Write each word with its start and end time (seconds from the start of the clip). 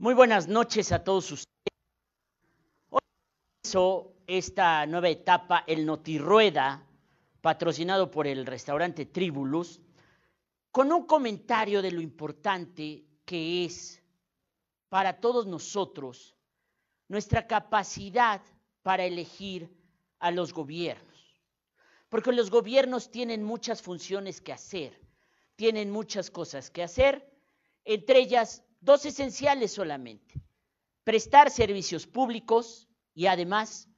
Muy 0.00 0.14
buenas 0.14 0.48
noches 0.48 0.92
a 0.92 1.04
todos 1.04 1.30
ustedes. 1.30 1.74
Hoy 2.88 3.00
comenzó 3.62 4.14
esta 4.26 4.86
nueva 4.86 5.10
etapa, 5.10 5.62
el 5.66 5.84
Notirrueda, 5.84 6.86
patrocinado 7.42 8.10
por 8.10 8.26
el 8.26 8.46
restaurante 8.46 9.04
Tribulus, 9.04 9.78
con 10.72 10.90
un 10.90 11.04
comentario 11.04 11.82
de 11.82 11.92
lo 11.92 12.00
importante 12.00 13.04
que 13.26 13.66
es 13.66 14.02
para 14.88 15.20
todos 15.20 15.46
nosotros 15.46 16.34
nuestra 17.08 17.46
capacidad 17.46 18.40
para 18.82 19.04
elegir 19.04 19.70
a 20.18 20.30
los 20.30 20.54
gobiernos. 20.54 21.42
Porque 22.08 22.32
los 22.32 22.50
gobiernos 22.50 23.10
tienen 23.10 23.44
muchas 23.44 23.82
funciones 23.82 24.40
que 24.40 24.54
hacer, 24.54 24.98
tienen 25.56 25.90
muchas 25.90 26.30
cosas 26.30 26.70
que 26.70 26.82
hacer, 26.82 27.30
entre 27.84 28.20
ellas 28.20 28.64
dos 28.80 29.04
esenciales 29.04 29.72
solamente, 29.72 30.40
prestar 31.04 31.50
servicios 31.50 32.06
públicos 32.06 32.88
y 33.14 33.26
además 33.26 33.88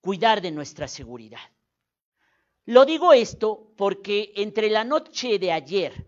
cuidar 0.00 0.40
de 0.40 0.50
nuestra 0.50 0.88
seguridad. 0.88 1.40
Lo 2.66 2.84
digo 2.84 3.12
esto 3.12 3.72
porque 3.76 4.32
entre 4.36 4.70
la 4.70 4.84
noche 4.84 5.38
de 5.38 5.52
ayer 5.52 6.06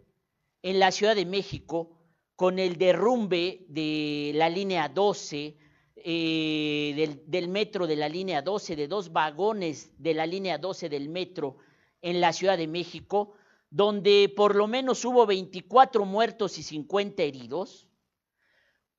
en 0.62 0.78
la 0.78 0.92
Ciudad 0.92 1.16
de 1.16 1.26
México, 1.26 1.98
con 2.36 2.58
el 2.58 2.76
derrumbe 2.76 3.66
de 3.68 4.32
la 4.34 4.48
línea 4.48 4.88
12, 4.88 5.56
eh, 5.96 6.92
del, 6.96 7.22
del, 7.26 7.48
metro 7.48 7.86
de 7.86 7.96
la 7.96 8.08
línea 8.08 8.42
12, 8.42 8.76
de 8.76 8.88
dos 8.88 9.12
vagones 9.12 9.90
de 9.98 10.14
la 10.14 10.26
línea 10.26 10.58
12 10.58 10.88
del 10.88 11.08
metro 11.08 11.56
en 12.00 12.20
la 12.20 12.32
Ciudad 12.32 12.58
de 12.58 12.66
México, 12.66 13.34
donde 13.70 14.32
por 14.34 14.54
lo 14.54 14.66
menos 14.66 15.04
hubo 15.04 15.26
24 15.26 16.04
muertos 16.04 16.58
y 16.58 16.62
50 16.62 17.22
heridos, 17.22 17.88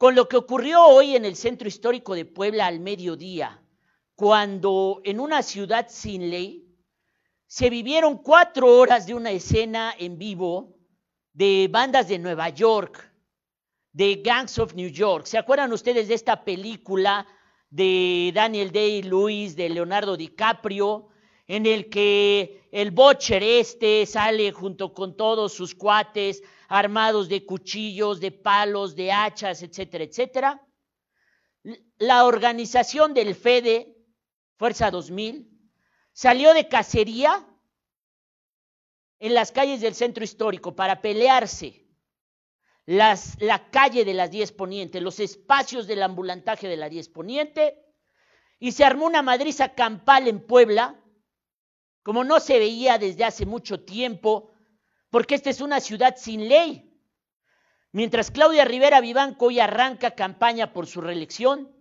con 0.04 0.16
lo 0.16 0.28
que 0.28 0.36
ocurrió 0.36 0.86
hoy 0.86 1.16
en 1.16 1.24
el 1.24 1.38
centro 1.38 1.66
histórico 1.66 2.14
de 2.14 2.26
Puebla 2.26 2.66
al 2.66 2.82
mediodía, 2.82 3.64
cuando 4.16 5.00
en 5.06 5.22
una 5.22 5.42
ciudad 5.42 5.88
sin 5.90 6.30
ley 6.30 6.68
se 7.48 7.70
vivieron 7.70 8.18
cuatro 8.18 8.68
horas 8.68 9.08
de 9.08 9.14
una 9.14 9.32
escena 9.32 9.96
en 9.98 10.18
vivo 10.18 10.76
de 11.32 11.70
bandas 11.72 12.10
de 12.10 12.20
Nueva 12.20 12.50
York, 12.50 13.14
de 13.94 14.16
Gangs 14.16 14.60
of 14.60 14.74
New 14.74 14.90
York. 14.90 15.26
¿Se 15.26 15.38
acuerdan 15.38 15.72
ustedes 15.72 16.10
de 16.10 16.16
esta 16.16 16.44
película 16.44 17.26
de 17.70 18.34
Daniel 18.36 18.74
Day-Lewis, 18.74 19.56
de 19.56 19.70
Leonardo 19.70 20.18
DiCaprio, 20.18 21.08
en 21.48 21.66
el 21.66 21.90
que 21.90 22.68
el 22.74 22.92
Butcher 22.92 23.42
este 23.42 24.06
sale 24.06 24.52
junto 24.52 24.94
con 24.94 25.16
todos 25.16 25.54
sus 25.54 25.74
cuates 25.74 26.44
armados 26.74 27.30
de 27.30 27.46
cuchillos, 27.46 28.20
de 28.20 28.32
palos, 28.32 28.96
de 28.96 29.12
hachas, 29.12 29.62
etcétera, 29.62 30.06
etcétera? 30.06 30.68
La 32.00 32.26
organización 32.26 33.14
del 33.14 33.36
FEDE, 33.36 33.96
Fuerza 34.58 34.90
2000, 34.90 35.52
salió 36.14 36.52
de 36.56 36.68
cacería 36.68 37.48
en 39.20 39.36
las 39.36 39.52
calles 39.52 39.82
del 39.82 39.94
centro 39.94 40.24
histórico 40.24 40.76
para 40.76 41.00
pelearse 41.00 41.86
las, 42.88 43.40
la 43.40 43.70
calle 43.70 44.04
de 44.04 44.16
las 44.16 44.32
10 44.32 44.54
Poniente, 44.54 45.00
los 45.00 45.20
espacios 45.20 45.86
del 45.86 46.02
ambulantaje 46.02 46.68
de 46.68 46.78
la 46.78 46.90
10 46.90 47.10
Poniente, 47.10 47.86
y 48.58 48.72
se 48.72 48.84
armó 48.84 49.06
una 49.06 49.22
madriza 49.22 49.76
campal 49.76 50.28
en 50.28 50.44
Puebla, 50.44 51.00
como 52.02 52.24
no 52.24 52.40
se 52.40 52.58
veía 52.58 52.98
desde 52.98 53.26
hace 53.26 53.46
mucho 53.46 53.86
tiempo, 53.86 54.53
porque 55.14 55.36
esta 55.36 55.52
es 55.52 55.62
una 55.62 55.80
ciudad 55.80 56.16
sin 56.18 56.50
ley. 56.50 56.92
Mientras 57.92 58.32
Claudia 58.32 58.66
Rivera 58.66 59.00
Vivanco 59.00 59.46
hoy 59.46 59.60
arranca 59.60 60.16
campaña 60.16 60.74
por 60.74 60.88
su 60.88 61.02
reelección, 61.02 61.72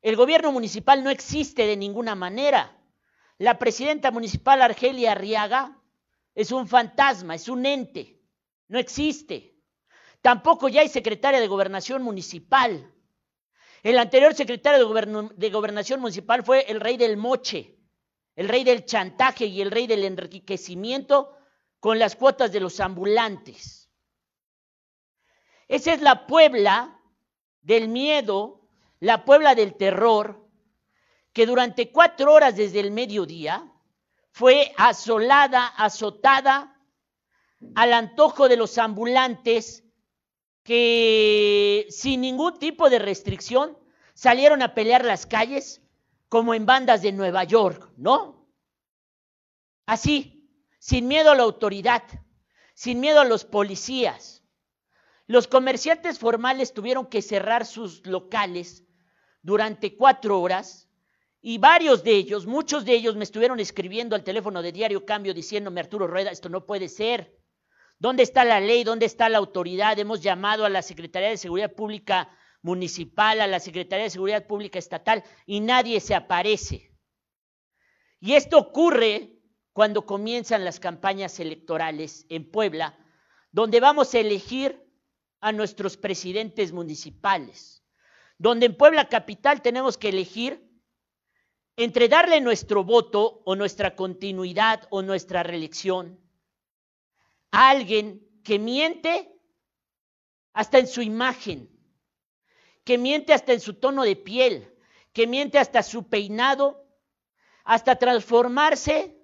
el 0.00 0.14
gobierno 0.14 0.52
municipal 0.52 1.02
no 1.02 1.10
existe 1.10 1.66
de 1.66 1.76
ninguna 1.76 2.14
manera. 2.14 2.78
La 3.38 3.58
presidenta 3.58 4.12
municipal 4.12 4.62
Argelia 4.62 5.10
Arriaga 5.10 5.76
es 6.36 6.52
un 6.52 6.68
fantasma, 6.68 7.34
es 7.34 7.48
un 7.48 7.66
ente, 7.66 8.20
no 8.68 8.78
existe. 8.78 9.56
Tampoco 10.20 10.68
ya 10.68 10.82
hay 10.82 10.88
secretaria 10.88 11.40
de 11.40 11.48
gobernación 11.48 12.04
municipal. 12.04 12.94
El 13.82 13.98
anterior 13.98 14.34
secretario 14.34 14.78
de, 14.78 14.84
gobern 14.84 15.32
de, 15.34 15.50
gobernación 15.50 16.00
municipal 16.00 16.44
fue 16.44 16.70
el 16.70 16.78
rey 16.80 16.96
del 16.96 17.16
moche, 17.16 17.76
el 18.36 18.48
rey 18.48 18.62
del 18.62 18.84
chantaje 18.84 19.46
y 19.46 19.60
el 19.62 19.72
rey 19.72 19.88
del 19.88 20.04
enriquecimiento 20.04 21.41
con 21.82 21.98
las 21.98 22.14
cuotas 22.14 22.52
de 22.52 22.60
los 22.60 22.78
ambulantes. 22.78 23.90
Esa 25.66 25.92
es 25.92 26.00
la 26.00 26.28
Puebla 26.28 26.96
del 27.60 27.88
miedo, 27.88 28.68
la 29.00 29.24
Puebla 29.24 29.56
del 29.56 29.74
terror, 29.74 30.48
que 31.32 31.44
durante 31.44 31.90
cuatro 31.90 32.34
horas 32.34 32.54
desde 32.54 32.78
el 32.78 32.92
mediodía 32.92 33.68
fue 34.30 34.72
asolada, 34.76 35.66
azotada 35.66 36.80
al 37.74 37.92
antojo 37.94 38.48
de 38.48 38.58
los 38.58 38.78
ambulantes 38.78 39.82
que 40.62 41.88
sin 41.90 42.20
ningún 42.20 42.60
tipo 42.60 42.90
de 42.90 43.00
restricción 43.00 43.76
salieron 44.14 44.62
a 44.62 44.72
pelear 44.72 45.04
las 45.04 45.26
calles 45.26 45.82
como 46.28 46.54
en 46.54 46.64
bandas 46.64 47.02
de 47.02 47.10
Nueva 47.10 47.42
York, 47.42 47.90
¿no? 47.96 48.46
Así, 49.84 50.41
sin 50.82 51.06
miedo 51.06 51.30
a 51.30 51.36
la 51.36 51.44
autoridad, 51.44 52.02
sin 52.74 52.98
miedo 52.98 53.20
a 53.20 53.24
los 53.24 53.44
policías. 53.44 54.42
Los 55.28 55.46
comerciantes 55.46 56.18
formales 56.18 56.74
tuvieron 56.74 57.06
que 57.06 57.22
cerrar 57.22 57.66
sus 57.66 58.04
locales 58.04 58.84
durante 59.42 59.96
cuatro 59.96 60.40
horas 60.40 60.90
y 61.40 61.58
varios 61.58 62.02
de 62.02 62.10
ellos, 62.16 62.46
muchos 62.46 62.84
de 62.84 62.94
ellos 62.94 63.14
me 63.14 63.22
estuvieron 63.22 63.60
escribiendo 63.60 64.16
al 64.16 64.24
teléfono 64.24 64.60
de 64.60 64.72
Diario 64.72 65.06
Cambio 65.06 65.32
diciéndome, 65.32 65.78
Arturo 65.78 66.08
Rueda, 66.08 66.32
esto 66.32 66.48
no 66.48 66.66
puede 66.66 66.88
ser. 66.88 67.32
¿Dónde 68.00 68.24
está 68.24 68.44
la 68.44 68.58
ley? 68.58 68.82
¿Dónde 68.82 69.06
está 69.06 69.28
la 69.28 69.38
autoridad? 69.38 69.96
Hemos 70.00 70.20
llamado 70.20 70.64
a 70.64 70.68
la 70.68 70.82
Secretaría 70.82 71.28
de 71.28 71.36
Seguridad 71.36 71.72
Pública 71.72 72.28
Municipal, 72.60 73.40
a 73.40 73.46
la 73.46 73.60
Secretaría 73.60 74.06
de 74.06 74.10
Seguridad 74.10 74.48
Pública 74.48 74.80
Estatal 74.80 75.22
y 75.46 75.60
nadie 75.60 76.00
se 76.00 76.16
aparece. 76.16 76.90
Y 78.18 78.32
esto 78.34 78.58
ocurre 78.58 79.31
cuando 79.72 80.04
comienzan 80.04 80.64
las 80.64 80.80
campañas 80.80 81.40
electorales 81.40 82.26
en 82.28 82.50
Puebla, 82.50 82.98
donde 83.50 83.80
vamos 83.80 84.14
a 84.14 84.18
elegir 84.18 84.82
a 85.40 85.52
nuestros 85.52 85.96
presidentes 85.96 86.72
municipales, 86.72 87.84
donde 88.38 88.66
en 88.66 88.76
Puebla 88.76 89.08
Capital 89.08 89.62
tenemos 89.62 89.98
que 89.98 90.10
elegir 90.10 90.68
entre 91.76 92.08
darle 92.08 92.40
nuestro 92.40 92.84
voto 92.84 93.42
o 93.44 93.56
nuestra 93.56 93.96
continuidad 93.96 94.86
o 94.90 95.02
nuestra 95.02 95.42
reelección 95.42 96.20
a 97.50 97.70
alguien 97.70 98.28
que 98.44 98.58
miente 98.58 99.32
hasta 100.52 100.78
en 100.78 100.86
su 100.86 101.00
imagen, 101.00 101.70
que 102.84 102.98
miente 102.98 103.32
hasta 103.32 103.52
en 103.52 103.60
su 103.60 103.74
tono 103.74 104.04
de 104.04 104.16
piel, 104.16 104.74
que 105.12 105.26
miente 105.26 105.58
hasta 105.58 105.82
su 105.82 106.08
peinado, 106.08 106.86
hasta 107.64 107.96
transformarse 107.96 109.21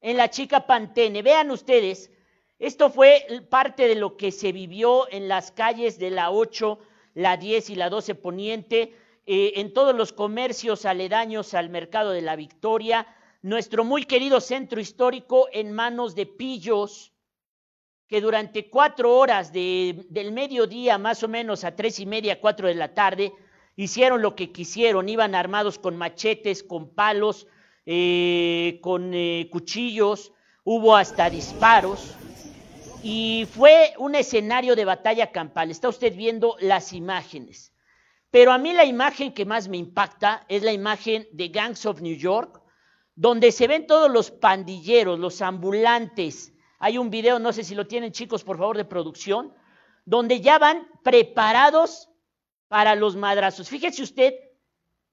en 0.00 0.16
la 0.16 0.30
chica 0.30 0.66
Pantene. 0.66 1.22
Vean 1.22 1.50
ustedes, 1.50 2.10
esto 2.58 2.90
fue 2.90 3.24
parte 3.48 3.88
de 3.88 3.94
lo 3.94 4.16
que 4.16 4.32
se 4.32 4.52
vivió 4.52 5.10
en 5.10 5.28
las 5.28 5.52
calles 5.52 5.98
de 5.98 6.10
la 6.10 6.30
8, 6.30 6.78
la 7.14 7.36
10 7.36 7.70
y 7.70 7.74
la 7.74 7.90
12 7.90 8.14
Poniente 8.14 8.94
eh, 9.26 9.52
en 9.56 9.72
todos 9.72 9.94
los 9.94 10.12
comercios 10.12 10.84
aledaños 10.84 11.54
al 11.54 11.70
mercado 11.70 12.10
de 12.10 12.22
la 12.22 12.36
Victoria, 12.36 13.06
nuestro 13.42 13.84
muy 13.84 14.04
querido 14.04 14.40
centro 14.40 14.80
histórico 14.80 15.48
en 15.52 15.72
manos 15.72 16.14
de 16.14 16.26
pillos 16.26 17.12
que 18.08 18.20
durante 18.20 18.68
cuatro 18.68 19.16
horas 19.16 19.52
de, 19.52 20.04
del 20.08 20.32
mediodía, 20.32 20.98
más 20.98 21.22
o 21.22 21.28
menos 21.28 21.62
a 21.62 21.76
tres 21.76 22.00
y 22.00 22.06
media, 22.06 22.40
cuatro 22.40 22.66
de 22.66 22.74
la 22.74 22.92
tarde, 22.92 23.32
hicieron 23.76 24.20
lo 24.20 24.34
que 24.34 24.50
quisieron, 24.50 25.08
iban 25.08 25.36
armados 25.36 25.78
con 25.78 25.96
machetes, 25.96 26.64
con 26.64 26.92
palos, 26.92 27.46
eh, 27.92 28.78
con 28.82 29.12
eh, 29.14 29.48
cuchillos, 29.50 30.32
hubo 30.62 30.94
hasta 30.94 31.28
disparos 31.28 32.14
y 33.02 33.48
fue 33.52 33.94
un 33.98 34.14
escenario 34.14 34.76
de 34.76 34.84
batalla 34.84 35.32
campal. 35.32 35.72
Está 35.72 35.88
usted 35.88 36.14
viendo 36.14 36.54
las 36.60 36.92
imágenes. 36.92 37.74
Pero 38.30 38.52
a 38.52 38.58
mí 38.58 38.72
la 38.72 38.84
imagen 38.84 39.34
que 39.34 39.44
más 39.44 39.66
me 39.66 39.76
impacta 39.76 40.46
es 40.48 40.62
la 40.62 40.72
imagen 40.72 41.26
de 41.32 41.48
Gangs 41.48 41.84
of 41.84 42.00
New 42.00 42.14
York, 42.14 42.62
donde 43.16 43.50
se 43.50 43.66
ven 43.66 43.88
todos 43.88 44.08
los 44.08 44.30
pandilleros, 44.30 45.18
los 45.18 45.42
ambulantes. 45.42 46.54
Hay 46.78 46.96
un 46.96 47.10
video, 47.10 47.40
no 47.40 47.52
sé 47.52 47.64
si 47.64 47.74
lo 47.74 47.88
tienen 47.88 48.12
chicos, 48.12 48.44
por 48.44 48.56
favor, 48.56 48.76
de 48.76 48.84
producción, 48.84 49.52
donde 50.04 50.40
ya 50.40 50.60
van 50.60 50.86
preparados 51.02 52.08
para 52.68 52.94
los 52.94 53.16
madrazos. 53.16 53.68
Fíjese 53.68 54.04
usted, 54.04 54.34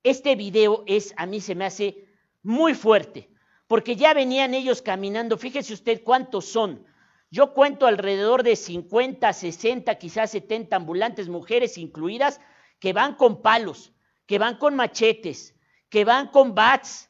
este 0.03 0.35
video 0.35 0.83
es, 0.85 1.15
a 1.17 1.25
mí 1.25 1.41
se 1.41 1.55
me 1.55 1.65
hace 1.65 2.06
muy 2.47 2.75
fuerte, 2.75 3.29
porque 3.67 3.97
ya 3.97 4.13
venían 4.13 4.53
ellos 4.53 4.81
caminando. 4.81 5.37
Fíjese 5.37 5.73
usted 5.73 6.01
cuántos 6.01 6.45
son. 6.45 6.85
Yo 7.29 7.53
cuento 7.53 7.87
alrededor 7.87 8.41
de 8.41 8.55
50, 8.55 9.33
60, 9.33 9.95
quizás 9.95 10.31
70 10.31 10.77
ambulantes, 10.77 11.27
mujeres 11.27 11.77
incluidas, 11.77 12.39
que 12.79 12.93
van 12.93 13.15
con 13.15 13.41
palos, 13.41 13.91
que 14.25 14.39
van 14.39 14.57
con 14.57 14.75
machetes, 14.75 15.55
que 15.89 16.05
van 16.05 16.29
con 16.29 16.55
bats, 16.55 17.09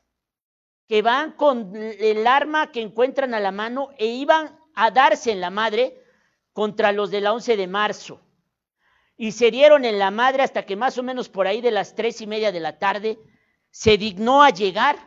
que 0.88 1.04
van 1.04 1.34
con 1.34 1.75
el 1.75 2.25
arma 2.25 2.72
que 2.72 2.81
encuentran 2.81 3.36
a 3.36 3.39
la 3.39 3.51
mano 3.51 3.89
e 4.00 4.07
iban 4.07 4.60
a 4.74 4.89
darse 4.89 5.31
en 5.31 5.39
la 5.39 5.51
madre 5.51 6.01
contra 6.51 6.92
los 6.92 7.12
de 7.12 7.22
la 7.22 7.34
11 7.34 7.57
de 7.57 7.68
marzo. 7.68 8.22
Y 9.16 9.34
se 9.34 9.51
dieron 9.51 9.86
en 9.86 10.00
la 10.00 10.10
madre 10.10 10.42
hasta 10.42 10.66
que 10.66 10.75
más 10.75 10.98
o 10.98 11.04
menos 11.04 11.30
por 11.30 11.45
ahí 11.45 11.62
de 11.62 11.69
las 11.69 11.94
tres 11.94 12.22
y 12.22 12.28
media 12.28 12.51
de 12.51 12.60
la 12.60 12.80
tarde 12.80 13.19
se 13.69 14.00
dignó 14.00 14.42
a 14.42 14.50
llegar 14.50 15.06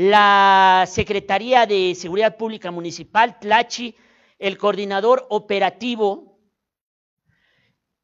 la 0.00 0.86
Secretaría 0.88 1.66
de 1.66 1.94
Seguridad 1.94 2.38
Pública 2.38 2.70
Municipal, 2.70 3.38
Tlachi, 3.38 3.94
el 4.38 4.56
coordinador 4.56 5.26
operativo, 5.28 6.40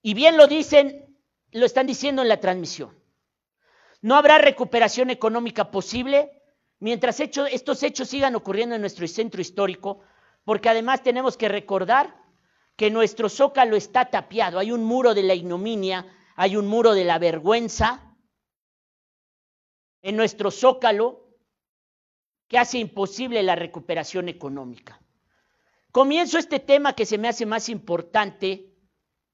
y 0.03 0.13
bien 0.13 0.37
lo 0.37 0.47
dicen, 0.47 1.17
lo 1.53 1.65
están 1.65 1.87
diciendo 1.87 2.21
en 2.21 2.29
la 2.29 2.39
transmisión. 2.39 3.03
No 4.03 4.15
habrá 4.15 4.37
recuperación 4.37 5.09
económica 5.09 5.71
posible 5.71 6.43
mientras 6.81 7.19
estos 7.19 7.83
hechos 7.83 8.09
sigan 8.09 8.37
ocurriendo 8.37 8.75
en 8.75 8.83
nuestro 8.83 9.09
centro 9.09 9.41
histórico, 9.41 10.01
porque 10.45 10.69
además 10.69 11.03
tenemos 11.03 11.39
que 11.39 11.49
recordar 11.49 12.15
que 12.77 12.91
nuestro 12.91 13.31
zócalo 13.31 13.75
está 13.75 14.11
tapiado, 14.11 14.59
hay 14.59 14.71
un 14.71 14.85
muro 14.85 15.15
de 15.15 15.23
la 15.23 15.33
ignominia, 15.33 16.05
hay 16.37 16.57
un 16.57 16.67
muro 16.67 16.93
de 16.93 17.07
la 17.07 17.19
vergüenza 17.19 18.15
en 20.03 20.15
nuestro 20.17 20.51
zócalo 20.51 21.26
que 22.49 22.59
hace 22.59 22.79
imposible 22.79 23.43
la 23.43 23.57
recuperación 23.57 24.29
económica. 24.29 25.01
Comienzo 25.93 26.39
este 26.39 26.61
tema 26.61 26.95
que 26.95 27.07
se 27.07 27.19
me 27.19 27.29
hace 27.29 27.47
más 27.47 27.69
importante, 27.69 28.75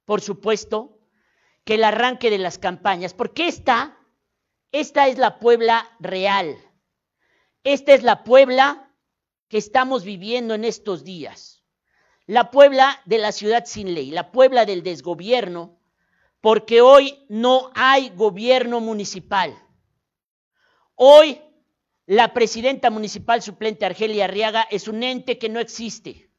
por 0.05 0.21
supuesto, 0.21 1.01
que 1.65 1.75
el 1.75 1.85
arranque 1.85 2.31
de 2.31 2.39
las 2.39 2.59
campañas, 2.59 3.15
porque 3.15 3.47
esta, 3.49 3.99
esta 4.71 5.09
es 5.09 5.19
la 5.19 5.39
Puebla 5.39 5.91
real, 6.01 6.57
esta 7.65 7.93
es 7.93 8.03
la 8.03 8.25
Puebla 8.25 8.91
que 9.49 9.59
estamos 9.59 10.05
viviendo 10.05 10.55
en 10.55 10.65
estos 10.65 11.05
días, 11.05 11.63
la 12.27 12.51
Puebla 12.51 13.01
de 13.05 13.19
la 13.19 13.33
ciudad 13.33 13.65
sin 13.67 13.95
ley, 13.95 14.11
la 14.11 14.33
Puebla 14.33 14.65
del 14.65 14.83
desgobierno, 14.83 15.79
porque 16.41 16.81
hoy 16.81 17.25
no 17.29 17.71
hay 17.75 18.11
gobierno 18.11 18.81
municipal. 18.81 19.57
Hoy 20.95 21.41
la 22.07 22.35
presidenta 22.35 22.91
municipal 22.91 23.43
suplente 23.43 23.85
Argelia 23.85 24.25
Arriaga 24.25 24.67
es 24.71 24.89
un 24.89 25.03
ente 25.03 25.39
que 25.39 25.49
no 25.49 25.61
existe. 25.61 26.31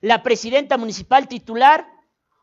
La 0.00 0.22
presidenta 0.22 0.76
municipal 0.76 1.26
titular 1.26 1.86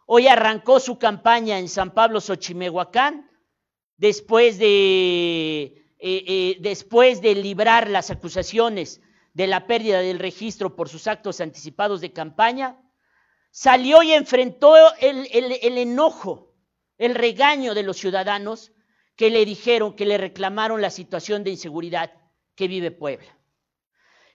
hoy 0.05 0.27
arrancó 0.27 0.79
su 0.79 0.97
campaña 0.97 1.59
en 1.59 1.69
San 1.69 1.93
Pablo, 1.93 2.19
Xochimehuacán, 2.19 3.29
después 3.97 4.57
de, 4.57 5.63
eh, 5.63 5.83
eh, 5.99 6.57
después 6.59 7.21
de 7.21 7.35
librar 7.35 7.89
las 7.89 8.11
acusaciones 8.11 9.01
de 9.33 9.47
la 9.47 9.67
pérdida 9.67 9.99
del 9.99 10.19
registro 10.19 10.75
por 10.75 10.89
sus 10.89 11.07
actos 11.07 11.41
anticipados 11.41 12.01
de 12.01 12.11
campaña, 12.11 12.81
salió 13.51 14.01
y 14.03 14.13
enfrentó 14.13 14.75
el, 14.99 15.27
el 15.31 15.77
enojo, 15.77 16.53
el 16.97 17.15
regaño 17.15 17.73
de 17.73 17.83
los 17.83 17.97
ciudadanos 17.97 18.71
que 19.15 19.29
le 19.29 19.45
dijeron, 19.45 19.95
que 19.95 20.05
le 20.05 20.17
reclamaron 20.17 20.81
la 20.81 20.89
situación 20.89 21.43
de 21.43 21.51
inseguridad 21.51 22.11
que 22.55 22.67
vive 22.67 22.91
Puebla. 22.91 23.37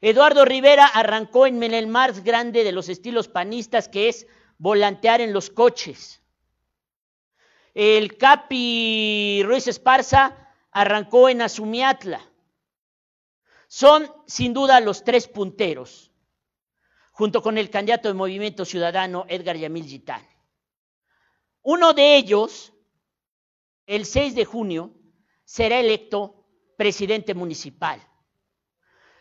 Eduardo 0.00 0.44
Rivera 0.44 0.86
arrancó 0.86 1.46
en 1.46 1.62
el 1.62 1.86
más 1.86 2.24
grande 2.24 2.64
de 2.64 2.72
los 2.72 2.88
estilos 2.88 3.28
panistas, 3.28 3.88
que 3.88 4.08
es 4.08 4.26
volantear 4.56 5.20
en 5.20 5.32
los 5.32 5.50
coches. 5.50 6.22
El 7.74 8.16
Capi 8.16 9.42
Ruiz 9.44 9.66
Esparza 9.68 10.54
arrancó 10.70 11.28
en 11.28 11.42
Azumiatla. 11.42 12.20
Son 13.68 14.10
sin 14.26 14.54
duda 14.54 14.80
los 14.80 15.04
tres 15.04 15.28
punteros, 15.28 16.10
junto 17.12 17.42
con 17.42 17.58
el 17.58 17.70
candidato 17.70 18.08
de 18.08 18.14
Movimiento 18.14 18.64
Ciudadano 18.64 19.26
Edgar 19.28 19.56
Yamil 19.56 19.84
Gitán. 19.84 20.26
Uno 21.62 21.92
de 21.92 22.16
ellos 22.16 22.72
el 23.90 24.06
6 24.06 24.36
de 24.36 24.44
junio 24.44 24.94
será 25.44 25.80
electo 25.80 26.46
presidente 26.76 27.34
municipal. 27.34 28.00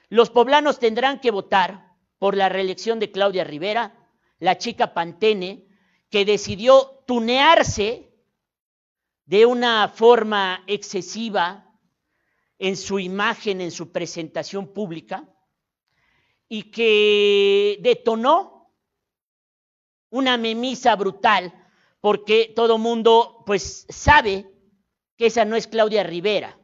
Los 0.09 0.29
poblanos 0.29 0.77
tendrán 0.77 1.19
que 1.19 1.31
votar 1.31 1.95
por 2.19 2.37
la 2.37 2.49
reelección 2.49 2.99
de 2.99 3.09
Claudia 3.09 3.43
Rivera, 3.43 4.07
la 4.37 4.59
chica 4.59 4.93
Pantene, 4.93 5.65
que 6.11 6.23
decidió 6.23 7.03
tunearse 7.07 8.13
de 9.25 9.47
una 9.47 9.87
forma 9.87 10.63
excesiva 10.67 11.73
en 12.59 12.77
su 12.77 12.99
imagen, 12.99 13.61
en 13.61 13.71
su 13.71 13.91
presentación 13.91 14.71
pública, 14.71 15.27
y 16.47 16.69
que 16.69 17.79
detonó 17.81 18.71
una 20.11 20.37
memisa 20.37 20.95
brutal, 20.95 21.51
porque 22.01 22.53
todo 22.55 22.77
mundo 22.77 23.41
pues 23.47 23.87
sabe 23.89 24.58
que 25.19 25.25
esa 25.25 25.43
no 25.43 25.57
es 25.57 25.67
Claudia 25.67 26.01
Rivera. 26.03 26.57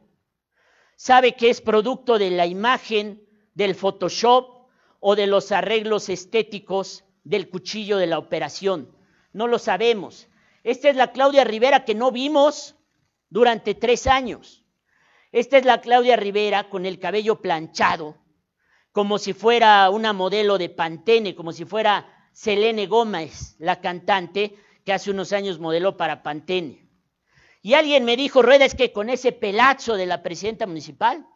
Sabe 0.96 1.36
que 1.36 1.50
es 1.50 1.60
producto 1.60 2.18
de 2.18 2.30
la 2.30 2.46
imagen, 2.46 3.22
del 3.52 3.74
Photoshop 3.74 4.68
o 4.98 5.14
de 5.14 5.26
los 5.26 5.52
arreglos 5.52 6.08
estéticos 6.08 7.04
del 7.22 7.50
cuchillo 7.50 7.98
de 7.98 8.06
la 8.06 8.18
operación. 8.18 8.96
No 9.34 9.46
lo 9.46 9.58
sabemos. 9.58 10.28
Esta 10.64 10.88
es 10.88 10.96
la 10.96 11.12
Claudia 11.12 11.44
Rivera 11.44 11.84
que 11.84 11.94
no 11.94 12.10
vimos 12.10 12.76
durante 13.28 13.74
tres 13.74 14.06
años. 14.06 14.64
Esta 15.32 15.58
es 15.58 15.66
la 15.66 15.82
Claudia 15.82 16.16
Rivera 16.16 16.70
con 16.70 16.86
el 16.86 16.98
cabello 16.98 17.42
planchado, 17.42 18.16
como 18.90 19.18
si 19.18 19.34
fuera 19.34 19.90
una 19.90 20.14
modelo 20.14 20.56
de 20.56 20.70
Pantene, 20.70 21.34
como 21.34 21.52
si 21.52 21.66
fuera 21.66 22.30
Selene 22.32 22.86
Gómez, 22.86 23.56
la 23.58 23.82
cantante 23.82 24.56
que 24.82 24.94
hace 24.94 25.10
unos 25.10 25.34
años 25.34 25.58
modeló 25.58 25.98
para 25.98 26.22
Pantene. 26.22 26.85
Y 27.66 27.74
alguien 27.74 28.04
me 28.04 28.16
dijo, 28.16 28.42
Rueda, 28.42 28.64
es 28.64 28.76
que 28.76 28.92
con 28.92 29.10
ese 29.10 29.32
pelazo 29.32 29.96
de 29.96 30.06
la 30.06 30.22
presidenta 30.22 30.68
municipal 30.68 31.26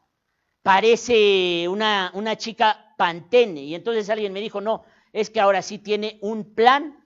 parece 0.62 1.66
una, 1.66 2.12
una 2.14 2.36
chica 2.36 2.94
pantene. 2.96 3.62
Y 3.62 3.74
entonces 3.74 4.08
alguien 4.08 4.32
me 4.32 4.38
dijo, 4.38 4.60
no, 4.60 4.84
es 5.12 5.28
que 5.28 5.40
ahora 5.40 5.60
sí 5.60 5.78
tiene 5.78 6.20
un 6.20 6.54
plan 6.54 7.04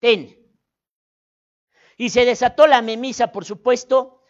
ten. 0.00 0.34
Y 1.98 2.08
se 2.08 2.24
desató 2.24 2.66
la 2.66 2.80
memisa, 2.80 3.32
por 3.32 3.44
supuesto, 3.44 4.22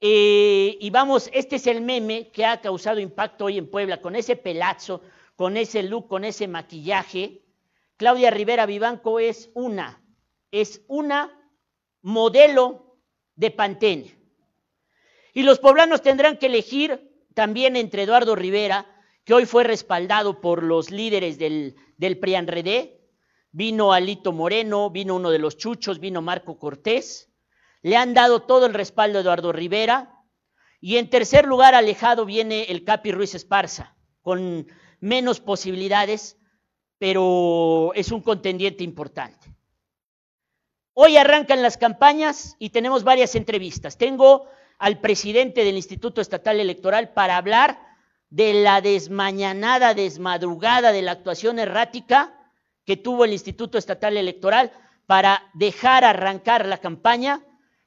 eh, 0.00 0.78
y 0.80 0.90
vamos, 0.90 1.28
este 1.32 1.56
es 1.56 1.66
el 1.66 1.80
meme 1.80 2.30
que 2.30 2.46
ha 2.46 2.60
causado 2.60 3.00
impacto 3.00 3.46
hoy 3.46 3.58
en 3.58 3.68
Puebla, 3.68 4.00
con 4.00 4.14
ese 4.14 4.36
pelazo, 4.36 5.02
con 5.34 5.56
ese 5.56 5.82
look, 5.82 6.06
con 6.06 6.22
ese 6.22 6.46
maquillaje. 6.46 7.42
Claudia 7.96 8.30
Rivera 8.30 8.64
Vivanco 8.64 9.18
es 9.18 9.50
una, 9.54 10.04
es 10.52 10.84
una 10.86 11.36
modelo 12.00 12.85
de 13.36 13.50
Pantene. 13.50 14.18
Y 15.32 15.42
los 15.42 15.58
poblanos 15.58 16.02
tendrán 16.02 16.38
que 16.38 16.46
elegir 16.46 17.12
también 17.34 17.76
entre 17.76 18.02
Eduardo 18.02 18.34
Rivera, 18.34 18.86
que 19.24 19.34
hoy 19.34 19.44
fue 19.44 19.64
respaldado 19.64 20.40
por 20.40 20.62
los 20.62 20.90
líderes 20.90 21.38
del, 21.38 21.76
del 21.98 22.18
PRIANREDE, 22.18 23.00
vino 23.52 23.92
Alito 23.92 24.32
Moreno, 24.32 24.90
vino 24.90 25.14
uno 25.14 25.30
de 25.30 25.38
los 25.38 25.56
chuchos, 25.56 26.00
vino 26.00 26.22
Marco 26.22 26.58
Cortés, 26.58 27.30
le 27.82 27.96
han 27.96 28.14
dado 28.14 28.42
todo 28.42 28.66
el 28.66 28.74
respaldo 28.74 29.18
a 29.18 29.22
Eduardo 29.22 29.52
Rivera, 29.52 30.24
y 30.80 30.96
en 30.96 31.10
tercer 31.10 31.46
lugar 31.46 31.74
alejado 31.74 32.24
viene 32.24 32.64
el 32.64 32.84
Capi 32.84 33.12
Ruiz 33.12 33.34
Esparza, 33.34 33.96
con 34.22 34.66
menos 35.00 35.40
posibilidades, 35.40 36.38
pero 36.98 37.92
es 37.94 38.12
un 38.12 38.22
contendiente 38.22 38.84
importante. 38.84 39.55
Hoy 40.98 41.18
arrancan 41.18 41.60
las 41.60 41.76
campañas 41.76 42.56
y 42.58 42.70
tenemos 42.70 43.04
varias 43.04 43.34
entrevistas. 43.34 43.98
Tengo 43.98 44.46
al 44.78 44.98
presidente 44.98 45.62
del 45.62 45.76
Instituto 45.76 46.22
Estatal 46.22 46.58
Electoral 46.58 47.12
para 47.12 47.36
hablar 47.36 47.78
de 48.30 48.54
la 48.54 48.80
desmañanada, 48.80 49.92
desmadrugada 49.92 50.92
de 50.92 51.02
la 51.02 51.12
actuación 51.12 51.58
errática 51.58 52.32
que 52.86 52.96
tuvo 52.96 53.26
el 53.26 53.34
Instituto 53.34 53.76
Estatal 53.76 54.16
Electoral 54.16 54.72
para 55.04 55.42
dejar 55.52 56.02
arrancar 56.02 56.64
la 56.64 56.78
campaña, 56.78 57.44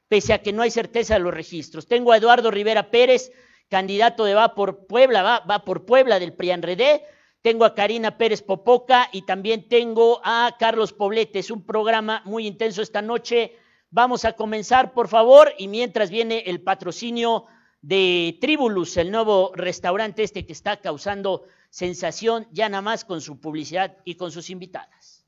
pese 0.08 0.32
a 0.34 0.44
que 0.44 0.54
no 0.54 0.62
hay 0.62 0.70
certeza 0.70 1.16
de 1.16 1.22
los 1.22 1.34
registros. 1.34 1.88
Tengo 1.88 2.12
a 2.12 2.18
Eduardo 2.18 2.52
Rivera 2.52 2.92
Pérez, 2.92 3.32
candidato 3.70 4.24
de 4.24 4.36
Va 4.36 4.54
por 4.54 4.86
Puebla, 4.86 5.24
va, 5.24 5.40
va 5.40 5.66
por 5.66 5.84
Puebla 5.84 6.20
del 6.20 6.34
PRIANREDE, 6.34 7.04
tengo 7.42 7.66
a 7.66 7.74
Karina 7.74 8.18
Pérez 8.18 8.42
Popoca 8.42 9.10
y 9.12 9.22
también 9.24 9.68
tengo 9.68 10.22
a 10.24 10.56
Carlos 10.60 10.94
Poblete. 10.94 11.40
Es 11.40 11.52
un 11.52 11.64
programa 11.64 12.22
muy 12.26 12.46
intenso 12.46 12.82
esta 12.82 13.02
noche. 13.02 13.56
Vamos 13.92 14.26
a 14.26 14.34
comenzar, 14.34 14.94
por 14.94 15.08
favor, 15.08 15.54
y 15.58 15.68
mientras 15.68 16.10
viene 16.10 16.44
el 16.46 16.62
patrocinio 16.62 17.46
de 17.82 18.38
Tribulus, 18.42 18.98
el 18.98 19.12
nuevo 19.12 19.52
restaurante 19.56 20.24
este 20.24 20.46
que 20.46 20.54
está 20.54 20.78
causando 20.78 21.46
sensación 21.70 22.48
ya 22.52 22.68
nada 22.68 22.82
más 22.82 23.06
con 23.06 23.22
su 23.22 23.40
publicidad 23.40 23.98
y 24.04 24.16
con 24.16 24.32
sus 24.32 24.50
invitadas. 24.50 25.19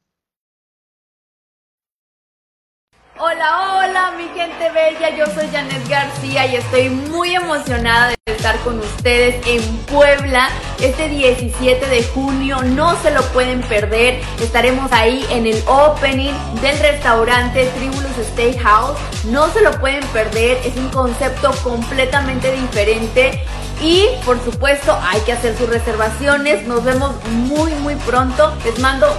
Hola, 3.23 3.77
hola, 3.77 4.13
mi 4.17 4.23
gente 4.29 4.71
bella. 4.71 5.15
Yo 5.15 5.27
soy 5.27 5.47
Janet 5.51 5.87
García 5.87 6.47
y 6.47 6.55
estoy 6.55 6.89
muy 6.89 7.35
emocionada 7.35 8.09
de 8.09 8.33
estar 8.33 8.57
con 8.61 8.79
ustedes 8.79 9.45
en 9.45 9.61
Puebla 9.85 10.49
este 10.79 11.07
17 11.07 11.85
de 11.85 12.03
junio. 12.03 12.63
No 12.63 12.99
se 13.03 13.11
lo 13.11 13.21
pueden 13.25 13.61
perder. 13.61 14.19
Estaremos 14.41 14.91
ahí 14.91 15.23
en 15.29 15.45
el 15.45 15.61
opening 15.67 16.33
del 16.63 16.79
restaurante 16.79 17.67
Tribulus 17.77 18.09
Steakhouse. 18.31 18.97
No 19.25 19.49
se 19.49 19.61
lo 19.61 19.69
pueden 19.79 20.03
perder. 20.07 20.57
Es 20.65 20.75
un 20.75 20.89
concepto 20.89 21.51
completamente 21.63 22.51
diferente. 22.51 23.43
Y 23.83 24.07
por 24.25 24.43
supuesto 24.43 24.97
hay 24.99 25.21
que 25.21 25.33
hacer 25.33 25.55
sus 25.55 25.69
reservaciones. 25.69 26.65
Nos 26.65 26.83
vemos 26.83 27.13
muy 27.27 27.71
muy 27.75 27.93
pronto. 27.97 28.51
Les 28.65 28.79
mando 28.79 29.15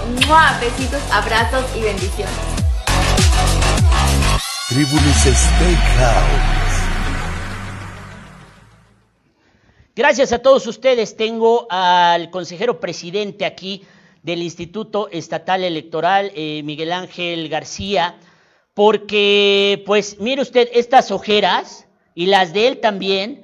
besitos, 0.59 0.99
abrazos 1.09 1.63
y 1.77 1.83
bendiciones. 1.83 2.62
Tribulus 4.73 5.17
Steakhouse. 5.17 6.41
Gracias 9.95 10.33
a 10.33 10.39
todos 10.39 10.65
ustedes. 10.65 11.15
Tengo 11.15 11.67
al 11.69 12.31
consejero 12.31 12.79
presidente 12.79 13.45
aquí 13.45 13.83
del 14.23 14.41
Instituto 14.41 15.09
Estatal 15.11 15.63
Electoral, 15.63 16.31
eh, 16.33 16.63
Miguel 16.63 16.91
Ángel 16.91 17.49
García, 17.49 18.15
porque, 18.73 19.83
pues, 19.85 20.19
mire 20.19 20.41
usted, 20.41 20.67
estas 20.73 21.11
ojeras 21.11 21.85
y 22.15 22.25
las 22.25 22.51
de 22.51 22.67
él 22.67 22.79
también 22.79 23.43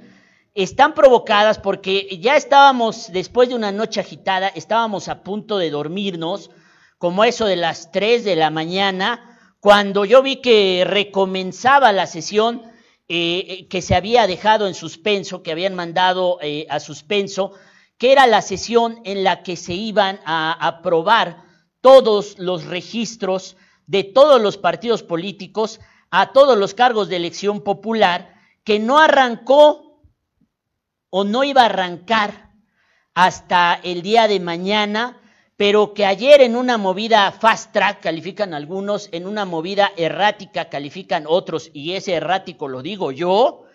están 0.55 0.95
provocadas 0.95 1.59
porque 1.59 2.17
ya 2.19 2.37
estábamos, 2.37 3.11
después 3.11 3.49
de 3.49 3.55
una 3.55 3.71
noche 3.71 3.99
agitada, 3.99 4.47
estábamos 4.47 5.07
a 5.07 5.21
punto 5.21 5.59
de 5.59 5.69
dormirnos, 5.69 6.49
como 6.97 7.23
eso 7.23 7.45
de 7.45 7.55
las 7.55 7.91
3 7.91 8.23
de 8.23 8.35
la 8.35 8.49
mañana, 8.49 9.28
cuando 9.59 10.05
yo 10.05 10.21
vi 10.21 10.37
que 10.37 10.83
recomenzaba 10.87 11.91
la 11.91 12.07
sesión 12.07 12.63
eh, 13.07 13.45
eh, 13.47 13.67
que 13.67 13.81
se 13.81 13.95
había 13.95 14.27
dejado 14.27 14.67
en 14.67 14.73
suspenso, 14.73 15.43
que 15.43 15.51
habían 15.51 15.75
mandado 15.75 16.37
eh, 16.41 16.65
a 16.69 16.79
suspenso, 16.79 17.53
que 17.97 18.11
era 18.11 18.27
la 18.27 18.41
sesión 18.41 19.01
en 19.03 19.23
la 19.23 19.43
que 19.43 19.57
se 19.57 19.73
iban 19.73 20.19
a 20.25 20.53
aprobar 20.65 21.43
todos 21.81 22.37
los 22.39 22.65
registros 22.65 23.57
de 23.87 24.03
todos 24.03 24.39
los 24.41 24.57
partidos 24.57 25.03
políticos 25.03 25.79
a 26.11 26.31
todos 26.31 26.57
los 26.57 26.73
cargos 26.73 27.09
de 27.09 27.17
elección 27.17 27.61
popular, 27.61 28.35
que 28.63 28.79
no 28.79 28.99
arrancó 28.99 30.01
o 31.09 31.23
no 31.23 31.43
iba 31.43 31.63
a 31.63 31.65
arrancar 31.65 32.51
hasta 33.13 33.79
el 33.83 34.01
día 34.01 34.27
de 34.27 34.39
mañana 34.39 35.19
pero 35.59 35.93
que 35.93 36.05
ayer 36.05 36.39
en 36.39 36.55
una 36.55 36.77
movida 36.77 37.33
fast 37.33 37.73
track 37.73 37.99
califican 37.99 38.53
algunos, 38.53 39.09
en 39.11 39.27
una 39.27 39.43
movida 39.43 39.91
errática 39.97 40.69
califican 40.69 41.25
otros, 41.27 41.69
y 41.73 41.95
ese 41.95 42.13
errático 42.13 42.69
lo 42.69 42.81
digo 42.81 43.11
yo, 43.11 43.65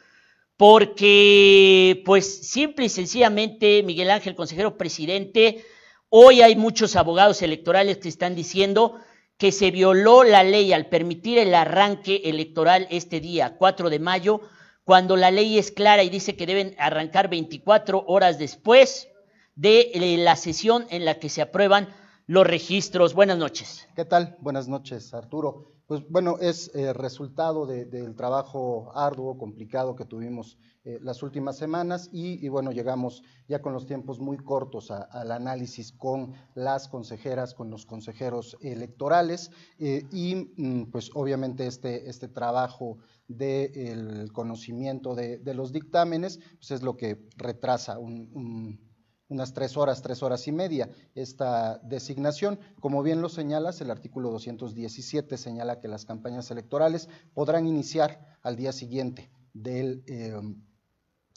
porque 0.57 2.03
pues 2.07 2.49
simple 2.49 2.87
y 2.87 2.89
sencillamente, 2.89 3.83
Miguel 3.83 4.11
Ángel, 4.11 4.35
consejero 4.35 4.79
presidente, 4.79 5.63
hoy 6.09 6.41
hay 6.41 6.57
muchos 6.57 6.97
abogados 6.97 7.43
electorales 7.43 7.99
que 7.99 8.09
están 8.09 8.35
diciendo 8.35 8.99
que 9.37 9.53
se 9.53 9.71
violó 9.71 10.25
la 10.25 10.43
ley 10.43 10.73
al 10.73 10.87
permitir 10.87 11.37
el 11.37 11.55
arranque 11.55 12.23
electoral 12.25 12.87
este 12.89 13.21
día, 13.21 13.57
4 13.59 13.91
de 13.91 13.99
mayo, 13.99 14.41
cuando 14.85 15.19
la 15.19 15.31
ley 15.31 15.59
es 15.59 15.71
clara 15.71 16.03
y 16.03 16.09
dice 16.09 16.35
que 16.35 16.47
deben 16.47 16.75
arrancar 16.79 17.29
24 17.29 18.05
horas 18.07 18.39
después 18.39 19.11
de 19.57 19.91
eh, 19.95 20.17
la 20.19 20.37
sesión 20.37 20.87
en 20.91 21.05
la 21.05 21.19
que 21.19 21.29
se 21.29 21.43
aprueban 21.43 21.89
los 22.27 22.47
registros. 22.47 23.15
Buenas 23.15 23.39
noches. 23.39 23.87
¿Qué 23.95 24.05
tal? 24.05 24.37
Buenas 24.41 24.69
noches, 24.69 25.13
Arturo. 25.15 25.73
Pues 25.87 26.01
bueno, 26.09 26.39
es 26.41 26.75
eh, 26.75 26.95
resultado 26.95 27.67
del 27.67 28.17
trabajo 28.17 28.91
arduo, 28.95 29.37
complicado 29.37 29.95
que 29.95 30.07
tuvimos 30.07 30.57
eh, 30.83 30.99
las 31.03 31.23
últimas 31.23 31.59
semanas 31.59 32.09
y, 32.11 32.49
bueno, 32.49 32.73
llegamos 32.73 33.23
ya 33.49 33.61
con 33.61 33.75
los 33.75 33.85
tiempos 33.85 34.19
muy 34.19 34.39
cortos 34.39 34.91
al 34.91 35.31
análisis 35.31 35.93
con 35.93 36.33
las 36.55 36.89
consejeras, 36.89 37.53
con 37.53 37.69
los 37.69 37.85
consejeros 37.85 38.57
electorales 38.63 39.51
y 39.79 40.55
mm, 40.57 40.91
pues 40.91 41.11
obviamente 41.13 41.67
este, 41.67 42.09
este 42.09 42.29
trabajo 42.29 42.97
del 43.29 44.33
conocimiento 44.33 45.15
de, 45.15 45.39
los 45.53 45.71
dictámenes 45.71 46.41
pues 46.57 46.71
es 46.71 46.83
lo 46.83 46.97
que 46.97 47.29
retrasa 47.37 47.99
un 47.99 48.81
unas 49.29 49.53
tres 49.53 49.77
horas, 49.77 50.03
tres 50.03 50.23
horas 50.23 50.47
y 50.49 50.53
media 50.53 50.89
esta 51.15 51.79
designación. 51.79 52.59
Como 52.81 53.03
bien 53.03 53.21
lo 53.21 53.29
señalas, 53.29 53.81
el 53.81 53.91
artículo 53.91 54.31
217 54.31 55.37
señala 55.37 55.81
que 55.81 55.89
las 55.89 56.05
campañas 56.05 56.51
electorales 56.51 57.09
podrán 57.33 57.67
iniciar 57.67 58.39
al 58.43 58.57
día 58.57 58.73
siguiente 58.73 59.31
del... 59.53 60.05
Eh, 60.07 60.41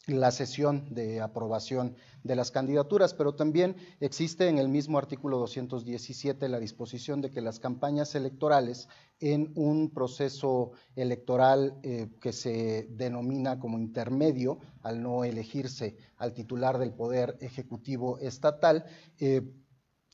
la 0.08 0.32
sesión 0.32 0.94
de 0.94 1.20
aprobación 1.22 1.96
de 2.24 2.36
las 2.38 2.50
candidaturas, 2.52 3.14
pero 3.14 3.36
también 3.36 3.76
existe 4.00 4.48
en 4.48 4.58
el 4.58 4.70
mismo 4.70 4.98
artículo 4.98 5.38
217 5.38 6.48
la 6.48 6.60
disposición 6.60 7.22
de 7.22 7.30
que 7.30 7.42
las 7.42 7.60
campañas 7.60 8.16
electorales 8.16 8.88
en 9.20 9.52
un 9.56 9.90
proceso 9.90 10.72
electoral 10.96 11.78
eh, 11.84 12.08
que 12.22 12.32
se 12.32 12.88
denomina 12.90 13.60
como 13.60 13.78
intermedio, 13.78 14.60
al 14.82 15.04
no 15.04 15.26
elegirse 15.26 15.98
al 16.16 16.34
titular 16.34 16.78
del 16.78 16.94
Poder 16.94 17.38
Ejecutivo 17.42 18.18
Estatal, 18.20 18.86
eh, 19.20 19.42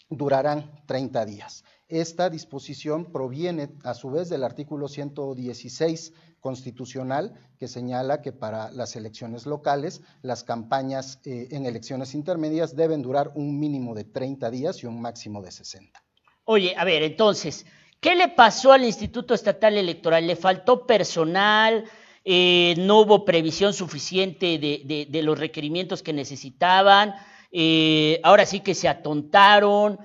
durarán 0.09 0.71
30 0.87 1.25
días. 1.25 1.63
Esta 1.87 2.31
disposición 2.31 3.11
proviene 3.11 3.75
a 3.83 3.93
su 3.93 4.09
vez 4.09 4.29
del 4.29 4.43
artículo 4.43 4.87
116 4.87 6.13
constitucional 6.43 7.33
que 7.57 7.69
señala 7.69 8.21
que 8.21 8.33
para 8.33 8.69
las 8.71 8.97
elecciones 8.97 9.45
locales 9.45 10.01
las 10.21 10.43
campañas 10.43 11.21
eh, 11.23 11.47
en 11.51 11.65
elecciones 11.65 12.13
intermedias 12.13 12.75
deben 12.75 13.01
durar 13.01 13.31
un 13.35 13.57
mínimo 13.57 13.95
de 13.95 14.03
30 14.03 14.51
días 14.51 14.83
y 14.83 14.85
un 14.85 15.01
máximo 15.01 15.41
de 15.41 15.51
60. 15.51 16.03
Oye, 16.43 16.75
a 16.77 16.83
ver, 16.83 17.01
entonces, 17.01 17.65
¿qué 18.01 18.13
le 18.15 18.27
pasó 18.27 18.73
al 18.73 18.83
Instituto 18.83 19.33
Estatal 19.33 19.77
Electoral? 19.77 20.27
¿Le 20.27 20.35
faltó 20.35 20.85
personal? 20.85 21.85
Eh, 22.25 22.75
¿No 22.77 22.99
hubo 22.99 23.23
previsión 23.23 23.73
suficiente 23.73 24.57
de, 24.57 25.21
los 25.23 25.39
requerimientos 25.39 26.03
que 26.03 26.11
necesitaban? 26.11 27.15
Eh, 27.53 28.19
ahora 28.21 28.45
sí 28.45 28.59
que 28.59 28.75
se 28.75 28.89
atontaron. 28.89 29.97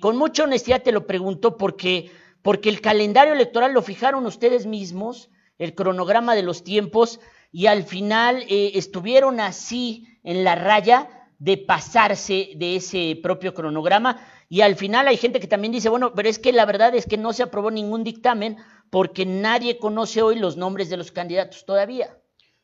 con 0.00 0.16
mucha 0.16 0.44
honestidad 0.44 0.84
te 0.84 0.92
lo 0.92 1.08
pregunto 1.08 1.56
porque, 1.56 2.08
porque 2.40 2.68
el 2.68 2.80
calendario 2.80 3.32
electoral 3.32 3.72
lo 3.72 3.82
fijaron 3.82 4.24
ustedes 4.26 4.64
mismos 4.66 5.28
el 5.60 5.76
cronograma 5.76 6.34
de 6.34 6.42
los 6.42 6.64
tiempos 6.64 7.20
y 7.52 7.66
al 7.66 7.84
final 7.84 8.44
eh, 8.48 8.72
estuvieron 8.74 9.38
así 9.38 10.08
en 10.24 10.42
la 10.42 10.56
raya 10.56 11.28
de 11.38 11.58
pasarse 11.58 12.50
de 12.56 12.76
ese 12.76 13.18
propio 13.22 13.54
cronograma 13.54 14.20
y 14.48 14.62
al 14.62 14.74
final 14.74 15.06
hay 15.06 15.16
gente 15.16 15.38
que 15.38 15.46
también 15.46 15.72
dice, 15.72 15.88
bueno, 15.88 16.12
pero 16.14 16.28
es 16.28 16.40
que 16.40 16.52
la 16.52 16.66
verdad 16.66 16.94
es 16.96 17.06
que 17.06 17.16
no 17.16 17.32
se 17.32 17.44
aprobó 17.44 17.70
ningún 17.70 18.02
dictamen 18.02 18.56
porque 18.90 19.24
nadie 19.24 19.78
conoce 19.78 20.22
hoy 20.22 20.38
los 20.38 20.56
nombres 20.56 20.90
de 20.90 20.96
los 20.96 21.12
candidatos 21.12 21.64
todavía. 21.64 22.18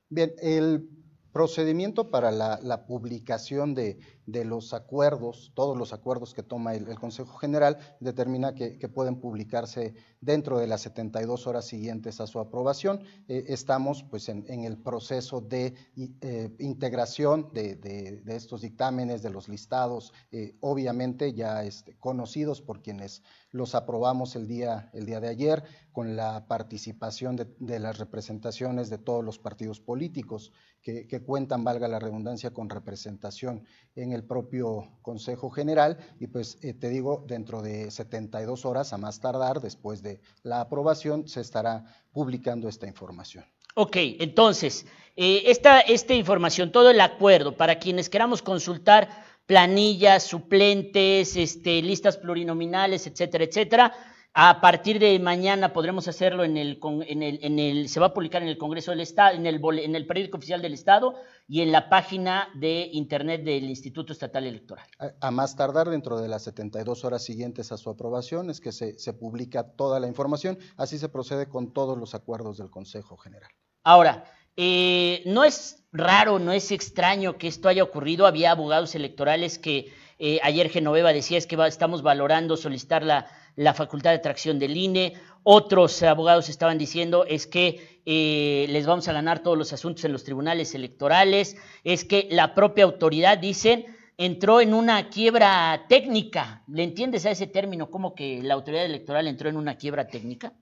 Bien, 0.09 0.35
el 0.41 0.89
procedimiento 1.33 2.11
para 2.11 2.31
la, 2.33 2.87
publicación 2.87 3.75
de, 3.75 3.99
los 4.27 4.75
acuerdos, 4.75 5.53
todos 5.55 5.77
los 5.77 5.93
acuerdos 5.93 6.35
que 6.35 6.43
toma 6.43 6.75
el, 6.75 6.99
Consejo 6.99 7.37
General, 7.39 7.79
determina 8.01 8.55
que, 8.55 8.87
pueden 8.89 9.21
publicarse 9.21 9.95
dentro 10.21 10.59
de 10.59 10.67
las 10.67 10.83
72 10.83 11.47
horas 11.47 11.67
siguientes 11.67 12.21
a 12.21 12.27
su 12.27 12.39
aprobación. 12.39 13.03
Eh, 13.29 13.45
estamos 13.49 14.03
pues 14.05 14.29
en, 14.29 14.47
el 14.49 14.79
proceso 14.79 15.41
de 15.41 15.75
eh, 15.97 16.55
integración 16.59 17.51
de, 17.53 18.23
estos 18.27 18.63
dictámenes, 18.63 19.23
de 19.23 19.31
los 19.31 19.49
listados, 19.49 20.13
eh, 20.31 20.57
obviamente 20.61 21.33
ya 21.33 21.65
este, 21.65 21.97
conocidos 21.97 22.61
por 22.63 22.83
quienes 22.83 23.23
los 23.57 23.75
aprobamos 23.75 24.37
el 24.37 24.47
día, 24.47 24.91
el 24.93 25.07
día 25.07 25.21
de 25.21 25.29
ayer, 25.29 25.65
con 25.93 26.15
la 26.15 26.47
participación 26.47 27.37
de, 27.37 27.79
las 27.79 27.99
representaciones 27.99 28.91
de 28.91 28.99
todos 28.99 29.25
los 29.25 29.39
partidos 29.39 29.81
políticos 29.81 30.53
que, 30.83 31.23
cuentan, 31.25 31.65
valga 31.65 31.89
la 31.89 31.99
redundancia, 31.99 32.53
con 32.53 32.69
representación 32.69 33.65
en 33.97 34.13
el 34.13 34.16
propio 34.25 34.99
Consejo 35.03 35.51
General. 35.51 35.99
Y 36.21 36.27
pues 36.27 36.59
te 36.61 36.89
digo, 36.89 37.25
dentro 37.27 37.63
de 37.63 37.91
72 37.91 38.65
horas, 38.65 38.93
a 38.93 38.99
más 38.99 39.21
tardar, 39.21 39.61
después 39.61 40.03
de 40.03 40.21
la 40.43 40.61
aprobación, 40.61 41.29
se 41.29 41.41
estará 41.41 41.85
publicando 42.13 42.69
esta 42.69 42.87
información. 42.87 43.45
Ok, 43.75 43.97
entonces, 44.21 44.87
eh, 45.17 45.43
esta, 45.47 45.81
esta 45.81 46.15
información, 46.15 46.73
todo 46.73 46.91
el 46.91 47.01
acuerdo, 47.01 47.57
para 47.57 47.79
quienes 47.79 48.09
queramos 48.09 48.41
consultar 48.41 49.09
planillas, 49.47 50.25
suplentes, 50.25 51.37
este, 51.37 51.83
listas 51.83 52.17
plurinominales, 52.17 53.07
etcétera, 53.07 53.45
etcétera, 53.45 53.93
A 54.39 54.61
partir 54.61 54.99
de 54.99 55.19
mañana 55.19 55.73
podremos 55.73 56.09
hacerlo 56.09 56.45
en 56.45 56.59
el, 56.59 56.79
en 57.09 57.23
el, 57.23 57.39
en 57.43 57.59
el 57.59 57.89
se 57.89 58.01
va 58.01 58.09
a 58.09 58.13
publicar 58.13 58.43
en 58.43 58.49
el 58.49 58.59
Congreso 58.59 58.91
del 58.91 59.01
Estado, 59.01 59.35
en 59.35 59.47
el, 59.47 59.63
en 59.79 59.95
el 59.97 60.07
periódico 60.07 60.37
oficial 60.37 60.61
del 60.61 60.75
Estado 60.75 61.15
y 61.49 61.63
en 61.63 61.73
la 61.73 61.89
página 61.89 62.51
de 62.55 62.91
internet 62.93 63.45
del 63.45 63.65
Instituto 63.65 64.13
Estatal 64.13 64.45
Electoral. 64.45 64.85
A, 65.21 65.31
más 65.31 65.57
tardar 65.57 65.89
dentro 65.89 66.21
de 66.21 66.29
las 66.29 66.45
72 66.45 67.07
horas 67.07 67.25
siguientes 67.25 67.73
a 67.73 67.79
su 67.79 67.89
aprobación 67.89 68.51
es 68.51 68.61
que 68.61 68.73
se, 68.73 68.99
se 68.99 69.15
publica 69.15 69.73
toda 69.73 70.01
la 70.01 70.07
información, 70.07 70.59
así 70.77 70.99
se 70.99 71.09
procede 71.09 71.49
con 71.49 71.73
todos 71.73 71.97
los 71.97 72.15
acuerdos 72.15 72.59
del 72.59 72.69
Consejo 72.69 73.17
General. 73.17 73.49
Ahora, 73.85 74.25
eh, 74.55 75.23
no 75.25 75.45
es 75.45 75.83
raro, 75.93 76.39
no 76.39 76.53
es 76.53 76.73
extraño 76.73 77.39
que 77.39 77.49
esto 77.49 77.71
haya 77.71 77.83
ocurrido. 77.83 78.27
Había 78.27 78.51
abogados 78.51 78.95
electorales 78.95 79.59
que 79.59 79.95
eh, 80.19 80.41
ayer 80.43 80.69
Genoveva 80.69 81.15
decía 81.15 81.39
es 81.39 81.47
que 81.47 81.57
estamos 81.67 82.03
valorando 82.03 82.57
solicitar 82.57 83.03
la, 83.03 83.27
la, 83.57 83.75
facultad 83.75 84.13
de 84.13 84.21
tracción 84.21 84.59
del 84.59 84.77
INE. 84.77 85.15
Otros 85.43 86.03
abogados 86.03 86.49
estaban 86.49 86.79
diciendo 86.79 87.25
es 87.25 87.47
que 87.47 88.01
eh, 88.07 88.67
les 88.69 88.87
vamos 88.87 89.09
a 89.09 89.13
ganar 89.13 89.43
todos 89.43 89.59
los 89.59 89.73
asuntos 89.73 90.05
en 90.05 90.13
los 90.13 90.25
tribunales 90.25 90.75
electorales. 90.75 91.57
Es 91.83 92.05
que 92.05 92.29
la 92.31 92.55
propia 92.55 92.85
autoridad, 92.85 93.39
dicen, 93.39 93.87
entró 94.17 94.61
en 94.61 94.75
una 94.75 95.09
quiebra 95.09 95.87
técnica. 95.89 96.63
¿Le 96.69 96.85
entiendes 96.85 97.27
a 97.27 97.31
ese 97.31 97.47
término? 97.47 97.91
¿Cómo 97.91 98.15
que 98.15 98.43
la 98.43 98.55
autoridad 98.55 98.85
electoral 98.85 99.27
entró 99.27 99.49
en 99.49 99.57
una 99.57 99.77
quiebra 99.77 100.07
técnica? 100.07 100.53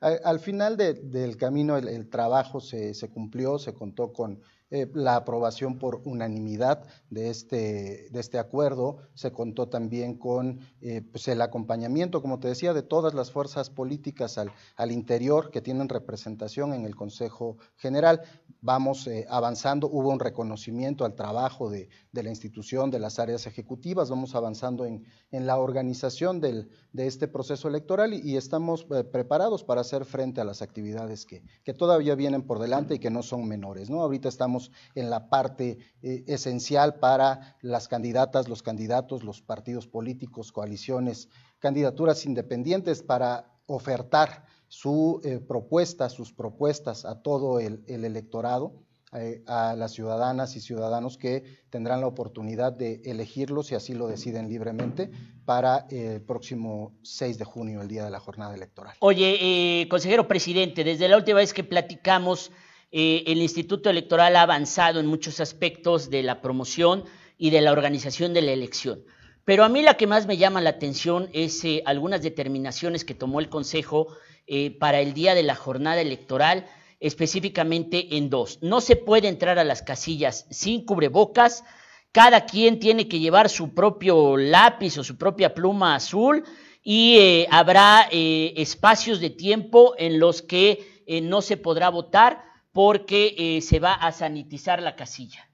Al 0.00 0.38
final 0.40 0.76
del 0.76 1.36
camino 1.38 1.78
el, 1.78 2.10
trabajo 2.10 2.60
se, 2.60 2.92
se, 2.92 3.08
cumplió, 3.08 3.58
se 3.58 3.72
contó 3.72 4.12
con 4.12 4.42
eh, 4.74 4.90
la 4.92 5.14
aprobación 5.14 5.78
por 5.78 6.02
unanimidad 6.04 6.82
de 7.08 7.30
este, 7.30 8.08
de 8.10 8.18
este 8.18 8.40
acuerdo. 8.40 8.98
Se 9.14 9.30
contó 9.30 9.68
también 9.68 10.18
con 10.18 10.58
eh, 10.80 11.00
pues 11.00 11.28
el 11.28 11.42
acompañamiento, 11.42 12.20
como 12.20 12.40
te 12.40 12.48
decía, 12.48 12.74
de 12.74 12.82
todas 12.82 13.14
las 13.14 13.30
fuerzas 13.30 13.70
políticas 13.70 14.36
al, 14.36 14.50
al 14.76 14.90
interior 14.90 15.52
que 15.52 15.60
tienen 15.60 15.88
representación 15.88 16.72
en 16.72 16.86
el 16.86 16.96
Consejo 16.96 17.56
General. 17.76 18.22
Vamos 18.60 19.06
eh, 19.06 19.26
avanzando, 19.30 19.86
hubo 19.86 20.10
un 20.10 20.18
reconocimiento 20.18 21.04
al 21.04 21.14
trabajo 21.14 21.70
de, 21.70 21.88
de, 22.10 22.22
la 22.24 22.30
institución, 22.30 22.90
de 22.90 22.98
las 22.98 23.20
áreas 23.20 23.46
ejecutivas, 23.46 24.10
vamos 24.10 24.34
avanzando 24.34 24.86
en, 24.86 25.04
en 25.30 25.46
la 25.46 25.56
organización 25.56 26.40
del, 26.40 26.68
de 26.92 27.06
este 27.06 27.28
proceso 27.28 27.68
electoral 27.68 28.12
y, 28.12 28.22
y 28.28 28.36
estamos 28.36 28.84
preparados 28.84 29.62
para 29.62 29.82
hacer 29.82 30.04
frente 30.04 30.40
a 30.40 30.44
las 30.44 30.62
actividades 30.62 31.26
que, 31.26 31.44
que 31.62 31.74
todavía 31.74 32.16
vienen 32.16 32.42
por 32.42 32.58
delante 32.58 32.96
y 32.96 32.98
que 32.98 33.10
no 33.10 33.22
son 33.22 33.46
menores. 33.46 33.88
¿no? 33.88 34.00
Ahorita 34.00 34.28
estamos 34.28 34.63
en 34.94 35.10
la 35.10 35.28
parte 35.28 35.78
eh, 36.02 36.24
esencial 36.26 36.96
para 36.96 37.56
las 37.60 37.88
candidatas, 37.88 38.48
los 38.48 38.62
candidatos, 38.62 39.24
los 39.24 39.42
partidos 39.42 39.86
políticos, 39.86 40.52
coaliciones, 40.52 41.28
candidaturas 41.58 42.26
independientes 42.26 43.02
para 43.02 43.50
ofertar 43.66 44.44
su 44.68 45.20
eh, 45.24 45.38
propuesta, 45.38 46.08
sus 46.08 46.32
propuestas 46.32 47.04
a 47.04 47.22
todo 47.22 47.60
el, 47.60 47.82
electorado, 47.86 48.74
eh, 49.12 49.42
a 49.46 49.74
las 49.76 49.92
ciudadanas 49.92 50.56
y 50.56 50.60
ciudadanos 50.60 51.16
que 51.16 51.44
tendrán 51.70 52.00
la 52.00 52.08
oportunidad 52.08 52.72
de 52.72 53.00
elegirlos, 53.04 53.68
si 53.68 53.76
así 53.76 53.94
lo 53.94 54.08
deciden 54.08 54.48
libremente, 54.48 55.10
para 55.44 55.86
el 55.90 56.20
próximo 56.22 56.92
6 57.02 57.38
de 57.38 57.44
junio, 57.44 57.82
el 57.82 57.88
día 57.88 58.04
de 58.04 58.10
la 58.10 58.18
jornada 58.18 58.54
electoral. 58.54 58.96
Oye, 59.00 59.86
consejero 59.88 60.26
presidente, 60.26 60.82
desde 60.82 61.08
la 61.08 61.16
última 61.16 61.38
vez 61.38 61.54
que 61.54 61.62
platicamos, 61.62 62.50
eh, 62.96 63.24
el 63.26 63.42
Instituto 63.42 63.90
Electoral 63.90 64.36
ha 64.36 64.42
avanzado 64.42 65.00
en 65.00 65.06
muchos 65.06 65.40
aspectos 65.40 66.10
de 66.10 66.22
la 66.22 66.40
promoción 66.40 67.02
y 67.36 67.50
de 67.50 67.60
la 67.60 67.72
organización 67.72 68.32
de 68.32 68.42
la 68.42 68.52
elección. 68.52 69.02
Pero 69.44 69.64
a 69.64 69.68
mí 69.68 69.82
la 69.82 69.96
que 69.96 70.06
más 70.06 70.28
me 70.28 70.36
llama 70.36 70.60
la 70.60 70.70
atención 70.70 71.28
es 71.32 71.64
eh, 71.64 71.82
algunas 71.86 72.22
determinaciones 72.22 73.04
que 73.04 73.16
tomó 73.16 73.40
el 73.40 73.48
Consejo 73.48 74.14
eh, 74.46 74.78
para 74.78 75.00
el 75.00 75.12
día 75.12 75.34
de 75.34 75.42
la 75.42 75.56
jornada 75.56 76.00
electoral, 76.00 76.66
específicamente 77.00 78.16
en 78.16 78.30
dos. 78.30 78.60
No 78.62 78.80
se 78.80 78.94
puede 78.94 79.26
entrar 79.26 79.58
a 79.58 79.64
las 79.64 79.82
casillas 79.82 80.46
sin 80.52 80.86
cubrebocas, 80.86 81.64
cada 82.12 82.46
quien 82.46 82.78
tiene 82.78 83.08
que 83.08 83.18
llevar 83.18 83.48
su 83.48 83.74
propio 83.74 84.36
lápiz 84.36 84.98
o 84.98 85.02
su 85.02 85.18
propia 85.18 85.52
pluma 85.52 85.96
azul 85.96 86.44
y 86.84 87.44
habrá 87.50 88.06
espacios 88.12 89.18
de 89.18 89.30
tiempo 89.30 89.96
en 89.98 90.20
los 90.20 90.42
que 90.42 91.02
no 91.22 91.42
se 91.42 91.56
podrá 91.56 91.88
votar 91.88 92.53
porque 92.74 93.36
eh, 93.38 93.60
se 93.62 93.78
va 93.78 93.94
a 93.94 94.10
sanitizar 94.10 94.82
la 94.82 94.96
casilla. 94.96 95.48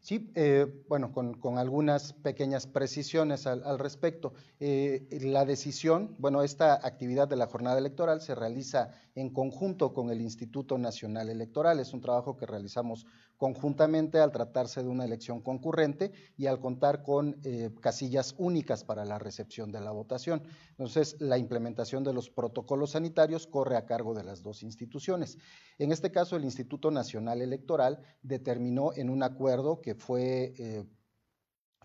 Sí, 0.00 0.30
eh, 0.34 0.84
bueno, 0.88 1.12
con, 1.12 1.58
algunas 1.58 2.12
pequeñas 2.12 2.66
precisiones 2.66 3.46
al, 3.46 3.78
respecto. 3.78 4.34
Eh, 4.58 5.06
la 5.22 5.44
decisión, 5.44 6.16
bueno, 6.18 6.42
esta 6.42 6.74
actividad 6.74 7.28
de 7.28 7.36
la 7.36 7.46
jornada 7.46 7.78
electoral 7.78 8.20
se 8.20 8.34
realiza 8.34 8.90
en 9.16 9.30
conjunto 9.30 9.92
con 9.92 10.10
el 10.10 10.20
Instituto 10.20 10.78
Nacional 10.78 11.30
Electoral. 11.30 11.80
Es 11.80 11.92
un 11.92 12.00
trabajo 12.00 12.36
que 12.36 12.46
realizamos 12.46 13.06
conjuntamente 13.38 14.20
al 14.20 14.30
tratarse 14.30 14.82
de 14.82 14.88
una 14.88 15.04
elección 15.04 15.40
concurrente 15.40 16.12
y 16.36 16.46
al 16.46 16.60
contar 16.60 17.02
con 17.02 17.40
eh, 17.42 17.70
casillas 17.80 18.34
únicas 18.38 18.84
para 18.84 19.04
la 19.04 19.18
recepción 19.18 19.72
de 19.72 19.80
la 19.80 19.90
votación. 19.90 20.42
Entonces, 20.70 21.16
la 21.18 21.38
implementación 21.38 22.04
de 22.04 22.12
los 22.12 22.30
protocolos 22.30 22.92
sanitarios 22.92 23.46
corre 23.46 23.76
a 23.76 23.86
cargo 23.86 24.14
de 24.14 24.24
las 24.24 24.42
dos 24.42 24.62
instituciones. 24.62 25.38
En 25.78 25.92
este 25.92 26.12
caso, 26.12 26.36
el 26.36 26.44
Instituto 26.44 26.90
Nacional 26.90 27.40
Electoral 27.40 28.00
determinó 28.22 28.92
en 28.94 29.10
un 29.10 29.22
acuerdo 29.22 29.80
que 29.80 29.94
fue 29.94 30.54
eh, 30.58 30.84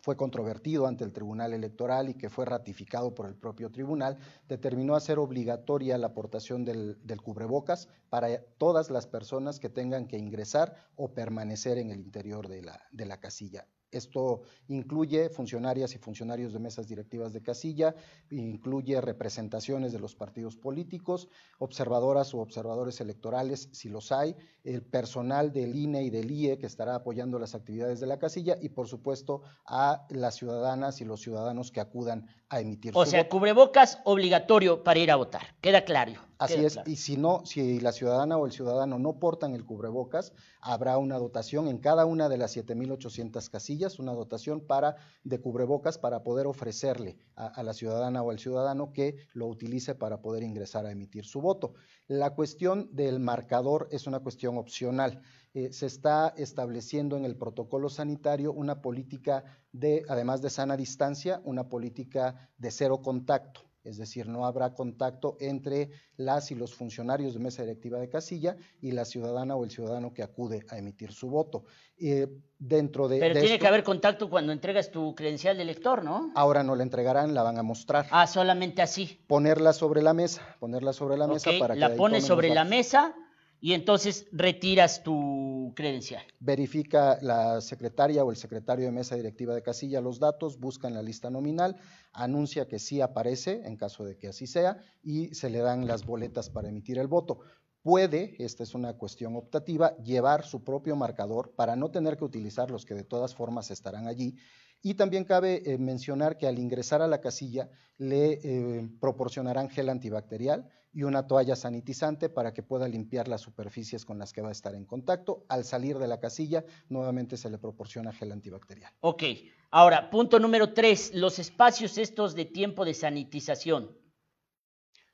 fue 0.02 0.18
controvertido 0.18 0.88
ante 0.88 1.04
el 1.04 1.14
Tribunal 1.14 1.54
Electoral 1.54 2.10
y 2.10 2.16
que 2.16 2.30
fue 2.30 2.46
ratificado 2.46 3.14
por 3.16 3.28
el 3.28 3.36
propio 3.36 3.72
tribunal, 3.72 4.18
determinó 4.50 4.96
hacer 4.96 5.20
obligatoria 5.20 5.98
la 5.98 6.08
aportación 6.08 6.66
del, 6.66 6.98
cubrebocas 7.24 7.88
para 8.10 8.42
todas 8.58 8.90
las 8.90 9.08
personas 9.08 9.60
que 9.60 9.70
tengan 9.70 10.08
que 10.08 10.18
ingresar 10.18 10.76
o 10.96 11.14
permanecer 11.14 11.78
en 11.78 11.92
el 11.92 12.00
interior 12.00 12.48
de 12.48 12.64
la, 12.64 12.82
de 12.92 13.06
la 13.06 13.20
casilla. 13.20 13.68
Esto 13.92 14.42
incluye 14.68 15.30
funcionarias 15.30 15.94
y 15.96 15.98
funcionarios 15.98 16.54
de 16.54 16.60
mesas 16.60 16.88
directivas 16.88 17.34
de 17.34 17.42
casilla, 17.42 17.94
incluye 18.30 19.00
representaciones 19.02 19.92
de 19.92 20.00
los 20.00 20.16
partidos 20.16 20.56
políticos, 20.56 21.28
observadoras 21.60 22.34
o 22.34 22.40
observadores 22.40 23.02
electorales, 23.02 23.70
si 23.72 23.90
los 23.90 24.12
hay, 24.12 24.36
el 24.64 24.82
personal 24.82 25.52
del 25.52 25.76
INE 25.76 26.04
y 26.04 26.10
del 26.10 26.32
IE 26.32 26.58
que 26.58 26.68
estará 26.68 26.96
apoyando 26.96 27.38
las 27.38 27.54
actividades 27.54 28.00
de 28.00 28.08
la 28.08 28.18
casilla 28.18 28.58
y, 28.62 28.70
por 28.70 28.88
supuesto, 28.88 29.42
a 29.66 30.08
las 30.10 30.36
ciudadanas 30.36 31.02
y 31.02 31.06
los 31.06 31.22
ciudadanos 31.22 31.72
que 31.72 31.82
acudan 31.82 32.28
a 32.52 32.60
emitir 32.60 32.92
o 32.94 33.06
sea, 33.06 33.30
cubrebocas 33.30 34.00
obligatorio 34.04 34.84
para 34.84 35.00
ir 35.00 35.10
a 35.10 35.16
votar, 35.16 35.56
queda 35.62 35.86
claro. 35.86 36.14
Así 36.38 36.66
es, 36.66 36.80
y 36.86 36.96
si 36.96 37.18
no, 37.18 37.46
si 37.46 37.80
la 37.80 37.92
ciudadana 37.92 38.36
o 38.36 38.46
el 38.46 38.52
ciudadano 38.52 38.98
no 39.00 39.20
portan 39.20 39.54
el 39.54 39.64
cubrebocas, 39.64 40.34
habrá 40.60 40.98
una 40.98 41.18
dotación 41.18 41.68
en 41.68 41.78
cada 41.78 42.06
una 42.06 42.30
de 42.30 42.38
las 42.38 42.58
7.800 42.58 43.50
casillas, 43.50 44.00
una 44.00 44.14
dotación 44.14 44.60
para, 44.60 44.96
de 45.24 45.40
cubrebocas 45.40 45.98
para 45.98 46.24
poder 46.24 46.48
ofrecerle 46.48 47.20
a, 47.36 47.62
la 47.62 47.74
ciudadana 47.74 48.24
o 48.24 48.32
al 48.32 48.40
ciudadano 48.40 48.92
que 48.92 49.18
lo 49.34 49.48
utilice 49.48 49.96
para 49.96 50.22
poder 50.22 50.44
ingresar 50.44 50.86
a 50.88 50.92
emitir 50.92 51.26
su 51.26 51.42
voto. 51.42 51.76
La 52.08 52.32
cuestión 52.34 52.90
del 52.92 53.20
marcador 53.20 53.88
es 53.92 54.08
una 54.08 54.20
cuestión 54.20 54.58
opcional. 54.58 55.22
Eh, 55.54 55.74
se 55.74 55.86
está 55.86 56.34
estableciendo 56.38 57.18
en 57.18 57.26
el 57.26 57.36
protocolo 57.36 57.90
sanitario 57.90 58.54
una 58.54 58.82
política 58.82 59.44
de, 59.72 60.06
además 60.08 60.42
de 60.42 60.50
sana 60.50 60.78
distancia, 60.78 61.42
una 61.44 61.68
política 61.68 62.50
de 62.58 62.72
cero 62.72 63.02
contacto 63.02 63.72
es 63.84 63.98
decir, 63.98 64.28
no 64.28 64.46
habrá 64.46 64.74
contacto 64.74 65.38
entre 65.40 65.90
las 66.16 66.52
y 66.52 66.56
los 66.56 66.76
funcionarios 66.76 67.34
de 67.34 67.40
mesa 67.40 67.64
directiva 67.64 68.00
de 68.00 68.10
casilla 68.10 68.56
y 68.80 68.92
la 68.92 69.06
ciudadana 69.06 69.56
o 69.56 69.64
el 69.64 69.72
ciudadano 69.72 70.14
que 70.14 70.22
acude 70.22 70.66
a 70.70 70.78
emitir 70.78 71.12
su 71.12 71.30
voto. 71.30 71.64
Eh, 71.98 72.28
dentro 72.60 73.08
de, 73.08 73.20
Pero 73.20 73.40
tiene 73.40 73.58
que 73.58 73.68
haber 73.68 73.84
contacto 73.84 74.30
cuando 74.30 74.52
entregas 74.52 74.92
tu 74.92 75.16
credencial 75.16 75.58
de 75.58 75.64
elector, 75.64 76.04
¿no? 76.04 76.32
Ahora 76.36 76.62
no 76.64 76.76
la 76.76 76.84
entregarán, 76.84 77.34
la 77.34 77.42
van 77.42 77.58
a 77.58 77.64
mostrar. 77.64 78.06
Ah, 78.12 78.28
solamente 78.28 78.84
así. 78.84 79.20
Ponerla 79.28 79.74
sobre 79.74 80.04
la 80.04 80.14
mesa, 80.14 80.56
ponerla 80.60 80.94
sobre 80.94 81.18
la 81.18 81.28
mesa 81.28 81.50
para 81.60 81.74
que 81.74 81.80
la 81.80 81.96
pones 81.96 82.26
sobre 82.26 82.50
la 82.50 82.64
mesa 82.64 83.16
y 83.62 83.74
entonces 83.74 84.26
retiras 84.32 85.04
tu 85.04 85.72
credencial. 85.76 86.24
Verifica 86.40 87.20
la 87.22 87.62
secretaria 87.62 88.24
o 88.24 88.32
el 88.32 88.38
secretario 88.38 88.86
de 88.86 88.92
mesa 88.92 89.16
directiva 89.16 89.54
de 89.54 89.62
casilla 89.62 90.02
los 90.02 90.20
datos, 90.20 90.60
busca 90.60 90.88
en 90.88 90.96
la 90.96 91.04
lista 91.04 91.30
nominal, 91.30 91.78
anuncia 92.12 92.68
que 92.68 92.80
sí 92.80 93.02
aparece 93.02 93.62
en 93.64 93.78
caso 93.78 94.04
de 94.04 94.18
que 94.18 94.30
así 94.30 94.48
sea 94.48 94.78
y 95.04 95.34
se 95.36 95.52
le 95.52 95.60
dan 95.60 95.86
las 95.86 96.06
boletas 96.06 96.50
para 96.50 96.70
emitir 96.70 96.98
el 96.98 97.08
voto. 97.08 97.40
Puede, 97.84 98.36
esta 98.44 98.64
es 98.64 98.74
una 98.74 98.94
cuestión 98.94 99.36
optativa, 99.36 99.96
llevar 99.98 100.44
su 100.44 100.64
propio 100.64 100.96
marcador 100.96 101.54
para 101.56 101.76
no 101.76 101.92
tener 101.92 102.18
que 102.18 102.26
utilizar 102.26 102.72
los 102.72 102.86
que 102.86 102.96
de 102.96 103.04
todas 103.04 103.36
formas 103.36 103.70
estarán 103.70 104.08
allí 104.08 104.36
y 104.82 104.96
también 104.96 105.24
cabe 105.24 105.62
eh, 105.66 105.78
mencionar 105.78 106.38
que 106.38 106.48
al 106.48 106.58
ingresar 106.58 107.04
a 107.04 107.08
la 107.08 107.22
casilla 107.22 107.70
le 107.98 108.40
eh, 108.44 108.90
proporcionarán 109.00 109.70
gel 109.70 109.90
antibacterial 109.90 110.68
y 110.94 111.04
una 111.04 111.26
toalla 111.26 111.56
sanitizante 111.56 112.30
para 112.30 112.54
que 112.54 112.64
pueda 112.64 112.88
limpiar 112.88 113.28
las 113.28 113.42
superficies 113.42 114.06
con 114.06 114.20
las 114.20 114.34
que 114.34 114.42
va 114.42 114.50
a 114.50 114.52
estar 114.52 114.76
en 114.76 114.86
contacto. 114.86 115.46
Al 115.48 115.64
salir 115.64 115.98
de 115.98 116.08
la 116.08 116.20
casilla, 116.20 116.66
nuevamente 116.90 117.38
se 117.38 117.50
le 117.50 117.58
proporciona 117.58 118.12
gel 118.12 118.32
antibacterial. 118.32 118.92
Ok, 119.00 119.24
ahora, 119.72 120.10
punto 120.10 120.40
número 120.40 120.74
tres, 120.74 121.14
los 121.14 121.40
espacios 121.40 121.98
estos 121.98 122.36
de 122.36 122.46
tiempo 122.46 122.84
de 122.84 122.94
sanitización. 122.94 123.98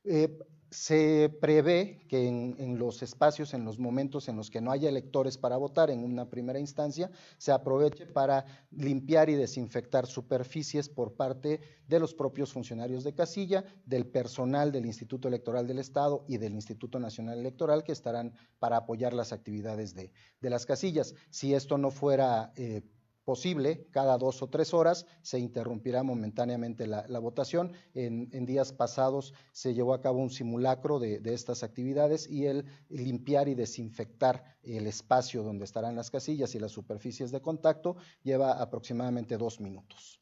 Eh, 0.04 0.38
se 0.70 1.30
prevé 1.40 2.06
que 2.10 2.28
en, 2.28 2.78
los 2.78 3.02
espacios, 3.02 3.54
en 3.54 3.64
los 3.64 3.80
momentos 3.80 4.28
en 4.28 4.36
los 4.36 4.50
que 4.50 4.62
no 4.62 4.72
haya 4.72 4.90
electores 4.90 5.38
para 5.38 5.58
votar 5.58 5.90
en 5.90 6.04
una 6.04 6.30
primera 6.30 6.60
instancia, 6.60 7.10
se 7.38 7.52
aproveche 7.52 8.06
para 8.06 8.46
limpiar 8.72 9.30
y 9.30 9.36
desinfectar 9.36 10.06
superficies 10.06 10.90
por 10.90 11.14
parte 11.14 11.62
de 11.88 12.00
los 12.00 12.14
propios 12.14 12.52
funcionarios 12.52 13.04
de 13.04 13.14
casilla, 13.14 13.64
del 13.86 14.08
personal 14.08 14.72
del 14.72 14.86
Instituto 14.86 15.28
Electoral 15.28 15.68
del 15.68 15.80
Estado 15.80 16.26
y 16.28 16.38
del 16.38 16.54
Instituto 16.54 17.00
Nacional 17.00 17.40
Electoral 17.40 17.84
que 17.84 17.94
estarán 17.94 18.34
para 18.60 18.78
apoyar 18.78 19.14
las 19.14 19.32
actividades 19.32 19.96
de, 19.96 20.12
de 20.42 20.50
las 20.50 20.66
casillas. 20.66 21.16
Si 21.30 21.54
esto 21.54 21.78
no 21.78 21.92
fuera 21.92 22.52
eh, 22.56 22.82
posible, 23.28 23.86
cada 23.92 24.18
dos 24.18 24.42
o 24.42 24.48
tres 24.48 24.74
horas 24.74 25.06
se 25.22 25.38
interrumpirá 25.38 26.02
momentáneamente 26.02 26.88
la, 26.88 27.20
votación. 27.20 27.74
En, 27.94 28.46
días 28.46 28.72
pasados 28.72 29.34
se 29.52 29.74
llevó 29.74 29.94
a 29.94 30.00
cabo 30.00 30.20
un 30.20 30.30
simulacro 30.30 30.98
de, 30.98 31.20
de, 31.20 31.34
estas 31.34 31.62
actividades 31.62 32.30
y 32.30 32.46
el 32.46 32.64
limpiar 32.88 33.50
y 33.50 33.54
desinfectar 33.54 34.56
el 34.64 34.88
espacio 34.88 35.44
donde 35.44 35.66
estarán 35.66 35.98
las 35.98 36.10
casillas 36.10 36.56
y 36.56 36.60
las 36.60 36.72
superficies 36.72 37.30
de 37.32 37.42
contacto 37.42 37.98
lleva 38.24 38.54
aproximadamente 38.54 39.36
dos 39.36 39.60
minutos. 39.60 40.22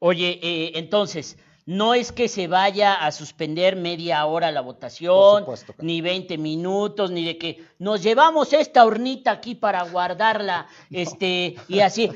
Oye, 0.00 0.40
eh, 0.42 0.72
entonces, 0.74 1.38
no 1.70 1.94
es 1.94 2.10
que 2.10 2.26
se 2.26 2.48
vaya 2.48 2.94
a 2.94 3.12
suspender 3.12 3.76
media 3.76 4.26
hora 4.26 4.50
la 4.50 4.60
votación, 4.60 5.42
supuesto, 5.42 5.72
claro. 5.72 5.86
ni 5.86 6.00
20 6.00 6.36
minutos, 6.36 7.12
ni 7.12 7.24
de 7.24 7.38
que 7.38 7.64
nos 7.78 8.02
llevamos 8.02 8.52
esta 8.52 8.84
hornita 8.84 9.30
aquí 9.30 9.54
para 9.54 9.84
guardarla, 9.84 10.66
no. 10.90 10.98
este, 10.98 11.54
y 11.68 11.78
así, 11.78 12.10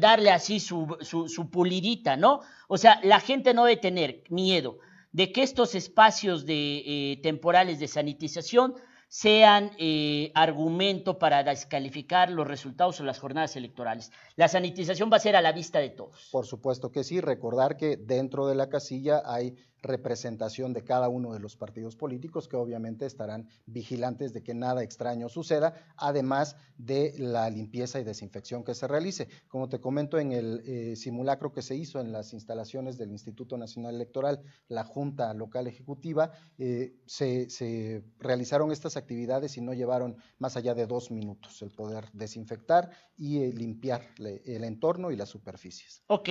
darle 0.00 0.32
así 0.32 0.58
su, 0.58 0.98
su, 1.02 1.28
su, 1.28 1.50
pulidita, 1.50 2.16
¿no? 2.16 2.40
O 2.66 2.78
sea, 2.78 2.98
la 3.04 3.20
gente 3.20 3.54
no 3.54 3.64
debe 3.64 3.80
tener 3.80 4.24
miedo 4.28 4.78
de 5.12 5.30
que 5.30 5.44
estos 5.44 5.76
espacios 5.76 6.44
de, 6.44 6.82
eh, 6.84 7.20
temporales 7.22 7.78
de 7.78 7.86
sanitización 7.86 8.74
sean 9.10 9.72
eh, 9.76 10.30
argumento 10.36 11.18
para 11.18 11.42
descalificar 11.42 12.30
los 12.30 12.46
resultados 12.46 13.00
o 13.00 13.04
las 13.04 13.18
jornadas 13.18 13.56
electorales. 13.56 14.12
La 14.36 14.46
sanitización 14.46 15.10
va 15.12 15.16
a 15.16 15.20
ser 15.20 15.34
a 15.34 15.42
la 15.42 15.50
vista 15.50 15.80
de 15.80 15.90
todos. 15.90 16.28
Por 16.30 16.46
supuesto 16.46 16.92
que 16.92 17.02
sí, 17.02 17.20
recordar 17.20 17.76
que 17.76 17.96
dentro 17.96 18.46
de 18.46 18.54
la 18.54 18.68
casilla 18.68 19.20
hay 19.26 19.56
representación 19.82 20.72
de 20.72 20.84
cada 20.84 21.08
uno 21.08 21.32
de 21.32 21.40
los 21.40 21.56
partidos 21.56 21.96
políticos 21.96 22.48
que 22.48 22.56
obviamente 22.56 23.06
estarán 23.06 23.48
vigilantes 23.66 24.32
de 24.32 24.42
que 24.42 24.54
nada 24.54 24.82
extraño 24.82 25.28
suceda, 25.28 25.74
además 25.96 26.56
de 26.76 27.14
la 27.18 27.48
limpieza 27.50 28.00
y 28.00 28.04
desinfección 28.04 28.64
que 28.64 28.74
se 28.74 28.86
realice. 28.86 29.28
Como 29.48 29.68
te 29.68 29.80
comento 29.80 30.18
en 30.18 30.32
el 30.32 30.62
eh, 30.66 30.96
simulacro 30.96 31.52
que 31.52 31.62
se 31.62 31.76
hizo 31.76 32.00
en 32.00 32.12
las 32.12 32.32
instalaciones 32.32 32.98
del 32.98 33.10
Instituto 33.10 33.56
Nacional 33.56 33.94
Electoral, 33.94 34.42
la 34.68 34.84
Junta 34.84 35.32
Local 35.34 35.66
Ejecutiva, 35.66 36.32
eh, 36.58 36.94
se, 37.06 37.48
se, 37.50 38.02
realizaron 38.18 38.72
estas 38.72 38.96
actividades 38.96 39.56
y 39.56 39.60
no 39.60 39.72
llevaron 39.74 40.16
más 40.38 40.56
allá 40.56 40.74
de 40.74 40.86
dos 40.86 41.10
minutos 41.10 41.62
el 41.62 41.70
poder 41.70 42.08
desinfectar 42.12 42.90
y 43.16 43.42
eh, 43.42 43.52
limpiar 43.52 44.02
el 44.18 44.64
entorno 44.64 45.10
y 45.10 45.16
las 45.16 45.28
superficies. 45.28 46.02
Ok. 46.06 46.28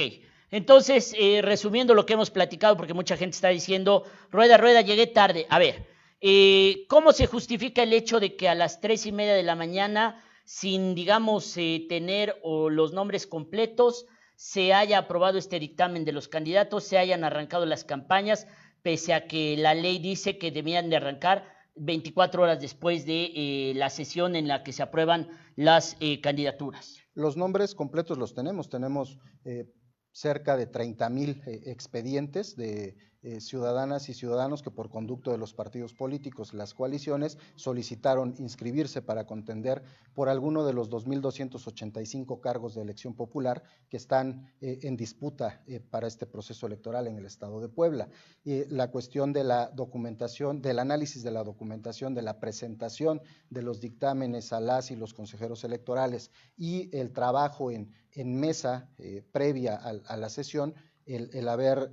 Entonces, 0.52 1.14
eh, 1.18 1.42
resumiendo 1.42 1.94
lo 1.94 2.06
que 2.06 2.14
hemos 2.14 2.32
platicado, 2.32 2.76
porque 2.78 2.94
mucha 2.94 3.18
gente 3.18 3.36
está 3.36 3.50
diciendo, 3.50 4.04
rueda, 4.32 4.58
rueda, 4.58 4.82
llegué 4.82 5.08
tarde. 5.08 5.46
A 5.50 5.60
ver, 5.60 5.88
eh, 6.22 6.86
¿cómo 6.88 7.12
se 7.12 7.28
justifica 7.28 7.84
el 7.84 7.94
hecho 7.94 8.20
de 8.20 8.36
que 8.36 8.50
a 8.50 8.56
las 8.56 8.82
tres 8.82 9.06
y 9.06 9.12
media 9.12 9.34
de 9.34 9.44
la 9.44 9.56
mañana, 9.56 10.24
sin, 10.46 10.96
digamos, 10.96 11.56
eh, 11.58 11.86
tener 11.88 12.40
o 12.42 12.70
los 12.70 12.94
nombres 12.94 13.28
completos, 13.28 14.06
se 14.36 14.74
haya 14.74 14.98
aprobado 15.00 15.38
este 15.38 15.60
dictamen 15.60 16.06
de 16.06 16.14
los 16.14 16.28
candidatos, 16.28 16.86
se 16.86 16.98
hayan 16.98 17.24
arrancado 17.24 17.66
las 17.66 17.84
campañas, 17.84 18.48
pese 18.82 19.14
a 19.14 19.28
que 19.28 19.58
la 19.58 19.74
ley 19.74 20.00
dice 20.00 20.38
que 20.38 20.52
debían 20.52 20.90
de 20.90 20.96
arrancar 20.96 21.60
24 21.80 22.44
horas 22.44 22.60
después 22.60 23.06
de 23.06 23.32
eh, 23.36 23.74
la 23.76 23.90
sesión 23.90 24.36
en 24.36 24.48
la 24.48 24.64
que 24.64 24.74
se 24.74 24.84
aprueban 24.84 25.30
las 25.56 25.98
eh, 26.00 26.22
candidaturas? 26.22 27.00
Los 27.14 27.38
nombres 27.38 27.76
completos 27.76 28.18
los 28.18 28.34
tenemos, 28.34 28.70
tenemos 28.70 29.18
eh, 29.46 29.66
cerca 30.12 30.58
de 30.58 30.68
30 30.68 31.10
mil 31.10 31.42
eh, 31.46 31.62
expedientes 31.66 32.56
de 32.56 32.96
eh, 33.22 33.42
ciudadanas 33.42 34.08
y 34.08 34.14
ciudadanos 34.14 34.62
que 34.62 34.72
por 34.72 34.90
conducto 34.90 35.32
de 35.32 35.38
los 35.38 35.54
partidos 35.54 35.94
políticos, 35.94 36.54
las 36.54 36.74
coaliciones, 36.74 37.38
solicitaron 37.56 38.34
inscribirse 38.40 39.02
para 39.02 39.26
contender 39.26 39.84
por 40.14 40.30
alguno 40.30 40.66
de 40.66 40.72
los 40.72 40.90
2.285 40.90 42.40
cargos 42.40 42.76
de 42.76 42.82
elección 42.82 43.14
popular 43.16 43.62
que 43.90 43.98
están 43.98 44.50
eh, 44.62 44.80
en 44.84 44.96
disputa 44.96 45.62
eh, 45.68 45.82
para 45.82 46.08
este 46.08 46.28
proceso 46.28 46.66
electoral 46.66 47.08
en 47.08 47.18
el 47.18 47.26
estado 47.26 47.60
de 47.60 47.68
Puebla. 47.68 48.08
la 48.46 48.90
cuestión 48.90 49.34
de 49.34 49.44
la 49.44 49.70
documentación, 49.70 50.62
del 50.62 50.80
análisis 50.80 51.22
de 51.22 51.32
la 51.32 51.44
documentación, 51.44 52.14
de 52.14 52.22
la 52.22 52.40
presentación 52.40 53.22
de 53.50 53.64
los 53.64 53.82
dictámenes 53.82 54.54
a 54.54 54.62
las 54.62 54.92
y 54.92 54.96
los 54.96 55.14
consejeros 55.14 55.66
electorales 55.66 56.32
y 56.56 56.90
el 56.98 57.12
trabajo 57.12 57.70
en, 57.70 57.92
mesa 58.16 58.90
previa 59.32 59.76
a, 59.76 60.18
la 60.18 60.30
sesión, 60.30 60.74
el, 61.06 61.30
el 61.34 61.48
haber 61.48 61.92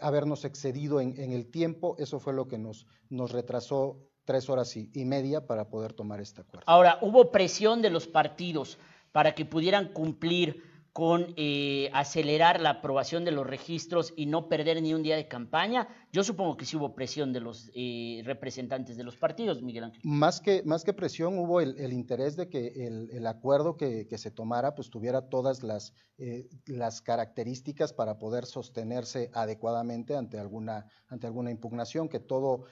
habernos 0.00 0.44
excedido 0.44 1.00
en, 1.00 1.32
el 1.32 1.50
tiempo, 1.50 1.96
eso 1.98 2.18
fue 2.20 2.32
lo 2.32 2.48
que 2.48 2.58
nos, 2.58 2.86
retrasó 3.10 3.98
tres 4.24 4.48
horas 4.50 4.76
y, 4.76 5.04
media 5.04 5.46
para 5.46 5.68
poder 5.68 5.92
tomar 5.92 6.20
este 6.20 6.42
acuerdo. 6.42 6.64
Ahora, 6.66 6.98
hubo 7.00 7.30
presión 7.30 7.82
de 7.82 7.90
los 7.90 8.06
partidos 8.06 8.78
para 9.12 9.34
que 9.34 9.44
pudieran 9.44 9.92
cumplir 9.92 10.62
con 10.98 11.32
eh, 11.36 11.90
acelerar 11.94 12.60
la 12.60 12.70
aprobación 12.70 13.24
de 13.24 13.30
los 13.30 13.46
registros 13.46 14.12
y 14.16 14.26
no 14.26 14.48
perder 14.48 14.82
ni 14.82 14.94
un 14.94 15.04
día 15.04 15.14
de 15.14 15.28
campaña. 15.28 15.86
Yo 16.10 16.24
supongo 16.24 16.56
que 16.56 16.64
sí 16.64 16.76
hubo 16.76 16.96
presión 16.96 17.32
de 17.32 17.38
los 17.38 17.70
eh, 17.72 18.20
representantes 18.24 18.96
de 18.96 19.04
los 19.04 19.16
partidos, 19.16 19.62
Miguel 19.62 19.84
Ángel. 19.84 20.00
Más 20.02 20.40
que, 20.40 20.64
más 20.64 20.82
que 20.82 20.92
presión, 20.92 21.38
hubo 21.38 21.60
el, 21.60 21.92
interés 21.92 22.34
de 22.34 22.48
que 22.48 22.88
el, 22.88 23.24
acuerdo 23.28 23.76
que, 23.76 24.08
se 24.18 24.32
tomara 24.32 24.74
pues 24.74 24.90
tuviera 24.90 25.28
todas 25.28 25.62
las, 25.62 25.94
eh, 26.16 26.48
las 26.66 27.00
características 27.00 27.92
para 27.92 28.18
poder 28.18 28.44
sostenerse 28.44 29.30
adecuadamente 29.34 30.16
ante 30.16 30.40
alguna, 30.40 30.86
ante 31.06 31.28
alguna 31.28 31.52
impugnación, 31.52 32.08
que 32.08 32.18
todo 32.18 32.64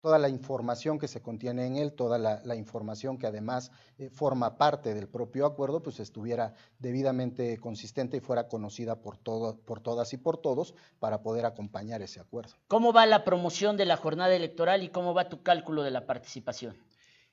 toda 0.00 0.18
la 0.18 0.28
información 0.28 0.98
que 0.98 1.08
se 1.08 1.20
contiene 1.20 1.66
en 1.66 1.76
él, 1.76 1.92
toda 1.92 2.18
la, 2.18 2.40
la 2.44 2.56
información 2.56 3.18
que 3.18 3.26
además 3.26 3.70
eh, 3.98 4.10
forma 4.10 4.56
parte 4.56 4.94
del 4.94 5.08
propio 5.08 5.46
acuerdo, 5.46 5.82
pues 5.82 6.00
estuviera 6.00 6.54
debidamente 6.78 7.58
consistente 7.58 8.16
y 8.16 8.20
fuera 8.20 8.48
conocida 8.48 9.00
por, 9.00 9.16
todo, 9.16 9.58
por 9.58 9.80
todas 9.80 10.12
y 10.12 10.16
por 10.16 10.38
todos 10.38 10.74
para 10.98 11.22
poder 11.22 11.46
acompañar 11.46 12.02
ese 12.02 12.20
acuerdo. 12.20 12.54
¿Cómo 12.68 12.92
va 12.92 13.06
la 13.06 13.24
promoción 13.24 13.76
de 13.76 13.86
la 13.86 13.96
jornada 13.96 14.34
electoral 14.34 14.82
y 14.82 14.90
cómo 14.90 15.14
va 15.14 15.28
tu 15.28 15.42
cálculo 15.42 15.82
de 15.82 15.90
la 15.90 16.06
participación? 16.06 16.76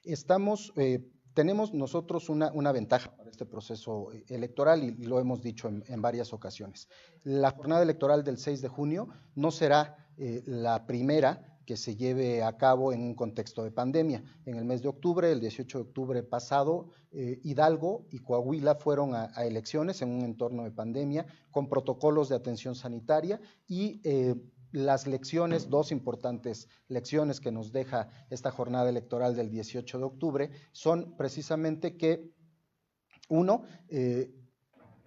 Estamos, 0.03 0.73
eh, 0.75 1.07
tenemos 1.33 1.73
nosotros 1.73 2.29
una, 2.29 2.51
una, 2.53 2.71
ventaja 2.71 3.15
para 3.15 3.29
este 3.29 3.45
proceso 3.45 4.11
eh, 4.11 4.25
electoral 4.29 4.83
y 4.83 4.91
lo 4.91 5.19
hemos 5.19 5.41
dicho 5.41 5.67
en, 5.67 5.83
en 5.87 6.01
varias 6.01 6.33
ocasiones. 6.33 6.89
La 7.23 7.51
jornada 7.51 7.83
electoral 7.83 8.23
del 8.23 8.37
6 8.37 8.61
de 8.61 8.67
junio 8.67 9.07
no 9.35 9.51
será 9.51 10.03
eh, 10.17 10.43
la 10.45 10.85
primera 10.85 11.52
que 11.65 11.77
se 11.77 11.95
lleve 11.95 12.43
a 12.43 12.57
cabo 12.57 12.93
en 12.93 13.01
un 13.01 13.15
contexto 13.15 13.63
de 13.63 13.71
pandemia. 13.71 14.23
En 14.45 14.55
el 14.55 14.65
mes 14.65 14.81
de 14.81 14.89
octubre, 14.89 15.31
el 15.31 15.39
18 15.39 15.77
de 15.77 15.83
octubre 15.83 16.23
pasado, 16.23 16.89
eh, 17.11 17.39
Hidalgo 17.43 18.05
y 18.11 18.19
Coahuila 18.19 18.75
fueron 18.75 19.15
a, 19.15 19.25
elecciones 19.43 20.01
en 20.01 20.09
un 20.09 20.21
entorno 20.21 20.63
de 20.63 20.71
pandemia 20.71 21.25
con 21.51 21.69
protocolos 21.69 22.29
de 22.29 22.35
atención 22.35 22.75
sanitaria 22.75 23.39
y 23.67 24.01
eh, 24.03 24.35
las 24.73 25.05
lecciones, 25.05 25.69
dos 25.69 25.91
importantes 25.91 26.67
lecciones 26.87 27.39
que 27.39 27.51
nos 27.51 27.71
deja 27.71 28.09
esta 28.29 28.51
jornada 28.51 28.89
electoral 28.89 29.35
del 29.35 29.51
18 29.51 29.99
de 29.99 30.03
octubre 30.03 30.49
son 30.71 31.15
precisamente 31.15 31.95
que, 31.95 32.31
uno, 33.29 33.63
eh, 33.87 34.33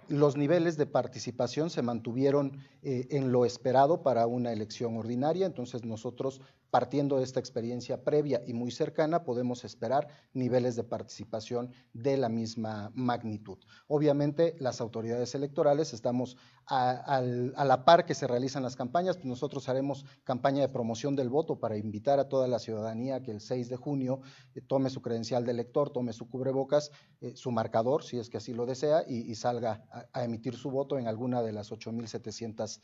los 0.09 0.37
niveles 0.37 0.77
de 0.77 0.87
participación 0.87 1.71
se 1.71 1.83
mantuvieron 1.83 2.59
eh, 2.83 3.09
en 3.11 3.33
lo 3.33 3.45
esperado 3.45 4.03
para 4.03 4.27
una 4.27 4.53
elección 4.53 4.97
ordinaria, 4.97 5.47
entonces 5.47 5.85
nosotros 5.85 6.41
partiendo 6.71 7.19
de 7.19 7.25
esta 7.25 7.41
experiencia 7.41 8.03
previa 8.05 8.43
y 8.47 8.53
muy 8.53 8.71
cercana, 8.71 9.25
podemos 9.25 9.65
esperar 9.65 10.09
niveles 10.33 10.77
de 10.77 10.85
participación 10.85 11.73
de 11.93 12.17
la 12.17 12.29
misma 12.29 12.91
magnitud. 12.95 13.59
Obviamente, 13.87 14.57
las 14.59 14.81
autoridades 14.81 15.35
electorales 15.35 15.93
estamos 15.93 16.37
a, 16.67 17.21
la 17.21 17.85
par 17.85 18.05
que 18.05 18.15
se 18.15 18.27
realizan 18.27 18.63
las 18.63 18.75
campañas, 18.75 19.25
nosotros 19.25 19.69
haremos 19.69 20.05
campaña 20.25 20.63
de 20.63 20.69
promoción 20.69 21.15
del 21.15 21.29
voto 21.29 21.61
para 21.61 21.77
invitar 21.77 22.19
a 22.19 22.29
toda 22.29 22.49
la 22.49 22.59
ciudadanía 22.59 23.23
que 23.23 23.31
el 23.31 23.41
6 23.41 23.69
de 23.69 23.77
junio 23.77 24.21
eh, 24.55 24.61
tome 24.61 24.91
su 24.91 25.01
credencial 25.01 25.45
de 25.45 25.53
elector, 25.53 25.91
tome 25.91 26.13
su 26.13 26.29
cubrebocas, 26.29 26.91
eh, 27.21 27.37
su 27.37 27.53
marcador, 27.53 28.03
si 28.03 28.19
es 28.19 28.29
que 28.29 28.39
así 28.39 28.53
lo 28.53 28.67
desea, 28.67 29.05
y, 29.07 29.31
y 29.31 29.35
salga 29.37 29.85
a, 29.93 30.07
a 30.13 30.25
emitir 30.25 30.57
su 30.57 30.71
voto 30.71 30.99
en 30.99 31.07
alguna 31.07 31.43
de 31.43 31.53
las 31.53 31.71
8.700 31.71 32.81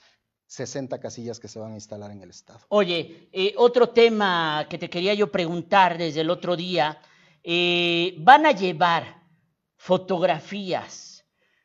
60 0.52 1.00
casillas 1.00 1.40
que 1.40 1.48
se 1.48 1.58
van 1.58 1.72
a 1.72 1.76
instalar 1.76 2.10
en 2.10 2.20
el 2.20 2.28
estado. 2.28 2.60
Oye, 2.68 3.28
eh, 3.32 3.54
otro 3.56 3.88
tema 3.88 4.66
que 4.68 4.76
te 4.76 4.90
quería 4.90 5.14
yo 5.14 5.32
preguntar 5.32 5.96
desde 5.96 6.20
el 6.20 6.28
otro 6.28 6.56
día, 6.56 7.00
eh, 7.42 8.16
¿van 8.18 8.44
a 8.44 8.52
llevar 8.52 9.22
fotografías 9.76 11.24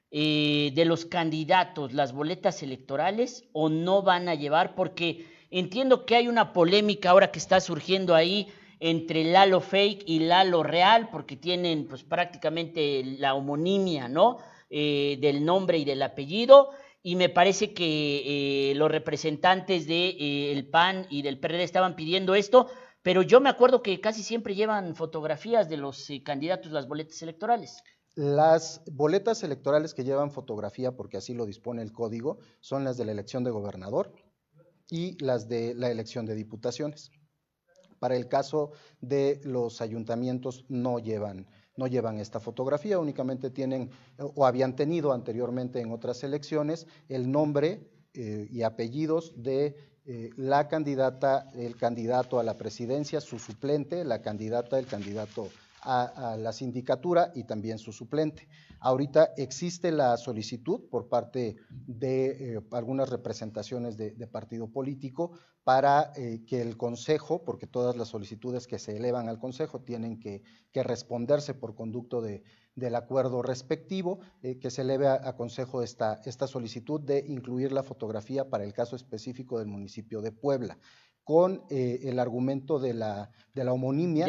eh, 0.09 0.71
de 0.73 0.85
los 0.85 1.05
candidatos, 1.05 1.91
las 1.91 2.13
boletas 2.13 2.63
electorales 2.63 3.43
o 3.51 3.67
no 3.67 4.03
van 4.03 4.29
a 4.29 4.35
llevar? 4.35 4.73
Porque 4.73 5.25
entiendo 5.51 6.05
que 6.05 6.15
hay 6.15 6.29
una 6.29 6.53
polémica 6.53 7.09
ahora 7.09 7.29
que 7.29 7.39
está 7.39 7.59
surgiendo 7.59 8.15
ahí 8.15 8.47
entre 8.79 9.25
Lalo 9.25 9.59
Fake 9.59 10.03
y 10.05 10.19
Lalo 10.19 10.63
Real, 10.63 11.09
porque 11.11 11.35
tienen 11.35 11.87
pues 11.89 12.05
prácticamente 12.05 13.03
la 13.03 13.33
homonimia, 13.33 14.07
¿no? 14.07 14.37
del 14.69 15.45
nombre 15.45 15.77
y 15.77 15.85
del 15.85 16.01
apellido 16.01 16.71
y 17.07 17.15
me 17.15 17.29
parece 17.29 17.73
que 17.73 18.71
eh, 18.71 18.75
los 18.75 18.91
representantes 18.91 19.87
del 19.87 20.17
de, 20.17 20.59
eh, 20.59 20.63
PAN 20.69 21.07
y 21.09 21.21
del 21.21 21.39
PRD 21.39 21.63
estaban 21.63 21.95
pidiendo 21.95 22.35
esto, 22.35 22.67
pero 23.01 23.21
yo 23.21 23.39
me 23.39 23.47
acuerdo 23.47 23.81
que 23.81 24.01
casi 24.01 24.23
siempre 24.23 24.55
llevan 24.55 24.93
fotografías 24.93 25.69
de 25.69 25.77
los 25.77 26.09
eh, 26.09 26.21
candidatos 26.21 26.73
las 26.73 26.85
boletas 26.85 27.21
electorales. 27.21 27.81
Las 28.15 28.81
boletas 28.91 29.41
electorales 29.43 29.93
que 29.93 30.03
llevan 30.03 30.31
fotografía, 30.31 30.97
porque 30.97 31.15
así 31.15 31.33
lo 31.33 31.45
dispone 31.45 31.81
el 31.81 31.93
código, 31.93 32.39
son 32.59 32.83
las 32.83 32.97
de 32.97 33.05
la 33.05 33.13
elección 33.13 33.45
de 33.45 33.51
gobernador 33.51 34.13
y 34.89 35.17
las 35.23 35.47
de 35.47 35.75
la 35.75 35.89
elección 35.89 36.25
de 36.25 36.35
diputaciones. 36.35 37.11
Para 37.99 38.17
el 38.17 38.27
caso 38.27 38.73
de 38.99 39.39
los 39.45 39.79
ayuntamientos 39.79 40.65
no 40.67 40.99
llevan 40.99 41.47
no 41.77 41.87
llevan 41.87 42.19
esta 42.19 42.39
fotografía, 42.39 42.99
únicamente 42.99 43.49
tienen 43.49 43.89
o 44.17 44.45
habían 44.45 44.75
tenido 44.75 45.13
anteriormente 45.13 45.79
en 45.79 45.91
otras 45.91 46.23
elecciones 46.23 46.87
el 47.07 47.31
nombre 47.31 47.87
eh, 48.13 48.47
y 48.51 48.63
apellidos 48.63 49.33
de 49.41 49.75
eh, 50.05 50.31
la 50.37 50.67
candidata, 50.67 51.51
el 51.53 51.75
candidato 51.75 52.39
a 52.39 52.43
la 52.43 52.57
presidencia, 52.57 53.21
su 53.21 53.39
suplente, 53.39 54.03
la 54.05 54.21
candidata, 54.21 54.79
el 54.79 54.87
candidato 54.87 55.49
a, 55.81 56.35
la 56.39 56.51
sindicatura 56.51 57.31
y 57.35 57.43
también 57.43 57.77
su 57.77 57.91
suplente. 57.91 58.47
Ahorita 58.79 59.31
existe 59.37 59.91
la 59.91 60.17
solicitud 60.17 60.81
por 60.89 61.07
parte 61.09 61.55
de 61.69 62.55
eh, 62.55 62.61
algunas 62.71 63.09
representaciones 63.09 63.97
de, 63.97 64.27
partido 64.27 64.67
político 64.67 65.31
para 65.63 66.11
eh, 66.15 66.43
que 66.45 66.61
el 66.61 66.77
Consejo, 66.77 67.43
porque 67.43 67.67
todas 67.67 67.95
las 67.95 68.09
solicitudes 68.09 68.67
que 68.67 68.79
se 68.79 68.97
elevan 68.97 69.29
al 69.29 69.39
Consejo 69.39 69.81
tienen 69.81 70.19
que, 70.19 70.43
responderse 70.73 71.55
por 71.55 71.73
conducto 71.73 72.21
del 72.21 72.95
acuerdo 72.95 73.41
respectivo, 73.41 74.19
eh, 74.43 74.59
que 74.59 74.69
se 74.69 74.83
eleve 74.83 75.07
a, 75.07 75.35
Consejo 75.35 75.81
esta, 75.81 76.21
esta 76.25 76.45
solicitud 76.45 77.01
de 77.01 77.25
incluir 77.27 77.71
la 77.71 77.81
fotografía 77.81 78.47
para 78.47 78.63
el 78.63 78.73
caso 78.73 78.95
específico 78.95 79.57
del 79.57 79.69
municipio 79.69 80.21
de 80.21 80.31
Puebla 80.31 80.77
con 81.27 81.61
eh, 81.69 81.99
el 82.03 82.19
argumento 82.19 82.79
de 82.79 82.93
la, 82.93 83.29
de 83.53 83.65
la, 83.65 83.73
homonimia 83.73 84.25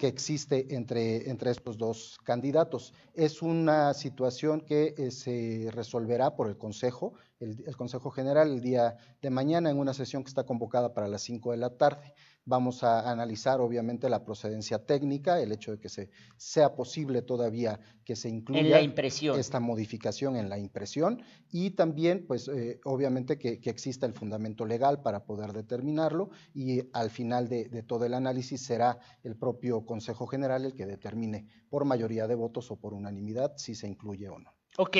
que 0.00 0.08
existe 0.08 0.74
entre, 0.74 1.30
entre 1.30 1.52
estos 1.52 1.78
dos 1.78 2.18
candidatos. 2.24 2.92
Es 3.14 3.40
una 3.40 3.94
situación 3.94 4.60
que 4.60 4.96
eh, 4.98 5.12
se 5.12 5.68
resolverá 5.70 6.34
por 6.34 6.48
el 6.48 6.58
Consejo, 6.58 7.14
el, 7.38 7.62
el, 7.64 7.76
Consejo 7.76 8.10
General, 8.10 8.50
el 8.50 8.60
día 8.62 8.96
de 9.22 9.30
mañana 9.30 9.70
en 9.70 9.78
una 9.78 9.94
sesión 9.94 10.24
que 10.24 10.28
está 10.28 10.42
convocada 10.42 10.92
para 10.92 11.06
las 11.06 11.22
5 11.22 11.52
de 11.52 11.56
la 11.56 11.70
tarde. 11.70 12.12
Vamos 12.46 12.84
a 12.84 13.10
analizar 13.10 13.60
obviamente 13.60 14.08
la 14.08 14.24
procedencia 14.24 14.84
técnica, 14.84 15.40
el 15.40 15.52
hecho 15.52 15.72
de 15.72 15.78
que 15.78 15.88
se, 15.88 16.10
sea 16.36 16.74
posible 16.74 17.22
todavía 17.22 17.80
que 18.04 18.16
se 18.16 18.28
incluya 18.28 18.80
esta 19.38 19.60
modificación 19.60 20.36
en 20.36 20.48
la 20.48 20.58
impresión 20.58 21.22
y 21.50 21.70
también 21.70 22.26
pues 22.26 22.48
eh, 22.48 22.80
obviamente 22.84 23.38
que, 23.38 23.60
exista 23.64 24.06
el 24.06 24.12
fundamento 24.12 24.66
legal 24.66 25.00
para 25.02 25.24
poder 25.24 25.52
determinarlo 25.52 26.30
y 26.54 26.82
al 26.92 27.10
final 27.10 27.48
de, 27.48 27.68
de 27.68 27.82
todo 27.82 28.04
el 28.04 28.14
análisis 28.14 28.62
será 28.62 28.98
el 29.22 29.36
propio 29.36 29.86
Consejo 29.86 30.26
General 30.26 30.64
el 30.64 30.74
que 30.74 30.86
determine 30.86 31.46
por 31.70 31.84
mayoría 31.84 32.26
de 32.26 32.34
votos 32.34 32.70
o 32.70 32.76
por 32.76 32.94
unanimidad 32.94 33.54
si 33.56 33.74
se 33.74 33.88
incluye 33.88 34.28
o 34.28 34.38
no. 34.38 34.54
Ok, 34.76 34.96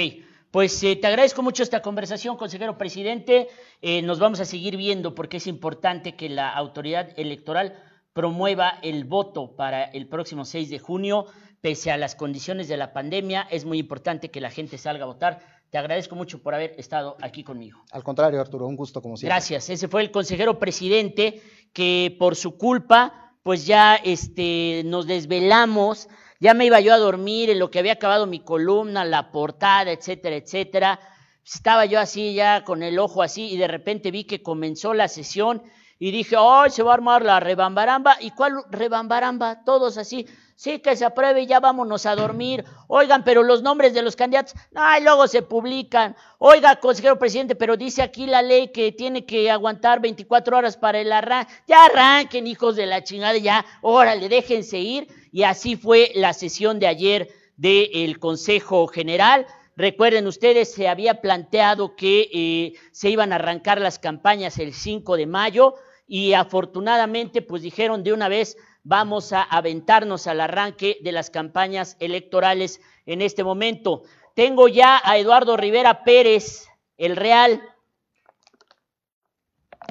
pues 0.54 0.80
eh, 0.84 0.94
te 0.94 1.08
agradezco 1.08 1.42
mucho 1.42 1.64
esta 1.64 1.82
conversación, 1.82 2.36
consejero 2.36 2.78
presidente. 2.78 3.48
Eh, 3.82 4.02
nos 4.02 4.20
vamos 4.20 4.38
a 4.38 4.44
seguir 4.44 4.76
viendo 4.76 5.12
porque 5.12 5.38
es 5.38 5.48
importante 5.48 6.14
que 6.14 6.28
la 6.28 6.48
autoridad 6.48 7.08
electoral 7.16 7.74
promueva 8.12 8.78
el 8.82 9.02
voto 9.02 9.56
para 9.56 9.82
el 9.82 10.06
próximo 10.06 10.44
6 10.44 10.70
de 10.70 10.78
junio, 10.78 11.26
pese 11.60 11.90
a 11.90 11.96
las 11.96 12.14
condiciones 12.14 12.68
de 12.68 12.76
la 12.76 12.92
pandemia. 12.92 13.48
Es 13.50 13.64
muy 13.64 13.80
importante 13.80 14.30
que 14.30 14.40
la 14.40 14.48
gente 14.48 14.78
salga 14.78 15.02
a 15.02 15.08
votar. 15.08 15.40
Te 15.70 15.78
agradezco 15.78 16.14
mucho 16.14 16.40
por 16.40 16.54
haber 16.54 16.76
estado 16.78 17.16
aquí 17.20 17.42
conmigo. 17.42 17.82
Al 17.90 18.04
contrario, 18.04 18.40
Arturo, 18.40 18.68
un 18.68 18.76
gusto 18.76 19.02
como 19.02 19.16
siempre. 19.16 19.34
Gracias. 19.34 19.68
Ese 19.70 19.88
fue 19.88 20.02
el 20.02 20.12
consejero 20.12 20.60
presidente 20.60 21.42
que 21.72 22.14
por 22.16 22.36
su 22.36 22.56
culpa, 22.56 23.32
pues 23.42 23.66
ya 23.66 23.96
este, 23.96 24.82
nos 24.84 25.08
desvelamos 25.08 26.08
ya 26.40 26.54
me 26.54 26.66
iba 26.66 26.80
yo 26.80 26.92
a 26.94 26.98
dormir 26.98 27.50
en 27.50 27.58
lo 27.58 27.70
que 27.70 27.78
había 27.78 27.94
acabado 27.94 28.26
mi 28.26 28.40
columna, 28.40 29.04
la 29.04 29.30
portada, 29.30 29.90
etcétera, 29.92 30.36
etcétera. 30.36 31.00
Estaba 31.44 31.84
yo 31.84 32.00
así 32.00 32.34
ya 32.34 32.64
con 32.64 32.82
el 32.82 32.98
ojo 32.98 33.22
así 33.22 33.50
y 33.52 33.56
de 33.56 33.68
repente 33.68 34.10
vi 34.10 34.24
que 34.24 34.42
comenzó 34.42 34.94
la 34.94 35.08
sesión 35.08 35.62
y 35.98 36.10
dije, 36.10 36.36
¡ay, 36.38 36.70
se 36.70 36.82
va 36.82 36.92
a 36.92 36.94
armar 36.94 37.24
la 37.24 37.40
rebambaramba! 37.40 38.16
¿Y 38.20 38.30
cuál 38.32 38.64
rebambaramba? 38.70 39.64
Todos 39.64 39.96
así, 39.96 40.26
sí, 40.56 40.78
que 40.78 40.96
se 40.96 41.04
apruebe 41.04 41.42
y 41.42 41.46
ya 41.46 41.60
vámonos 41.60 42.06
a 42.06 42.14
dormir. 42.14 42.64
Oigan, 42.88 43.24
pero 43.24 43.42
los 43.42 43.62
nombres 43.62 43.94
de 43.94 44.02
los 44.02 44.16
candidatos, 44.16 44.54
ay, 44.74 45.02
luego 45.02 45.26
se 45.26 45.42
publican. 45.42 46.16
Oiga, 46.38 46.76
consejero 46.76 47.18
presidente, 47.18 47.54
pero 47.54 47.76
dice 47.76 48.02
aquí 48.02 48.26
la 48.26 48.42
ley 48.42 48.68
que 48.68 48.92
tiene 48.92 49.24
que 49.24 49.50
aguantar 49.50 50.00
24 50.00 50.56
horas 50.56 50.76
para 50.76 50.98
el 51.00 51.12
arranque. 51.12 51.52
Ya 51.66 51.84
arranquen, 51.84 52.46
hijos 52.46 52.76
de 52.76 52.86
la 52.86 53.02
chingada, 53.04 53.38
ya, 53.38 53.64
órale, 53.82 54.28
déjense 54.28 54.78
ir. 54.78 55.08
Y 55.32 55.42
así 55.42 55.76
fue 55.76 56.12
la 56.14 56.32
sesión 56.32 56.78
de 56.78 56.86
ayer 56.86 57.28
del 57.56 58.18
Consejo 58.18 58.86
General. 58.86 59.46
Recuerden 59.76 60.26
ustedes, 60.26 60.72
se 60.72 60.88
había 60.88 61.20
planteado 61.20 61.96
que 61.96 62.28
eh, 62.32 62.74
se 62.92 63.10
iban 63.10 63.32
a 63.32 63.36
arrancar 63.36 63.80
las 63.80 63.98
campañas 63.98 64.58
el 64.58 64.72
5 64.72 65.16
de 65.16 65.26
mayo 65.26 65.74
y 66.06 66.34
afortunadamente 66.34 67.42
pues 67.42 67.62
dijeron 67.62 68.04
de 68.04 68.12
una 68.12 68.28
vez 68.28 68.56
vamos 68.84 69.32
a 69.32 69.42
aventarnos 69.42 70.26
al 70.26 70.40
arranque 70.40 70.98
de 71.02 71.10
las 71.10 71.30
campañas 71.30 71.96
electorales 71.98 72.80
en 73.06 73.22
este 73.22 73.42
momento. 73.42 74.02
Tengo 74.34 74.68
ya 74.68 75.00
a 75.02 75.18
Eduardo 75.18 75.56
Rivera 75.56 76.04
Pérez, 76.04 76.68
el 76.96 77.16
Real. 77.16 77.62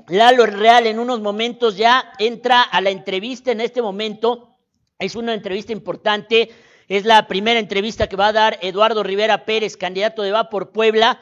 Lalo 0.07 0.45
Real 0.45 0.87
en 0.87 0.99
unos 0.99 1.21
momentos 1.21 1.75
ya 1.75 2.13
entra 2.19 2.61
a 2.61 2.81
la 2.81 2.91
entrevista 2.91 3.51
en 3.51 3.61
este 3.61 3.81
momento. 3.81 4.57
Es 4.99 5.15
una 5.15 5.33
entrevista 5.33 5.73
importante. 5.73 6.51
Es 6.87 7.05
la 7.05 7.27
primera 7.27 7.59
entrevista 7.59 8.07
que 8.07 8.15
va 8.15 8.27
a 8.27 8.33
dar 8.33 8.59
Eduardo 8.61 9.03
Rivera 9.03 9.45
Pérez, 9.45 9.75
candidato 9.77 10.21
de 10.21 10.31
Va 10.31 10.49
por 10.49 10.71
Puebla, 10.71 11.19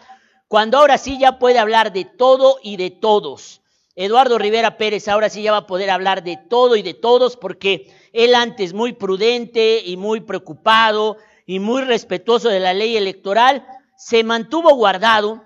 cuando 0.48 0.80
ahora 0.80 0.98
sí 0.98 1.18
ya 1.20 1.40
puede 1.40 1.60
hablar 1.60 1.94
de 1.94 2.04
todo 2.04 2.58
y 2.62 2.76
de 2.78 2.90
todos. 2.90 3.61
Eduardo 3.96 4.38
Rivera 4.38 4.78
Pérez 4.78 5.08
ahora 5.08 5.30
sí 5.30 5.42
ya 5.42 5.52
va 5.52 5.60
a 5.60 5.68
poder 5.68 5.90
hablar 5.90 6.24
de 6.24 6.38
todo 6.50 6.76
y 6.76 6.82
de 6.82 6.94
todos 6.94 7.36
porque 7.36 7.92
él 8.14 8.36
antes 8.36 8.74
muy 8.74 8.94
prudente 8.94 9.82
y 9.86 9.98
muy 9.98 10.22
preocupado 10.22 11.18
y 11.46 11.60
muy 11.60 11.84
respetuoso 11.84 12.50
de 12.50 12.60
la 12.60 12.74
ley 12.74 12.96
electoral, 12.96 13.66
se 13.98 14.24
mantuvo 14.24 14.74
guardado, 14.76 15.44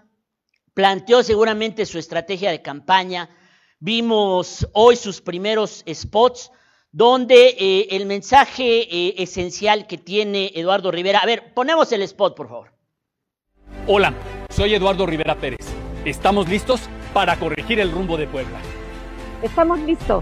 planteó 0.73 1.23
seguramente 1.23 1.85
su 1.85 1.97
estrategia 1.97 2.51
de 2.51 2.61
campaña, 2.61 3.29
vimos 3.79 4.67
hoy 4.73 4.95
sus 4.95 5.21
primeros 5.21 5.83
spots 5.91 6.51
donde 6.91 7.55
eh, 7.59 7.87
el 7.91 8.05
mensaje 8.05 8.83
eh, 8.83 9.15
esencial 9.17 9.87
que 9.87 9.97
tiene 9.97 10.51
Eduardo 10.55 10.91
Rivera, 10.91 11.19
a 11.19 11.25
ver, 11.25 11.53
ponemos 11.53 11.91
el 11.91 12.03
spot 12.03 12.35
por 12.35 12.47
favor. 12.47 12.73
Hola, 13.87 14.13
soy 14.49 14.73
Eduardo 14.73 15.05
Rivera 15.05 15.35
Pérez. 15.35 15.65
¿Estamos 16.05 16.47
listos? 16.47 16.81
Para 17.15 17.37
corregir 17.37 17.79
el 17.79 17.93
rumbo 17.93 18.17
de 18.17 18.27
Puebla. 18.27 18.59
Estamos 19.41 19.79
listos. 19.79 20.21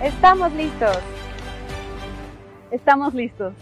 Estamos 0.00 0.52
listos. 0.52 0.96
Estamos 2.70 3.12
listos. 3.12 3.52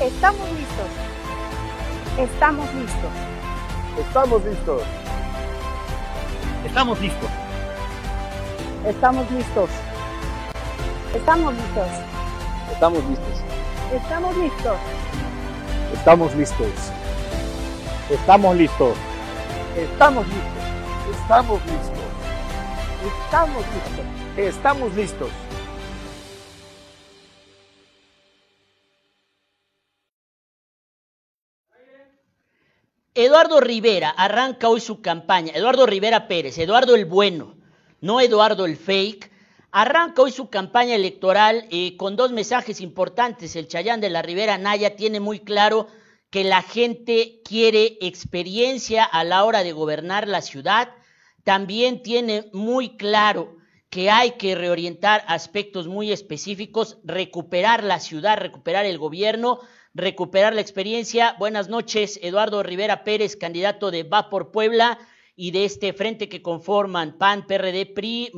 Estamos 0.00 0.48
listos. 0.48 0.88
Estamos 2.18 2.74
listos. 2.74 3.12
Estamos 3.98 4.42
listos. 4.42 4.82
Estamos 6.64 7.00
listos. 7.00 7.30
Estamos 8.74 9.34
listos. 9.34 9.68
Estamos 11.14 11.52
listos. 11.52 11.88
Estamos 12.72 13.04
listos. 13.04 13.42
Estamos 13.92 14.36
listos. 14.38 14.78
Estamos 15.92 16.34
listos. 16.34 16.72
Estamos 18.10 18.56
listos. 18.56 19.17
Estamos 19.78 20.26
listos. 20.26 21.20
Estamos 21.22 21.60
listos. 21.66 21.98
Estamos 23.06 23.64
listos. 23.74 24.04
Estamos 24.36 24.94
listos. 24.96 25.30
Eduardo 33.14 33.60
Rivera 33.60 34.10
arranca 34.10 34.68
hoy 34.68 34.80
su 34.80 35.00
campaña, 35.00 35.52
Eduardo 35.54 35.86
Rivera 35.86 36.26
Pérez, 36.26 36.58
Eduardo 36.58 36.96
el 36.96 37.04
bueno, 37.04 37.54
no 38.00 38.20
Eduardo 38.20 38.66
el 38.66 38.76
fake, 38.76 39.30
arranca 39.70 40.22
hoy 40.22 40.32
su 40.32 40.50
campaña 40.50 40.96
electoral 40.96 41.66
eh, 41.70 41.96
con 41.96 42.16
dos 42.16 42.32
mensajes 42.32 42.80
importantes. 42.80 43.54
El 43.54 43.68
Chayán 43.68 44.00
de 44.00 44.10
la 44.10 44.22
Rivera 44.22 44.58
Naya 44.58 44.96
tiene 44.96 45.20
muy 45.20 45.38
claro 45.38 45.86
que 46.30 46.44
la 46.44 46.62
gente 46.62 47.40
quiere 47.44 47.98
experiencia 48.00 49.04
a 49.04 49.24
la 49.24 49.44
hora 49.44 49.62
de 49.62 49.72
gobernar 49.72 50.28
la 50.28 50.42
ciudad, 50.42 50.90
también 51.44 52.02
tiene 52.02 52.50
muy 52.52 52.96
claro 52.96 53.56
que 53.88 54.10
hay 54.10 54.32
que 54.32 54.54
reorientar 54.54 55.24
aspectos 55.26 55.88
muy 55.88 56.12
específicos, 56.12 56.98
recuperar 57.04 57.82
la 57.82 58.00
ciudad, 58.00 58.36
recuperar 58.36 58.84
el 58.84 58.98
gobierno, 58.98 59.60
recuperar 59.94 60.54
la 60.54 60.60
experiencia. 60.60 61.34
Buenas 61.38 61.70
noches, 61.70 62.20
Eduardo 62.22 62.62
Rivera 62.62 63.02
Pérez, 63.02 63.36
candidato 63.36 63.90
de 63.90 64.02
Va 64.02 64.28
por 64.28 64.50
Puebla 64.50 64.98
y 65.34 65.52
de 65.52 65.64
este 65.64 65.94
frente 65.94 66.28
que 66.28 66.42
conforman 66.42 67.16
PAN, 67.16 67.46
PRD, 67.46 67.86
PRI, 67.86 68.30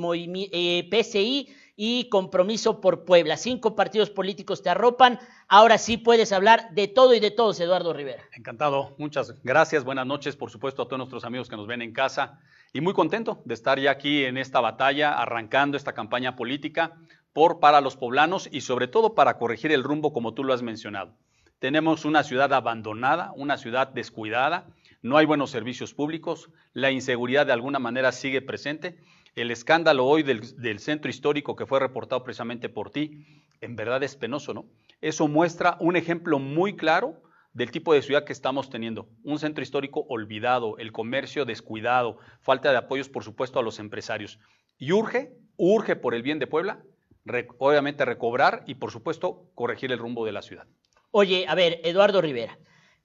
eh, 0.53 0.89
PCI 0.89 1.49
y 1.83 2.11
Compromiso 2.11 2.83
por 2.83 3.07
Puebla. 3.07 3.39
Cinco 3.39 3.75
partidos 3.75 4.11
políticos 4.11 4.63
te 4.63 4.69
arropan. 4.69 5.19
Ahora 5.49 5.79
sí 5.79 5.97
puedes 5.97 6.31
hablar 6.31 6.75
de 6.75 6.89
todo 6.89 7.15
y 7.15 7.21
de 7.21 7.31
todos, 7.31 7.59
Eduardo 7.59 7.95
Rivera. 7.95 8.23
Encantado, 8.37 8.95
muchas 8.99 9.43
gracias. 9.43 9.83
Buenas 9.83 10.07
noches, 10.07 10.37
por 10.37 10.51
supuesto, 10.51 10.83
a 10.83 10.85
todos 10.85 10.99
nuestros 10.99 11.25
amigos 11.25 11.49
que 11.49 11.57
nos 11.57 11.67
ven 11.67 11.81
en 11.81 11.95
casa 11.95 12.39
y 12.75 12.83
muy 12.83 12.93
contento 12.93 13.41
de 13.47 13.55
estar 13.55 13.81
ya 13.81 13.93
aquí 13.93 14.27
en 14.27 14.37
esta 14.37 14.61
batalla, 14.61 15.15
arrancando 15.15 15.79
esta 15.79 15.95
campaña 15.95 16.37
política 16.37 16.99
por 17.33 17.61
para 17.61 17.81
los 17.81 17.97
poblanos 17.97 18.51
y 18.53 18.61
sobre 18.61 18.87
todo 18.87 19.15
para 19.15 19.39
corregir 19.39 19.73
el 19.73 19.83
rumbo 19.83 20.13
como 20.13 20.35
tú 20.35 20.45
lo 20.45 20.53
has 20.53 20.61
mencionado. 20.61 21.15
Tenemos 21.61 22.05
una 22.05 22.25
ciudad 22.25 22.53
abandonada, 22.53 23.33
una 23.37 23.57
ciudad 23.57 23.89
descuidada, 23.89 24.67
no 25.01 25.17
hay 25.17 25.25
buenos 25.25 25.51
servicios 25.51 25.95
públicos, 25.95 26.51
la 26.75 26.91
inseguridad 26.91 27.47
de 27.47 27.55
alguna 27.55 27.79
manera 27.79 28.13
sigue 28.13 28.43
presente. 28.43 28.99
El 29.41 29.51
escándalo 29.51 30.05
hoy 30.05 30.23
del, 30.23 30.79
centro 30.81 31.09
histórico 31.09 31.57
que 31.57 31.65
fue 31.65 31.81
reportado 31.81 32.23
precisamente 32.23 32.69
por 32.69 32.91
ti, 32.91 33.25
en 33.63 33.75
verdad 33.75 34.03
es 34.03 34.15
penoso, 34.15 34.53
¿no? 34.53 34.67
Eso 35.01 35.29
muestra 35.29 35.79
un 35.81 35.97
ejemplo 35.97 36.39
muy 36.39 36.77
claro 36.77 37.23
del 37.55 37.71
tipo 37.71 37.95
de 37.95 38.03
ciudad 38.03 38.25
que 38.25 38.35
estamos 38.35 38.69
teniendo. 38.69 39.09
Un 39.25 39.39
centro 39.39 39.63
histórico 39.63 40.05
olvidado, 40.11 40.77
el 40.77 40.93
comercio 40.93 41.47
descuidado, 41.47 42.19
falta 42.43 42.71
de 42.71 42.77
apoyos, 42.77 43.09
por 43.09 43.25
supuesto, 43.25 43.59
a 43.59 43.63
los 43.63 43.79
empresarios. 43.79 44.39
Y 44.77 44.93
urge, 44.93 45.33
urge 45.57 45.97
por 45.97 46.15
el 46.15 46.21
bien 46.21 46.39
de 46.39 46.47
Puebla, 46.47 46.83
obviamente 47.57 48.05
recobrar 48.05 48.63
y, 48.67 48.75
por 48.75 48.91
supuesto, 48.91 49.47
corregir 49.55 49.91
el 49.91 49.99
rumbo 49.99 50.27
de 50.27 50.33
la 50.33 50.43
ciudad. 50.43 50.67
Oye, 51.13 51.47
a 51.49 51.55
ver, 51.55 51.81
Eduardo 51.83 52.21
Rivera, 52.21 52.59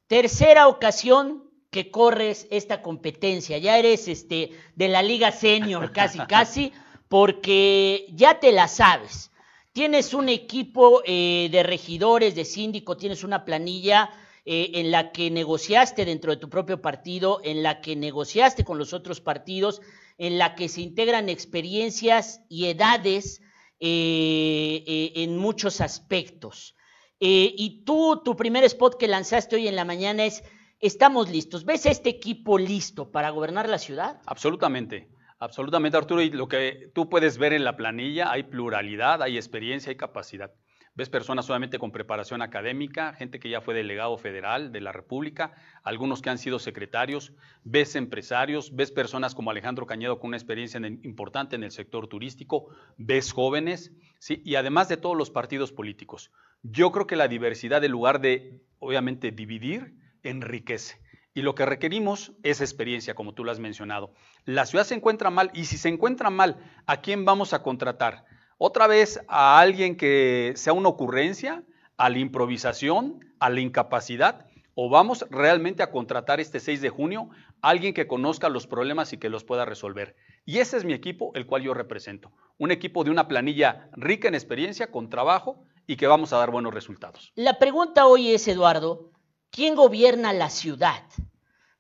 tercera 0.07 0.67
ocasión 0.67 1.49
que 1.75 1.91
corres 1.91 2.47
esta 2.51 2.81
competencia, 2.81 3.57
ya 3.57 3.77
eres 3.77 4.07
este 4.07 4.51
de 4.75 4.87
la 4.87 5.03
Liga 5.03 5.33
Senior 5.33 5.91
casi 5.91 6.19
casi, 6.29 6.71
porque 7.09 8.05
ya 8.13 8.39
te 8.39 8.53
la 8.53 8.69
sabes. 8.69 9.29
Tienes 9.73 10.13
un 10.13 10.29
equipo 10.29 11.01
eh, 11.03 11.49
de 11.51 11.63
regidores, 11.63 12.33
de 12.33 12.45
síndico, 12.45 12.95
tienes 12.95 13.25
una 13.25 13.43
planilla 13.43 14.09
eh, 14.45 14.71
en 14.75 14.89
la 14.89 15.11
que 15.11 15.29
negociaste 15.29 16.05
dentro 16.05 16.31
de 16.31 16.37
tu 16.37 16.49
propio 16.49 16.81
partido, 16.81 17.41
en 17.43 17.61
la 17.61 17.81
que 17.81 17.97
negociaste 17.97 18.63
con 18.63 18.77
los 18.77 18.93
otros 18.93 19.19
partidos, 19.19 19.81
en 20.17 20.37
la 20.37 20.55
que 20.55 20.69
se 20.69 20.79
integran 20.79 21.27
experiencias 21.27 22.39
y 22.47 22.67
edades 22.67 23.41
eh, 23.81 25.11
en 25.13 25.37
muchos 25.37 25.81
aspectos. 25.81 26.77
y 27.19 27.83
tú, 27.85 28.21
tu 28.23 28.37
primer 28.37 28.63
spot 28.63 28.97
que 28.97 29.09
lanzaste 29.09 29.57
hoy 29.57 29.67
en 29.67 29.75
la 29.75 29.83
mañana 29.83 30.23
es, 30.23 30.41
estamos 30.79 31.29
listos. 31.29 31.65
¿Ves 31.65 31.85
este 31.85 32.09
equipo 32.09 32.57
listo 32.57 33.11
para 33.11 33.29
gobernar 33.29 33.69
la 33.69 33.77
ciudad? 33.77 34.21
Absolutamente. 34.25 35.09
Absolutamente, 35.39 35.97
Arturo. 35.97 36.21
Y 36.21 36.29
lo 36.29 36.47
que 36.47 36.91
tú 36.93 37.09
puedes 37.09 37.37
ver 37.37 37.53
en 37.53 37.63
la 37.63 37.75
planilla, 37.75 38.31
hay 38.31 38.43
pluralidad, 38.43 39.21
hay 39.21 39.35
experiencia, 39.35 39.89
hay 39.89 39.97
capacidad. 39.97 40.51
Ves 40.97 41.09
personas 41.09 41.45
solamente 41.45 41.77
con 41.77 41.91
preparación 41.91 42.41
académica, 42.41 43.13
gente 43.13 43.37
que 43.37 43.49
ya 43.49 43.59
fue 43.59 43.73
delegado 43.73 44.17
federal 44.17 44.71
de 44.71 44.79
la 44.79 44.93
República, 44.93 45.53
algunos 45.83 46.21
que 46.21 46.29
han 46.29 46.37
sido 46.37 46.57
secretarios, 46.57 47.33
ves 47.65 47.97
empresarios, 47.97 48.73
ves 48.73 48.91
personas 48.91 49.35
como 49.35 49.51
Alejandro 49.51 49.85
Cañedo 49.85 50.19
con 50.19 50.29
una 50.29 50.37
experiencia 50.37 50.79
importante 51.03 51.57
en 51.57 51.65
el 51.65 51.71
sector 51.71 52.07
turístico, 52.07 52.69
ves 52.95 53.33
jóvenes, 53.33 53.91
¿sí? 54.19 54.41
y 54.45 54.55
además 54.55 54.87
de 54.87 54.95
todos 54.95 55.17
los 55.17 55.29
partidos 55.31 55.73
políticos. 55.73 56.31
Yo 56.63 56.93
creo 56.93 57.07
que 57.07 57.17
la 57.17 57.27
diversidad, 57.27 57.83
en 57.83 57.91
lugar 57.91 58.21
de, 58.21 58.61
obviamente, 58.79 59.31
dividir, 59.31 59.95
enriquece. 60.29 60.99
Y 61.33 61.41
lo 61.41 61.55
que 61.55 61.65
requerimos 61.65 62.33
es 62.43 62.61
experiencia, 62.61 63.13
como 63.13 63.33
tú 63.33 63.43
lo 63.43 63.51
has 63.51 63.59
mencionado. 63.59 64.13
La 64.45 64.65
ciudad 64.65 64.85
se 64.85 64.95
encuentra 64.95 65.29
mal, 65.29 65.51
y 65.53 65.65
si 65.65 65.77
se 65.77 65.89
encuentra 65.89 66.29
mal, 66.29 66.57
¿a 66.85 67.01
quién 67.01 67.25
vamos 67.25 67.53
a 67.53 67.61
contratar? 67.61 68.25
otra 68.57 68.87
vez 68.87 69.19
a 69.27 69.59
alguien 69.59 69.97
que 69.97 70.53
sea 70.55 70.73
una 70.73 70.89
ocurrencia, 70.89 71.63
a 71.97 72.09
la 72.09 72.19
improvisación, 72.19 73.19
a 73.39 73.49
la 73.49 73.59
incapacidad, 73.59 74.45
o 74.73 74.89
vamos 74.89 75.25
realmente 75.29 75.83
a 75.83 75.91
contratar 75.91 76.39
este 76.41 76.59
6 76.59 76.81
de 76.81 76.89
junio 76.89 77.29
a 77.61 77.69
alguien 77.69 77.93
que 77.93 78.07
conozca 78.07 78.49
los 78.49 78.67
problemas 78.67 79.13
y 79.13 79.17
que 79.17 79.29
los 79.29 79.45
pueda 79.45 79.63
resolver. 79.63 80.15
Y 80.45 80.59
ese 80.59 80.77
es 80.77 80.83
mi 80.83 80.93
equipo, 80.93 81.31
el 81.35 81.45
cual 81.45 81.63
yo 81.63 81.73
represento. 81.73 82.31
Un 82.57 82.71
equipo 82.71 83.03
de 83.03 83.11
una 83.11 83.27
planilla 83.27 83.89
rica 83.93 84.27
en 84.27 84.35
experiencia, 84.35 84.91
con 84.91 85.09
trabajo 85.09 85.63
y 85.87 85.95
que 85.95 86.07
vamos 86.07 86.33
a 86.33 86.37
dar 86.37 86.51
buenos 86.51 86.73
resultados. 86.73 87.31
La 87.35 87.57
pregunta 87.57 88.05
hoy 88.07 88.31
es, 88.31 88.47
Eduardo, 88.49 89.11
¿quién 89.55 89.73
gobierna 89.73 90.33
la 90.33 90.49
ciudad? 90.49 91.01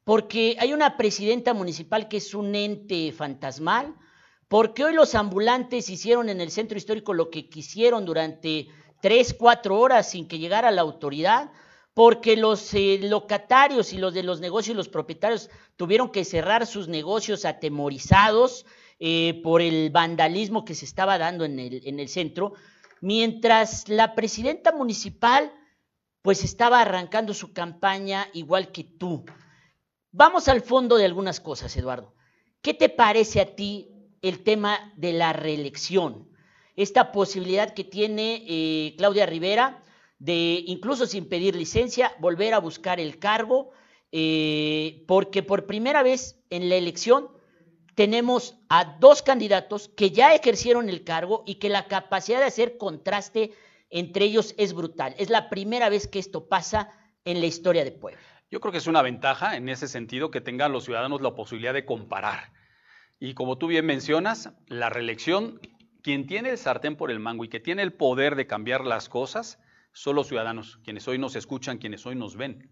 Porque 0.05 0.55
hay 0.59 0.71
una 0.71 0.95
presidenta 0.95 1.53
municipal 1.53 2.07
que 2.07 2.17
es 2.17 2.33
un 2.33 2.55
ente 2.55 3.11
fantasmal, 3.11 3.93
porque 4.47 4.85
hoy 4.85 4.93
los 4.93 5.13
ambulantes 5.13 5.89
hicieron 5.89 6.29
en 6.29 6.39
el 6.39 6.51
centro 6.51 6.77
histórico 6.77 7.13
lo 7.13 7.29
que 7.29 7.49
quisieron 7.49 8.05
durante 8.05 8.69
tres, 9.01 9.35
cuatro 9.37 9.77
horas 9.77 10.09
sin 10.09 10.25
que 10.25 10.39
llegara 10.39 10.71
la 10.71 10.83
autoridad, 10.83 11.51
porque 11.93 12.37
los 12.37 12.73
eh, 12.73 12.99
locatarios 13.01 13.91
y 13.91 13.97
los 13.97 14.13
de 14.13 14.23
los 14.23 14.39
negocios, 14.39 14.77
los 14.77 14.87
propietarios 14.87 15.49
tuvieron 15.75 16.11
que 16.11 16.23
cerrar 16.23 16.65
sus 16.67 16.87
negocios 16.87 17.43
atemorizados 17.43 18.65
eh, 18.99 19.41
por 19.43 19.61
el 19.61 19.89
vandalismo 19.89 20.63
que 20.63 20.75
se 20.75 20.85
estaba 20.85 21.17
dando 21.17 21.43
en 21.43 21.59
el 21.59 22.07
centro, 22.07 22.53
mientras 23.01 23.89
la 23.89 24.15
presidenta 24.15 24.71
municipal 24.71 25.51
pues 26.25 26.43
estaba 26.43 26.81
arrancando 26.81 27.35
su 27.35 27.53
campaña 27.53 28.29
igual 28.33 28.71
que 28.71 28.83
tú. 28.83 29.25
Vamos 30.11 30.47
al 30.47 30.61
fondo 30.61 30.97
de 30.97 31.05
algunas 31.05 31.39
cosas, 31.39 31.77
Eduardo. 31.77 32.15
¿Qué 32.63 32.73
te 32.73 32.89
parece 32.89 33.41
a 33.41 33.55
ti 33.55 33.95
el 34.23 34.41
tema 34.43 34.91
de 34.95 35.13
la 35.13 35.33
reelección. 35.33 36.27
Esta 36.75 37.11
posibilidad 37.11 37.75
que 37.75 37.83
tiene 37.83 38.43
eh, 38.47 38.95
Claudia 38.97 39.27
Rivera 39.27 39.83
de, 40.17 40.63
incluso 40.65 41.05
sin 41.05 41.29
pedir 41.29 41.55
licencia, 41.55 42.15
volver 42.17 42.55
a 42.55 42.59
buscar 42.59 42.99
el 42.99 43.19
cargo, 43.19 43.69
eh, 44.11 45.03
porque 45.07 45.43
por 45.43 45.67
primera 45.67 46.01
vez 46.01 46.39
en 46.49 46.69
la 46.69 46.75
elección 46.75 47.29
tenemos 47.93 48.57
a 48.67 48.97
dos 48.99 49.21
candidatos 49.21 49.89
que 49.89 50.09
ya 50.09 50.33
ejercieron 50.33 50.89
el 50.89 51.03
cargo 51.03 51.43
y 51.45 51.55
que 51.55 51.69
la 51.69 51.87
capacidad 51.87 52.39
de 52.39 52.45
hacer 52.45 52.79
contraste 52.79 53.51
entre 53.99 54.25
ellos 54.25 54.53
es 54.57 54.73
brutal. 54.73 55.15
Es 55.17 55.29
la 55.29 55.49
primera 55.49 55.89
vez 55.89 56.07
que 56.07 56.19
esto 56.19 56.47
pasa 56.47 56.89
en 57.23 57.39
la 57.39 57.47
historia 57.47 57.83
de 57.83 57.91
Puebla. 57.91 58.21
Yo 58.51 58.59
creo 58.59 58.71
que 58.71 58.77
es 58.77 58.87
una 58.87 59.01
ventaja 59.01 59.55
en 59.55 59.69
ese 59.69 59.87
sentido 59.87 60.29
que 60.29 60.41
tengan 60.41 60.71
los 60.71 60.85
ciudadanos 60.85 61.21
la 61.21 61.33
posibilidad 61.33 61.73
de 61.73 61.85
comparar 61.85 62.53
y 63.19 63.33
como 63.33 63.57
tú 63.57 63.67
bien 63.67 63.85
mencionas, 63.85 64.53
la 64.67 64.89
reelección, 64.89 65.59
quien 66.01 66.27
tiene 66.27 66.49
el 66.49 66.57
sartén 66.57 66.95
por 66.95 67.11
el 67.11 67.19
mango 67.19 67.45
y 67.45 67.49
que 67.49 67.59
tiene 67.59 67.81
el 67.81 67.93
poder 67.93 68.35
de 68.35 68.47
cambiar 68.47 68.85
las 68.85 69.09
cosas, 69.09 69.59
son 69.93 70.15
los 70.15 70.27
ciudadanos, 70.27 70.79
quienes 70.83 71.07
hoy 71.07 71.17
nos 71.17 71.35
escuchan, 71.35 71.77
quienes 71.77 72.05
hoy 72.05 72.15
nos 72.15 72.35
ven. 72.35 72.69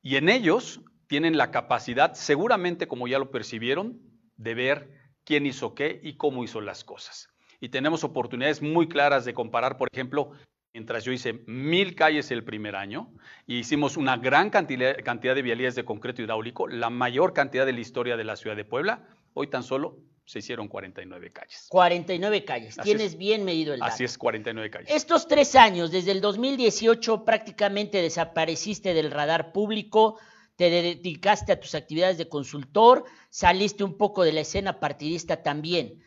Y 0.00 0.16
en 0.16 0.28
ellos 0.28 0.80
tienen 1.08 1.36
la 1.36 1.50
capacidad, 1.50 2.14
seguramente 2.14 2.86
como 2.86 3.08
ya 3.08 3.18
lo 3.18 3.30
percibieron, 3.30 4.00
de 4.36 4.54
ver 4.54 4.90
quién 5.24 5.46
hizo 5.46 5.74
qué 5.74 6.00
y 6.02 6.16
cómo 6.16 6.44
hizo 6.44 6.60
las 6.60 6.84
cosas. 6.84 7.28
Y 7.60 7.68
tenemos 7.68 8.04
oportunidades 8.04 8.62
muy 8.62 8.88
claras 8.88 9.24
de 9.24 9.34
comparar, 9.34 9.76
por 9.76 9.88
ejemplo, 9.92 10.32
mientras 10.72 11.04
yo 11.04 11.12
hice 11.12 11.34
mil 11.46 11.94
calles 11.94 12.30
el 12.30 12.44
primer 12.44 12.76
año 12.76 13.10
y 13.46 13.58
hicimos 13.58 13.96
una 13.96 14.16
gran 14.16 14.50
cantidad, 14.50 14.96
cantidad 15.04 15.34
de 15.34 15.42
vialidades 15.42 15.74
de 15.74 15.84
concreto 15.84 16.22
hidráulico, 16.22 16.68
la 16.68 16.90
mayor 16.90 17.32
cantidad 17.32 17.66
de 17.66 17.72
la 17.72 17.80
historia 17.80 18.16
de 18.16 18.24
la 18.24 18.36
ciudad 18.36 18.56
de 18.56 18.64
Puebla, 18.64 19.06
Hoy 19.34 19.48
tan 19.48 19.62
solo 19.62 19.98
se 20.24 20.38
hicieron 20.38 20.68
49 20.68 21.32
calles. 21.32 21.66
49 21.68 22.44
calles, 22.44 22.76
tienes 22.82 23.16
bien 23.16 23.44
medido 23.44 23.74
el 23.74 23.80
dato. 23.80 23.92
Así 23.92 24.04
es, 24.04 24.16
49 24.18 24.70
calles. 24.70 24.90
Estos 24.90 25.26
tres 25.26 25.54
años, 25.54 25.90
desde 25.90 26.12
el 26.12 26.20
2018 26.20 27.24
prácticamente 27.24 28.00
desapareciste 28.00 28.94
del 28.94 29.10
radar 29.10 29.52
público, 29.52 30.18
te 30.56 30.70
dedicaste 30.70 31.52
a 31.52 31.60
tus 31.60 31.74
actividades 31.74 32.18
de 32.18 32.28
consultor, 32.28 33.04
saliste 33.30 33.84
un 33.84 33.96
poco 33.96 34.22
de 34.22 34.32
la 34.32 34.40
escena 34.40 34.80
partidista 34.80 35.42
también. 35.42 36.02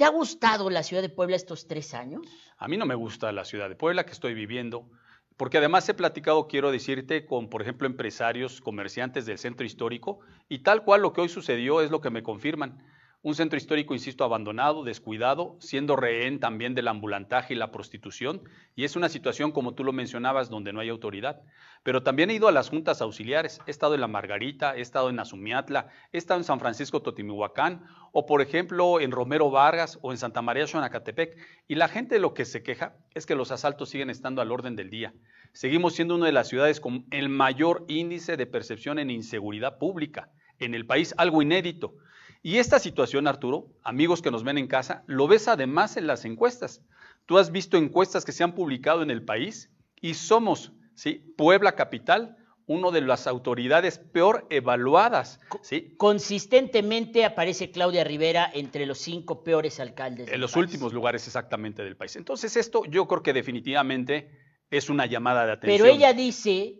¿Te 0.00 0.06
ha 0.06 0.08
gustado 0.08 0.70
la 0.70 0.82
ciudad 0.82 1.02
de 1.02 1.10
Puebla 1.10 1.36
estos 1.36 1.66
tres 1.66 1.92
años? 1.92 2.22
A 2.56 2.68
mí 2.68 2.78
no 2.78 2.86
me 2.86 2.94
gusta 2.94 3.32
la 3.32 3.44
ciudad 3.44 3.68
de 3.68 3.76
Puebla 3.76 4.06
que 4.06 4.12
estoy 4.12 4.32
viviendo 4.32 4.88
Porque 5.36 5.58
además 5.58 5.86
he 5.90 5.92
platicado, 5.92 6.48
quiero 6.48 6.72
decirte, 6.72 7.26
con, 7.26 7.50
por 7.50 7.60
ejemplo, 7.60 7.86
empresarios, 7.86 8.62
comerciantes 8.62 9.26
del 9.26 9.36
centro 9.36 9.66
histórico, 9.66 10.20
y 10.48 10.60
tal 10.60 10.84
cual 10.84 11.02
lo 11.02 11.12
que 11.12 11.20
hoy 11.20 11.28
sucedió 11.28 11.82
es 11.82 11.90
lo 11.90 12.00
que 12.00 12.08
me 12.08 12.22
confirman. 12.22 12.82
Un 13.22 13.34
centro 13.34 13.58
histórico, 13.58 13.92
insisto, 13.92 14.24
abandonado, 14.24 14.82
descuidado, 14.82 15.58
siendo 15.60 15.94
rehén 15.94 16.40
también 16.40 16.74
del 16.74 16.88
ambulantaje 16.88 17.52
y 17.52 17.56
la 17.58 17.70
prostitución, 17.70 18.40
y 18.74 18.84
es 18.84 18.96
una 18.96 19.10
situación, 19.10 19.52
como 19.52 19.74
tú 19.74 19.84
lo 19.84 19.92
mencionabas, 19.92 20.48
donde 20.48 20.72
no 20.72 20.80
hay 20.80 20.88
autoridad. 20.88 21.42
Pero 21.82 22.02
también 22.02 22.30
he 22.30 22.34
ido 22.34 22.48
a 22.48 22.52
las 22.52 22.70
juntas 22.70 23.02
auxiliares, 23.02 23.60
he 23.66 23.70
estado 23.70 23.94
en 23.94 24.00
La 24.00 24.08
Margarita, 24.08 24.74
he 24.74 24.80
estado 24.80 25.10
en 25.10 25.20
Azumiatla, 25.20 25.88
he 26.12 26.16
estado 26.16 26.40
en 26.40 26.44
San 26.44 26.60
Francisco 26.60 27.02
Totimihuacán, 27.02 27.84
o 28.12 28.24
por 28.24 28.40
ejemplo 28.40 29.00
en 29.02 29.10
Romero 29.10 29.50
Vargas 29.50 29.98
o 30.00 30.12
en 30.12 30.16
Santa 30.16 30.40
María 30.40 30.66
Xonacatepec, 30.66 31.36
y 31.68 31.74
la 31.74 31.88
gente 31.88 32.20
lo 32.20 32.32
que 32.32 32.46
se 32.46 32.62
queja 32.62 32.96
es 33.14 33.26
que 33.26 33.34
los 33.34 33.52
asaltos 33.52 33.90
siguen 33.90 34.08
estando 34.08 34.40
al 34.40 34.50
orden 34.50 34.76
del 34.76 34.88
día. 34.88 35.12
Seguimos 35.52 35.92
siendo 35.92 36.14
una 36.14 36.24
de 36.24 36.32
las 36.32 36.48
ciudades 36.48 36.80
con 36.80 37.04
el 37.10 37.28
mayor 37.28 37.84
índice 37.86 38.38
de 38.38 38.46
percepción 38.46 38.98
en 38.98 39.10
inseguridad 39.10 39.76
pública 39.76 40.30
en 40.58 40.74
el 40.74 40.86
país, 40.86 41.14
algo 41.18 41.42
inédito. 41.42 41.96
Y 42.42 42.56
esta 42.56 42.78
situación, 42.78 43.26
Arturo, 43.26 43.68
amigos 43.82 44.22
que 44.22 44.30
nos 44.30 44.44
ven 44.44 44.56
en 44.56 44.66
casa, 44.66 45.04
lo 45.06 45.28
ves 45.28 45.46
además 45.48 45.96
en 45.96 46.06
las 46.06 46.24
encuestas. 46.24 46.82
Tú 47.26 47.36
has 47.38 47.52
visto 47.52 47.76
encuestas 47.76 48.24
que 48.24 48.32
se 48.32 48.42
han 48.42 48.54
publicado 48.54 49.02
en 49.02 49.10
el 49.10 49.24
país 49.24 49.70
y 50.00 50.14
somos, 50.14 50.72
¿sí? 50.94 51.34
Puebla 51.36 51.72
Capital, 51.72 52.38
una 52.66 52.90
de 52.90 53.02
las 53.02 53.26
autoridades 53.26 53.98
peor 53.98 54.46
evaluadas, 54.48 55.38
¿sí? 55.60 55.94
Consistentemente 55.98 57.24
aparece 57.26 57.70
Claudia 57.70 58.04
Rivera 58.04 58.50
entre 58.54 58.86
los 58.86 58.98
cinco 58.98 59.44
peores 59.44 59.78
alcaldes. 59.78 60.32
En 60.32 60.40
los 60.40 60.56
últimos 60.56 60.94
lugares 60.94 61.26
exactamente 61.26 61.82
del 61.82 61.96
país. 61.96 62.16
Entonces 62.16 62.56
esto 62.56 62.84
yo 62.86 63.06
creo 63.06 63.22
que 63.22 63.34
definitivamente 63.34 64.30
es 64.70 64.88
una 64.88 65.04
llamada 65.04 65.44
de 65.44 65.52
atención. 65.52 65.82
Pero 65.82 65.94
ella 65.94 66.14
dice 66.14 66.78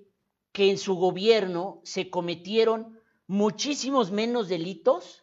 que 0.53 0.71
en 0.71 0.79
su 0.79 0.95
gobierno 0.95 1.81
se 1.85 2.09
cometieron 2.09 2.99
muchísimos 3.27 4.11
menos 4.11 4.49
delitos 4.49 5.20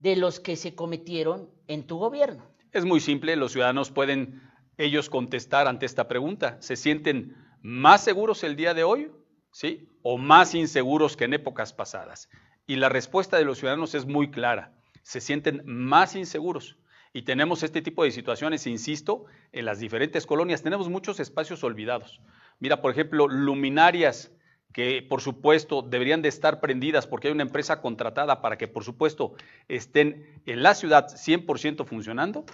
de 0.00 0.16
los 0.16 0.40
que 0.40 0.56
se 0.56 0.74
cometieron 0.74 1.50
en 1.66 1.86
tu 1.86 1.98
gobierno. 1.98 2.44
Es 2.72 2.84
muy 2.84 3.00
simple, 3.00 3.36
los 3.36 3.52
ciudadanos 3.52 3.90
pueden 3.90 4.42
ellos 4.76 5.10
contestar 5.10 5.66
ante 5.66 5.86
esta 5.86 6.06
pregunta. 6.06 6.56
¿Se 6.60 6.76
sienten 6.76 7.36
más 7.62 8.04
seguros 8.04 8.44
el 8.44 8.56
día 8.56 8.74
de 8.74 8.84
hoy? 8.84 9.10
¿Sí? 9.50 9.88
¿O 10.02 10.18
más 10.18 10.54
inseguros 10.54 11.16
que 11.16 11.24
en 11.24 11.34
épocas 11.34 11.72
pasadas? 11.72 12.28
Y 12.66 12.76
la 12.76 12.88
respuesta 12.88 13.38
de 13.38 13.44
los 13.44 13.58
ciudadanos 13.58 13.94
es 13.94 14.06
muy 14.06 14.30
clara. 14.30 14.72
Se 15.02 15.20
sienten 15.20 15.62
más 15.64 16.14
inseguros. 16.14 16.76
Y 17.12 17.22
tenemos 17.22 17.62
este 17.62 17.80
tipo 17.80 18.04
de 18.04 18.10
situaciones, 18.10 18.66
insisto, 18.66 19.24
en 19.52 19.64
las 19.64 19.80
diferentes 19.80 20.26
colonias. 20.26 20.62
Tenemos 20.62 20.88
muchos 20.88 21.18
espacios 21.18 21.64
olvidados. 21.64 22.20
Mira, 22.60 22.82
por 22.82 22.92
ejemplo, 22.92 23.26
luminarias 23.26 24.30
que 24.78 25.02
por 25.02 25.20
supuesto 25.20 25.82
deberían 25.82 26.22
de 26.22 26.28
estar 26.28 26.60
prendidas 26.60 27.08
porque 27.08 27.26
hay 27.26 27.34
una 27.34 27.42
empresa 27.42 27.80
contratada 27.80 28.40
para 28.40 28.56
que 28.56 28.68
por 28.68 28.84
supuesto 28.84 29.34
estén 29.66 30.40
en 30.46 30.62
la 30.62 30.76
ciudad 30.76 31.08
100% 31.08 31.84
funcionando, 31.84 32.44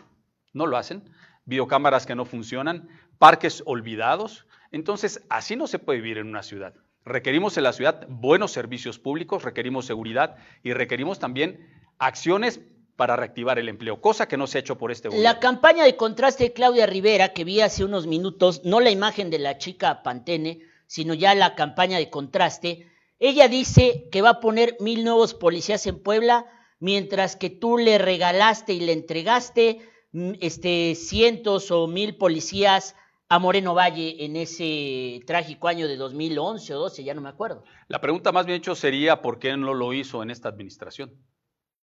no 0.55 0.67
lo 0.67 0.79
hacen, 0.79 1.03
videocámaras 1.45 2.07
que 2.07 2.15
no 2.15 2.25
funcionan, 2.25 2.89
parques 3.19 3.63
olvidados, 3.67 4.47
entonces 4.73 5.23
así 5.29 5.55
no 5.55 5.67
se 5.67 5.79
puede 5.79 6.01
vivir 6.01 6.17
en 6.17 6.29
una 6.29 6.43
ciudad. 6.43 6.73
Requerimos 7.05 7.59
en 7.59 7.65
la 7.65 7.75
ciudad 7.75 8.07
buenos 8.09 8.53
servicios 8.53 8.99
públicos, 8.99 9.43
requerimos 9.43 9.85
seguridad 9.85 10.37
y 10.63 10.73
requerimos 10.73 11.19
también 11.19 11.69
acciones 11.99 12.59
para 12.97 13.17
reactivar 13.17 13.59
el 13.59 13.69
empleo, 13.69 14.01
cosa 14.01 14.29
que 14.29 14.39
no 14.39 14.47
se 14.47 14.57
ha 14.57 14.61
hecho 14.63 14.79
por 14.79 14.93
este 14.93 15.09
gobierno. 15.09 15.31
La 15.31 15.41
campaña 15.41 15.85
de 15.85 15.97
contraste 15.97 16.45
de 16.45 16.53
Claudia 16.55 16.87
Rivera, 16.87 17.35
que 17.35 17.45
vi 17.45 17.61
hace 17.61 17.85
unos 17.85 18.07
minutos, 18.07 18.65
no 18.65 18.81
la 18.81 18.89
imagen 18.89 19.29
de 19.29 19.41
la 19.41 19.59
chica 19.59 20.03
Pantene, 20.03 20.73
sino 20.95 21.13
ya 21.13 21.35
la 21.35 21.57
campaña 21.57 21.99
de 21.99 22.09
contraste, 22.09 22.87
ella 23.19 23.49
dice 23.49 24.09
que 24.13 24.23
va 24.23 24.31
a 24.31 24.41
poner 24.41 24.77
mil 24.79 25.03
nuevos 25.03 25.35
policías 25.35 25.89
en 25.89 26.01
Puebla, 26.01 26.47
mientras 26.79 27.35
que 27.35 27.51
tú 27.51 27.79
le 27.79 27.99
regalaste 27.99 28.75
y 28.75 28.79
le 28.79 28.93
entregaste 28.93 29.81
mm, 30.13 30.35
este, 30.41 30.95
cientos 30.95 31.73
o 31.73 31.89
mil 31.89 32.17
policías 32.17 32.95
a 33.29 33.41
Moreno 33.41 33.75
Valle 33.75 34.25
en 34.25 34.37
ese 34.37 35.21
trágico 35.27 35.67
año 35.67 35.89
de 35.89 35.97
2011 35.97 36.73
o 36.77 36.79
12, 36.79 37.03
ya 37.03 37.13
no 37.13 37.23
me 37.23 37.29
acuerdo. 37.29 37.65
La 37.89 38.01
pregunta 38.01 38.31
más 38.31 38.47
bien 38.47 38.59
hecho 38.59 38.77
sería 38.77 39.21
por 39.21 39.41
qué 39.41 39.57
no 39.57 39.75
lo 39.75 39.93
hizo 39.95 40.23
en 40.23 40.31
esta 40.31 40.49
administración. 40.49 41.13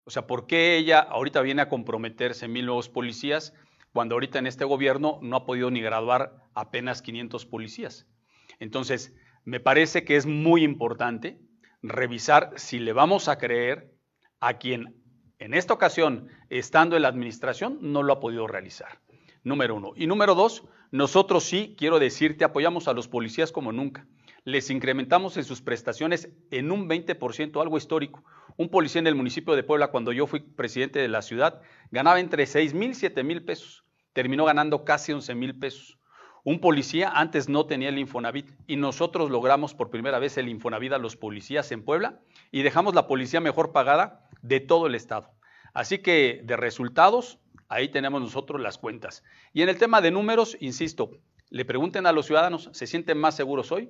O 0.03 0.11
sea, 0.11 0.27
¿por 0.27 0.45
qué 0.45 0.75
ella 0.75 0.99
ahorita 0.99 1.39
viene 1.39 1.61
a 1.61 1.69
comprometerse 1.69 2.47
en 2.47 2.51
mil 2.51 2.65
nuevos 2.65 2.89
policías 2.89 3.53
cuando 3.93 4.15
ahorita 4.15 4.39
en 4.39 4.47
este 4.47 4.65
gobierno 4.65 5.19
no 5.21 5.37
ha 5.37 5.45
podido 5.45 5.71
ni 5.71 5.79
graduar 5.79 6.49
apenas 6.53 7.01
500 7.01 7.45
policías? 7.45 8.05
Entonces, 8.59 9.15
me 9.45 9.59
parece 9.59 10.03
que 10.03 10.15
es 10.15 10.25
muy 10.25 10.63
importante 10.63 11.39
revisar 11.81 12.51
si 12.55 12.79
le 12.79 12.93
vamos 12.93 13.27
a 13.27 13.37
creer 13.37 13.91
a 14.39 14.57
quien 14.57 14.99
en 15.39 15.53
esta 15.53 15.73
ocasión, 15.73 16.27
estando 16.49 16.97
en 16.97 17.03
la 17.03 17.07
administración, 17.07 17.79
no 17.81 18.03
lo 18.03 18.11
ha 18.11 18.19
podido 18.19 18.45
realizar. 18.45 18.99
Número 19.43 19.75
uno. 19.75 19.93
Y 19.95 20.05
número 20.05 20.35
dos, 20.35 20.65
nosotros 20.91 21.45
sí, 21.45 21.75
quiero 21.77 21.97
decirte, 21.97 22.43
apoyamos 22.43 22.89
a 22.89 22.93
los 22.93 23.07
policías 23.07 23.53
como 23.53 23.71
nunca. 23.71 24.05
Les 24.43 24.69
incrementamos 24.69 25.37
en 25.37 25.45
sus 25.45 25.61
prestaciones 25.61 26.29
en 26.51 26.71
un 26.71 26.89
20%, 26.89 27.61
algo 27.61 27.77
histórico. 27.77 28.25
Un 28.57 28.69
policía 28.69 28.99
en 28.99 29.07
el 29.07 29.15
municipio 29.15 29.55
de 29.55 29.63
Puebla, 29.63 29.91
cuando 29.91 30.11
yo 30.11 30.27
fui 30.27 30.41
presidente 30.41 30.99
de 30.99 31.07
la 31.07 31.21
ciudad, 31.21 31.61
ganaba 31.89 32.19
entre 32.19 32.45
6 32.45 32.73
mil 32.73 32.91
y 32.91 32.95
7 32.95 33.23
mil 33.23 33.45
pesos. 33.45 33.85
Terminó 34.11 34.43
ganando 34.43 34.83
casi 34.83 35.13
11 35.13 35.35
mil 35.35 35.57
pesos. 35.57 35.98
Un 36.43 36.59
policía 36.59 37.09
antes 37.09 37.49
no 37.49 37.65
tenía 37.65 37.89
el 37.89 37.99
Infonavit 37.99 38.49
y 38.67 38.77
nosotros 38.77 39.29
logramos 39.29 39.73
por 39.73 39.89
primera 39.89 40.19
vez 40.19 40.37
el 40.37 40.47
Infonavit 40.49 40.93
a 40.93 40.97
los 40.97 41.15
policías 41.15 41.71
en 41.71 41.83
Puebla 41.83 42.21
y 42.51 42.61
dejamos 42.61 42.95
la 42.95 43.07
policía 43.07 43.41
mejor 43.41 43.71
pagada 43.71 44.27
de 44.41 44.59
todo 44.59 44.87
el 44.87 44.95
estado. 44.95 45.31
Así 45.73 45.99
que 45.99 46.41
de 46.43 46.57
resultados, 46.57 47.39
ahí 47.67 47.89
tenemos 47.89 48.21
nosotros 48.21 48.61
las 48.61 48.77
cuentas. 48.77 49.23
Y 49.53 49.61
en 49.61 49.69
el 49.69 49.77
tema 49.77 50.01
de 50.01 50.11
números, 50.11 50.57
insisto, 50.59 51.11
le 51.49 51.65
pregunten 51.65 52.05
a 52.05 52.11
los 52.11 52.25
ciudadanos, 52.25 52.69
¿se 52.73 52.87
sienten 52.87 53.17
más 53.17 53.35
seguros 53.35 53.71
hoy 53.71 53.89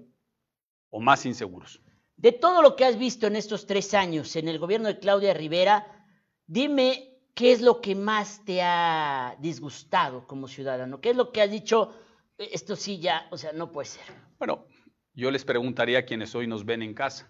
o 0.89 0.99
más 0.99 1.25
inseguros? 1.25 1.81
De 2.17 2.31
todo 2.31 2.61
lo 2.61 2.75
que 2.75 2.85
has 2.85 2.97
visto 2.97 3.27
en 3.27 3.35
estos 3.35 3.65
tres 3.65 3.93
años 3.93 4.35
en 4.35 4.47
el 4.47 4.59
gobierno 4.59 4.87
de 4.87 4.99
Claudia 4.99 5.33
Rivera, 5.33 6.05
dime 6.47 7.17
qué 7.33 7.51
es 7.51 7.61
lo 7.61 7.79
que 7.79 7.95
más 7.95 8.43
te 8.43 8.61
ha 8.61 9.37
disgustado 9.39 10.27
como 10.27 10.47
ciudadano, 10.47 10.99
qué 10.99 11.11
es 11.11 11.15
lo 11.15 11.31
que 11.31 11.41
has 11.41 11.51
dicho, 11.51 11.93
esto 12.39 12.75
sí 12.75 12.99
ya, 12.99 13.27
o 13.31 13.37
sea, 13.37 13.51
no 13.51 13.71
puede 13.71 13.87
ser. 13.87 14.05
Bueno, 14.37 14.65
yo 15.13 15.31
les 15.31 15.43
preguntaría 15.43 15.99
a 15.99 16.05
quienes 16.05 16.33
hoy 16.35 16.47
nos 16.47 16.65
ven 16.65 16.81
en 16.81 16.93
casa, 16.93 17.29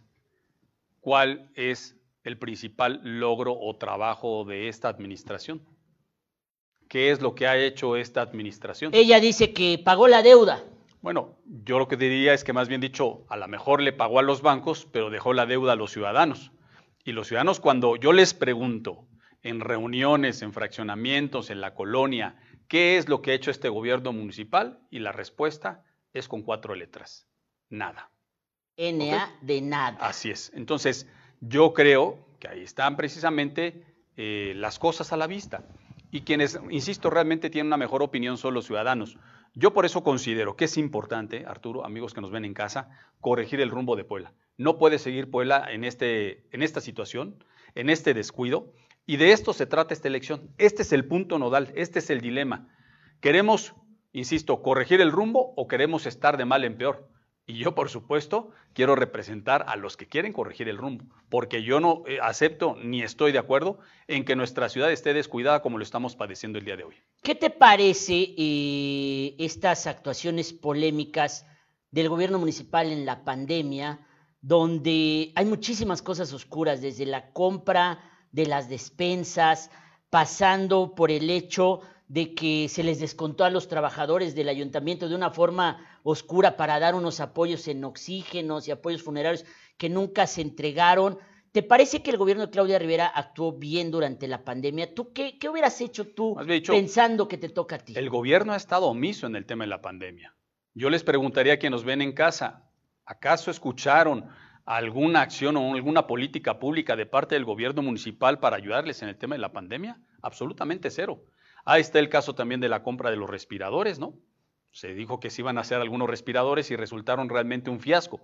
¿cuál 0.99 1.51
es 1.55 1.97
el 2.23 2.37
principal 2.37 3.01
logro 3.03 3.57
o 3.59 3.75
trabajo 3.77 4.45
de 4.45 4.67
esta 4.67 4.87
administración? 4.87 5.61
¿Qué 6.87 7.11
es 7.11 7.21
lo 7.21 7.35
que 7.35 7.47
ha 7.47 7.57
hecho 7.57 7.95
esta 7.95 8.21
administración? 8.21 8.93
Ella 8.93 9.19
dice 9.19 9.53
que 9.53 9.79
pagó 9.83 10.07
la 10.07 10.21
deuda. 10.21 10.63
Bueno, 11.01 11.37
yo 11.45 11.79
lo 11.79 11.87
que 11.87 11.95
diría 11.97 12.33
es 12.33 12.43
que 12.43 12.53
más 12.53 12.67
bien 12.67 12.81
dicho, 12.81 13.25
a 13.29 13.37
lo 13.37 13.47
mejor 13.47 13.81
le 13.81 13.93
pagó 13.93 14.19
a 14.19 14.23
los 14.23 14.41
bancos, 14.41 14.87
pero 14.91 15.09
dejó 15.09 15.33
la 15.33 15.45
deuda 15.45 15.73
a 15.73 15.75
los 15.75 15.91
ciudadanos. 15.91 16.51
Y 17.05 17.13
los 17.13 17.27
ciudadanos 17.27 17.59
cuando 17.59 17.95
yo 17.95 18.11
les 18.11 18.33
pregunto 18.33 19.07
en 19.41 19.61
reuniones, 19.61 20.41
en 20.41 20.51
fraccionamientos, 20.51 21.49
en 21.49 21.61
la 21.61 21.73
colonia, 21.73 22.35
¿Qué 22.69 22.97
es 22.97 23.09
lo 23.09 23.23
que 23.23 23.31
ha 23.31 23.33
hecho 23.33 23.49
este 23.49 23.67
gobierno 23.67 24.13
municipal? 24.13 24.79
Y 24.91 24.99
la 24.99 25.11
respuesta 25.11 25.83
es 26.13 26.27
con 26.27 26.43
cuatro 26.43 26.75
letras. 26.75 27.27
Nada. 27.67 28.11
NA 28.77 29.37
de 29.41 29.61
nada. 29.61 29.97
Así 29.99 30.29
es. 30.29 30.51
Entonces, 30.53 31.07
yo 31.41 31.73
creo 31.73 32.27
que 32.39 32.47
ahí 32.47 32.61
están 32.61 32.95
precisamente 32.95 33.83
eh, 34.15 34.53
las 34.55 34.77
cosas 34.77 35.11
a 35.11 35.17
la 35.17 35.25
vista. 35.25 35.67
Y 36.11 36.21
quienes, 36.21 36.59
insisto, 36.69 37.09
realmente 37.09 37.49
tienen 37.49 37.67
una 37.67 37.77
mejor 37.77 38.03
opinión 38.03 38.37
son 38.37 38.53
los 38.53 38.65
ciudadanos. 38.65 39.17
Yo 39.55 39.73
por 39.73 39.87
eso 39.87 40.03
considero 40.03 40.55
que 40.55 40.65
es 40.65 40.77
importante, 40.77 41.47
Arturo, 41.47 41.85
amigos 41.85 42.13
que 42.13 42.21
nos 42.21 42.29
ven 42.29 42.45
en 42.45 42.53
casa, 42.53 42.91
corregir 43.19 43.61
el 43.61 43.71
rumbo 43.71 43.95
de 43.95 44.03
Puebla. 44.03 44.33
No 44.57 44.77
puede 44.77 44.99
seguir 44.99 45.31
Puebla 45.31 45.65
en, 45.71 45.83
este, 45.83 46.45
en 46.51 46.61
esta 46.61 46.81
situación, 46.81 47.43
en 47.73 47.89
este 47.89 48.13
descuido, 48.13 48.71
y 49.09 49.17
de 49.17 49.31
esto 49.31 49.53
se 49.53 49.65
trata 49.65 49.95
esta 49.95 50.07
elección. 50.07 50.53
Este 50.59 50.83
es 50.83 50.93
el 50.93 51.03
punto 51.03 51.39
nodal, 51.39 51.73
este 51.73 51.97
es 51.97 52.11
el 52.11 52.21
dilema. 52.21 52.67
¿Queremos, 53.21 53.73
insisto, 54.11 54.61
corregir 54.61 55.01
el 55.01 55.11
rumbo 55.11 55.51
o 55.57 55.67
queremos 55.67 56.05
estar 56.05 56.37
de 56.37 56.45
mal 56.45 56.63
en 56.63 56.77
peor? 56.77 57.09
Y 57.47 57.57
yo, 57.57 57.73
por 57.73 57.89
supuesto, 57.89 58.51
quiero 58.73 58.95
representar 58.95 59.65
a 59.67 59.77
los 59.77 59.97
que 59.97 60.07
quieren 60.07 60.31
corregir 60.31 60.69
el 60.69 60.77
rumbo, 60.77 61.05
porque 61.27 61.63
yo 61.63 61.79
no 61.79 62.03
eh, 62.05 62.19
acepto 62.21 62.75
ni 62.83 63.01
estoy 63.01 63.31
de 63.31 63.39
acuerdo 63.39 63.79
en 64.07 64.25
que 64.25 64.35
nuestra 64.35 64.69
ciudad 64.69 64.91
esté 64.91 65.15
descuidada 65.15 65.63
como 65.63 65.79
lo 65.79 65.83
estamos 65.83 66.15
padeciendo 66.15 66.59
el 66.59 66.65
día 66.65 66.77
de 66.77 66.83
hoy. 66.83 66.95
¿Qué 67.23 67.33
te 67.33 67.49
parece 67.49 68.35
eh, 68.37 69.35
estas 69.39 69.87
actuaciones 69.87 70.53
polémicas 70.53 71.47
del 71.89 72.09
gobierno 72.09 72.37
municipal 72.37 72.91
en 72.91 73.07
la 73.07 73.23
pandemia, 73.23 74.05
donde 74.39 75.31
hay 75.33 75.45
muchísimas 75.45 76.03
cosas 76.03 76.31
oscuras, 76.31 76.79
desde 76.79 77.07
la 77.07 77.31
compra 77.31 78.03
de 78.31 78.45
las 78.45 78.69
despensas, 78.69 79.71
pasando 80.09 80.95
por 80.95 81.11
el 81.11 81.29
hecho 81.29 81.81
de 82.07 82.33
que 82.33 82.67
se 82.69 82.83
les 82.83 82.99
descontó 82.99 83.45
a 83.45 83.51
los 83.51 83.67
trabajadores 83.67 84.33
del 84.33 84.49
ayuntamiento 84.49 85.07
de 85.07 85.15
una 85.15 85.29
forma 85.29 85.85
oscura 86.03 86.57
para 86.57 86.79
dar 86.79 86.95
unos 86.95 87.19
apoyos 87.19 87.67
en 87.67 87.83
oxígenos 87.83 88.67
y 88.67 88.71
apoyos 88.71 89.03
funerarios 89.03 89.45
que 89.77 89.89
nunca 89.89 90.25
se 90.25 90.41
entregaron. 90.41 91.19
¿Te 91.51 91.61
parece 91.61 92.01
que 92.01 92.09
el 92.09 92.17
gobierno 92.17 92.47
de 92.47 92.51
Claudia 92.51 92.79
Rivera 92.79 93.07
actuó 93.07 93.53
bien 93.53 93.91
durante 93.91 94.27
la 94.27 94.43
pandemia? 94.43 94.93
¿Tú 94.93 95.13
qué, 95.13 95.37
qué 95.37 95.49
hubieras 95.49 95.79
hecho 95.81 96.07
tú 96.07 96.35
dicho, 96.47 96.73
pensando 96.73 97.27
que 97.27 97.37
te 97.37 97.49
toca 97.49 97.75
a 97.75 97.79
ti? 97.79 97.93
El 97.95 98.09
gobierno 98.09 98.53
ha 98.53 98.57
estado 98.57 98.87
omiso 98.87 99.27
en 99.27 99.35
el 99.35 99.45
tema 99.45 99.63
de 99.63 99.69
la 99.69 99.81
pandemia. 99.81 100.35
Yo 100.73 100.89
les 100.89 101.03
preguntaría 101.03 101.53
a 101.53 101.57
quienes 101.57 101.77
nos 101.77 101.85
ven 101.85 102.01
en 102.01 102.13
casa, 102.13 102.69
¿acaso 103.05 103.51
escucharon 103.51 104.29
alguna 104.69 105.21
acción 105.21 105.57
o 105.57 105.73
alguna 105.73 106.05
política 106.05 106.59
pública 106.59 106.95
de 106.95 107.07
parte 107.07 107.33
del 107.33 107.43
gobierno 107.43 107.81
municipal 107.81 108.39
para 108.39 108.57
ayudarles 108.57 109.01
en 109.01 109.09
el 109.09 109.17
tema 109.17 109.33
de 109.33 109.39
la 109.39 109.51
pandemia? 109.51 109.99
Absolutamente 110.21 110.91
cero. 110.91 111.23
Ahí 111.65 111.81
está 111.81 111.97
el 111.97 112.07
caso 112.07 112.35
también 112.35 112.61
de 112.61 112.69
la 112.69 112.83
compra 112.83 113.09
de 113.09 113.15
los 113.15 113.27
respiradores, 113.27 113.97
¿no? 113.97 114.13
Se 114.71 114.93
dijo 114.93 115.19
que 115.19 115.31
se 115.31 115.41
iban 115.41 115.57
a 115.57 115.61
hacer 115.61 115.81
algunos 115.81 116.07
respiradores 116.07 116.69
y 116.69 116.75
resultaron 116.75 117.29
realmente 117.29 117.71
un 117.71 117.79
fiasco. 117.79 118.21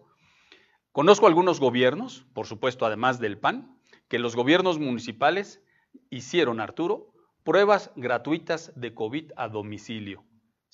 Conozco 0.92 1.26
algunos 1.26 1.60
gobiernos, 1.60 2.28
por 2.36 2.46
supuesto, 2.46 2.86
además 2.86 3.20
del 3.20 3.40
PAN, 3.40 3.80
que 4.08 4.20
los 4.20 4.36
gobiernos 4.36 4.78
municipales 4.78 5.64
hicieron, 6.12 6.60
Arturo, 6.60 7.12
pruebas 7.44 7.92
gratuitas 7.96 8.72
de 8.76 8.94
COVID 8.94 9.32
a 9.36 9.50
domicilio. 9.50 10.24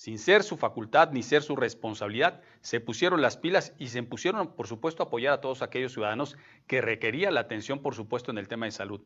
Sin 0.02 0.18
ser 0.18 0.42
su 0.42 0.58
facultad 0.58 1.12
ni 1.12 1.22
ser 1.22 1.44
su 1.44 1.56
responsabilidad, 1.56 2.42
se 2.62 2.80
pusieron 2.80 3.22
las 3.22 3.38
pilas 3.38 3.76
y 3.78 3.90
se 3.90 4.02
pusieron, 4.02 4.56
por 4.56 4.66
supuesto, 4.66 5.04
a 5.04 5.06
apoyar 5.06 5.32
a 5.32 5.42
todos 5.42 5.62
aquellos 5.62 5.94
ciudadanos 5.94 6.38
que 6.66 6.82
requerían 6.82 7.36
la 7.36 7.42
atención, 7.42 7.84
por 7.84 7.94
supuesto, 7.94 8.32
en 8.32 8.40
el 8.40 8.48
tema 8.48 8.66
de 8.66 8.72
salud. 8.72 9.02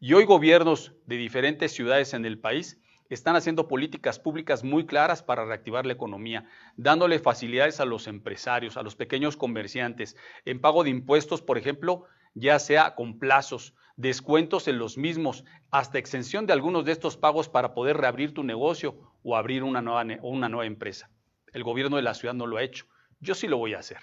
Y 0.00 0.12
hoy 0.12 0.24
gobiernos 0.24 0.92
de 1.06 1.18
diferentes 1.18 1.70
ciudades 1.70 2.14
en 2.14 2.24
el 2.24 2.40
país 2.40 2.80
están 3.10 3.36
haciendo 3.36 3.68
políticas 3.68 4.18
públicas 4.18 4.64
muy 4.64 4.86
claras 4.86 5.22
para 5.22 5.44
reactivar 5.44 5.86
la 5.86 5.92
economía, 5.92 6.48
dándole 6.76 7.20
facilidades 7.20 7.78
a 7.78 7.84
los 7.84 8.08
empresarios, 8.08 8.76
a 8.76 8.82
los 8.82 8.96
pequeños 8.96 9.36
comerciantes, 9.36 10.16
en 10.44 10.60
pago 10.60 10.82
de 10.82 10.90
impuestos, 10.90 11.42
por 11.42 11.58
ejemplo, 11.58 12.06
ya 12.34 12.58
sea 12.58 12.96
con 12.96 13.20
plazos, 13.20 13.76
descuentos 14.00 14.66
en 14.66 14.78
los 14.78 14.96
mismos, 14.96 15.44
hasta 15.70 15.98
exención 15.98 16.46
de 16.46 16.54
algunos 16.54 16.84
de 16.86 16.92
estos 16.92 17.18
pagos 17.18 17.48
para 17.48 17.74
poder 17.74 17.98
reabrir 17.98 18.32
tu 18.32 18.42
negocio 18.42 18.98
o 19.22 19.36
abrir 19.36 19.62
una 19.62 19.82
nueva, 19.82 20.04
una 20.22 20.48
nueva 20.48 20.66
empresa. 20.66 21.10
El 21.52 21.64
gobierno 21.64 21.96
de 21.96 22.02
la 22.02 22.14
ciudad 22.14 22.34
no 22.34 22.46
lo 22.46 22.56
ha 22.56 22.62
hecho. 22.62 22.86
Yo 23.20 23.34
sí 23.34 23.46
lo 23.46 23.58
voy 23.58 23.74
a 23.74 23.78
hacer. 23.80 23.98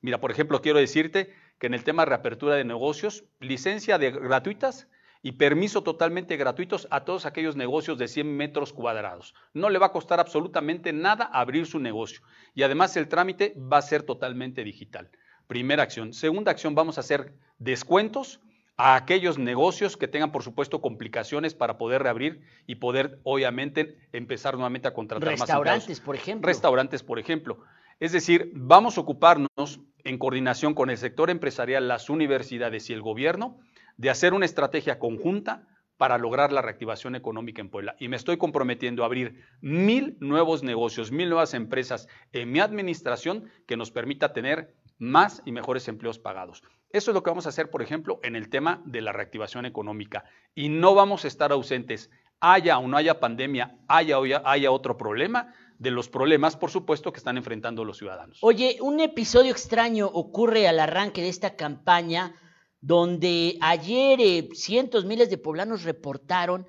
Mira, 0.00 0.20
por 0.20 0.30
ejemplo, 0.30 0.62
quiero 0.62 0.78
decirte 0.78 1.34
que 1.58 1.66
en 1.66 1.74
el 1.74 1.84
tema 1.84 2.02
de 2.02 2.08
reapertura 2.08 2.54
de 2.54 2.64
negocios, 2.64 3.24
licencia 3.40 3.98
de 3.98 4.10
gratuitas 4.10 4.88
y 5.20 5.32
permiso 5.32 5.82
totalmente 5.82 6.36
gratuitos 6.38 6.88
a 6.90 7.04
todos 7.04 7.26
aquellos 7.26 7.54
negocios 7.54 7.98
de 7.98 8.08
100 8.08 8.34
metros 8.34 8.72
cuadrados. 8.72 9.34
No 9.52 9.68
le 9.68 9.78
va 9.78 9.86
a 9.86 9.92
costar 9.92 10.18
absolutamente 10.18 10.94
nada 10.94 11.26
abrir 11.26 11.66
su 11.66 11.78
negocio 11.78 12.22
y 12.54 12.62
además 12.62 12.96
el 12.96 13.06
trámite 13.06 13.54
va 13.56 13.78
a 13.78 13.82
ser 13.82 14.02
totalmente 14.02 14.64
digital. 14.64 15.10
Primera 15.46 15.82
acción. 15.82 16.14
Segunda 16.14 16.50
acción, 16.50 16.74
vamos 16.74 16.96
a 16.96 17.02
hacer 17.02 17.34
descuentos 17.58 18.40
a 18.76 18.96
aquellos 18.96 19.38
negocios 19.38 19.96
que 19.96 20.08
tengan, 20.08 20.32
por 20.32 20.42
supuesto, 20.42 20.80
complicaciones 20.80 21.54
para 21.54 21.78
poder 21.78 22.02
reabrir 22.02 22.40
y 22.66 22.76
poder, 22.76 23.20
obviamente, 23.22 23.98
empezar 24.12 24.54
nuevamente 24.54 24.88
a 24.88 24.94
contratar 24.94 25.30
más 25.30 25.40
Restaurantes, 25.40 25.82
empleados. 25.84 26.04
por 26.04 26.16
ejemplo. 26.16 26.46
Restaurantes, 26.46 27.02
por 27.02 27.18
ejemplo. 27.18 27.58
Es 28.00 28.12
decir, 28.12 28.50
vamos 28.54 28.98
a 28.98 29.02
ocuparnos 29.02 29.80
en 30.04 30.18
coordinación 30.18 30.74
con 30.74 30.90
el 30.90 30.98
sector 30.98 31.30
empresarial, 31.30 31.86
las 31.86 32.10
universidades 32.10 32.90
y 32.90 32.92
el 32.92 33.02
gobierno 33.02 33.60
de 33.96 34.10
hacer 34.10 34.34
una 34.34 34.46
estrategia 34.46 34.98
conjunta 34.98 35.68
para 35.96 36.18
lograr 36.18 36.50
la 36.50 36.62
reactivación 36.62 37.14
económica 37.14 37.60
en 37.60 37.70
Puebla. 37.70 37.94
Y 38.00 38.08
me 38.08 38.16
estoy 38.16 38.36
comprometiendo 38.36 39.04
a 39.04 39.06
abrir 39.06 39.44
mil 39.60 40.16
nuevos 40.18 40.64
negocios, 40.64 41.12
mil 41.12 41.28
nuevas 41.28 41.54
empresas 41.54 42.08
en 42.32 42.50
mi 42.50 42.58
administración 42.58 43.48
que 43.68 43.76
nos 43.76 43.92
permita 43.92 44.32
tener 44.32 44.74
más 44.98 45.42
y 45.44 45.52
mejores 45.52 45.86
empleos 45.86 46.18
pagados. 46.18 46.64
Eso 46.92 47.10
es 47.10 47.14
lo 47.14 47.22
que 47.22 47.30
vamos 47.30 47.46
a 47.46 47.48
hacer, 47.48 47.70
por 47.70 47.82
ejemplo, 47.82 48.20
en 48.22 48.36
el 48.36 48.48
tema 48.50 48.82
de 48.84 49.00
la 49.00 49.12
reactivación 49.12 49.64
económica. 49.66 50.24
Y 50.54 50.68
no 50.68 50.94
vamos 50.94 51.24
a 51.24 51.28
estar 51.28 51.50
ausentes, 51.52 52.10
haya 52.40 52.78
o 52.78 52.86
no 52.86 52.96
haya 52.96 53.18
pandemia, 53.20 53.78
haya 53.88 54.18
o 54.18 54.26
ya- 54.26 54.42
haya 54.44 54.70
otro 54.70 54.96
problema, 54.98 55.54
de 55.78 55.90
los 55.90 56.08
problemas, 56.08 56.56
por 56.56 56.70
supuesto, 56.70 57.12
que 57.12 57.18
están 57.18 57.36
enfrentando 57.38 57.84
los 57.84 57.98
ciudadanos. 57.98 58.38
Oye, 58.42 58.76
un 58.80 59.00
episodio 59.00 59.50
extraño 59.50 60.06
ocurre 60.06 60.68
al 60.68 60.78
arranque 60.78 61.22
de 61.22 61.28
esta 61.28 61.56
campaña 61.56 62.34
donde 62.80 63.58
ayer 63.60 64.20
eh, 64.20 64.48
cientos, 64.54 65.04
miles 65.04 65.30
de 65.30 65.38
poblanos 65.38 65.82
reportaron 65.84 66.66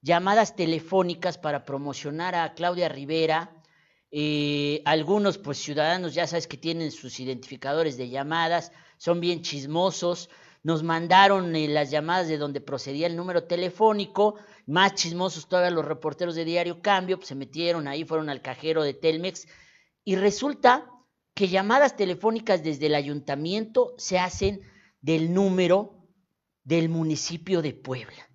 llamadas 0.00 0.56
telefónicas 0.56 1.38
para 1.38 1.64
promocionar 1.64 2.34
a 2.34 2.54
Claudia 2.54 2.88
Rivera. 2.88 3.52
Eh, 4.10 4.82
algunos, 4.84 5.38
pues 5.38 5.58
ciudadanos, 5.58 6.14
ya 6.14 6.26
sabes 6.26 6.46
que 6.46 6.56
tienen 6.56 6.90
sus 6.92 7.18
identificadores 7.20 7.96
de 7.96 8.08
llamadas, 8.08 8.72
son 8.96 9.20
bien 9.20 9.42
chismosos. 9.42 10.30
Nos 10.62 10.82
mandaron 10.82 11.54
eh, 11.54 11.68
las 11.68 11.90
llamadas 11.90 12.28
de 12.28 12.38
donde 12.38 12.60
procedía 12.60 13.06
el 13.06 13.16
número 13.16 13.44
telefónico, 13.44 14.36
más 14.66 14.94
chismosos 14.94 15.48
todavía 15.48 15.70
los 15.70 15.84
reporteros 15.84 16.34
de 16.34 16.44
Diario 16.44 16.82
Cambio, 16.82 17.18
pues 17.18 17.28
se 17.28 17.34
metieron 17.34 17.86
ahí, 17.86 18.04
fueron 18.04 18.28
al 18.28 18.42
cajero 18.42 18.82
de 18.82 18.94
Telmex 18.94 19.46
y 20.04 20.16
resulta 20.16 20.90
que 21.34 21.48
llamadas 21.48 21.96
telefónicas 21.96 22.64
desde 22.64 22.86
el 22.86 22.94
ayuntamiento 22.94 23.94
se 23.98 24.18
hacen 24.18 24.62
del 25.00 25.34
número 25.34 26.08
del 26.64 26.88
municipio 26.88 27.62
de 27.62 27.74
Puebla. 27.74 28.28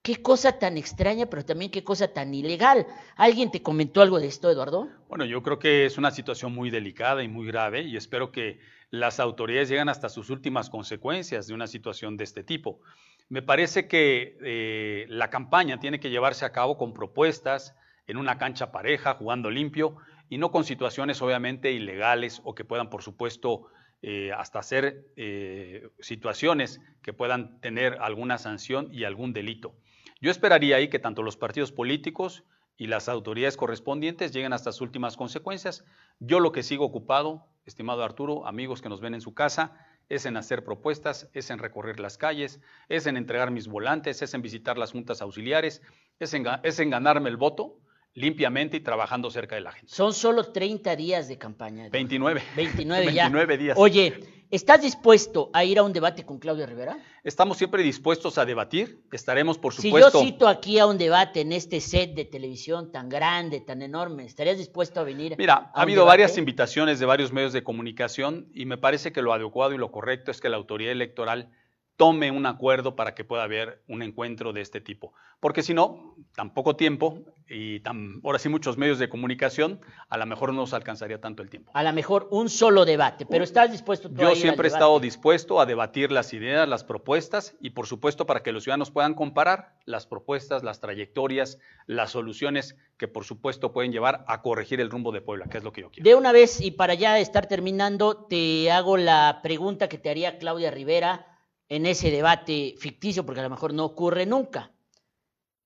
Qué 0.00 0.22
cosa 0.22 0.58
tan 0.58 0.76
extraña, 0.78 1.26
pero 1.26 1.44
también 1.44 1.70
qué 1.70 1.82
cosa 1.82 2.06
tan 2.08 2.32
ilegal. 2.32 2.86
¿Alguien 3.16 3.50
te 3.50 3.60
comentó 3.60 4.00
algo 4.00 4.20
de 4.20 4.28
esto, 4.28 4.48
Eduardo? 4.48 4.88
Bueno, 5.08 5.24
yo 5.24 5.42
creo 5.42 5.58
que 5.58 5.84
es 5.84 5.98
una 5.98 6.12
situación 6.12 6.54
muy 6.54 6.70
delicada 6.70 7.24
y 7.24 7.28
muy 7.28 7.46
grave 7.46 7.82
y 7.82 7.96
espero 7.96 8.30
que 8.30 8.60
las 8.90 9.20
autoridades 9.20 9.68
lleguen 9.68 9.88
hasta 9.88 10.08
sus 10.08 10.30
últimas 10.30 10.70
consecuencias 10.70 11.46
de 11.46 11.54
una 11.54 11.66
situación 11.66 12.16
de 12.16 12.24
este 12.24 12.44
tipo. 12.44 12.80
Me 13.28 13.42
parece 13.42 13.88
que 13.88 14.38
eh, 14.42 15.06
la 15.08 15.30
campaña 15.30 15.80
tiene 15.80 15.98
que 15.98 16.10
llevarse 16.10 16.44
a 16.44 16.52
cabo 16.52 16.78
con 16.78 16.92
propuestas 16.92 17.74
en 18.06 18.16
una 18.16 18.38
cancha 18.38 18.70
pareja, 18.70 19.14
jugando 19.14 19.50
limpio 19.50 19.96
y 20.28 20.38
no 20.38 20.50
con 20.50 20.64
situaciones 20.64 21.20
obviamente 21.22 21.72
ilegales 21.72 22.40
o 22.44 22.54
que 22.54 22.64
puedan, 22.64 22.88
por 22.88 23.02
supuesto, 23.02 23.66
eh, 24.02 24.30
hasta 24.32 24.60
hacer 24.60 25.06
eh, 25.16 25.88
situaciones 26.00 26.80
que 27.02 27.12
puedan 27.12 27.60
tener 27.60 27.98
alguna 28.00 28.38
sanción 28.38 28.88
y 28.92 29.04
algún 29.04 29.32
delito. 29.32 29.74
Yo 30.20 30.30
esperaría 30.30 30.76
ahí 30.76 30.88
que 30.88 30.98
tanto 30.98 31.22
los 31.22 31.36
partidos 31.36 31.72
políticos 31.72 32.44
y 32.76 32.86
las 32.86 33.08
autoridades 33.08 33.56
correspondientes 33.56 34.32
lleguen 34.32 34.52
hasta 34.52 34.72
sus 34.72 34.82
últimas 34.82 35.16
consecuencias. 35.16 35.84
Yo 36.20 36.40
lo 36.40 36.52
que 36.52 36.62
sigo 36.62 36.84
ocupado, 36.84 37.46
estimado 37.66 38.02
Arturo, 38.02 38.46
amigos 38.46 38.80
que 38.80 38.88
nos 38.88 39.00
ven 39.00 39.14
en 39.14 39.20
su 39.20 39.34
casa, 39.34 39.76
es 40.08 40.24
en 40.24 40.36
hacer 40.36 40.64
propuestas, 40.64 41.28
es 41.34 41.50
en 41.50 41.58
recorrer 41.58 42.00
las 42.00 42.16
calles, 42.16 42.60
es 42.88 43.06
en 43.06 43.16
entregar 43.16 43.50
mis 43.50 43.68
volantes, 43.68 44.22
es 44.22 44.32
en 44.34 44.42
visitar 44.42 44.78
las 44.78 44.92
juntas 44.92 45.20
auxiliares, 45.20 45.82
es 46.20 46.32
en, 46.32 46.46
es 46.62 46.78
en 46.78 46.90
ganarme 46.90 47.28
el 47.28 47.36
voto 47.36 47.78
limpiamente 48.16 48.78
y 48.78 48.80
trabajando 48.80 49.30
cerca 49.30 49.54
de 49.54 49.60
la 49.60 49.70
gente. 49.72 49.92
Son 49.92 50.12
solo 50.12 50.42
30 50.50 50.96
días 50.96 51.28
de 51.28 51.38
campaña. 51.38 51.86
Eduardo. 51.86 51.92
29. 51.92 52.42
29 52.56 53.04
ya. 53.14 53.24
29 53.24 53.58
días. 53.58 53.76
Oye, 53.78 54.20
¿estás 54.50 54.80
dispuesto 54.80 55.50
a 55.52 55.64
ir 55.64 55.78
a 55.78 55.82
un 55.82 55.92
debate 55.92 56.24
con 56.24 56.38
Claudia 56.38 56.64
Rivera? 56.66 56.98
Estamos 57.22 57.58
siempre 57.58 57.82
dispuestos 57.82 58.38
a 58.38 58.46
debatir, 58.46 59.02
estaremos 59.12 59.58
por 59.58 59.74
Si 59.74 59.90
yo 59.90 59.96
supuesto. 59.98 60.20
cito 60.20 60.48
aquí 60.48 60.78
a 60.78 60.86
un 60.86 60.96
debate 60.96 61.42
en 61.42 61.52
este 61.52 61.80
set 61.80 62.14
de 62.14 62.24
televisión 62.24 62.90
tan 62.90 63.08
grande, 63.10 63.60
tan 63.60 63.82
enorme, 63.82 64.24
¿estarías 64.24 64.56
dispuesto 64.56 65.00
a 65.00 65.04
venir? 65.04 65.34
Mira, 65.36 65.54
a 65.54 65.70
ha 65.74 65.82
habido 65.82 66.02
debate? 66.02 66.22
varias 66.22 66.38
invitaciones 66.38 66.98
de 66.98 67.06
varios 67.06 67.32
medios 67.32 67.52
de 67.52 67.62
comunicación 67.62 68.48
y 68.54 68.64
me 68.64 68.78
parece 68.78 69.12
que 69.12 69.20
lo 69.20 69.32
adecuado 69.34 69.74
y 69.74 69.78
lo 69.78 69.90
correcto 69.92 70.30
es 70.30 70.40
que 70.40 70.48
la 70.48 70.56
autoridad 70.56 70.92
electoral 70.92 71.50
tome 71.96 72.30
un 72.30 72.46
acuerdo 72.46 72.94
para 72.94 73.14
que 73.14 73.24
pueda 73.24 73.42
haber 73.42 73.82
un 73.88 74.02
encuentro 74.02 74.52
de 74.52 74.60
este 74.60 74.80
tipo. 74.80 75.12
Porque 75.40 75.62
si 75.62 75.74
no, 75.74 76.14
tan 76.34 76.52
poco 76.52 76.76
tiempo 76.76 77.18
y 77.48 77.80
tan, 77.80 78.20
ahora 78.24 78.38
sí 78.38 78.48
muchos 78.48 78.76
medios 78.76 78.98
de 78.98 79.08
comunicación, 79.08 79.80
a 80.08 80.18
lo 80.18 80.26
mejor 80.26 80.52
no 80.52 80.60
nos 80.60 80.74
alcanzaría 80.74 81.20
tanto 81.20 81.42
el 81.42 81.50
tiempo. 81.50 81.72
A 81.74 81.82
lo 81.82 81.92
mejor 81.92 82.28
un 82.30 82.48
solo 82.48 82.84
debate, 82.84 83.24
pero 83.24 83.44
¿estás 83.44 83.70
dispuesto 83.70 84.08
tú 84.08 84.16
a 84.16 84.18
ir 84.18 84.22
Yo 84.22 84.28
al 84.28 84.36
siempre 84.36 84.66
he 84.66 84.70
debate? 84.70 84.78
estado 84.78 85.00
dispuesto 85.00 85.60
a 85.60 85.66
debatir 85.66 86.12
las 86.12 86.32
ideas, 86.32 86.68
las 86.68 86.84
propuestas 86.84 87.54
y 87.60 87.70
por 87.70 87.86
supuesto 87.86 88.26
para 88.26 88.42
que 88.42 88.52
los 88.52 88.64
ciudadanos 88.64 88.90
puedan 88.90 89.14
comparar 89.14 89.74
las 89.84 90.06
propuestas, 90.06 90.62
las 90.62 90.80
trayectorias, 90.80 91.58
las 91.86 92.10
soluciones 92.10 92.76
que 92.98 93.08
por 93.08 93.24
supuesto 93.24 93.72
pueden 93.72 93.92
llevar 93.92 94.24
a 94.26 94.42
corregir 94.42 94.80
el 94.80 94.90
rumbo 94.90 95.12
de 95.12 95.20
Puebla, 95.20 95.46
que 95.46 95.58
es 95.58 95.64
lo 95.64 95.72
que 95.72 95.82
yo 95.82 95.90
quiero. 95.90 96.08
De 96.08 96.14
una 96.14 96.32
vez, 96.32 96.60
y 96.60 96.72
para 96.72 96.94
ya 96.94 97.18
estar 97.18 97.46
terminando, 97.46 98.16
te 98.16 98.70
hago 98.70 98.96
la 98.96 99.40
pregunta 99.42 99.88
que 99.88 99.98
te 99.98 100.10
haría 100.10 100.38
Claudia 100.38 100.70
Rivera 100.70 101.26
en 101.68 101.86
ese 101.86 102.10
debate 102.10 102.74
ficticio, 102.78 103.24
porque 103.24 103.40
a 103.40 103.44
lo 103.44 103.50
mejor 103.50 103.74
no 103.74 103.84
ocurre 103.84 104.26
nunca. 104.26 104.72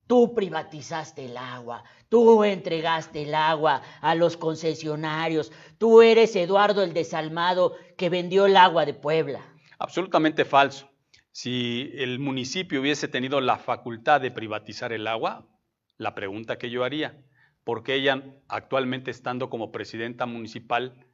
Tú 0.06 0.34
privatizaste 0.34 1.26
el 1.26 1.36
agua, 1.36 1.84
tú 2.08 2.42
entregaste 2.42 3.22
el 3.22 3.34
agua 3.34 3.82
a 4.00 4.14
los 4.16 4.36
concesionarios, 4.36 5.52
tú 5.78 6.02
eres 6.02 6.34
Eduardo 6.34 6.82
el 6.82 6.92
desalmado 6.92 7.76
que 7.96 8.08
vendió 8.08 8.46
el 8.46 8.56
agua 8.56 8.84
de 8.84 8.94
Puebla. 8.94 9.40
Absolutamente 9.78 10.44
falso. 10.44 10.90
Si 11.30 11.92
el 11.94 12.18
municipio 12.18 12.80
hubiese 12.80 13.06
tenido 13.06 13.40
la 13.40 13.56
facultad 13.56 14.20
de 14.20 14.32
privatizar 14.32 14.92
el 14.92 15.06
agua, 15.06 15.46
la 15.96 16.14
pregunta 16.14 16.58
que 16.58 16.70
yo 16.70 16.82
haría, 16.82 17.22
porque 17.62 17.94
ella 17.94 18.24
actualmente 18.48 19.12
estando 19.12 19.48
como 19.48 19.70
presidenta 19.70 20.26
municipal 20.26 21.06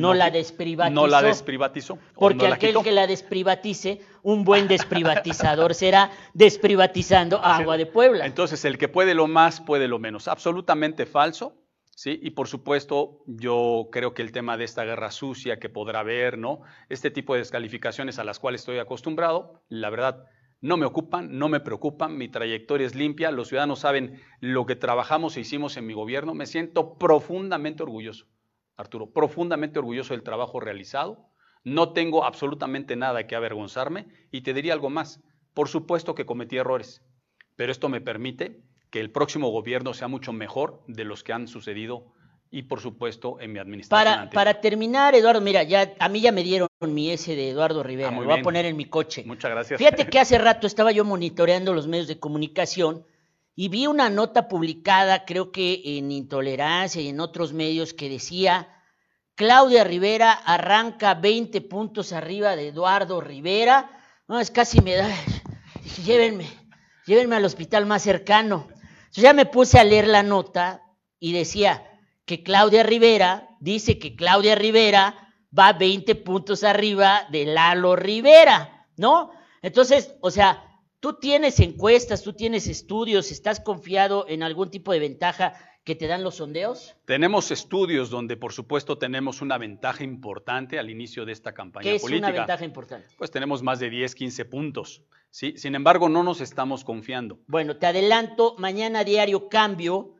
No 0.00 0.14
la 0.14 0.30
desprivatizó. 0.30 0.94
No 0.94 1.06
la 1.06 1.22
desprivatizó. 1.22 1.98
Porque 2.14 2.48
no 2.48 2.54
aquel 2.54 2.76
que 2.82 2.92
la 2.92 3.06
desprivatice, 3.06 4.00
un 4.22 4.44
buen 4.44 4.68
desprivatizador 4.68 5.74
será 5.74 6.10
desprivatizando 6.34 7.38
Agua 7.44 7.76
de 7.76 7.86
Puebla. 7.86 8.26
Entonces, 8.26 8.64
el 8.64 8.78
que 8.78 8.88
puede 8.88 9.14
lo 9.14 9.26
más, 9.26 9.60
puede 9.60 9.88
lo 9.88 9.98
menos. 9.98 10.28
Absolutamente 10.28 11.06
falso. 11.06 11.62
¿sí? 11.94 12.18
Y 12.22 12.30
por 12.30 12.48
supuesto, 12.48 13.22
yo 13.26 13.88
creo 13.92 14.14
que 14.14 14.22
el 14.22 14.32
tema 14.32 14.56
de 14.56 14.64
esta 14.64 14.84
guerra 14.84 15.10
sucia 15.10 15.58
que 15.58 15.68
podrá 15.68 16.00
haber, 16.00 16.38
¿no? 16.38 16.62
Este 16.88 17.10
tipo 17.10 17.34
de 17.34 17.40
descalificaciones 17.40 18.18
a 18.18 18.24
las 18.24 18.38
cuales 18.38 18.62
estoy 18.62 18.78
acostumbrado, 18.78 19.62
la 19.68 19.90
verdad, 19.90 20.24
no 20.60 20.76
me 20.76 20.86
ocupan, 20.86 21.38
no 21.38 21.48
me 21.48 21.60
preocupan, 21.60 22.16
mi 22.16 22.28
trayectoria 22.28 22.86
es 22.86 22.94
limpia, 22.94 23.30
los 23.30 23.48
ciudadanos 23.48 23.80
saben 23.80 24.22
lo 24.40 24.64
que 24.64 24.76
trabajamos 24.76 25.36
e 25.36 25.40
hicimos 25.40 25.76
en 25.76 25.86
mi 25.86 25.92
gobierno, 25.92 26.34
me 26.34 26.46
siento 26.46 26.96
profundamente 26.98 27.82
orgulloso, 27.82 28.26
Arturo, 28.82 29.10
profundamente 29.10 29.78
orgulloso 29.78 30.14
del 30.14 30.22
trabajo 30.22 30.60
realizado, 30.60 31.26
no 31.64 31.92
tengo 31.92 32.24
absolutamente 32.24 32.96
nada 32.96 33.26
que 33.26 33.36
avergonzarme 33.36 34.06
y 34.30 34.42
te 34.42 34.52
diría 34.52 34.72
algo 34.74 34.90
más, 34.90 35.20
por 35.54 35.68
supuesto 35.68 36.14
que 36.14 36.26
cometí 36.26 36.56
errores, 36.56 37.02
pero 37.56 37.72
esto 37.72 37.88
me 37.88 38.00
permite 38.00 38.60
que 38.90 39.00
el 39.00 39.10
próximo 39.10 39.48
gobierno 39.50 39.94
sea 39.94 40.08
mucho 40.08 40.32
mejor 40.32 40.82
de 40.86 41.04
los 41.04 41.22
que 41.24 41.32
han 41.32 41.48
sucedido 41.48 42.12
y 42.50 42.64
por 42.64 42.80
supuesto 42.80 43.40
en 43.40 43.52
mi 43.52 43.58
administración 43.58 44.04
Para, 44.04 44.22
anterior. 44.22 44.34
para 44.34 44.60
terminar, 44.60 45.14
Eduardo, 45.14 45.40
mira, 45.40 45.62
ya 45.62 45.94
a 45.98 46.08
mí 46.10 46.20
ya 46.20 46.32
me 46.32 46.42
dieron 46.42 46.68
mi 46.80 47.10
S 47.10 47.34
de 47.34 47.48
Eduardo 47.50 47.82
Rivera, 47.82 48.10
Ah, 48.10 48.20
lo 48.20 48.24
voy 48.24 48.38
a 48.38 48.42
poner 48.42 48.66
en 48.66 48.76
mi 48.76 48.84
coche. 48.84 49.22
Muchas 49.24 49.50
gracias. 49.50 49.78
Fíjate 49.78 50.06
que 50.08 50.18
hace 50.20 50.36
rato 50.36 50.66
estaba 50.66 50.92
yo 50.92 51.04
monitoreando 51.04 51.72
los 51.72 51.86
medios 51.86 52.08
de 52.08 52.18
comunicación 52.18 53.06
y 53.54 53.68
vi 53.68 53.86
una 53.86 54.08
nota 54.08 54.48
publicada, 54.48 55.24
creo 55.24 55.52
que 55.52 55.82
en 55.84 56.10
Intolerancia 56.10 57.02
y 57.02 57.08
en 57.08 57.20
otros 57.20 57.52
medios, 57.52 57.92
que 57.92 58.08
decía, 58.08 58.68
Claudia 59.34 59.84
Rivera 59.84 60.32
arranca 60.32 61.14
20 61.14 61.60
puntos 61.62 62.12
arriba 62.12 62.56
de 62.56 62.68
Eduardo 62.68 63.20
Rivera. 63.20 63.90
No, 64.28 64.40
es 64.40 64.50
casi 64.50 64.80
me 64.80 64.94
da, 64.94 65.08
dije, 65.82 66.02
llévenme, 66.02 66.46
llévenme 67.06 67.36
al 67.36 67.44
hospital 67.44 67.86
más 67.86 68.02
cercano. 68.02 68.68
Entonces 68.68 69.24
ya 69.24 69.32
me 69.32 69.46
puse 69.46 69.78
a 69.78 69.84
leer 69.84 70.08
la 70.08 70.22
nota 70.22 70.82
y 71.18 71.32
decía 71.32 71.86
que 72.24 72.42
Claudia 72.42 72.82
Rivera, 72.82 73.48
dice 73.60 73.98
que 73.98 74.16
Claudia 74.16 74.54
Rivera 74.54 75.34
va 75.56 75.74
20 75.74 76.14
puntos 76.16 76.64
arriba 76.64 77.26
de 77.30 77.44
Lalo 77.44 77.96
Rivera, 77.96 78.86
¿no? 78.96 79.30
Entonces, 79.60 80.14
o 80.20 80.30
sea, 80.30 80.71
tú 81.02 81.14
tienes 81.14 81.58
encuestas, 81.58 82.22
tú 82.22 82.32
tienes 82.32 82.68
estudios, 82.68 83.32
¿estás 83.32 83.58
confiado 83.58 84.24
en 84.28 84.44
algún 84.44 84.70
tipo 84.70 84.92
de 84.92 85.00
ventaja 85.00 85.52
que 85.82 85.96
te 85.96 86.06
dan 86.06 86.22
los 86.22 86.36
sondeos? 86.36 86.94
Tenemos 87.06 87.50
estudios 87.50 88.08
donde 88.08 88.36
por 88.36 88.52
supuesto 88.52 88.96
tenemos 88.96 89.42
una 89.42 89.58
ventaja 89.58 90.04
importante 90.04 90.78
al 90.78 90.90
inicio 90.90 91.26
de 91.26 91.32
esta 91.32 91.52
campaña 91.52 91.82
¿Qué 91.82 91.96
es 91.96 92.02
política. 92.02 92.28
una 92.28 92.36
ventaja 92.38 92.64
importante? 92.64 93.08
Pues 93.18 93.32
tenemos 93.32 93.64
más 93.64 93.80
de 93.80 93.90
10, 93.90 94.14
15 94.14 94.44
puntos. 94.44 95.02
¿sí? 95.30 95.54
Sin 95.56 95.74
embargo, 95.74 96.08
no 96.08 96.22
nos 96.22 96.40
estamos 96.40 96.84
confiando. 96.84 97.40
Bueno, 97.48 97.78
te 97.78 97.86
adelanto, 97.86 98.54
mañana 98.58 99.02
Diario 99.02 99.48
Cambio 99.48 100.14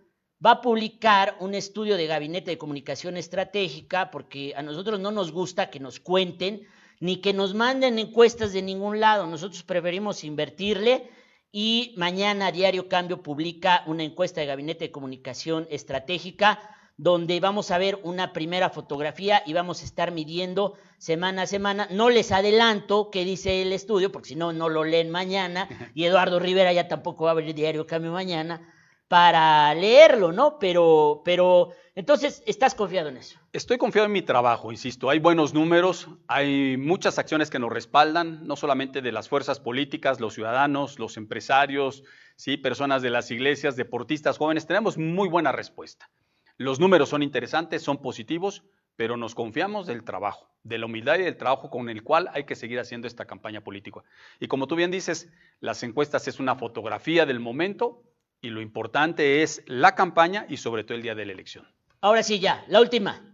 va 0.45 0.51
a 0.51 0.61
publicar 0.61 1.37
un 1.39 1.55
estudio 1.55 1.97
de 1.97 2.09
Gabinete 2.09 2.51
de 2.51 2.59
Comunicación 2.59 3.17
Estratégica, 3.17 4.11
porque 4.11 4.53
a 4.57 4.63
nosotros 4.63 4.99
no 4.99 5.13
nos 5.13 5.31
gusta 5.31 5.71
que 5.71 5.79
nos 5.79 6.01
cuenten 6.01 6.67
ni 7.03 7.17
que 7.17 7.33
nos 7.33 7.53
manden 7.53 7.99
encuestas 7.99 8.53
de 8.53 8.63
ningún 8.63 9.01
lado. 9.01 9.27
Nosotros 9.27 9.65
preferimos 9.65 10.23
invertirle 10.23 11.11
y 11.51 11.95
mañana 11.97 12.53
Diario 12.53 12.89
Cambio 12.89 13.25
publica 13.25 13.83
una 13.89 14.05
encuesta 14.05 14.41
de 14.41 14.47
Gabinete 14.47 14.85
de 14.85 14.93
Comunicación 14.93 15.67
Estratégica 15.69 16.61
donde 16.97 17.41
vamos 17.41 17.73
a 17.73 17.79
ver 17.79 17.99
una 18.05 18.33
primera 18.33 18.71
fotografía 18.71 19.43
y 19.45 19.53
vamos 19.53 19.83
a 19.83 19.85
estar 19.85 20.13
midiendo 20.13 20.75
semana 20.99 21.43
a 21.43 21.47
semana. 21.49 21.89
No 21.91 22.09
les 22.09 22.31
adelanto 22.31 23.11
qué 23.11 23.25
dice 23.25 23.63
el 23.63 23.73
estudio, 23.73 24.13
porque 24.13 24.29
si 24.29 24.37
no, 24.37 24.53
no 24.53 24.69
lo 24.69 24.85
leen 24.85 25.11
mañana 25.11 25.69
y 25.95 26.05
Eduardo 26.05 26.39
Rivera 26.39 26.73
ya 26.73 26.87
tampoco 26.87 27.25
va 27.25 27.33
a 27.33 27.35
ver 27.35 27.53
Diario 27.53 27.85
Cambio 27.85 28.13
mañana 28.13 28.73
para 29.09 29.75
leerlo, 29.75 30.31
¿no? 30.31 30.57
Pero, 30.61 31.23
pero, 31.25 31.71
entonces, 31.97 32.45
¿estás 32.47 32.77
confiado 32.77 33.09
en 33.09 33.17
eso? 33.17 33.42
Estoy 33.55 33.77
confiado 33.77 34.07
en 34.07 34.13
mi 34.13 34.23
trabajo, 34.23 34.73
insisto. 34.73 35.11
Hay 35.11 35.19
buenos 35.19 35.53
números, 35.53 36.09
hay 36.27 36.79
muchas 36.79 37.19
acciones 37.19 37.51
que 37.51 37.59
nos 37.59 37.71
respaldan, 37.71 38.47
no 38.47 38.57
solamente 38.57 39.03
de 39.03 39.13
las 39.13 39.29
fuerzas 39.29 39.61
políticas, 39.61 40.21
los 40.21 40.33
ciudadanos, 40.33 40.99
los 40.99 41.19
empresarios, 41.19 42.03
¿sí? 42.35 42.57
personas 42.57 43.03
de 43.03 43.11
las 43.11 43.31
iglesias, 43.31 43.77
deportistas 43.77 44.39
jóvenes. 44.39 44.67
Tenemos 44.67 44.97
muy 44.97 45.29
buena 45.29 45.53
respuesta. 45.53 46.09
Los 46.57 46.81
números 46.81 47.11
son 47.11 47.23
interesantes, 47.23 47.83
son 47.83 48.01
positivos, 48.01 48.65
pero 48.97 49.19
nos 49.19 49.35
confiamos 49.35 49.87
del 49.87 50.03
trabajo, 50.03 50.49
de 50.63 50.79
la 50.79 50.87
humildad 50.87 51.19
y 51.19 51.25
del 51.25 51.37
trabajo 51.37 51.69
con 51.69 51.91
el 51.91 52.03
cual 52.03 52.31
hay 52.33 52.45
que 52.45 52.55
seguir 52.55 52.81
haciendo 52.81 53.07
esta 53.07 53.27
campaña 53.27 53.61
política. 53.61 54.01
Y 54.41 54.47
como 54.49 54.67
tú 54.67 54.77
bien 54.77 54.91
dices, 54.91 55.31
las 55.61 55.83
encuestas 55.83 56.27
es 56.27 56.41
una 56.41 56.57
fotografía 56.57 57.27
del 57.27 57.39
momento 57.39 58.03
y 58.41 58.49
lo 58.49 58.63
importante 58.63 59.43
es 59.43 59.63
la 59.67 59.95
campaña 59.95 60.47
y 60.49 60.57
sobre 60.57 60.85
todo 60.85 60.97
el 60.97 61.03
día 61.03 61.15
de 61.15 61.27
la 61.27 61.33
elección. 61.33 61.67
Ahora 62.01 62.23
sí, 62.23 62.41
ya, 62.41 62.65
la 62.67 62.81
última, 62.81 63.32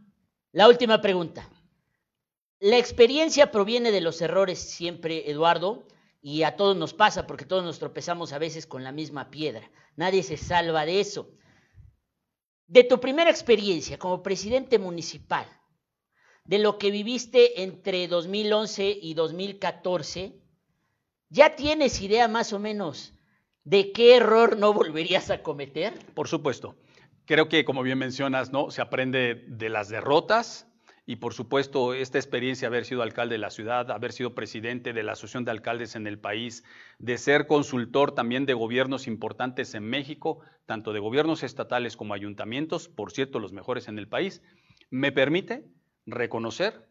la 0.53 0.69
última 0.69 1.01
pregunta. 1.01 1.49
La 2.61 2.79
experiencia 2.79 3.51
proviene 3.51 3.93
de 3.93 4.01
los 4.01 4.21
errores 4.21 4.59
siempre, 4.59 5.31
Eduardo, 5.31 5.87
y 6.21 6.43
a 6.43 6.57
todos 6.57 6.77
nos 6.77 6.95
pasa 6.95 7.27
porque 7.27 7.45
todos 7.45 7.65
nos 7.65 7.79
tropezamos 7.79 8.33
a 8.33 8.39
veces 8.39 8.67
con 8.67 8.83
la 8.83 8.91
misma 8.91 9.31
piedra. 9.31 9.71
Nadie 9.97 10.23
se 10.23 10.37
salva 10.37 10.85
de 10.85 11.01
eso. 11.01 11.31
De 12.67 12.83
tu 12.83 12.99
primera 12.99 13.31
experiencia 13.31 13.99
como 13.99 14.23
presidente 14.23 14.79
municipal, 14.79 15.47
de 16.45 16.59
lo 16.59 16.79
que 16.79 16.91
viviste 16.91 17.63
entre 17.63 18.09
2011 18.09 18.99
y 19.03 19.15
2014, 19.15 20.35
¿ya 21.29 21.55
tienes 21.57 22.01
idea 22.01 22.27
más 22.27 22.53
o 22.53 22.59
menos 22.59 23.13
de 23.65 23.93
qué 23.93 24.17
error 24.17 24.57
no 24.57 24.73
volverías 24.73 25.31
a 25.31 25.43
cometer? 25.43 25.93
Por 26.15 26.27
supuesto. 26.27 26.75
Creo 27.29 27.51
que, 27.51 27.66
como 27.66 27.83
bien 27.83 27.99
mencionas, 27.99 28.53
¿no? 28.53 28.70
se 28.70 28.81
aprende 28.81 29.45
de 29.49 29.68
las 29.68 29.91
derrotas 29.91 30.66
y, 31.05 31.16
por 31.16 31.35
supuesto, 31.35 31.93
esta 31.93 32.16
experiencia 32.16 32.70
de 32.70 32.74
haber 32.74 32.87
sido 32.87 33.03
alcalde 33.03 33.35
de 33.35 33.39
la 33.39 33.51
ciudad, 33.51 33.91
haber 33.91 34.12
sido 34.12 34.35
presidente 34.35 34.95
de 34.95 35.03
la 35.03 35.12
Asociación 35.12 35.45
de 35.45 35.51
Alcaldes 35.51 35.95
en 35.95 36.07
el 36.07 36.18
país, 36.18 36.64
de 36.99 37.18
ser 37.18 37.47
consultor 37.47 38.12
también 38.12 38.47
de 38.47 38.55
gobiernos 38.55 39.07
importantes 39.07 39.74
en 39.74 39.85
México, 39.85 40.41
tanto 40.64 40.95
de 40.95 41.01
gobiernos 41.01 41.43
estatales 41.43 41.99
como 41.99 42.14
ayuntamientos, 42.14 42.89
por 42.89 43.12
cierto, 43.12 43.41
los 43.41 43.53
mejores 43.53 43.89
en 43.89 43.99
el 43.99 44.09
país, 44.09 44.41
me 44.89 45.12
permite 45.12 45.66
reconocer 46.07 46.89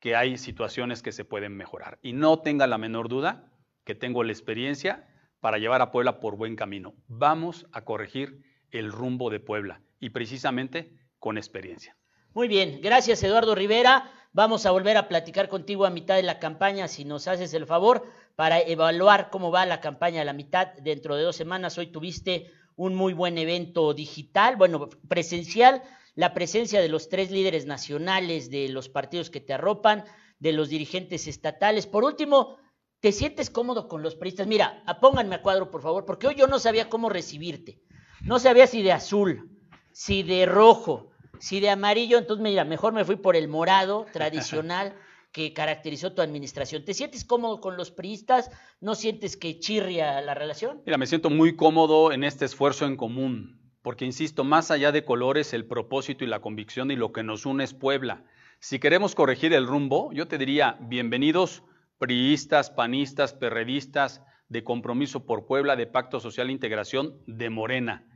que 0.00 0.14
hay 0.14 0.36
situaciones 0.36 1.02
que 1.02 1.12
se 1.12 1.24
pueden 1.24 1.56
mejorar. 1.56 1.98
Y 2.02 2.12
no 2.12 2.40
tenga 2.40 2.66
la 2.66 2.76
menor 2.76 3.08
duda 3.08 3.50
que 3.84 3.94
tengo 3.94 4.22
la 4.22 4.32
experiencia 4.32 5.08
para 5.40 5.56
llevar 5.56 5.80
a 5.80 5.92
Puebla 5.92 6.20
por 6.20 6.36
buen 6.36 6.56
camino. 6.56 6.92
Vamos 7.06 7.66
a 7.72 7.86
corregir 7.86 8.42
el 8.70 8.92
rumbo 8.92 9.30
de 9.30 9.40
Puebla 9.40 9.82
y 10.00 10.10
precisamente 10.10 10.92
con 11.18 11.38
experiencia. 11.38 11.96
Muy 12.34 12.48
bien, 12.48 12.80
gracias 12.82 13.22
Eduardo 13.22 13.54
Rivera. 13.54 14.10
Vamos 14.32 14.66
a 14.66 14.70
volver 14.70 14.96
a 14.96 15.08
platicar 15.08 15.48
contigo 15.48 15.86
a 15.86 15.90
mitad 15.90 16.14
de 16.14 16.22
la 16.22 16.38
campaña, 16.38 16.86
si 16.86 17.04
nos 17.04 17.26
haces 17.26 17.54
el 17.54 17.66
favor, 17.66 18.04
para 18.36 18.60
evaluar 18.60 19.30
cómo 19.30 19.50
va 19.50 19.66
la 19.66 19.80
campaña 19.80 20.22
a 20.22 20.24
la 20.24 20.34
mitad 20.34 20.68
dentro 20.82 21.16
de 21.16 21.22
dos 21.22 21.34
semanas. 21.34 21.78
Hoy 21.78 21.88
tuviste 21.88 22.50
un 22.76 22.94
muy 22.94 23.14
buen 23.14 23.38
evento 23.38 23.94
digital, 23.94 24.56
bueno, 24.56 24.88
presencial, 25.08 25.82
la 26.14 26.34
presencia 26.34 26.80
de 26.80 26.88
los 26.88 27.08
tres 27.08 27.30
líderes 27.30 27.66
nacionales 27.66 28.50
de 28.50 28.68
los 28.68 28.88
partidos 28.88 29.30
que 29.30 29.40
te 29.40 29.54
arropan, 29.54 30.04
de 30.38 30.52
los 30.52 30.68
dirigentes 30.68 31.26
estatales. 31.26 31.86
Por 31.86 32.04
último, 32.04 32.58
¿te 33.00 33.10
sientes 33.12 33.50
cómodo 33.50 33.88
con 33.88 34.02
los 34.02 34.14
periodistas? 34.14 34.46
Mira, 34.46 34.84
pónganme 35.00 35.36
a 35.36 35.42
cuadro, 35.42 35.70
por 35.70 35.82
favor, 35.82 36.04
porque 36.04 36.28
hoy 36.28 36.34
yo 36.36 36.46
no 36.46 36.58
sabía 36.58 36.88
cómo 36.88 37.08
recibirte. 37.08 37.80
No 38.22 38.38
sabía 38.38 38.66
si 38.66 38.82
de 38.82 38.92
azul, 38.92 39.48
si 39.92 40.22
de 40.22 40.46
rojo, 40.46 41.10
si 41.38 41.60
de 41.60 41.70
amarillo, 41.70 42.18
entonces 42.18 42.42
mira, 42.42 42.64
mejor 42.64 42.92
me 42.92 43.04
fui 43.04 43.16
por 43.16 43.36
el 43.36 43.48
morado 43.48 44.06
tradicional 44.12 44.96
que 45.32 45.52
caracterizó 45.52 46.12
tu 46.12 46.22
administración. 46.22 46.84
¿Te 46.84 46.94
sientes 46.94 47.24
cómodo 47.24 47.60
con 47.60 47.76
los 47.76 47.90
priistas? 47.90 48.50
¿No 48.80 48.94
sientes 48.94 49.36
que 49.36 49.60
chirria 49.60 50.20
la 50.20 50.34
relación? 50.34 50.82
Mira, 50.84 50.98
me 50.98 51.06
siento 51.06 51.30
muy 51.30 51.54
cómodo 51.54 52.12
en 52.12 52.24
este 52.24 52.44
esfuerzo 52.44 52.86
en 52.86 52.96
común, 52.96 53.60
porque 53.82 54.04
insisto, 54.04 54.42
más 54.44 54.70
allá 54.70 54.90
de 54.90 55.04
colores, 55.04 55.52
el 55.52 55.66
propósito 55.66 56.24
y 56.24 56.28
la 56.28 56.40
convicción 56.40 56.90
y 56.90 56.96
lo 56.96 57.12
que 57.12 57.22
nos 57.22 57.46
une 57.46 57.64
es 57.64 57.74
Puebla. 57.74 58.24
Si 58.60 58.80
queremos 58.80 59.14
corregir 59.14 59.52
el 59.52 59.66
rumbo, 59.66 60.10
yo 60.12 60.26
te 60.26 60.38
diría, 60.38 60.76
bienvenidos 60.80 61.62
priistas, 61.98 62.70
panistas, 62.70 63.34
perredistas, 63.34 64.22
de 64.48 64.64
compromiso 64.64 65.26
por 65.26 65.46
Puebla, 65.46 65.76
de 65.76 65.86
Pacto 65.86 66.20
Social 66.20 66.48
e 66.48 66.52
Integración, 66.52 67.20
de 67.26 67.50
Morena. 67.50 68.06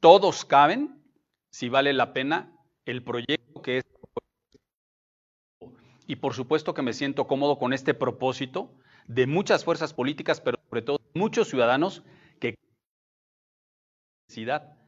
Todos 0.00 0.44
caben 0.44 1.02
si 1.50 1.68
vale 1.68 1.92
la 1.92 2.12
pena 2.12 2.52
el 2.84 3.02
proyecto 3.02 3.62
que 3.62 3.78
es. 3.78 3.84
Y 6.06 6.16
por 6.16 6.34
supuesto 6.34 6.74
que 6.74 6.82
me 6.82 6.92
siento 6.92 7.26
cómodo 7.26 7.58
con 7.58 7.72
este 7.72 7.94
propósito 7.94 8.74
de 9.06 9.26
muchas 9.26 9.64
fuerzas 9.64 9.94
políticas, 9.94 10.40
pero 10.40 10.58
sobre 10.68 10.82
todo 10.82 11.00
muchos 11.14 11.48
ciudadanos 11.48 12.02
que 12.40 12.56
necesidad 14.28 14.79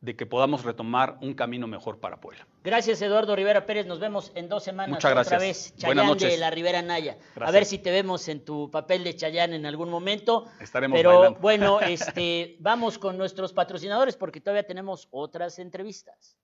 de 0.00 0.16
que 0.16 0.24
podamos 0.24 0.64
retomar 0.64 1.18
un 1.20 1.34
camino 1.34 1.66
mejor 1.66 2.00
para 2.00 2.20
Puebla. 2.20 2.46
Gracias, 2.64 3.02
Eduardo 3.02 3.36
Rivera 3.36 3.66
Pérez. 3.66 3.86
Nos 3.86 4.00
vemos 4.00 4.32
en 4.34 4.48
dos 4.48 4.64
semanas 4.64 4.96
Muchas 4.96 5.26
otra 5.26 5.38
vez. 5.38 5.74
Buenas 5.76 5.94
Chayán 5.94 6.06
noches. 6.06 6.32
de 6.32 6.38
la 6.38 6.50
Rivera 6.50 6.80
Naya. 6.80 7.18
A 7.36 7.50
ver 7.50 7.66
si 7.66 7.78
te 7.78 7.90
vemos 7.90 8.26
en 8.28 8.42
tu 8.44 8.70
papel 8.70 9.04
de 9.04 9.14
Chayán 9.14 9.52
en 9.52 9.66
algún 9.66 9.90
momento. 9.90 10.46
Estaremos 10.58 10.96
Pero 10.96 11.10
bailando. 11.10 11.38
bueno, 11.42 11.80
este, 11.80 12.56
vamos 12.60 12.98
con 12.98 13.18
nuestros 13.18 13.52
patrocinadores 13.52 14.16
porque 14.16 14.40
todavía 14.40 14.66
tenemos 14.66 15.06
otras 15.10 15.58
entrevistas. 15.58 16.38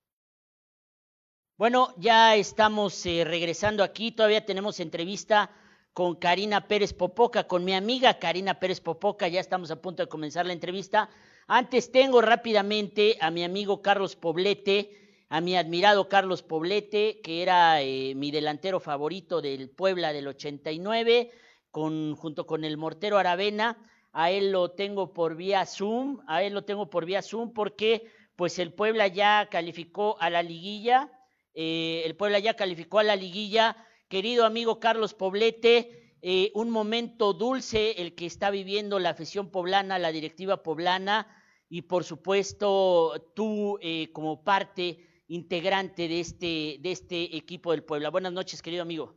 Bueno, 1.56 1.94
ya 1.96 2.36
estamos 2.36 3.06
eh, 3.06 3.24
regresando 3.24 3.82
aquí. 3.82 4.12
Todavía 4.12 4.44
tenemos 4.44 4.80
entrevista 4.80 5.50
con 5.94 6.16
Karina 6.16 6.68
Pérez 6.68 6.92
Popoca, 6.92 7.44
con 7.44 7.64
mi 7.64 7.72
amiga 7.72 8.18
Karina 8.18 8.60
Pérez 8.60 8.82
Popoca. 8.82 9.28
Ya 9.28 9.40
estamos 9.40 9.70
a 9.70 9.80
punto 9.80 10.02
de 10.02 10.10
comenzar 10.10 10.44
la 10.44 10.52
entrevista. 10.52 11.08
Antes 11.48 11.92
tengo 11.92 12.22
rápidamente 12.22 13.18
a 13.20 13.30
mi 13.30 13.44
amigo 13.44 13.80
Carlos 13.80 14.16
Poblete, 14.16 14.90
a 15.28 15.40
mi 15.40 15.56
admirado 15.56 16.08
Carlos 16.08 16.42
Poblete, 16.42 17.20
que 17.22 17.40
era 17.40 17.80
eh, 17.82 18.14
mi 18.16 18.32
delantero 18.32 18.80
favorito 18.80 19.40
del 19.40 19.70
Puebla 19.70 20.12
del 20.12 20.26
89, 20.26 21.30
con, 21.70 22.16
junto 22.16 22.46
con 22.46 22.64
el 22.64 22.76
Mortero 22.76 23.16
Aravena. 23.16 23.78
A 24.12 24.32
él 24.32 24.50
lo 24.50 24.72
tengo 24.72 25.12
por 25.12 25.36
vía 25.36 25.64
Zoom, 25.66 26.18
a 26.26 26.42
él 26.42 26.52
lo 26.52 26.64
tengo 26.64 26.90
por 26.90 27.06
vía 27.06 27.22
Zoom 27.22 27.52
porque 27.52 28.10
pues 28.34 28.58
el 28.58 28.72
Puebla 28.72 29.06
ya 29.06 29.46
calificó 29.48 30.16
a 30.18 30.30
la 30.30 30.42
liguilla, 30.42 31.12
eh, 31.54 32.02
el 32.04 32.16
Puebla 32.16 32.40
ya 32.40 32.54
calificó 32.54 32.98
a 32.98 33.04
la 33.04 33.14
liguilla. 33.14 33.76
Querido 34.08 34.46
amigo 34.46 34.80
Carlos 34.80 35.14
Poblete, 35.14 36.16
eh, 36.22 36.50
un 36.54 36.70
momento 36.70 37.34
dulce 37.34 38.02
el 38.02 38.16
que 38.16 38.26
está 38.26 38.50
viviendo 38.50 38.98
la 38.98 39.10
afición 39.10 39.52
poblana, 39.52 40.00
la 40.00 40.10
directiva 40.10 40.64
poblana 40.64 41.28
y 41.68 41.82
por 41.82 42.04
supuesto 42.04 43.32
tú 43.34 43.78
eh, 43.80 44.12
como 44.12 44.44
parte 44.44 45.24
integrante 45.28 46.08
de 46.08 46.20
este, 46.20 46.78
de 46.80 46.92
este 46.92 47.36
equipo 47.36 47.72
del 47.72 47.82
Puebla. 47.82 48.10
Buenas 48.10 48.32
noches, 48.32 48.62
querido 48.62 48.82
amigo. 48.82 49.14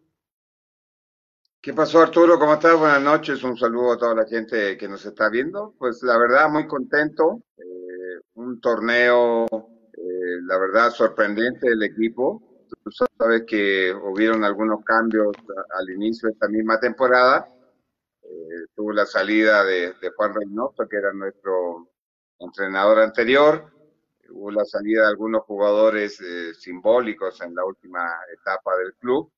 ¿Qué 1.61 1.73
pasó 1.73 2.01
Arturo? 2.01 2.39
¿Cómo 2.39 2.53
estás? 2.53 2.79
Buenas 2.79 3.01
noches, 3.01 3.43
un 3.43 3.57
saludo 3.57 3.91
a 3.91 3.97
toda 3.97 4.15
la 4.15 4.25
gente 4.25 4.77
que 4.77 4.87
nos 4.87 5.05
está 5.05 5.29
viendo. 5.29 5.75
Pues 5.77 6.01
la 6.03 6.17
verdad 6.17 6.49
muy 6.49 6.65
contento, 6.67 7.41
eh, 7.57 8.21
un 8.35 8.61
torneo, 8.61 9.45
eh, 9.45 10.41
la 10.47 10.57
verdad 10.57 10.89
sorprendente 10.91 11.69
del 11.69 11.83
equipo. 11.83 12.41
Tú 12.81 12.91
sabes 13.17 13.43
que 13.45 13.93
hubieron 13.93 14.45
algunos 14.45 14.85
cambios 14.85 15.35
al 15.77 15.89
inicio 15.89 16.27
de 16.27 16.33
esta 16.33 16.47
misma 16.47 16.79
temporada. 16.79 17.45
Eh, 18.23 18.65
tuvo 18.73 18.93
la 18.93 19.05
salida 19.05 19.63
de, 19.65 19.93
de 20.01 20.09
Juan 20.15 20.33
Reynoso, 20.33 20.87
que 20.87 20.95
era 20.95 21.11
nuestro 21.11 21.89
entrenador 22.39 22.99
anterior. 22.99 23.71
Hubo 24.29 24.51
la 24.51 24.65
salida 24.65 25.03
de 25.03 25.07
algunos 25.07 25.43
jugadores 25.43 26.19
eh, 26.21 26.53
simbólicos 26.53 27.41
en 27.41 27.55
la 27.55 27.65
última 27.65 28.01
etapa 28.33 28.75
del 28.77 28.93
club 28.95 29.31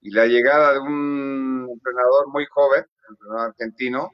y 0.00 0.10
la 0.10 0.26
llegada 0.26 0.74
de 0.74 0.80
un 0.80 1.68
entrenador 1.70 2.28
muy 2.28 2.46
joven, 2.46 2.84
un 3.08 3.14
entrenador 3.14 3.48
argentino, 3.48 4.10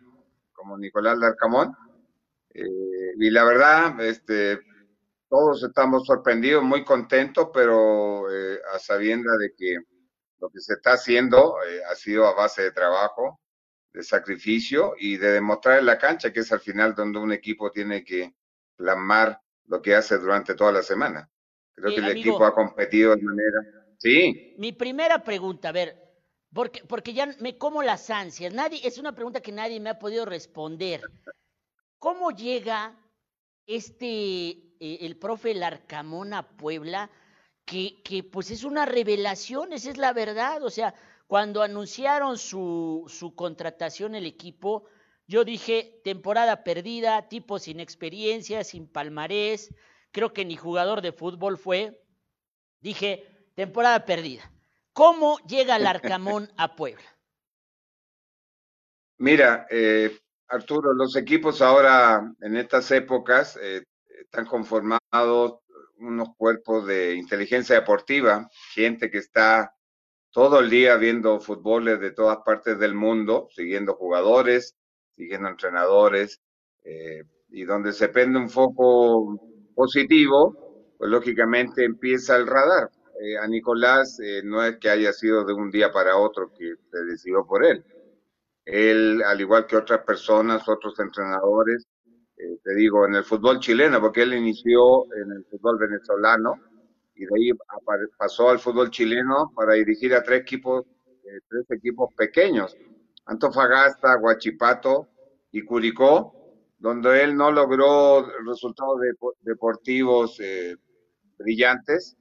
como 0.52 0.78
Nicolás 0.78 1.18
Larcamón. 1.18 1.74
Eh, 2.50 3.12
y 3.18 3.30
la 3.30 3.44
verdad, 3.44 4.00
este, 4.00 4.60
todos 5.28 5.62
estamos 5.64 6.06
sorprendidos, 6.06 6.62
muy 6.62 6.84
contentos, 6.84 7.48
pero 7.52 8.30
eh, 8.30 8.60
a 8.72 8.78
sabienda 8.78 9.36
de 9.36 9.52
que 9.56 9.78
lo 10.38 10.48
que 10.48 10.60
se 10.60 10.74
está 10.74 10.92
haciendo 10.92 11.56
eh, 11.66 11.80
ha 11.90 11.94
sido 11.94 12.26
a 12.26 12.34
base 12.34 12.62
de 12.62 12.72
trabajo, 12.72 13.40
de 13.94 14.02
sacrificio 14.04 14.94
y 14.98 15.16
de 15.18 15.32
demostrar 15.32 15.78
en 15.80 15.86
la 15.86 15.98
cancha, 15.98 16.32
que 16.32 16.40
es 16.40 16.52
al 16.52 16.60
final 16.60 16.94
donde 16.94 17.20
un 17.20 17.32
equipo 17.32 17.70
tiene 17.72 18.04
que 18.04 18.34
plasmar 18.76 19.40
lo 19.66 19.80
que 19.82 19.94
hace 19.96 20.18
durante 20.18 20.54
toda 20.54 20.72
la 20.72 20.82
semana. 20.82 21.30
Creo 21.74 21.90
Eh, 21.90 21.94
que 21.94 22.00
el 22.00 22.10
amigo. 22.10 22.20
equipo 22.30 22.44
ha 22.46 22.54
competido 22.54 23.16
de 23.16 23.22
manera... 23.22 23.58
Sí, 23.98 24.54
Mi 24.56 24.72
primera 24.72 25.22
pregunta, 25.24 25.68
a 25.70 25.72
ver, 25.72 25.96
porque, 26.52 26.82
porque 26.86 27.14
ya 27.14 27.26
me 27.40 27.56
como 27.58 27.82
las 27.82 28.10
ansias. 28.10 28.52
Nadie, 28.52 28.80
es 28.84 28.98
una 28.98 29.14
pregunta 29.14 29.40
que 29.40 29.52
nadie 29.52 29.80
me 29.80 29.90
ha 29.90 29.98
podido 29.98 30.24
responder. 30.24 31.00
¿Cómo 31.98 32.30
llega 32.32 32.96
este, 33.66 34.48
eh, 34.80 34.98
el 35.02 35.16
profe 35.18 35.54
Larcamón 35.54 36.34
a 36.34 36.56
Puebla? 36.56 37.10
Que, 37.64 38.02
que 38.02 38.22
pues 38.22 38.50
es 38.50 38.64
una 38.64 38.84
revelación, 38.84 39.72
esa 39.72 39.90
es 39.90 39.96
la 39.96 40.12
verdad. 40.12 40.62
O 40.62 40.70
sea, 40.70 40.94
cuando 41.26 41.62
anunciaron 41.62 42.38
su, 42.38 43.04
su 43.08 43.34
contratación 43.34 44.14
el 44.14 44.26
equipo, 44.26 44.84
yo 45.26 45.44
dije, 45.44 46.00
temporada 46.04 46.64
perdida, 46.64 47.28
tipo 47.28 47.58
sin 47.58 47.80
experiencia, 47.80 48.62
sin 48.64 48.86
palmarés, 48.86 49.74
creo 50.12 50.32
que 50.32 50.44
ni 50.44 50.56
jugador 50.56 51.00
de 51.00 51.12
fútbol 51.12 51.56
fue. 51.56 52.02
Dije, 52.80 53.48
temporada 53.54 54.04
perdida. 54.04 54.50
¿Cómo 54.92 55.38
llega 55.40 55.76
el 55.76 55.86
Arcamón 55.86 56.50
a 56.56 56.76
Puebla? 56.76 57.04
Mira, 59.18 59.66
eh, 59.70 60.16
Arturo, 60.48 60.92
los 60.92 61.16
equipos 61.16 61.62
ahora 61.62 62.32
en 62.40 62.56
estas 62.56 62.90
épocas 62.90 63.58
eh, 63.60 63.82
están 64.20 64.44
conformados 64.44 65.60
unos 66.06 66.28
cuerpos 66.36 66.86
de 66.86 67.14
inteligencia 67.14 67.76
deportiva, 67.76 68.48
gente 68.72 69.10
que 69.10 69.18
está 69.18 69.74
todo 70.30 70.60
el 70.60 70.68
día 70.70 70.96
viendo 70.96 71.40
fútboles 71.40 72.00
de 72.00 72.10
todas 72.10 72.38
partes 72.44 72.78
del 72.78 72.94
mundo, 72.94 73.48
siguiendo 73.54 73.94
jugadores, 73.94 74.74
siguiendo 75.10 75.48
entrenadores, 75.48 76.40
eh, 76.82 77.22
y 77.50 77.64
donde 77.64 77.92
se 77.92 78.08
prende 78.08 78.38
un 78.38 78.50
foco 78.50 79.38
positivo, 79.74 80.94
pues 80.98 81.10
lógicamente 81.10 81.84
empieza 81.84 82.36
el 82.36 82.46
radar. 82.46 82.90
Eh, 83.20 83.38
a 83.38 83.46
Nicolás 83.46 84.18
eh, 84.20 84.42
no 84.44 84.62
es 84.64 84.76
que 84.78 84.90
haya 84.90 85.12
sido 85.12 85.44
de 85.44 85.54
un 85.54 85.70
día 85.70 85.92
para 85.92 86.16
otro 86.16 86.50
que 86.52 86.74
se 86.90 87.04
decidió 87.04 87.46
por 87.46 87.64
él. 87.64 87.84
Él, 88.64 89.22
al 89.22 89.40
igual 89.40 89.66
que 89.66 89.76
otras 89.76 90.00
personas, 90.00 90.68
otros 90.68 90.98
entrenadores, 90.98 91.86
eh, 92.44 92.58
te 92.62 92.74
digo, 92.74 93.06
en 93.06 93.14
el 93.16 93.24
fútbol 93.24 93.58
chileno, 93.60 94.00
porque 94.00 94.22
él 94.22 94.34
inició 94.34 95.04
en 95.14 95.32
el 95.32 95.44
fútbol 95.50 95.78
venezolano 95.78 96.54
y 97.14 97.24
de 97.26 97.30
ahí 97.36 97.50
pasó 98.18 98.50
al 98.50 98.58
fútbol 98.58 98.90
chileno 98.90 99.52
para 99.54 99.74
dirigir 99.74 100.14
a 100.14 100.22
tres 100.22 100.40
equipos, 100.42 100.84
eh, 101.24 101.40
tres 101.48 101.70
equipos 101.70 102.12
pequeños, 102.16 102.76
Antofagasta, 103.26 104.18
Huachipato 104.18 105.08
y 105.52 105.62
Curicó, 105.64 106.34
donde 106.78 107.22
él 107.22 107.36
no 107.36 107.50
logró 107.50 108.26
resultados 108.46 108.98
depo- 109.00 109.34
deportivos 109.40 110.38
eh, 110.40 110.76
brillantes, 111.38 112.16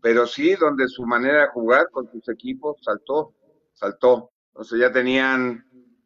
pero 0.00 0.26
sí 0.26 0.54
donde 0.54 0.86
su 0.88 1.04
manera 1.06 1.42
de 1.42 1.48
jugar 1.48 1.88
con 1.90 2.10
sus 2.10 2.28
equipos 2.28 2.76
saltó, 2.82 3.34
saltó. 3.72 4.30
Entonces 4.48 4.78
ya 4.80 4.92
tenían 4.92 5.64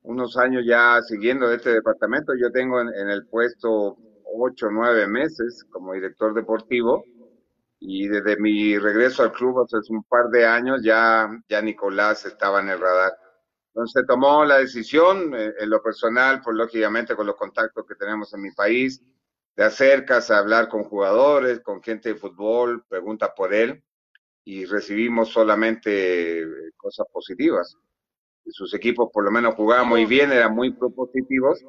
unos 0.09 0.39
años 0.39 0.65
ya 0.67 1.01
siguiendo 1.03 1.53
este 1.53 1.71
departamento. 1.71 2.33
Yo 2.35 2.51
tengo 2.51 2.81
en, 2.81 3.11
el 3.11 3.27
puesto 3.27 3.99
ocho, 4.25 4.69
nueve 4.71 5.07
meses 5.07 5.65
como 5.71 5.93
director 5.93 6.33
deportivo 6.33 7.05
y 7.79 8.09
desde 8.09 8.39
mi 8.39 8.79
regreso 8.79 9.23
al 9.23 9.33
club 9.33 9.61
hace 9.61 9.93
un 9.93 10.03
par 10.05 10.31
de 10.31 10.47
años 10.47 10.83
ya, 10.83 11.29
ya 11.49 11.61
Nicolás 11.61 12.25
estaba 12.25 12.61
en 12.61 12.71
el 12.71 12.81
radar. 12.81 13.13
Entonces 13.75 14.05
tomó 14.09 14.47
la 14.47 14.59
decisión, 14.59 15.35
eh, 15.35 15.53
en 15.61 15.71
lo 15.71 15.83
personal, 15.83 16.41
pues 16.43 16.57
lógicamente 16.57 17.15
con 17.15 17.27
los 17.27 17.37
contactos 17.37 17.85
que 17.87 17.95
tenemos 17.95 18.33
en 18.33 18.43
mi 18.43 18.51
país, 18.53 19.03
te 19.55 19.63
acercas 19.63 20.31
a 20.31 20.39
hablar 20.39 20.69
con 20.69 20.85
jugadores, 20.85 21.61
con 21.61 21.83
gente 21.83 22.15
de 22.15 22.19
fútbol, 22.19 22.83
preguntas 22.89 23.31
por 23.37 23.53
él 23.53 23.83
y 24.43 24.65
recibimos 24.65 25.29
solamente 25.29 26.41
eh, 26.41 26.73
cosas 26.79 27.07
positivas. 27.13 27.77
Sus 28.51 28.73
equipos 28.75 29.11
por 29.13 29.25
lo 29.25 29.31
menos 29.31 29.55
jugaban 29.55 29.89
muy 29.89 30.05
bien, 30.07 30.33
eran 30.33 30.55
muy 30.55 30.73
propositivos. 30.73 31.65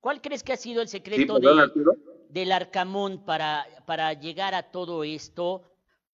¿Cuál 0.00 0.20
crees 0.20 0.42
que 0.42 0.52
ha 0.52 0.56
sido 0.56 0.82
el 0.82 0.88
Sí, 0.88 0.98
secreto 0.98 1.34
perdón, 1.34 1.56
de, 1.58 1.62
Arturo. 1.62 1.92
del 2.28 2.52
Arcamón 2.52 3.24
para, 3.24 3.66
para 3.86 4.12
llegar 4.14 4.54
a 4.54 4.70
todo 4.70 5.04
esto? 5.04 5.62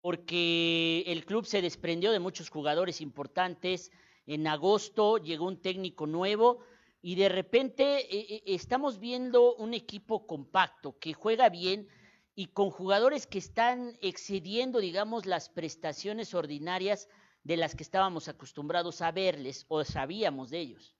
Porque 0.00 1.04
el 1.06 1.24
club 1.24 1.44
se 1.46 1.62
desprendió 1.62 2.12
de 2.12 2.20
muchos 2.20 2.50
jugadores 2.50 3.00
importantes. 3.00 3.90
En 4.26 4.46
agosto 4.46 5.18
llegó 5.18 5.46
un 5.46 5.60
técnico 5.60 6.06
nuevo 6.06 6.60
y 7.00 7.14
de 7.14 7.28
repente 7.28 8.00
eh, 8.14 8.26
eh, 8.36 8.42
estamos 8.46 8.98
viendo 9.00 9.54
un 9.56 9.72
equipo 9.74 10.26
compacto 10.26 10.98
que 10.98 11.14
juega 11.14 11.48
bien 11.48 11.88
y 12.34 12.46
con 12.48 12.70
jugadores 12.70 13.26
que 13.26 13.38
están 13.38 13.96
excediendo, 14.00 14.78
digamos, 14.80 15.26
las 15.26 15.48
prestaciones 15.48 16.34
ordinarias 16.34 17.08
de 17.48 17.56
las 17.56 17.74
que 17.74 17.82
estábamos 17.82 18.28
acostumbrados 18.28 19.00
a 19.00 19.10
verles 19.10 19.64
o 19.68 19.82
sabíamos 19.82 20.50
de 20.50 20.58
ellos. 20.58 20.94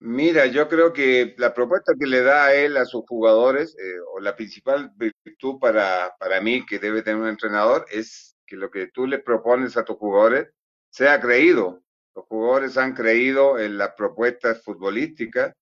Mira, 0.00 0.46
yo 0.46 0.68
creo 0.68 0.92
que 0.92 1.34
la 1.38 1.54
propuesta 1.54 1.92
que 1.98 2.06
le 2.06 2.22
da 2.22 2.46
a 2.46 2.54
él 2.54 2.76
a 2.76 2.84
sus 2.84 3.04
jugadores, 3.06 3.76
eh, 3.78 3.98
o 4.12 4.20
la 4.20 4.34
principal 4.34 4.92
virtud 4.96 5.60
para, 5.60 6.14
para 6.18 6.40
mí 6.40 6.66
que 6.66 6.80
debe 6.80 7.02
tener 7.02 7.20
un 7.20 7.28
entrenador, 7.28 7.86
es 7.90 8.36
que 8.44 8.56
lo 8.56 8.70
que 8.70 8.88
tú 8.88 9.06
le 9.06 9.20
propones 9.20 9.76
a 9.76 9.84
tus 9.84 9.96
jugadores 9.96 10.48
sea 10.90 11.20
creído. 11.20 11.82
Los 12.14 12.26
jugadores 12.26 12.76
han 12.76 12.94
creído 12.94 13.58
en 13.58 13.78
las 13.78 13.92
propuestas 13.94 14.62
futbolísticas, 14.64 15.54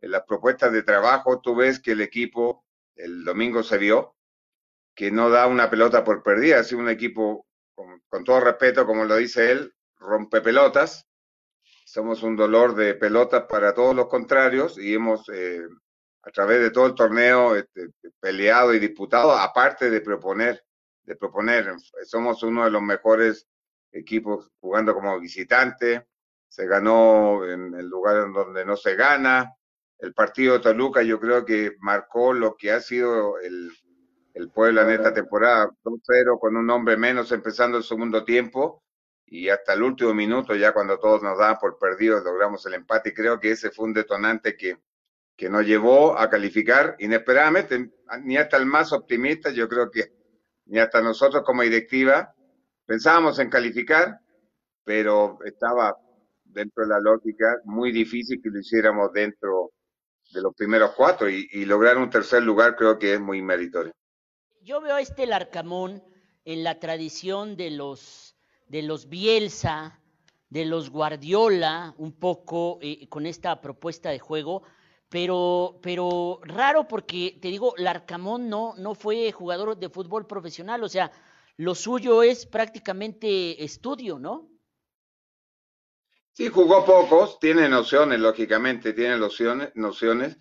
en 0.00 0.10
las 0.10 0.22
propuestas 0.24 0.72
de 0.72 0.82
trabajo. 0.82 1.40
Tú 1.40 1.56
ves 1.56 1.78
que 1.78 1.92
el 1.92 2.00
equipo 2.00 2.64
el 2.96 3.24
domingo 3.24 3.62
se 3.62 3.76
vio, 3.76 4.16
que 4.94 5.10
no 5.10 5.30
da 5.30 5.46
una 5.46 5.70
pelota 5.70 6.04
por 6.04 6.22
perdida, 6.22 6.58
es 6.58 6.72
un 6.72 6.88
equipo, 6.88 7.46
con, 7.78 8.02
con 8.08 8.24
todo 8.24 8.40
respeto, 8.40 8.84
como 8.84 9.04
lo 9.04 9.14
dice 9.14 9.52
él, 9.52 9.72
rompe 10.00 10.40
pelotas, 10.40 11.08
somos 11.84 12.24
un 12.24 12.34
dolor 12.34 12.74
de 12.74 12.94
pelotas 12.94 13.44
para 13.48 13.72
todos 13.72 13.94
los 13.94 14.08
contrarios 14.08 14.76
y 14.78 14.94
hemos 14.94 15.28
eh, 15.28 15.62
a 16.22 16.30
través 16.32 16.60
de 16.60 16.70
todo 16.72 16.86
el 16.86 16.96
torneo 16.96 17.54
este, 17.54 17.90
peleado 18.18 18.74
y 18.74 18.80
disputado, 18.80 19.32
aparte 19.32 19.90
de 19.90 20.00
proponer, 20.00 20.60
de 21.04 21.14
proponer, 21.14 21.72
somos 22.04 22.42
uno 22.42 22.64
de 22.64 22.72
los 22.72 22.82
mejores 22.82 23.46
equipos 23.92 24.50
jugando 24.58 24.92
como 24.92 25.20
visitante, 25.20 26.08
se 26.48 26.66
ganó 26.66 27.44
en 27.48 27.74
el 27.74 27.86
lugar 27.86 28.24
en 28.24 28.32
donde 28.32 28.64
no 28.64 28.76
se 28.76 28.96
gana, 28.96 29.54
el 30.00 30.14
partido 30.14 30.54
de 30.54 30.60
Toluca 30.60 31.02
yo 31.02 31.20
creo 31.20 31.44
que 31.44 31.76
marcó 31.78 32.32
lo 32.32 32.56
que 32.56 32.72
ha 32.72 32.80
sido 32.80 33.38
el, 33.38 33.70
el 34.38 34.50
Puebla 34.50 34.82
en 34.82 34.90
esta 34.90 35.12
temporada, 35.12 35.68
2-0 35.82 36.38
con 36.38 36.56
un 36.56 36.70
hombre 36.70 36.96
menos 36.96 37.32
empezando 37.32 37.76
el 37.76 37.82
segundo 37.82 38.24
tiempo, 38.24 38.84
y 39.26 39.48
hasta 39.48 39.72
el 39.74 39.82
último 39.82 40.14
minuto, 40.14 40.54
ya 40.54 40.72
cuando 40.72 40.98
todos 40.98 41.22
nos 41.22 41.36
daban 41.38 41.58
por 41.58 41.76
perdidos, 41.76 42.24
logramos 42.24 42.64
el 42.66 42.74
empate 42.74 43.10
y 43.10 43.14
creo 43.14 43.40
que 43.40 43.50
ese 43.50 43.70
fue 43.70 43.86
un 43.86 43.92
detonante 43.92 44.56
que, 44.56 44.78
que 45.36 45.50
nos 45.50 45.66
llevó 45.66 46.16
a 46.16 46.30
calificar 46.30 46.94
inesperadamente, 47.00 47.90
ni 48.22 48.36
hasta 48.36 48.56
el 48.56 48.66
más 48.66 48.92
optimista, 48.92 49.50
yo 49.50 49.68
creo 49.68 49.90
que 49.90 50.12
ni 50.66 50.78
hasta 50.78 51.02
nosotros 51.02 51.42
como 51.44 51.62
directiva 51.62 52.32
pensábamos 52.86 53.38
en 53.40 53.50
calificar, 53.50 54.20
pero 54.84 55.38
estaba 55.44 55.96
dentro 56.44 56.84
de 56.84 56.90
la 56.90 57.00
lógica 57.00 57.56
muy 57.64 57.90
difícil 57.90 58.40
que 58.40 58.50
lo 58.50 58.60
hiciéramos 58.60 59.12
dentro 59.12 59.72
de 60.32 60.42
los 60.42 60.54
primeros 60.54 60.92
cuatro 60.96 61.28
y, 61.28 61.48
y 61.52 61.64
lograr 61.64 61.98
un 61.98 62.08
tercer 62.08 62.42
lugar 62.44 62.76
creo 62.76 62.98
que 62.98 63.14
es 63.14 63.20
muy 63.20 63.42
meritorio. 63.42 63.92
Yo 64.62 64.80
veo 64.80 64.96
a 64.96 65.00
este 65.00 65.26
Larcamón 65.26 66.02
en 66.44 66.64
la 66.64 66.78
tradición 66.78 67.56
de 67.56 67.70
los 67.70 68.28
de 68.68 68.82
los 68.82 69.08
Bielsa, 69.08 69.98
de 70.50 70.64
los 70.64 70.90
Guardiola, 70.90 71.94
un 71.98 72.12
poco 72.12 72.78
eh, 72.80 73.08
con 73.08 73.26
esta 73.26 73.60
propuesta 73.60 74.10
de 74.10 74.18
juego, 74.18 74.62
pero, 75.08 75.78
pero 75.82 76.40
raro 76.42 76.86
porque, 76.86 77.38
te 77.40 77.48
digo, 77.48 77.74
Larcamón 77.78 78.48
no, 78.48 78.74
no 78.76 78.94
fue 78.94 79.32
jugador 79.32 79.76
de 79.76 79.88
fútbol 79.88 80.26
profesional, 80.26 80.82
o 80.82 80.88
sea, 80.88 81.10
lo 81.56 81.74
suyo 81.74 82.22
es 82.22 82.46
prácticamente 82.46 83.64
estudio, 83.64 84.18
¿no? 84.18 84.48
Sí, 86.32 86.48
jugó 86.48 86.84
pocos, 86.84 87.40
tiene 87.40 87.68
nociones, 87.68 88.20
lógicamente, 88.20 88.92
tiene 88.92 89.18
nociones, 89.18 89.70
nociones. 89.74 90.36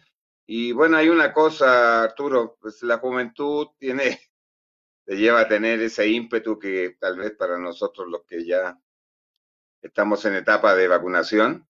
Y 0.50 0.72
bueno, 0.72 0.96
hay 0.96 1.10
una 1.10 1.34
cosa, 1.34 2.04
Arturo, 2.04 2.58
pues 2.62 2.82
la 2.82 3.00
juventud 3.00 3.68
tiene, 3.78 4.18
te 5.06 5.18
lleva 5.18 5.42
a 5.42 5.48
tener 5.48 5.82
ese 5.82 6.08
ímpetu 6.08 6.58
que 6.58 6.96
tal 7.00 7.18
vez 7.18 7.34
para 7.34 7.60
nosotros 7.60 8.08
los 8.08 8.24
que 8.24 8.46
ya 8.46 8.80
estamos 9.82 10.24
en 10.24 10.36
etapa 10.36 10.74
de 10.74 10.88
vacunación, 10.88 11.68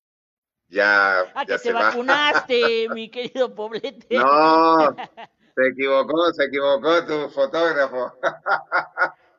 ya, 0.67 1.21
ah, 1.21 1.45
ya 1.47 1.57
que 1.57 1.63
te 1.63 1.73
vacunaste, 1.73 2.89
mi 2.93 3.09
querido 3.09 3.53
Poblete. 3.55 4.15
No, 4.15 4.95
se 5.55 5.67
equivocó, 5.67 6.31
se 6.33 6.43
equivocó 6.45 7.03
tu 7.03 7.29
fotógrafo. 7.29 8.13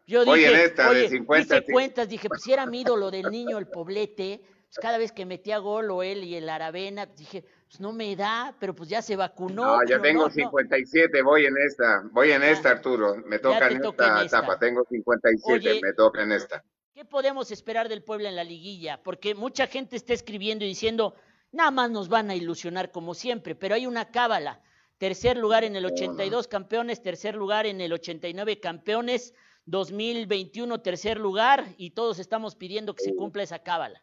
Yo 0.05 0.25
dije, 0.25 0.31
Voy 0.31 0.45
en 0.45 0.57
esta 0.57 0.91
oye, 0.91 1.03
de 1.03 1.09
50. 1.11 1.59
Hice 1.59 1.73
cuentas, 1.73 2.09
dije, 2.09 2.29
pues 2.29 2.43
si 2.43 2.53
era 2.53 2.67
mi 2.67 2.81
ídolo 2.81 3.13
del 3.13 3.31
niño 3.31 3.59
el 3.59 3.69
Poblete, 3.69 4.41
pues 4.43 4.79
cada 4.81 4.99
vez 4.99 5.13
que 5.13 5.27
metía 5.27 5.59
gol 5.59 5.93
o 5.93 6.03
él 6.03 6.25
y 6.25 6.35
el 6.35 6.49
Aravena, 6.49 7.07
dije, 7.07 7.45
pues 7.69 7.81
no 7.81 7.93
me 7.93 8.17
da, 8.17 8.55
pero 8.59 8.75
pues 8.75 8.89
ya 8.89 9.03
se 9.03 9.15
vacunó. 9.15 9.77
No, 9.77 9.85
ya 9.85 10.01
tengo 10.01 10.25
no, 10.25 10.31
57, 10.31 11.21
voy 11.23 11.45
en 11.45 11.55
esta, 11.59 12.03
voy 12.13 12.33
en 12.33 12.43
esta, 12.43 12.71
Arturo, 12.71 13.17
me 13.27 13.39
toca 13.39 13.69
en 13.69 13.85
esta, 13.85 14.25
etapa, 14.25 14.59
tengo 14.59 14.85
57, 14.89 15.71
Oye, 15.71 15.81
me 15.83 15.93
toca 15.93 16.23
en 16.23 16.33
esta. 16.33 16.65
¿Qué 16.95 17.05
podemos 17.05 17.51
esperar 17.51 17.91
del 17.91 18.03
Puebla 18.03 18.31
en 18.31 18.37
la 18.37 18.45
liguilla? 18.45 19.03
Porque 19.03 19.35
mucha 19.35 19.67
gente 19.67 19.97
está 19.97 20.15
escribiendo 20.15 20.65
y 20.65 20.69
diciendo, 20.69 21.15
nada 21.53 21.71
más 21.71 21.91
nos 21.91 22.09
van 22.09 22.31
a 22.31 22.35
ilusionar 22.35 22.91
como 22.91 23.15
siempre, 23.15 23.55
pero 23.55 23.75
hay 23.75 23.87
una 23.87 24.11
cábala. 24.11 24.63
Tercer 24.97 25.37
lugar 25.37 25.63
en 25.63 25.77
el 25.77 25.85
82 25.85 26.49
campeones, 26.49 27.03
tercer 27.03 27.35
lugar 27.35 27.67
en 27.67 27.81
el 27.83 27.93
89 27.93 28.61
campeones, 28.61 29.35
2021 29.67 30.81
tercer 30.81 31.19
lugar 31.19 31.67
y 31.77 31.91
todos 31.91 32.19
estamos 32.19 32.57
pidiendo 32.57 32.95
que 32.95 33.05
se 33.05 33.15
cumpla 33.15 33.43
esa 33.43 33.59
cábala. 33.59 34.03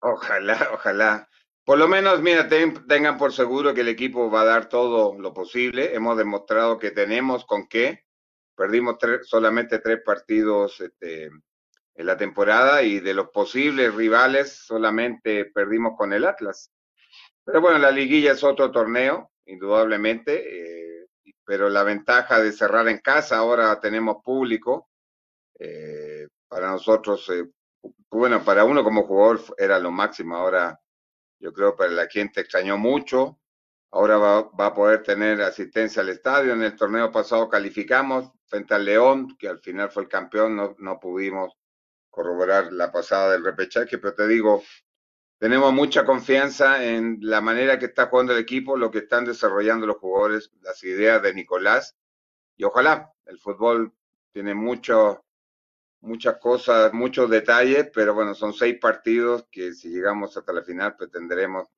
Ojalá, 0.00 0.70
ojalá. 0.72 1.28
Por 1.70 1.78
lo 1.78 1.86
menos, 1.86 2.20
mira, 2.20 2.48
tengan 2.48 3.16
por 3.16 3.32
seguro 3.32 3.72
que 3.72 3.82
el 3.82 3.88
equipo 3.88 4.28
va 4.28 4.40
a 4.40 4.44
dar 4.44 4.68
todo 4.68 5.16
lo 5.16 5.32
posible. 5.32 5.94
Hemos 5.94 6.18
demostrado 6.18 6.80
que 6.80 6.90
tenemos 6.90 7.44
con 7.44 7.68
qué. 7.68 8.06
Perdimos 8.56 8.96
solamente 9.22 9.78
tres 9.78 10.00
partidos 10.04 10.80
este, 10.80 11.26
en 11.26 12.06
la 12.06 12.16
temporada 12.16 12.82
y 12.82 12.98
de 12.98 13.14
los 13.14 13.28
posibles 13.28 13.94
rivales 13.94 14.50
solamente 14.66 15.44
perdimos 15.44 15.92
con 15.96 16.12
el 16.12 16.24
Atlas. 16.24 16.72
Pero 17.44 17.60
bueno, 17.60 17.78
la 17.78 17.92
liguilla 17.92 18.32
es 18.32 18.42
otro 18.42 18.72
torneo, 18.72 19.30
indudablemente, 19.46 21.02
eh, 21.02 21.06
pero 21.44 21.68
la 21.68 21.84
ventaja 21.84 22.40
de 22.40 22.50
cerrar 22.50 22.88
en 22.88 22.98
casa, 22.98 23.36
ahora 23.36 23.78
tenemos 23.78 24.16
público, 24.24 24.88
eh, 25.56 26.26
para 26.48 26.72
nosotros 26.72 27.30
eh, 27.30 27.44
bueno, 28.10 28.42
para 28.42 28.64
uno 28.64 28.82
como 28.82 29.06
jugador 29.06 29.40
era 29.56 29.78
lo 29.78 29.92
máximo. 29.92 30.34
Ahora 30.34 30.76
yo 31.40 31.52
creo 31.52 31.74
que 31.76 31.88
la 31.88 32.06
gente 32.06 32.42
extrañó 32.42 32.78
mucho. 32.78 33.40
Ahora 33.90 34.18
va, 34.18 34.42
va, 34.50 34.66
a 34.66 34.74
poder 34.74 35.02
tener 35.02 35.42
asistencia 35.42 36.02
al 36.02 36.10
estadio. 36.10 36.52
En 36.52 36.62
el 36.62 36.76
torneo 36.76 37.10
pasado 37.10 37.48
calificamos 37.48 38.30
frente 38.46 38.74
al 38.74 38.84
León, 38.84 39.36
que 39.36 39.48
al 39.48 39.58
final 39.58 39.90
fue 39.90 40.04
el 40.04 40.08
campeón. 40.08 40.54
No, 40.54 40.76
no 40.78 41.00
pudimos 41.00 41.56
corroborar 42.10 42.72
la 42.72 42.92
pasada 42.92 43.32
del 43.32 43.44
repechaje, 43.44 43.98
pero 43.98 44.14
te 44.14 44.26
digo, 44.28 44.62
tenemos 45.38 45.72
mucha 45.72 46.04
confianza 46.04 46.84
en 46.84 47.18
la 47.22 47.40
manera 47.40 47.78
que 47.78 47.86
está 47.86 48.06
jugando 48.06 48.34
el 48.34 48.40
equipo, 48.40 48.76
lo 48.76 48.90
que 48.90 48.98
están 48.98 49.24
desarrollando 49.24 49.86
los 49.86 49.96
jugadores, 49.96 50.50
las 50.60 50.84
ideas 50.84 51.22
de 51.22 51.32
Nicolás. 51.32 51.96
Y 52.56 52.64
ojalá, 52.64 53.10
el 53.24 53.38
fútbol 53.38 53.94
tiene 54.32 54.54
mucho, 54.54 55.24
muchas 56.00 56.38
cosas, 56.38 56.92
muchos 56.92 57.28
detalles, 57.30 57.90
pero 57.92 58.14
bueno, 58.14 58.34
son 58.34 58.52
seis 58.52 58.78
partidos 58.80 59.46
que 59.50 59.72
si 59.72 59.90
llegamos 59.90 60.36
hasta 60.36 60.52
la 60.52 60.62
final 60.62 60.96
pretenderemos 60.96 61.68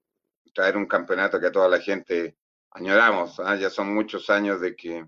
traer 0.54 0.76
un 0.76 0.86
campeonato 0.86 1.40
que 1.40 1.46
a 1.46 1.52
toda 1.52 1.68
la 1.68 1.80
gente 1.80 2.36
añoramos. 2.70 3.40
¿ah? 3.40 3.56
Ya 3.56 3.70
son 3.70 3.94
muchos 3.94 4.30
años 4.30 4.60
de 4.60 4.76
que, 4.76 5.06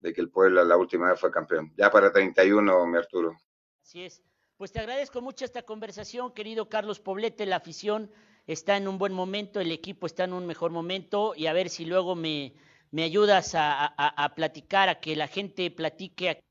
de 0.00 0.12
que 0.12 0.20
el 0.20 0.30
pueblo 0.30 0.64
la 0.64 0.76
última 0.76 1.10
vez 1.10 1.20
fue 1.20 1.30
campeón. 1.30 1.72
Ya 1.76 1.90
para 1.90 2.12
31, 2.12 2.86
mi 2.86 2.98
Arturo. 2.98 3.36
Así 3.82 4.04
es. 4.04 4.22
Pues 4.56 4.72
te 4.72 4.80
agradezco 4.80 5.20
mucho 5.20 5.44
esta 5.44 5.62
conversación, 5.62 6.32
querido 6.32 6.68
Carlos 6.68 6.98
Poblete. 6.98 7.44
La 7.44 7.56
afición 7.56 8.10
está 8.46 8.76
en 8.76 8.88
un 8.88 8.96
buen 8.96 9.12
momento, 9.12 9.60
el 9.60 9.70
equipo 9.70 10.06
está 10.06 10.24
en 10.24 10.32
un 10.32 10.46
mejor 10.46 10.70
momento 10.70 11.34
y 11.36 11.46
a 11.46 11.52
ver 11.52 11.68
si 11.68 11.84
luego 11.84 12.14
me, 12.14 12.54
me 12.90 13.02
ayudas 13.02 13.54
a, 13.54 13.84
a 13.86 14.34
platicar, 14.34 14.88
a 14.88 15.00
que 15.00 15.14
la 15.14 15.28
gente 15.28 15.70
platique 15.70 16.45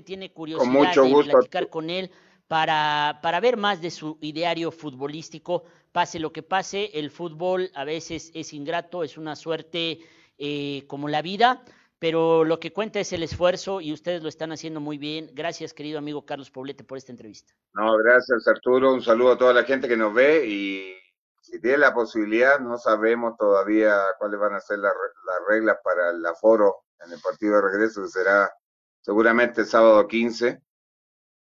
tiene 0.00 0.32
curiosidad 0.32 0.94
de 0.94 1.24
platicar 1.30 1.68
con 1.68 1.90
él 1.90 2.10
para, 2.48 3.20
para 3.22 3.40
ver 3.40 3.56
más 3.56 3.82
de 3.82 3.90
su 3.90 4.18
ideario 4.20 4.70
futbolístico. 4.70 5.64
Pase 5.92 6.18
lo 6.18 6.32
que 6.32 6.42
pase, 6.42 6.90
el 6.94 7.10
fútbol 7.10 7.70
a 7.74 7.84
veces 7.84 8.30
es 8.34 8.54
ingrato, 8.54 9.04
es 9.04 9.18
una 9.18 9.36
suerte 9.36 10.00
eh, 10.38 10.84
como 10.86 11.08
la 11.08 11.20
vida, 11.20 11.64
pero 11.98 12.44
lo 12.44 12.58
que 12.58 12.72
cuenta 12.72 12.98
es 13.00 13.12
el 13.12 13.22
esfuerzo 13.22 13.80
y 13.80 13.92
ustedes 13.92 14.22
lo 14.22 14.28
están 14.28 14.52
haciendo 14.52 14.80
muy 14.80 14.98
bien. 14.98 15.30
Gracias, 15.34 15.74
querido 15.74 15.98
amigo 15.98 16.24
Carlos 16.24 16.50
Poblete, 16.50 16.82
por 16.82 16.98
esta 16.98 17.12
entrevista. 17.12 17.52
No, 17.74 17.96
gracias, 17.98 18.48
Arturo. 18.48 18.92
Un 18.92 19.02
saludo 19.02 19.32
a 19.32 19.38
toda 19.38 19.52
la 19.52 19.64
gente 19.64 19.88
que 19.88 19.96
nos 19.96 20.12
ve 20.14 20.46
y 20.46 20.94
si 21.40 21.60
tiene 21.60 21.78
la 21.78 21.94
posibilidad, 21.94 22.58
no 22.60 22.78
sabemos 22.78 23.36
todavía 23.36 23.96
cuáles 24.18 24.40
van 24.40 24.54
a 24.54 24.60
ser 24.60 24.78
las, 24.78 24.92
las 25.26 25.38
reglas 25.48 25.76
para 25.84 26.10
el 26.10 26.24
aforo 26.24 26.84
en 27.04 27.12
el 27.12 27.20
partido 27.20 27.56
de 27.56 27.62
regreso, 27.62 28.02
que 28.02 28.08
será 28.08 28.50
seguramente 29.02 29.64
sábado 29.64 30.08
15, 30.08 30.62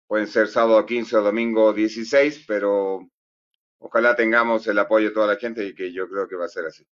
pueden 0.07 0.27
ser 0.27 0.47
sábado 0.47 0.85
15 0.85 1.17
o 1.17 1.21
domingo 1.21 1.73
16, 1.73 2.43
pero 2.45 3.07
ojalá 3.79 4.15
tengamos 4.15 4.67
el 4.67 4.77
apoyo 4.77 5.07
de 5.07 5.13
toda 5.13 5.27
la 5.27 5.37
gente 5.37 5.65
y 5.65 5.73
que 5.73 5.93
yo 5.93 6.09
creo 6.09 6.27
que 6.27 6.35
va 6.35 6.45
a 6.45 6.49
ser 6.49 6.65
así. 6.65 6.85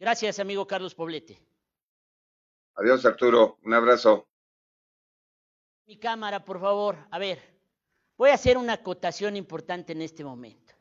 Gracias, 0.00 0.40
amigo 0.40 0.66
Carlos 0.66 0.94
Poblete. 0.94 1.38
Adiós, 2.74 3.04
Arturo. 3.04 3.58
Un 3.62 3.74
abrazo. 3.74 4.26
Mi 5.86 5.98
cámara, 5.98 6.44
por 6.44 6.58
favor. 6.60 6.96
A 7.10 7.18
ver, 7.18 7.38
voy 8.16 8.30
a 8.30 8.34
hacer 8.34 8.56
una 8.56 8.72
acotación 8.74 9.36
importante 9.36 9.92
en 9.92 10.00
este 10.00 10.24
momento. 10.24 10.74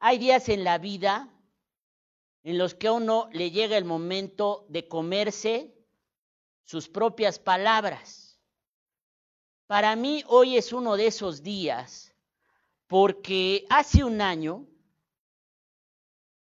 Hay 0.00 0.18
días 0.18 0.48
en 0.48 0.64
la 0.64 0.78
vida 0.78 1.30
en 2.42 2.58
los 2.58 2.74
que 2.74 2.88
a 2.88 2.92
uno 2.92 3.28
le 3.32 3.50
llega 3.50 3.78
el 3.78 3.84
momento 3.84 4.66
de 4.68 4.86
comerse 4.88 5.74
sus 6.64 6.88
propias 6.88 7.38
palabras. 7.38 8.23
Para 9.66 9.96
mí 9.96 10.22
hoy 10.26 10.56
es 10.56 10.72
uno 10.72 10.96
de 10.96 11.06
esos 11.06 11.42
días 11.42 12.14
porque 12.86 13.64
hace 13.70 14.04
un 14.04 14.20
año, 14.20 14.66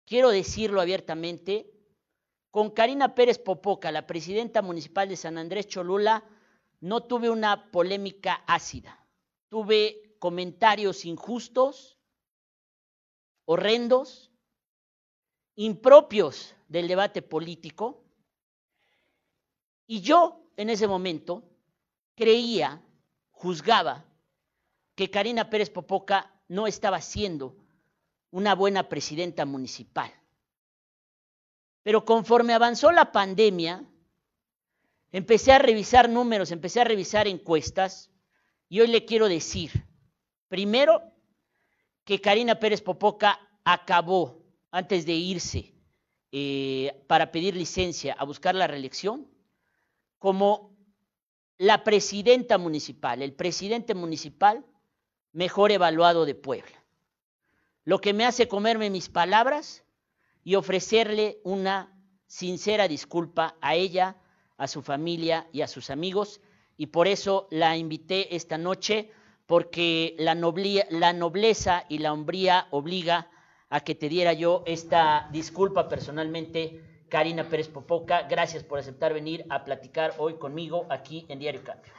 quiero 0.05 0.29
decirlo 0.29 0.79
abiertamente, 0.79 1.71
con 2.51 2.71
Karina 2.71 3.15
Pérez 3.15 3.39
Popoca, 3.39 3.91
la 3.91 4.07
presidenta 4.07 4.61
municipal 4.61 5.09
de 5.09 5.15
San 5.15 5.37
Andrés 5.37 5.67
Cholula, 5.67 6.23
no 6.81 7.03
tuve 7.03 7.29
una 7.29 7.71
polémica 7.71 8.43
ácida. 8.47 9.05
Tuve 9.49 10.15
comentarios 10.19 11.05
injustos, 11.05 11.99
horrendos, 13.45 14.31
impropios 15.55 16.55
del 16.67 16.87
debate 16.87 17.21
político. 17.21 18.03
Y 19.87 20.01
yo 20.01 20.51
en 20.55 20.69
ese 20.69 20.87
momento 20.87 21.43
creía, 22.15 22.81
juzgaba, 23.39 24.03
que 24.95 25.09
Karina 25.09 25.49
Pérez 25.49 25.69
Popoca 25.69 26.29
no 26.49 26.67
estaba 26.67 26.99
siendo 26.99 27.55
una 28.31 28.53
buena 28.53 28.89
presidenta 28.89 29.45
municipal. 29.45 30.11
Pero 31.81 32.03
conforme 32.03 32.53
avanzó 32.53 32.91
la 32.91 33.13
pandemia, 33.13 33.85
empecé 35.13 35.53
a 35.53 35.59
revisar 35.59 36.09
números, 36.09 36.51
empecé 36.51 36.81
a 36.81 36.83
revisar 36.83 37.29
encuestas 37.29 38.11
y 38.67 38.81
hoy 38.81 38.87
le 38.87 39.05
quiero 39.05 39.29
decir, 39.29 39.85
primero, 40.49 41.01
que 42.03 42.19
Karina 42.19 42.59
Pérez 42.59 42.81
Popoca 42.81 43.39
acabó 43.63 44.43
antes 44.69 45.05
de 45.05 45.13
irse 45.13 45.73
eh, 46.33 47.05
para 47.07 47.31
pedir 47.31 47.55
licencia 47.55 48.13
a 48.19 48.25
buscar 48.25 48.53
la 48.53 48.67
reelección 48.67 49.27
como 50.17 50.68
la 51.59 51.83
presidenta 51.83 52.57
municipal, 52.57 53.21
el 53.21 53.33
presidente 53.33 53.93
municipal 53.93 54.65
mejor 55.33 55.71
evaluado 55.71 56.25
de 56.25 56.33
Puebla. 56.33 56.83
Lo 57.83 57.99
que 57.99 58.13
me 58.13 58.25
hace 58.25 58.47
comerme 58.47 58.89
mis 58.89 59.09
palabras 59.09 59.83
y 60.43 60.55
ofrecerle 60.55 61.39
una 61.43 61.93
sincera 62.27 62.87
disculpa 62.87 63.57
a 63.61 63.75
ella, 63.75 64.15
a 64.57 64.67
su 64.67 64.81
familia 64.81 65.47
y 65.51 65.61
a 65.61 65.67
sus 65.67 65.89
amigos. 65.89 66.39
Y 66.77 66.87
por 66.87 67.07
eso 67.07 67.47
la 67.51 67.75
invité 67.75 68.35
esta 68.35 68.57
noche, 68.57 69.11
porque 69.45 70.15
la, 70.17 70.35
la 70.91 71.13
nobleza 71.13 71.85
y 71.89 71.97
la 71.97 72.13
hombría 72.13 72.67
obliga 72.71 73.29
a 73.69 73.81
que 73.81 73.95
te 73.95 74.07
diera 74.07 74.31
yo 74.31 74.63
esta 74.65 75.27
disculpa 75.33 75.89
personalmente, 75.89 76.88
Karina 77.09 77.43
Pérez 77.43 77.67
Popoca. 77.67 78.23
Gracias 78.29 78.63
por 78.63 78.79
aceptar 78.79 79.13
venir 79.13 79.45
a 79.49 79.63
platicar 79.63 80.13
hoy 80.17 80.35
conmigo 80.35 80.85
aquí 80.89 81.25
en 81.29 81.39
Diario 81.39 81.61
Cambio. 81.63 81.91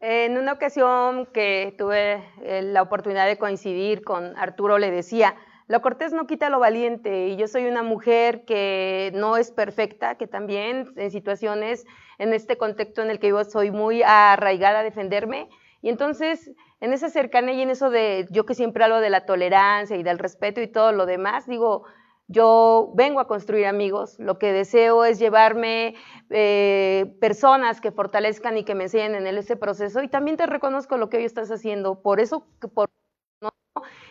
En 0.00 0.38
una 0.38 0.52
ocasión 0.52 1.26
que 1.26 1.74
tuve 1.76 2.22
eh, 2.42 2.62
la 2.62 2.82
oportunidad 2.82 3.26
de 3.26 3.36
coincidir 3.36 4.04
con 4.04 4.36
Arturo, 4.36 4.78
le 4.78 4.92
decía, 4.92 5.34
lo 5.66 5.82
cortés 5.82 6.12
no 6.12 6.26
quita 6.26 6.50
lo 6.50 6.60
valiente 6.60 7.28
y 7.28 7.36
yo 7.36 7.48
soy 7.48 7.66
una 7.66 7.82
mujer 7.82 8.44
que 8.44 9.10
no 9.14 9.36
es 9.36 9.50
perfecta, 9.50 10.14
que 10.14 10.26
también 10.26 10.92
en 10.96 11.10
situaciones, 11.10 11.84
en 12.18 12.32
este 12.32 12.56
contexto 12.56 13.02
en 13.02 13.10
el 13.10 13.18
que 13.18 13.28
yo 13.28 13.44
soy 13.44 13.70
muy 13.70 14.02
arraigada 14.02 14.80
a 14.80 14.82
defenderme 14.84 15.48
y 15.82 15.88
entonces 15.90 16.50
en 16.80 16.92
esa 16.92 17.10
cercanía 17.10 17.54
y 17.54 17.62
en 17.62 17.70
eso 17.70 17.90
de 17.90 18.26
yo 18.30 18.46
que 18.46 18.54
siempre 18.54 18.84
hablo 18.84 19.00
de 19.00 19.10
la 19.10 19.26
tolerancia 19.26 19.96
y 19.96 20.02
del 20.02 20.18
respeto 20.18 20.60
y 20.60 20.68
todo 20.68 20.92
lo 20.92 21.06
demás, 21.06 21.46
digo, 21.46 21.84
yo 22.28 22.92
vengo 22.94 23.20
a 23.20 23.26
construir 23.26 23.66
amigos, 23.66 24.16
lo 24.18 24.38
que 24.38 24.52
deseo 24.52 25.04
es 25.04 25.18
llevarme 25.18 25.94
eh, 26.30 27.16
personas 27.20 27.80
que 27.80 27.90
fortalezcan 27.90 28.58
y 28.58 28.64
que 28.64 28.74
me 28.74 28.84
enseñen 28.84 29.26
en 29.26 29.38
ese 29.38 29.56
proceso 29.56 30.02
y 30.02 30.08
también 30.08 30.36
te 30.36 30.46
reconozco 30.46 30.98
lo 30.98 31.08
que 31.08 31.16
hoy 31.16 31.24
estás 31.24 31.50
haciendo, 31.50 32.02
por 32.02 32.20
eso, 32.20 32.46
por 32.74 32.90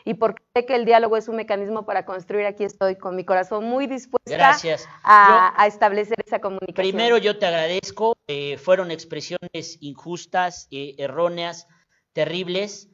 y 0.08 0.14
porque 0.14 0.42
sé 0.56 0.66
que 0.66 0.74
el 0.74 0.86
diálogo 0.86 1.18
es 1.18 1.28
un 1.28 1.36
mecanismo 1.36 1.86
para 1.86 2.06
construir, 2.06 2.46
aquí 2.46 2.64
estoy 2.64 2.96
con 2.96 3.18
mi 3.18 3.26
corazón 3.26 3.66
muy 3.66 3.88
dispuesta 3.88 4.58
A, 5.04 5.68
establecer 5.68 6.16
esa 6.26 6.40
comunicación. 6.40 6.76
Primero 6.76 7.18
yo 7.18 7.38
te 7.38 7.46
agradezco, 7.46 8.16
eh, 8.28 8.58
fueron 8.58 8.90
expresiones 8.90 9.78
injustas, 9.82 10.70
eh, 10.72 10.96
erróneas, 10.98 11.68
terribles, 12.14 12.90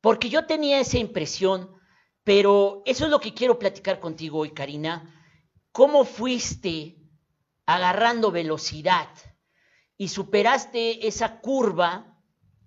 porque 0.00 0.28
yo 0.28 0.46
tenía 0.46 0.80
esa 0.80 0.98
impresión, 0.98 1.70
pero 2.26 2.82
eso 2.86 3.04
es 3.04 3.10
lo 3.12 3.20
que 3.20 3.34
quiero 3.34 3.56
platicar 3.56 4.00
contigo 4.00 4.40
hoy, 4.40 4.50
Karina. 4.50 5.24
¿Cómo 5.70 6.04
fuiste 6.04 6.96
agarrando 7.66 8.32
velocidad 8.32 9.06
y 9.96 10.08
superaste 10.08 11.06
esa 11.06 11.38
curva? 11.40 12.18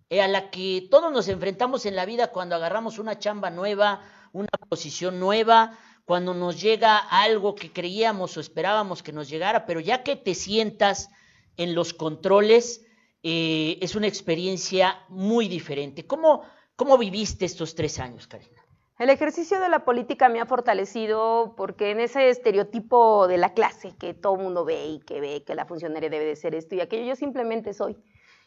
Eh, 0.10 0.22
a 0.22 0.30
la 0.30 0.49
que 0.49 0.88
todos 0.89 1.12
nos 1.12 1.28
enfrentamos 1.28 1.86
en 1.86 1.97
la 1.97 2.05
vida 2.05 2.32
cuando 2.32 2.55
agarramos 2.55 2.99
una 2.99 3.20
chamba 3.20 3.49
nueva, 3.49 4.01
una 4.32 4.47
posición 4.70 5.20
nueva, 5.20 5.78
cuando 6.05 6.34
nos 6.34 6.62
llega 6.62 6.95
algo 6.97 7.53
que 7.53 7.74
creíamos 7.74 8.38
o 8.38 8.39
esperábamos 8.39 9.03
que 9.03 9.12
nos 9.12 9.28
llegara, 9.28 9.66
pero 9.66 9.82
ya 9.82 10.03
que 10.03 10.16
te 10.16 10.36
sientas 10.36 11.10
en 11.57 11.76
los 11.76 11.93
controles, 11.93 12.86
eh, 13.24 13.78
es 13.82 13.95
una 13.95 14.07
experiencia 14.07 15.03
muy 15.10 15.49
diferente. 15.49 16.07
¿Cómo, 16.07 16.43
¿Cómo 16.78 16.97
viviste 16.97 17.43
estos 17.43 17.76
tres 17.76 17.99
años, 17.99 18.26
Karina? 18.26 18.59
El 19.00 19.10
ejercicio 19.10 19.62
de 19.62 19.70
la 19.70 19.86
política 19.86 20.28
me 20.28 20.41
ha 20.41 20.45
fortalecido 20.45 21.54
porque 21.56 21.91
en 21.91 22.02
ese 22.02 22.28
estereotipo 22.28 23.30
de 23.30 23.38
la 23.38 23.54
clase 23.54 23.95
que 23.97 24.14
todo 24.14 24.36
mundo 24.36 24.66
ve 24.66 24.88
y 24.88 25.00
que 25.00 25.22
ve 25.22 25.45
que 25.47 25.56
la 25.56 25.66
funcionaria 25.66 26.10
debe 26.10 26.26
de 26.26 26.36
ser 26.36 26.54
esto 26.54 26.76
y 26.76 26.82
aquello, 26.82 27.06
yo 27.06 27.16
simplemente 27.16 27.74
soy. 27.74 27.95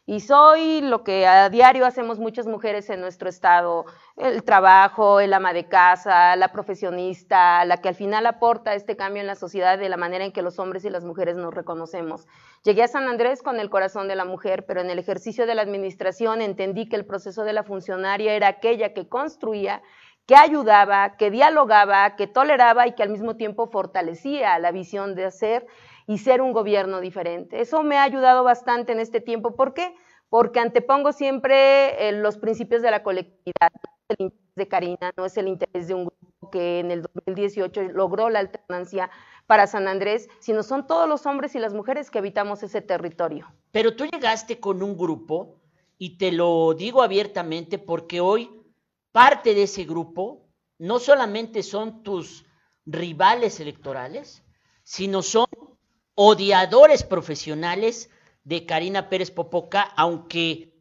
Y 0.05 0.21
soy 0.21 0.83
lo 0.83 1.05
que 1.05 1.27
a 1.27 1.49
diario 1.49 1.87
hacemos 1.87 2.19
muchas 2.19 2.47
mujeres 2.47 2.91
en 2.91 3.01
nuestro 3.01 3.31
estado, 3.31 3.87
el 4.17 4.43
trabajo, 4.43 5.21
el 5.21 5.33
ama 5.33 5.55
de 5.55 5.69
casa, 5.69 6.37
la 6.37 6.49
profesionista, 6.53 7.65
la 7.65 7.79
que 7.79 7.89
al 7.89 7.95
final 7.95 8.27
aporta 8.27 8.75
este 8.75 8.95
cambio 8.95 9.21
en 9.21 9.29
la 9.29 9.37
sociedad 9.37 9.79
de 9.79 9.89
la 9.89 9.97
manera 9.97 10.25
en 10.25 10.33
que 10.33 10.43
los 10.43 10.59
hombres 10.59 10.85
y 10.85 10.91
las 10.91 11.05
mujeres 11.05 11.37
nos 11.37 11.55
reconocemos. 11.55 12.27
Llegué 12.63 12.83
a 12.83 12.89
San 12.89 13.09
Andrés 13.09 13.43
con 13.43 13.59
el 13.59 13.71
corazón 13.71 14.07
de 14.07 14.17
la 14.17 14.25
mujer, 14.27 14.67
pero 14.67 14.83
en 14.83 14.91
el 14.91 14.99
ejercicio 14.99 15.47
de 15.47 15.55
la 15.55 15.63
administración 15.63 16.43
entendí 16.43 16.89
que 16.91 16.97
el 16.97 17.07
proceso 17.07 17.45
de 17.45 17.55
la 17.55 17.63
funcionaria 17.63 18.35
era 18.35 18.49
aquella 18.49 18.93
que 18.93 19.09
construía 19.09 19.83
que 20.33 20.37
ayudaba, 20.37 21.19
que 21.19 21.31
dialogaba, 21.31 22.17
que 22.17 22.27
toleraba 22.27 22.87
y 22.87 22.95
que 22.95 23.03
al 23.03 23.11
mismo 23.11 23.37
tiempo 23.37 23.67
fortalecía 23.67 24.59
la 24.59 24.73
visión 24.73 25.15
de 25.15 25.27
hacer 25.27 25.67
y 26.07 26.17
ser 26.17 26.41
un 26.41 26.55
gobierno 26.55 27.03
diferente. 27.03 27.61
Eso 27.61 27.83
me 27.83 27.99
ha 27.99 28.03
ayudado 28.03 28.43
bastante 28.43 28.93
en 28.93 29.01
este 29.01 29.21
tiempo. 29.21 29.55
¿Por 29.55 29.75
qué? 29.75 29.95
Porque 30.31 30.59
antepongo 30.59 31.13
siempre 31.13 32.09
eh, 32.09 32.13
los 32.13 32.39
principios 32.39 32.81
de 32.81 32.91
la 32.91 33.03
colectividad. 33.03 33.73
No 33.75 33.91
es 34.09 34.17
el 34.19 34.25
interés 34.25 34.55
de 34.57 34.69
Karina, 34.69 35.13
no 35.19 35.27
es 35.27 35.37
el 35.37 35.49
interés 35.49 35.89
de 35.89 35.95
un 35.97 36.05
grupo 36.07 36.51
que 36.51 36.81
en 36.81 36.91
el 36.93 37.03
2018 37.03 37.83
logró 37.93 38.31
la 38.31 38.39
alternancia 38.39 39.11
para 39.47 39.67
San 39.67 39.87
Andrés, 39.87 40.31
sino 40.39 40.63
son 40.63 40.87
todos 40.87 41.07
los 41.07 41.27
hombres 41.27 41.55
y 41.57 41.59
las 41.59 41.75
mujeres 41.75 42.11
que 42.11 42.21
habitamos 42.21 42.63
ese 42.63 42.81
territorio. 42.81 43.53
Pero 43.71 43.97
tú 43.97 44.07
llegaste 44.07 44.61
con 44.61 44.83
un 44.83 44.97
grupo, 44.97 45.59
y 46.03 46.17
te 46.17 46.33
lo 46.33 46.75
digo 46.75 47.01
abiertamente 47.01 47.79
porque 47.79 48.21
hoy 48.21 48.62
parte 49.13 49.55
de 49.55 49.65
ese 49.65 49.85
grupo 49.85 50.49
no 50.79 50.99
solamente 50.99 51.63
son 51.63 52.03
tus 52.03 52.45
rivales 52.85 53.61
electorales, 53.61 54.43
sino 54.83 55.23
son 55.23 55.47
odiadores 56.15 57.05
profesionales 57.05 58.11
de 58.45 58.67
Karina 58.67 59.09
Pérez 59.09 59.31
Popoca, 59.31 59.83
aunque 59.97 60.73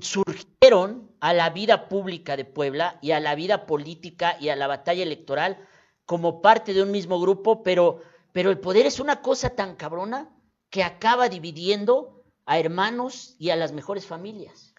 surgieron 0.00 1.14
a 1.20 1.32
la 1.32 1.50
vida 1.50 1.88
pública 1.88 2.36
de 2.36 2.44
Puebla 2.44 2.98
y 3.02 3.12
a 3.12 3.20
la 3.20 3.34
vida 3.34 3.66
política 3.66 4.36
y 4.40 4.48
a 4.48 4.56
la 4.56 4.66
batalla 4.66 5.02
electoral 5.02 5.68
como 6.06 6.40
parte 6.40 6.72
de 6.72 6.82
un 6.82 6.90
mismo 6.90 7.20
grupo, 7.20 7.62
pero, 7.62 8.00
pero 8.32 8.50
el 8.50 8.58
poder 8.58 8.86
es 8.86 9.00
una 9.00 9.20
cosa 9.22 9.50
tan 9.50 9.76
cabrona 9.76 10.30
que 10.70 10.82
acaba 10.82 11.28
dividiendo 11.28 12.24
a 12.46 12.58
hermanos 12.58 13.36
y 13.38 13.50
a 13.50 13.56
las 13.56 13.72
mejores 13.72 14.06
familias. 14.06 14.74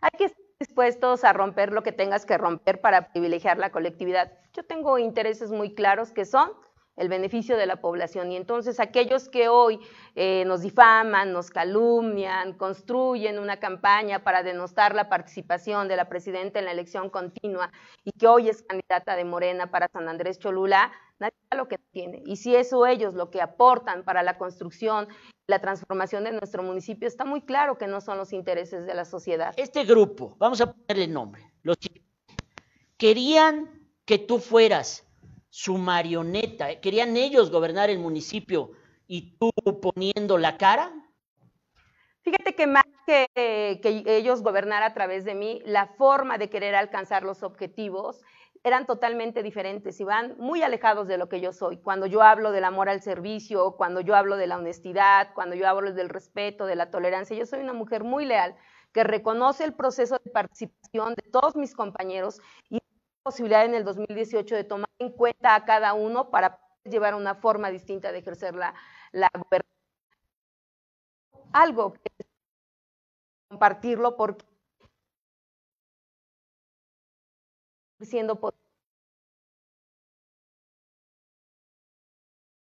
Hay 0.00 0.10
que 0.18 0.45
dispuestos 0.58 1.24
a 1.24 1.32
romper 1.32 1.72
lo 1.72 1.82
que 1.82 1.92
tengas 1.92 2.24
que 2.24 2.38
romper 2.38 2.80
para 2.80 3.12
privilegiar 3.12 3.58
la 3.58 3.70
colectividad. 3.70 4.32
Yo 4.54 4.64
tengo 4.64 4.98
intereses 4.98 5.50
muy 5.50 5.74
claros 5.74 6.12
que 6.12 6.24
son 6.24 6.50
el 6.96 7.08
beneficio 7.08 7.56
de 7.56 7.66
la 7.66 7.76
población. 7.76 8.32
Y 8.32 8.36
entonces 8.36 8.80
aquellos 8.80 9.28
que 9.28 9.48
hoy 9.48 9.78
eh, 10.14 10.44
nos 10.46 10.62
difaman, 10.62 11.32
nos 11.32 11.50
calumnian, 11.50 12.54
construyen 12.54 13.38
una 13.38 13.58
campaña 13.58 14.24
para 14.24 14.42
denostar 14.42 14.94
la 14.94 15.08
participación 15.08 15.88
de 15.88 15.96
la 15.96 16.08
presidenta 16.08 16.58
en 16.58 16.64
la 16.64 16.72
elección 16.72 17.10
continua 17.10 17.70
y 18.04 18.12
que 18.12 18.26
hoy 18.26 18.48
es 18.48 18.62
candidata 18.62 19.14
de 19.14 19.24
Morena 19.24 19.70
para 19.70 19.88
San 19.88 20.08
Andrés 20.08 20.38
Cholula, 20.38 20.90
nadie 21.18 21.34
sabe 21.48 21.62
lo 21.62 21.68
que 21.68 21.78
tiene. 21.92 22.22
Y 22.26 22.36
si 22.36 22.54
eso 22.54 22.86
ellos 22.86 23.14
lo 23.14 23.30
que 23.30 23.40
aportan 23.40 24.04
para 24.04 24.22
la 24.22 24.38
construcción 24.38 25.08
la 25.46 25.60
transformación 25.60 26.24
de 26.24 26.32
nuestro 26.32 26.62
municipio, 26.62 27.06
está 27.06 27.24
muy 27.24 27.40
claro 27.40 27.78
que 27.78 27.86
no 27.86 28.00
son 28.00 28.18
los 28.18 28.32
intereses 28.32 28.84
de 28.84 28.94
la 28.94 29.04
sociedad. 29.04 29.54
Este 29.56 29.84
grupo, 29.84 30.34
vamos 30.38 30.60
a 30.60 30.72
ponerle 30.72 31.06
nombre, 31.06 31.52
los 31.62 31.76
querían 32.96 33.70
que 34.04 34.18
tú 34.18 34.38
fueras 34.38 35.06
su 35.48 35.78
marioneta. 35.78 36.70
¿eh? 36.70 36.80
¿Querían 36.80 37.16
ellos 37.16 37.50
gobernar 37.50 37.90
el 37.90 37.98
municipio 37.98 38.72
y 39.06 39.36
tú 39.38 39.50
poniendo 39.80 40.38
la 40.38 40.56
cara? 40.56 40.92
Fíjate 42.22 42.54
que 42.54 42.66
más 42.66 42.84
que, 43.06 43.28
que 43.82 44.02
ellos 44.16 44.42
gobernar 44.42 44.82
a 44.82 44.94
través 44.94 45.24
de 45.24 45.34
mí, 45.34 45.62
la 45.64 45.86
forma 45.86 46.38
de 46.38 46.50
querer 46.50 46.74
alcanzar 46.74 47.22
los 47.22 47.44
objetivos 47.44 48.20
eran 48.66 48.84
totalmente 48.84 49.44
diferentes 49.44 50.00
y 50.00 50.04
van 50.04 50.34
muy 50.38 50.64
alejados 50.64 51.06
de 51.06 51.18
lo 51.18 51.28
que 51.28 51.40
yo 51.40 51.52
soy. 51.52 51.76
Cuando 51.76 52.06
yo 52.06 52.22
hablo 52.22 52.50
del 52.50 52.64
amor 52.64 52.88
al 52.88 53.00
servicio, 53.00 53.76
cuando 53.76 54.00
yo 54.00 54.16
hablo 54.16 54.36
de 54.36 54.48
la 54.48 54.58
honestidad, 54.58 55.32
cuando 55.34 55.54
yo 55.54 55.68
hablo 55.68 55.92
del 55.92 56.08
respeto, 56.08 56.66
de 56.66 56.74
la 56.74 56.90
tolerancia, 56.90 57.36
yo 57.36 57.46
soy 57.46 57.60
una 57.60 57.74
mujer 57.74 58.02
muy 58.02 58.24
leal 58.24 58.56
que 58.92 59.04
reconoce 59.04 59.62
el 59.62 59.72
proceso 59.72 60.18
de 60.24 60.32
participación 60.32 61.14
de 61.14 61.30
todos 61.30 61.54
mis 61.54 61.76
compañeros 61.76 62.40
y 62.68 62.78
la 62.78 62.82
posibilidad 63.22 63.64
en 63.64 63.76
el 63.76 63.84
2018 63.84 64.56
de 64.56 64.64
tomar 64.64 64.90
en 64.98 65.12
cuenta 65.12 65.54
a 65.54 65.64
cada 65.64 65.94
uno 65.94 66.30
para 66.30 66.58
llevar 66.82 67.14
una 67.14 67.36
forma 67.36 67.70
distinta 67.70 68.10
de 68.10 68.18
ejercer 68.18 68.56
la, 68.56 68.74
la. 69.12 69.30
Algo 71.52 71.92
que 71.92 72.10
compartirlo 73.48 74.16
porque 74.16 74.44
siendo 78.00 78.36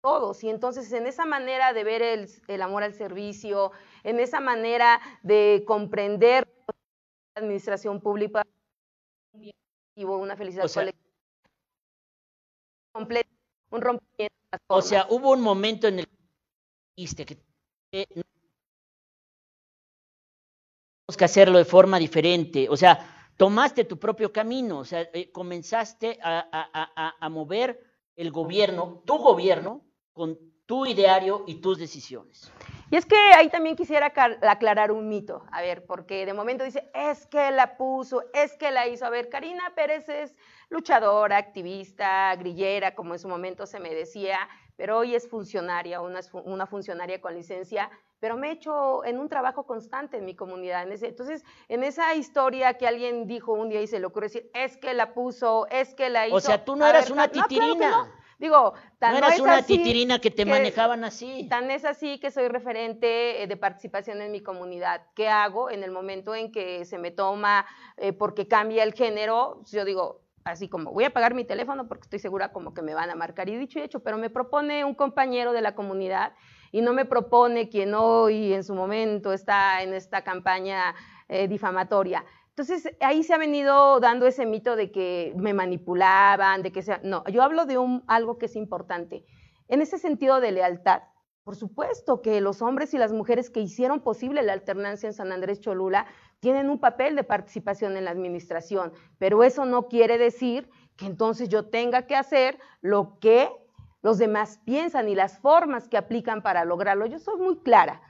todos. 0.02 0.44
Y 0.44 0.50
entonces 0.50 0.92
en 0.94 1.06
esa 1.08 1.26
manera 1.26 1.74
de 1.74 1.84
ver 1.84 2.02
el, 2.02 2.30
el, 2.48 2.62
amor 2.62 2.84
al 2.84 2.94
servicio, 2.94 3.72
en 4.04 4.20
esa 4.20 4.40
manera 4.40 5.00
de 5.22 5.64
comprender 5.68 6.48
la 7.36 7.42
administración 7.42 8.02
pública, 8.02 8.44
una 9.96 10.36
felicidad 10.36 10.66
O 10.66 10.68
sea- 10.68 10.82
colectiva, 10.84 11.12
completa, 12.92 13.30
un 13.70 13.82
rompimiento. 13.82 14.34
de 14.34 14.50
las 14.52 14.62
O 14.68 14.82
sea, 14.82 15.06
hubo 15.10 15.32
un 15.32 15.42
momento 15.42 15.88
en 15.88 16.00
el 16.00 16.08
que 17.26 17.38
tenemos 17.92 18.26
que 21.18 21.26
hacerlo 21.26 21.58
de 21.58 21.66
forma 21.66 22.00
diferente. 22.00 22.68
O 22.70 22.78
sea, 22.78 23.21
tomaste 23.38 23.86
tu 23.86 23.98
propio 24.00 24.32
camino, 24.32 24.80
o 24.80 24.86
sea, 24.86 25.02
eh, 25.14 25.32
comenzaste 25.32 26.20
a, 26.24 27.30
mover 27.30 27.80
el 28.16 28.32
gobierno, 28.32 29.02
tu 29.06 29.18
gobierno, 29.18 29.82
con 30.14 30.38
tu 30.66 30.86
ideario 30.86 31.44
y 31.48 31.56
tus 31.56 31.78
decisiones. 31.80 32.52
Y 32.90 32.98
es 32.98 33.06
que 33.06 33.16
ahí 33.16 33.50
también 33.50 33.76
quisiera 33.76 34.14
aclarar 34.42 34.92
un 34.92 35.08
mito, 35.08 35.46
a 35.52 35.62
ver, 35.62 35.86
porque 35.86 36.26
de 36.26 36.34
momento 36.34 36.64
dice, 36.64 36.90
es 36.94 37.26
que 37.28 37.52
la 37.52 37.78
puso, 37.78 38.24
es 38.34 38.58
que 38.58 38.70
la 38.70 38.88
hizo. 38.88 39.06
A 39.06 39.10
ver, 39.10 39.30
Karina 39.30 39.74
Pérez 39.76 40.08
es 40.10 40.36
luchadora, 40.70 41.38
activista, 41.38 42.36
grillera, 42.36 42.94
como 42.96 43.14
en 43.14 43.20
su 43.20 43.30
momento 43.30 43.66
se 43.66 43.80
me 43.80 43.94
decía, 43.96 44.48
pero 44.76 44.98
hoy 44.98 45.16
es 45.16 45.30
funcionaria, 45.30 46.02
una, 46.02 46.22
fu- 46.22 46.40
una 46.40 46.68
funcionaria 46.68 47.22
con 47.22 47.34
licencia, 47.34 47.90
pero 48.22 48.38
me 48.38 48.50
he 48.50 48.52
hecho 48.52 49.04
en 49.04 49.20
un 49.20 49.28
trabajo 49.28 49.66
constante 49.66 50.18
en 50.18 50.26
mi 50.26 50.36
comunidad. 50.36 50.84
En 50.84 50.92
ese- 50.94 51.08
entonces, 51.08 51.44
en 51.68 51.84
esa 51.84 52.14
historia 52.16 52.76
que 52.76 52.88
alguien 52.88 53.26
dijo 53.28 53.52
un 53.52 53.68
día 53.68 53.82
y 53.82 53.88
se 53.88 54.00
le 54.00 54.06
ocurrió 54.06 54.30
decir, 54.30 54.50
es 54.54 54.78
que 54.78 54.94
la 54.94 55.14
puso, 55.14 55.68
es 55.72 55.94
que 55.96 56.10
la 56.12 56.28
hizo. 56.28 56.36
O 56.36 56.40
sea, 56.40 56.64
tú 56.64 56.76
no 56.76 56.88
eras 56.88 57.06
ver, 57.06 57.14
una 57.14 57.26
no, 57.26 57.32
claro 57.34 57.48
que 57.50 57.56
titirina. 57.58 57.90
no. 57.90 58.22
Digo, 58.38 58.74
tan 59.00 59.12
No 59.14 59.18
eras 59.20 59.34
es 59.36 59.40
una 59.40 59.56
así 59.58 59.78
titirina 59.78 60.20
que 60.20 60.30
te 60.32 60.46
que- 60.46 60.50
manejaban 60.50 61.04
así. 61.04 61.48
Tan 61.50 61.70
es 61.72 61.84
así 61.84 62.20
que 62.20 62.30
soy 62.32 62.48
referente 62.48 63.42
eh, 63.44 63.48
de 63.48 63.58
participación 63.58 64.22
en 64.22 64.32
mi 64.32 64.42
comunidad. 64.42 65.02
¿Qué 65.16 65.28
hago 65.28 65.70
en 65.72 65.84
el 65.84 65.92
momento 65.92 66.34
en 66.36 66.52
que 66.52 66.86
se 66.86 66.98
me 67.00 67.10
toma 67.12 67.66
eh, 67.98 68.14
porque 68.14 68.48
cambia 68.48 68.84
el 68.84 68.94
género? 68.94 69.62
Yo 69.72 69.84
digo, 69.84 70.22
así 70.44 70.70
como 70.70 70.92
voy 70.92 71.04
a 71.06 71.12
pagar 71.14 71.34
mi 71.36 71.44
teléfono 71.46 71.88
porque 71.88 72.04
estoy 72.04 72.20
segura 72.20 72.52
como 72.52 72.74
que 72.74 72.82
me 72.82 72.94
van 72.96 73.10
a 73.12 73.16
marcar 73.16 73.48
y 73.50 73.56
dicho 73.58 73.78
y 73.80 73.84
hecho, 73.84 74.00
pero 74.02 74.18
me 74.18 74.30
propone 74.32 74.86
un 74.86 74.96
compañero 74.96 75.54
de 75.54 75.62
la 75.62 75.76
comunidad 75.76 76.34
y 76.72 76.82
no 76.82 76.94
me 76.94 77.06
propone 77.06 77.70
quien 77.70 77.94
hoy 77.94 78.54
en 78.54 78.64
su 78.64 78.74
momento 78.74 79.34
está 79.34 79.84
en 79.84 79.94
esta 79.94 80.24
campaña 80.24 80.96
eh, 81.28 81.48
difamatoria. 81.48 82.26
Entonces, 82.50 82.96
ahí 83.00 83.24
se 83.24 83.34
ha 83.34 83.38
venido 83.38 84.00
dando 84.00 84.28
ese 84.28 84.46
mito 84.46 84.76
de 84.76 84.92
que 84.92 85.34
me 85.38 85.54
manipulaban, 85.54 86.62
de 86.62 86.72
que 86.72 86.82
sea... 86.82 87.00
No, 87.04 87.24
yo 87.26 87.44
hablo 87.44 87.66
de 87.66 87.78
un, 87.78 88.04
algo 88.08 88.38
que 88.38 88.48
es 88.48 88.56
importante. 88.56 89.26
En 89.68 89.82
ese 89.82 89.98
sentido 89.98 90.42
de 90.42 90.52
lealtad, 90.52 91.04
por 91.44 91.56
supuesto 91.56 92.22
que 92.22 92.40
los 92.40 92.62
hombres 92.62 92.94
y 92.94 92.98
las 92.98 93.14
mujeres 93.14 93.50
que 93.50 93.62
hicieron 93.62 94.02
posible 94.02 94.44
la 94.44 94.54
alternancia 94.54 95.08
en 95.08 95.14
San 95.14 95.32
Andrés 95.32 95.60
Cholula 95.60 96.06
tienen 96.40 96.70
un 96.70 96.80
papel 96.80 97.16
de 97.16 97.24
participación 97.24 97.98
en 97.98 98.06
la 98.06 98.12
administración, 98.12 98.94
pero 99.18 99.44
eso 99.44 99.66
no 99.66 99.88
quiere 99.88 100.18
decir 100.18 100.70
que 100.98 101.06
entonces 101.06 101.50
yo 101.50 101.70
tenga 101.70 102.06
que 102.06 102.16
hacer 102.16 102.60
lo 102.82 103.18
que 103.20 103.50
los 104.02 104.18
demás 104.18 104.60
piensan 104.66 105.10
y 105.10 105.16
las 105.16 105.38
formas 105.40 105.88
que 105.88 105.98
aplican 105.98 106.42
para 106.42 106.66
lograrlo. 106.66 107.06
Yo 107.06 107.20
soy 107.20 107.38
muy 107.38 107.60
clara 107.60 108.02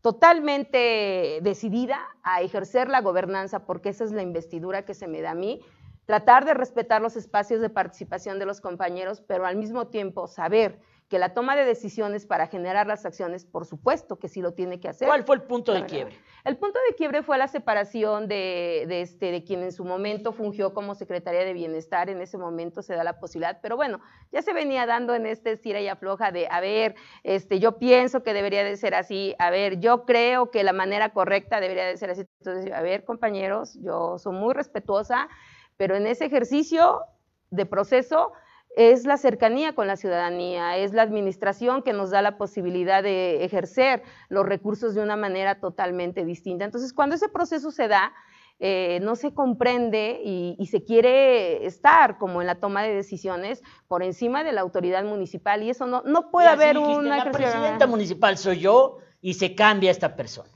totalmente 0.00 1.40
decidida 1.42 1.98
a 2.22 2.40
ejercer 2.40 2.88
la 2.88 3.00
gobernanza, 3.00 3.66
porque 3.66 3.90
esa 3.90 4.04
es 4.04 4.12
la 4.12 4.22
investidura 4.22 4.84
que 4.84 4.94
se 4.94 5.08
me 5.08 5.20
da 5.20 5.32
a 5.32 5.34
mí, 5.34 5.60
tratar 6.06 6.44
de 6.44 6.54
respetar 6.54 7.02
los 7.02 7.16
espacios 7.16 7.60
de 7.60 7.70
participación 7.70 8.38
de 8.38 8.46
los 8.46 8.60
compañeros, 8.60 9.20
pero 9.20 9.44
al 9.44 9.56
mismo 9.56 9.88
tiempo 9.88 10.26
saber 10.26 10.80
que 11.08 11.18
la 11.18 11.32
toma 11.32 11.56
de 11.56 11.64
decisiones 11.64 12.26
para 12.26 12.46
generar 12.48 12.86
las 12.86 13.06
acciones, 13.06 13.46
por 13.46 13.64
supuesto 13.64 14.18
que 14.18 14.28
sí 14.28 14.42
lo 14.42 14.52
tiene 14.52 14.78
que 14.78 14.88
hacer. 14.88 15.08
¿Cuál 15.08 15.24
fue 15.24 15.36
el 15.36 15.42
punto 15.42 15.72
de 15.72 15.86
quiebre? 15.86 16.18
El 16.44 16.56
punto 16.58 16.78
de 16.88 16.94
quiebre 16.96 17.22
fue 17.22 17.38
la 17.38 17.48
separación 17.48 18.28
de, 18.28 18.84
de 18.86 19.00
este, 19.02 19.32
de 19.32 19.42
quien 19.42 19.62
en 19.62 19.72
su 19.72 19.84
momento 19.84 20.32
fungió 20.32 20.74
como 20.74 20.94
Secretaría 20.94 21.44
de 21.44 21.52
Bienestar, 21.54 22.10
en 22.10 22.20
ese 22.20 22.36
momento 22.36 22.82
se 22.82 22.94
da 22.94 23.04
la 23.04 23.18
posibilidad, 23.18 23.58
pero 23.62 23.76
bueno, 23.76 24.00
ya 24.32 24.42
se 24.42 24.52
venía 24.52 24.84
dando 24.84 25.14
en 25.14 25.26
este 25.26 25.52
estira 25.52 25.80
y 25.80 25.88
afloja 25.88 26.30
de, 26.30 26.46
a 26.50 26.60
ver, 26.60 26.94
este, 27.22 27.58
yo 27.58 27.78
pienso 27.78 28.22
que 28.22 28.34
debería 28.34 28.62
de 28.62 28.76
ser 28.76 28.94
así, 28.94 29.34
a 29.38 29.50
ver, 29.50 29.80
yo 29.80 30.04
creo 30.04 30.50
que 30.50 30.62
la 30.62 30.74
manera 30.74 31.10
correcta 31.10 31.60
debería 31.60 31.86
de 31.86 31.96
ser 31.96 32.10
así, 32.10 32.26
entonces, 32.40 32.72
a 32.72 32.82
ver, 32.82 33.04
compañeros, 33.04 33.78
yo 33.80 34.18
soy 34.18 34.34
muy 34.34 34.52
respetuosa, 34.52 35.28
pero 35.78 35.96
en 35.96 36.06
ese 36.06 36.26
ejercicio 36.26 37.00
de 37.50 37.64
proceso 37.64 38.32
es 38.78 39.06
la 39.06 39.16
cercanía 39.16 39.74
con 39.74 39.88
la 39.88 39.96
ciudadanía, 39.96 40.76
es 40.76 40.92
la 40.92 41.02
administración 41.02 41.82
que 41.82 41.92
nos 41.92 42.10
da 42.10 42.22
la 42.22 42.38
posibilidad 42.38 43.02
de 43.02 43.44
ejercer 43.44 44.04
los 44.28 44.46
recursos 44.46 44.94
de 44.94 45.02
una 45.02 45.16
manera 45.16 45.58
totalmente 45.58 46.24
distinta. 46.24 46.64
Entonces, 46.64 46.92
cuando 46.92 47.16
ese 47.16 47.28
proceso 47.28 47.72
se 47.72 47.88
da, 47.88 48.12
eh, 48.60 49.00
no 49.02 49.16
se 49.16 49.34
comprende 49.34 50.20
y, 50.24 50.54
y 50.60 50.66
se 50.66 50.84
quiere 50.84 51.66
estar 51.66 52.18
como 52.18 52.40
en 52.40 52.46
la 52.46 52.60
toma 52.60 52.84
de 52.84 52.94
decisiones 52.94 53.64
por 53.88 54.04
encima 54.04 54.44
de 54.44 54.52
la 54.52 54.60
autoridad 54.60 55.02
municipal 55.02 55.64
y 55.64 55.70
eso 55.70 55.86
no, 55.86 56.02
no 56.04 56.30
puede 56.30 56.46
haber 56.46 56.76
dijiste, 56.76 56.98
una 56.98 57.24
La 57.24 57.32
presidenta 57.32 57.88
municipal 57.88 58.38
soy 58.38 58.60
yo 58.60 58.98
y 59.20 59.34
se 59.34 59.56
cambia 59.56 59.90
esta 59.90 60.14
persona. 60.14 60.50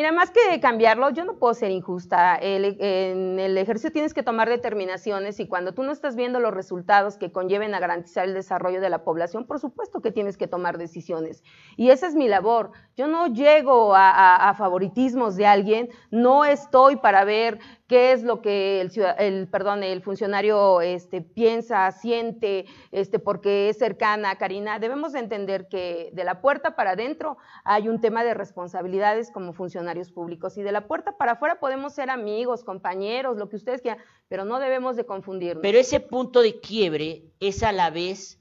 Mira, 0.00 0.12
más 0.12 0.30
que 0.30 0.58
cambiarlo, 0.60 1.10
yo 1.10 1.26
no 1.26 1.34
puedo 1.34 1.52
ser 1.52 1.70
injusta. 1.70 2.34
En 2.40 3.38
el 3.38 3.58
ejercicio 3.58 3.92
tienes 3.92 4.14
que 4.14 4.22
tomar 4.22 4.48
determinaciones 4.48 5.38
y 5.40 5.46
cuando 5.46 5.74
tú 5.74 5.82
no 5.82 5.92
estás 5.92 6.16
viendo 6.16 6.40
los 6.40 6.54
resultados 6.54 7.18
que 7.18 7.30
conlleven 7.30 7.74
a 7.74 7.80
garantizar 7.80 8.24
el 8.24 8.32
desarrollo 8.32 8.80
de 8.80 8.88
la 8.88 9.04
población, 9.04 9.44
por 9.46 9.60
supuesto 9.60 10.00
que 10.00 10.10
tienes 10.10 10.38
que 10.38 10.46
tomar 10.48 10.78
decisiones. 10.78 11.44
Y 11.76 11.90
esa 11.90 12.06
es 12.06 12.14
mi 12.14 12.28
labor. 12.28 12.72
Yo 12.96 13.08
no 13.08 13.26
llego 13.26 13.92
a 13.94 14.54
favoritismos 14.56 15.36
de 15.36 15.46
alguien, 15.46 15.90
no 16.10 16.46
estoy 16.46 16.96
para 16.96 17.24
ver 17.24 17.58
qué 17.90 18.12
es 18.12 18.22
lo 18.22 18.40
que 18.40 18.80
el, 18.80 18.92
el, 19.18 19.48
perdón, 19.48 19.82
el 19.82 20.00
funcionario 20.00 20.80
este, 20.80 21.22
piensa, 21.22 21.90
siente, 21.90 22.66
este, 22.92 23.18
porque 23.18 23.68
es 23.68 23.78
cercana 23.78 24.30
a 24.30 24.38
Karina. 24.38 24.78
Debemos 24.78 25.12
de 25.12 25.18
entender 25.18 25.66
que 25.66 26.10
de 26.12 26.22
la 26.22 26.40
puerta 26.40 26.76
para 26.76 26.92
adentro 26.92 27.36
hay 27.64 27.88
un 27.88 28.00
tema 28.00 28.22
de 28.22 28.32
responsabilidades 28.32 29.32
como 29.32 29.52
funcionarios 29.54 30.12
públicos 30.12 30.56
y 30.56 30.62
de 30.62 30.70
la 30.70 30.86
puerta 30.86 31.16
para 31.16 31.32
afuera 31.32 31.58
podemos 31.58 31.92
ser 31.92 32.10
amigos, 32.10 32.62
compañeros, 32.62 33.36
lo 33.36 33.48
que 33.48 33.56
ustedes 33.56 33.82
quieran, 33.82 34.00
pero 34.28 34.44
no 34.44 34.60
debemos 34.60 34.94
de 34.94 35.04
confundirnos. 35.04 35.60
Pero 35.60 35.76
ese 35.76 35.98
punto 35.98 36.42
de 36.42 36.60
quiebre 36.60 37.24
es 37.40 37.64
a 37.64 37.72
la 37.72 37.90
vez 37.90 38.40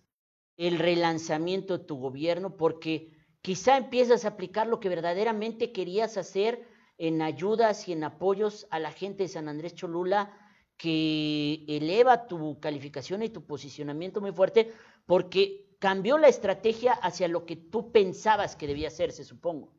el 0.58 0.78
relanzamiento 0.78 1.80
de 1.80 1.86
tu 1.86 1.98
gobierno 1.98 2.56
porque 2.56 3.18
quizá 3.42 3.78
empiezas 3.78 4.26
a 4.26 4.28
aplicar 4.28 4.68
lo 4.68 4.80
que 4.80 4.90
verdaderamente 4.90 5.72
querías 5.72 6.18
hacer 6.18 6.69
en 7.00 7.22
ayudas 7.22 7.88
y 7.88 7.94
en 7.94 8.04
apoyos 8.04 8.68
a 8.70 8.78
la 8.78 8.92
gente 8.92 9.24
de 9.24 9.30
San 9.30 9.48
Andrés 9.48 9.74
Cholula 9.74 10.32
que 10.78 11.66
eleva 11.68 12.28
tu 12.28 12.60
calificación 12.60 13.24
y 13.24 13.30
tu 13.30 13.46
posicionamiento 13.46 14.22
muy 14.22 14.32
fuerte 14.32 14.72
porque 15.06 15.66
cambió 15.80 16.18
la 16.18 16.28
estrategia 16.28 16.94
hacia 16.94 17.28
lo 17.28 17.46
que 17.46 17.56
tú 17.56 17.92
pensabas 17.92 18.56
que 18.56 18.68
debía 18.68 18.90
hacerse, 18.90 19.24
supongo. 19.24 19.72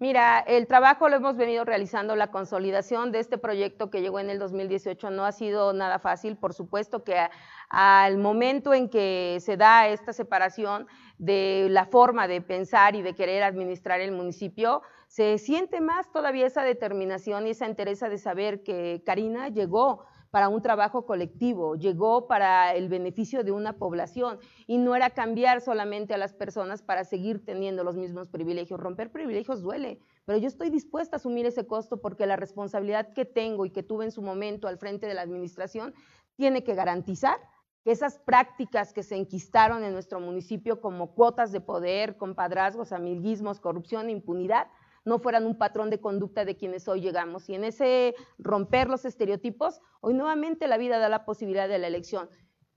Mira, 0.00 0.38
el 0.40 0.66
trabajo 0.66 1.10
lo 1.10 1.16
hemos 1.16 1.36
venido 1.36 1.64
realizando, 1.66 2.16
la 2.16 2.30
consolidación 2.30 3.12
de 3.12 3.18
este 3.18 3.36
proyecto 3.36 3.90
que 3.90 4.00
llegó 4.00 4.18
en 4.18 4.30
el 4.30 4.38
2018 4.38 5.10
no 5.10 5.26
ha 5.26 5.32
sido 5.32 5.74
nada 5.74 5.98
fácil, 5.98 6.38
por 6.38 6.54
supuesto 6.54 7.04
que 7.04 7.28
al 7.68 8.16
momento 8.16 8.72
en 8.72 8.88
que 8.88 9.36
se 9.40 9.58
da 9.58 9.88
esta 9.88 10.14
separación 10.14 10.86
de 11.20 11.66
la 11.68 11.84
forma 11.84 12.26
de 12.26 12.40
pensar 12.40 12.96
y 12.96 13.02
de 13.02 13.14
querer 13.14 13.42
administrar 13.42 14.00
el 14.00 14.10
municipio, 14.10 14.80
se 15.06 15.36
siente 15.36 15.82
más 15.82 16.10
todavía 16.10 16.46
esa 16.46 16.64
determinación 16.64 17.46
y 17.46 17.50
esa 17.50 17.66
entereza 17.66 18.08
de 18.08 18.16
saber 18.16 18.62
que 18.62 19.02
Karina 19.04 19.50
llegó 19.50 20.06
para 20.30 20.48
un 20.48 20.62
trabajo 20.62 21.04
colectivo, 21.04 21.76
llegó 21.76 22.26
para 22.26 22.74
el 22.74 22.88
beneficio 22.88 23.44
de 23.44 23.52
una 23.52 23.74
población 23.74 24.38
y 24.66 24.78
no 24.78 24.96
era 24.96 25.10
cambiar 25.10 25.60
solamente 25.60 26.14
a 26.14 26.18
las 26.18 26.32
personas 26.32 26.80
para 26.80 27.04
seguir 27.04 27.44
teniendo 27.44 27.84
los 27.84 27.98
mismos 27.98 28.28
privilegios. 28.28 28.80
Romper 28.80 29.12
privilegios 29.12 29.60
duele, 29.60 29.98
pero 30.24 30.38
yo 30.38 30.48
estoy 30.48 30.70
dispuesta 30.70 31.16
a 31.16 31.18
asumir 31.18 31.44
ese 31.44 31.66
costo 31.66 32.00
porque 32.00 32.24
la 32.24 32.36
responsabilidad 32.36 33.12
que 33.12 33.26
tengo 33.26 33.66
y 33.66 33.70
que 33.70 33.82
tuve 33.82 34.06
en 34.06 34.12
su 34.12 34.22
momento 34.22 34.68
al 34.68 34.78
frente 34.78 35.06
de 35.06 35.12
la 35.12 35.20
administración 35.20 35.92
tiene 36.36 36.64
que 36.64 36.74
garantizar 36.74 37.36
que 37.84 37.92
esas 37.92 38.18
prácticas 38.18 38.92
que 38.92 39.02
se 39.02 39.16
enquistaron 39.16 39.84
en 39.84 39.92
nuestro 39.92 40.20
municipio 40.20 40.80
como 40.80 41.14
cuotas 41.14 41.52
de 41.52 41.60
poder, 41.60 42.16
compadrazgos, 42.16 42.92
amiguismos, 42.92 43.60
corrupción, 43.60 44.10
impunidad, 44.10 44.68
no 45.04 45.18
fueran 45.18 45.46
un 45.46 45.56
patrón 45.56 45.90
de 45.90 46.00
conducta 46.00 46.44
de 46.44 46.56
quienes 46.56 46.86
hoy 46.88 47.00
llegamos. 47.00 47.48
Y 47.48 47.54
en 47.54 47.64
ese 47.64 48.14
romper 48.38 48.88
los 48.88 49.04
estereotipos, 49.04 49.80
hoy 50.00 50.14
nuevamente 50.14 50.68
la 50.68 50.76
vida 50.76 50.98
da 50.98 51.08
la 51.08 51.24
posibilidad 51.24 51.68
de 51.68 51.78
la 51.78 51.86
elección, 51.86 52.28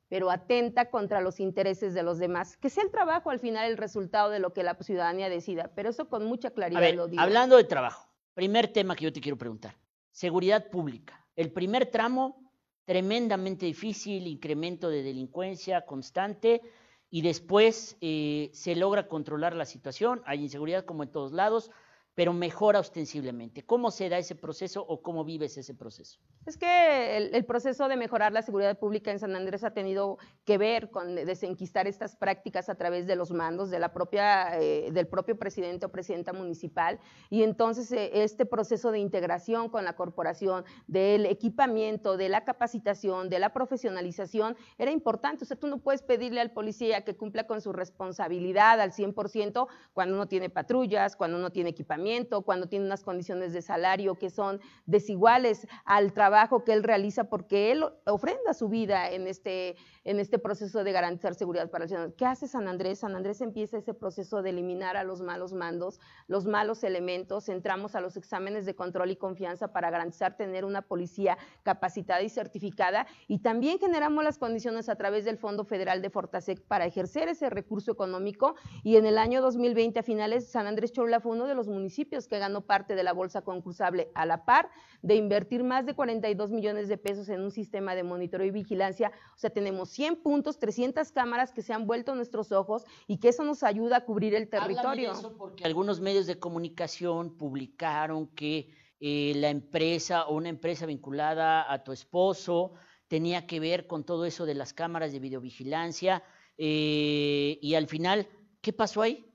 pero 0.07 0.29
atenta 0.29 0.89
contra 0.89 1.21
los 1.21 1.39
intereses 1.39 1.93
de 1.93 2.03
los 2.03 2.19
demás. 2.19 2.55
Que 2.57 2.69
sea 2.69 2.83
el 2.83 2.91
trabajo 2.91 3.29
al 3.29 3.39
final 3.39 3.69
el 3.69 3.77
resultado 3.77 4.29
de 4.29 4.39
lo 4.39 4.53
que 4.53 4.63
la 4.63 4.75
ciudadanía 4.75 5.29
decida, 5.29 5.71
pero 5.75 5.89
eso 5.89 6.07
con 6.07 6.25
mucha 6.25 6.51
claridad 6.51 6.81
ver, 6.81 6.95
lo 6.95 7.07
digo. 7.07 7.21
hablando 7.21 7.57
de 7.57 7.65
trabajo, 7.65 8.09
primer 8.33 8.67
tema 8.67 8.95
que 8.95 9.05
yo 9.05 9.13
te 9.13 9.21
quiero 9.21 9.37
preguntar, 9.37 9.75
seguridad 10.11 10.69
pública. 10.69 11.25
El 11.35 11.51
primer 11.51 11.87
tramo, 11.87 12.42
tremendamente 12.85 13.65
difícil, 13.65 14.27
incremento 14.27 14.89
de 14.89 15.03
delincuencia 15.03 15.85
constante 15.85 16.61
y 17.09 17.21
después 17.21 17.97
eh, 18.01 18.49
se 18.53 18.75
logra 18.75 19.07
controlar 19.07 19.55
la 19.55 19.65
situación, 19.65 20.21
hay 20.25 20.41
inseguridad 20.41 20.85
como 20.85 21.03
en 21.03 21.11
todos 21.11 21.31
lados, 21.31 21.69
pero 22.15 22.33
mejora 22.33 22.79
ostensiblemente. 22.79 23.63
¿Cómo 23.63 23.89
se 23.89 24.09
da 24.09 24.17
ese 24.17 24.35
proceso 24.35 24.85
o 24.87 25.01
cómo 25.01 25.25
vives 25.25 25.57
ese 25.57 25.73
proceso? 25.73 26.19
Es 26.45 26.57
que 26.57 27.17
el, 27.17 27.45
proceso 27.45 27.87
de 27.87 27.97
mejorar 27.97 28.33
la 28.33 28.41
seguridad 28.41 28.77
pública 28.77 29.11
en 29.11 29.19
San 29.19 29.35
Andrés 29.35 29.63
ha 29.63 29.71
tenido 29.71 30.17
que 30.45 30.57
ver 30.57 30.91
con 30.91 31.15
desenquistar 31.15 31.87
estas 31.87 32.15
prácticas 32.15 32.69
a 32.69 32.75
través 32.75 33.07
de 33.07 33.15
los 33.15 33.31
mandos 33.31 33.69
de 33.71 33.79
la 33.79 33.93
propia, 33.93 34.59
eh, 34.59 34.91
del 34.91 35.07
propio 35.07 35.37
presidente 35.37 35.85
o 35.85 35.89
presidenta 35.89 36.33
municipal. 36.33 36.99
Y 37.29 37.43
entonces 37.43 37.91
eh, 37.91 38.11
este 38.23 38.45
proceso 38.45 38.91
de 38.91 38.99
integración 38.99 39.69
con 39.69 39.83
la 39.85 39.95
corporación, 39.95 40.65
del 40.87 41.25
equipamiento, 41.25 42.17
de 42.17 42.29
la 42.29 42.43
capacitación, 42.43 43.29
de 43.29 43.39
la 43.39 43.53
profesionalización, 43.53 44.55
era 44.77 44.91
importante. 44.91 45.45
O 45.45 45.47
sea, 45.47 45.57
tú 45.57 45.67
no 45.67 45.79
puedes 45.79 46.03
pedirle 46.03 46.41
al 46.41 46.51
policía 46.51 47.03
que 47.03 47.15
cumpla 47.15 47.47
con 47.47 47.61
su 47.61 47.73
responsabilidad 47.73 48.79
al 48.81 48.91
100% 48.91 49.67
cuando 49.93 50.15
uno 50.15 50.27
tiene 50.27 50.49
patrullas, 50.49 51.15
cuando 51.15 51.37
uno 51.37 51.51
tiene 51.51 51.71
equipamiento, 51.71 52.02
cuando 52.45 52.67
tiene 52.67 52.85
unas 52.85 53.03
condiciones 53.03 53.53
de 53.53 53.61
salario 53.61 54.15
que 54.15 54.29
son 54.29 54.59
desiguales 54.85 55.67
al 55.85 56.13
trabajo 56.13 56.63
que 56.63 56.73
él 56.73 56.83
realiza 56.83 57.25
porque 57.25 57.71
él 57.71 57.85
ofrenda 58.05 58.53
su 58.53 58.69
vida 58.69 59.09
en 59.11 59.27
este, 59.27 59.75
en 60.03 60.19
este 60.19 60.39
proceso 60.39 60.83
de 60.83 60.91
garantizar 60.91 61.35
seguridad 61.35 61.69
para 61.69 61.85
el 61.85 61.89
ciudadano. 61.89 62.13
¿Qué 62.17 62.25
hace 62.25 62.47
San 62.47 62.67
Andrés? 62.67 62.99
San 62.99 63.15
Andrés 63.15 63.41
empieza 63.41 63.77
ese 63.77 63.93
proceso 63.93 64.41
de 64.41 64.49
eliminar 64.49 64.97
a 64.97 65.03
los 65.03 65.21
malos 65.21 65.53
mandos, 65.53 65.99
los 66.27 66.45
malos 66.45 66.83
elementos, 66.83 67.49
entramos 67.49 67.95
a 67.95 68.01
los 68.01 68.17
exámenes 68.17 68.65
de 68.65 68.75
control 68.75 69.11
y 69.11 69.15
confianza 69.15 69.71
para 69.71 69.89
garantizar 69.89 70.35
tener 70.35 70.65
una 70.65 70.81
policía 70.81 71.37
capacitada 71.63 72.21
y 72.21 72.29
certificada 72.29 73.07
y 73.27 73.39
también 73.39 73.79
generamos 73.79 74.23
las 74.23 74.37
condiciones 74.37 74.89
a 74.89 74.95
través 74.95 75.25
del 75.25 75.37
Fondo 75.37 75.63
Federal 75.63 76.01
de 76.01 76.09
Fortasec 76.09 76.61
para 76.61 76.85
ejercer 76.85 77.29
ese 77.29 77.49
recurso 77.49 77.91
económico 77.91 78.55
y 78.83 78.97
en 78.97 79.05
el 79.05 79.17
año 79.17 79.41
2020 79.41 79.99
a 79.99 80.03
finales 80.03 80.49
San 80.49 80.67
Andrés 80.67 80.91
Cholula 80.91 81.19
fue 81.19 81.31
uno 81.31 81.47
de 81.47 81.55
los 81.55 81.67
municipios 81.67 82.27
que 82.27 82.39
ganó 82.39 82.61
parte 82.61 82.95
de 82.95 83.03
la 83.03 83.13
bolsa 83.13 83.41
concursable 83.41 84.09
a 84.15 84.25
la 84.25 84.45
par 84.45 84.69
de 85.01 85.15
invertir 85.15 85.63
más 85.63 85.85
de 85.85 85.93
42 85.93 86.51
millones 86.51 86.87
de 86.87 86.97
pesos 86.97 87.29
en 87.29 87.41
un 87.41 87.51
sistema 87.51 87.95
de 87.95 88.03
monitoreo 88.03 88.47
y 88.47 88.51
vigilancia. 88.51 89.11
O 89.35 89.37
sea, 89.37 89.49
tenemos 89.49 89.92
100 89.93 90.17
puntos, 90.17 90.59
300 90.59 91.11
cámaras 91.11 91.51
que 91.51 91.61
se 91.61 91.71
han 91.71 91.85
vuelto 91.85 92.15
nuestros 92.15 92.51
ojos 92.51 92.83
y 93.07 93.17
que 93.17 93.29
eso 93.29 93.43
nos 93.43 93.63
ayuda 93.63 93.97
a 93.97 94.05
cubrir 94.05 94.33
el 94.35 94.45
de 94.45 94.59
territorio. 94.59 95.11
eso 95.11 95.37
porque 95.37 95.63
algunos 95.63 96.01
medios 96.01 96.25
de 96.25 96.39
comunicación 96.39 97.37
publicaron 97.37 98.27
que 98.27 98.69
eh, 98.99 99.33
la 99.35 99.49
empresa 99.49 100.25
o 100.25 100.35
una 100.35 100.49
empresa 100.49 100.85
vinculada 100.85 101.71
a 101.71 101.83
tu 101.83 101.91
esposo 101.91 102.73
tenía 103.07 103.45
que 103.45 103.59
ver 103.59 103.85
con 103.85 104.03
todo 104.03 104.25
eso 104.25 104.45
de 104.45 104.55
las 104.55 104.73
cámaras 104.73 105.11
de 105.11 105.19
videovigilancia 105.19 106.23
eh, 106.57 107.59
y 107.61 107.75
al 107.75 107.87
final, 107.87 108.27
¿qué 108.61 108.73
pasó 108.73 109.01
ahí? 109.01 109.32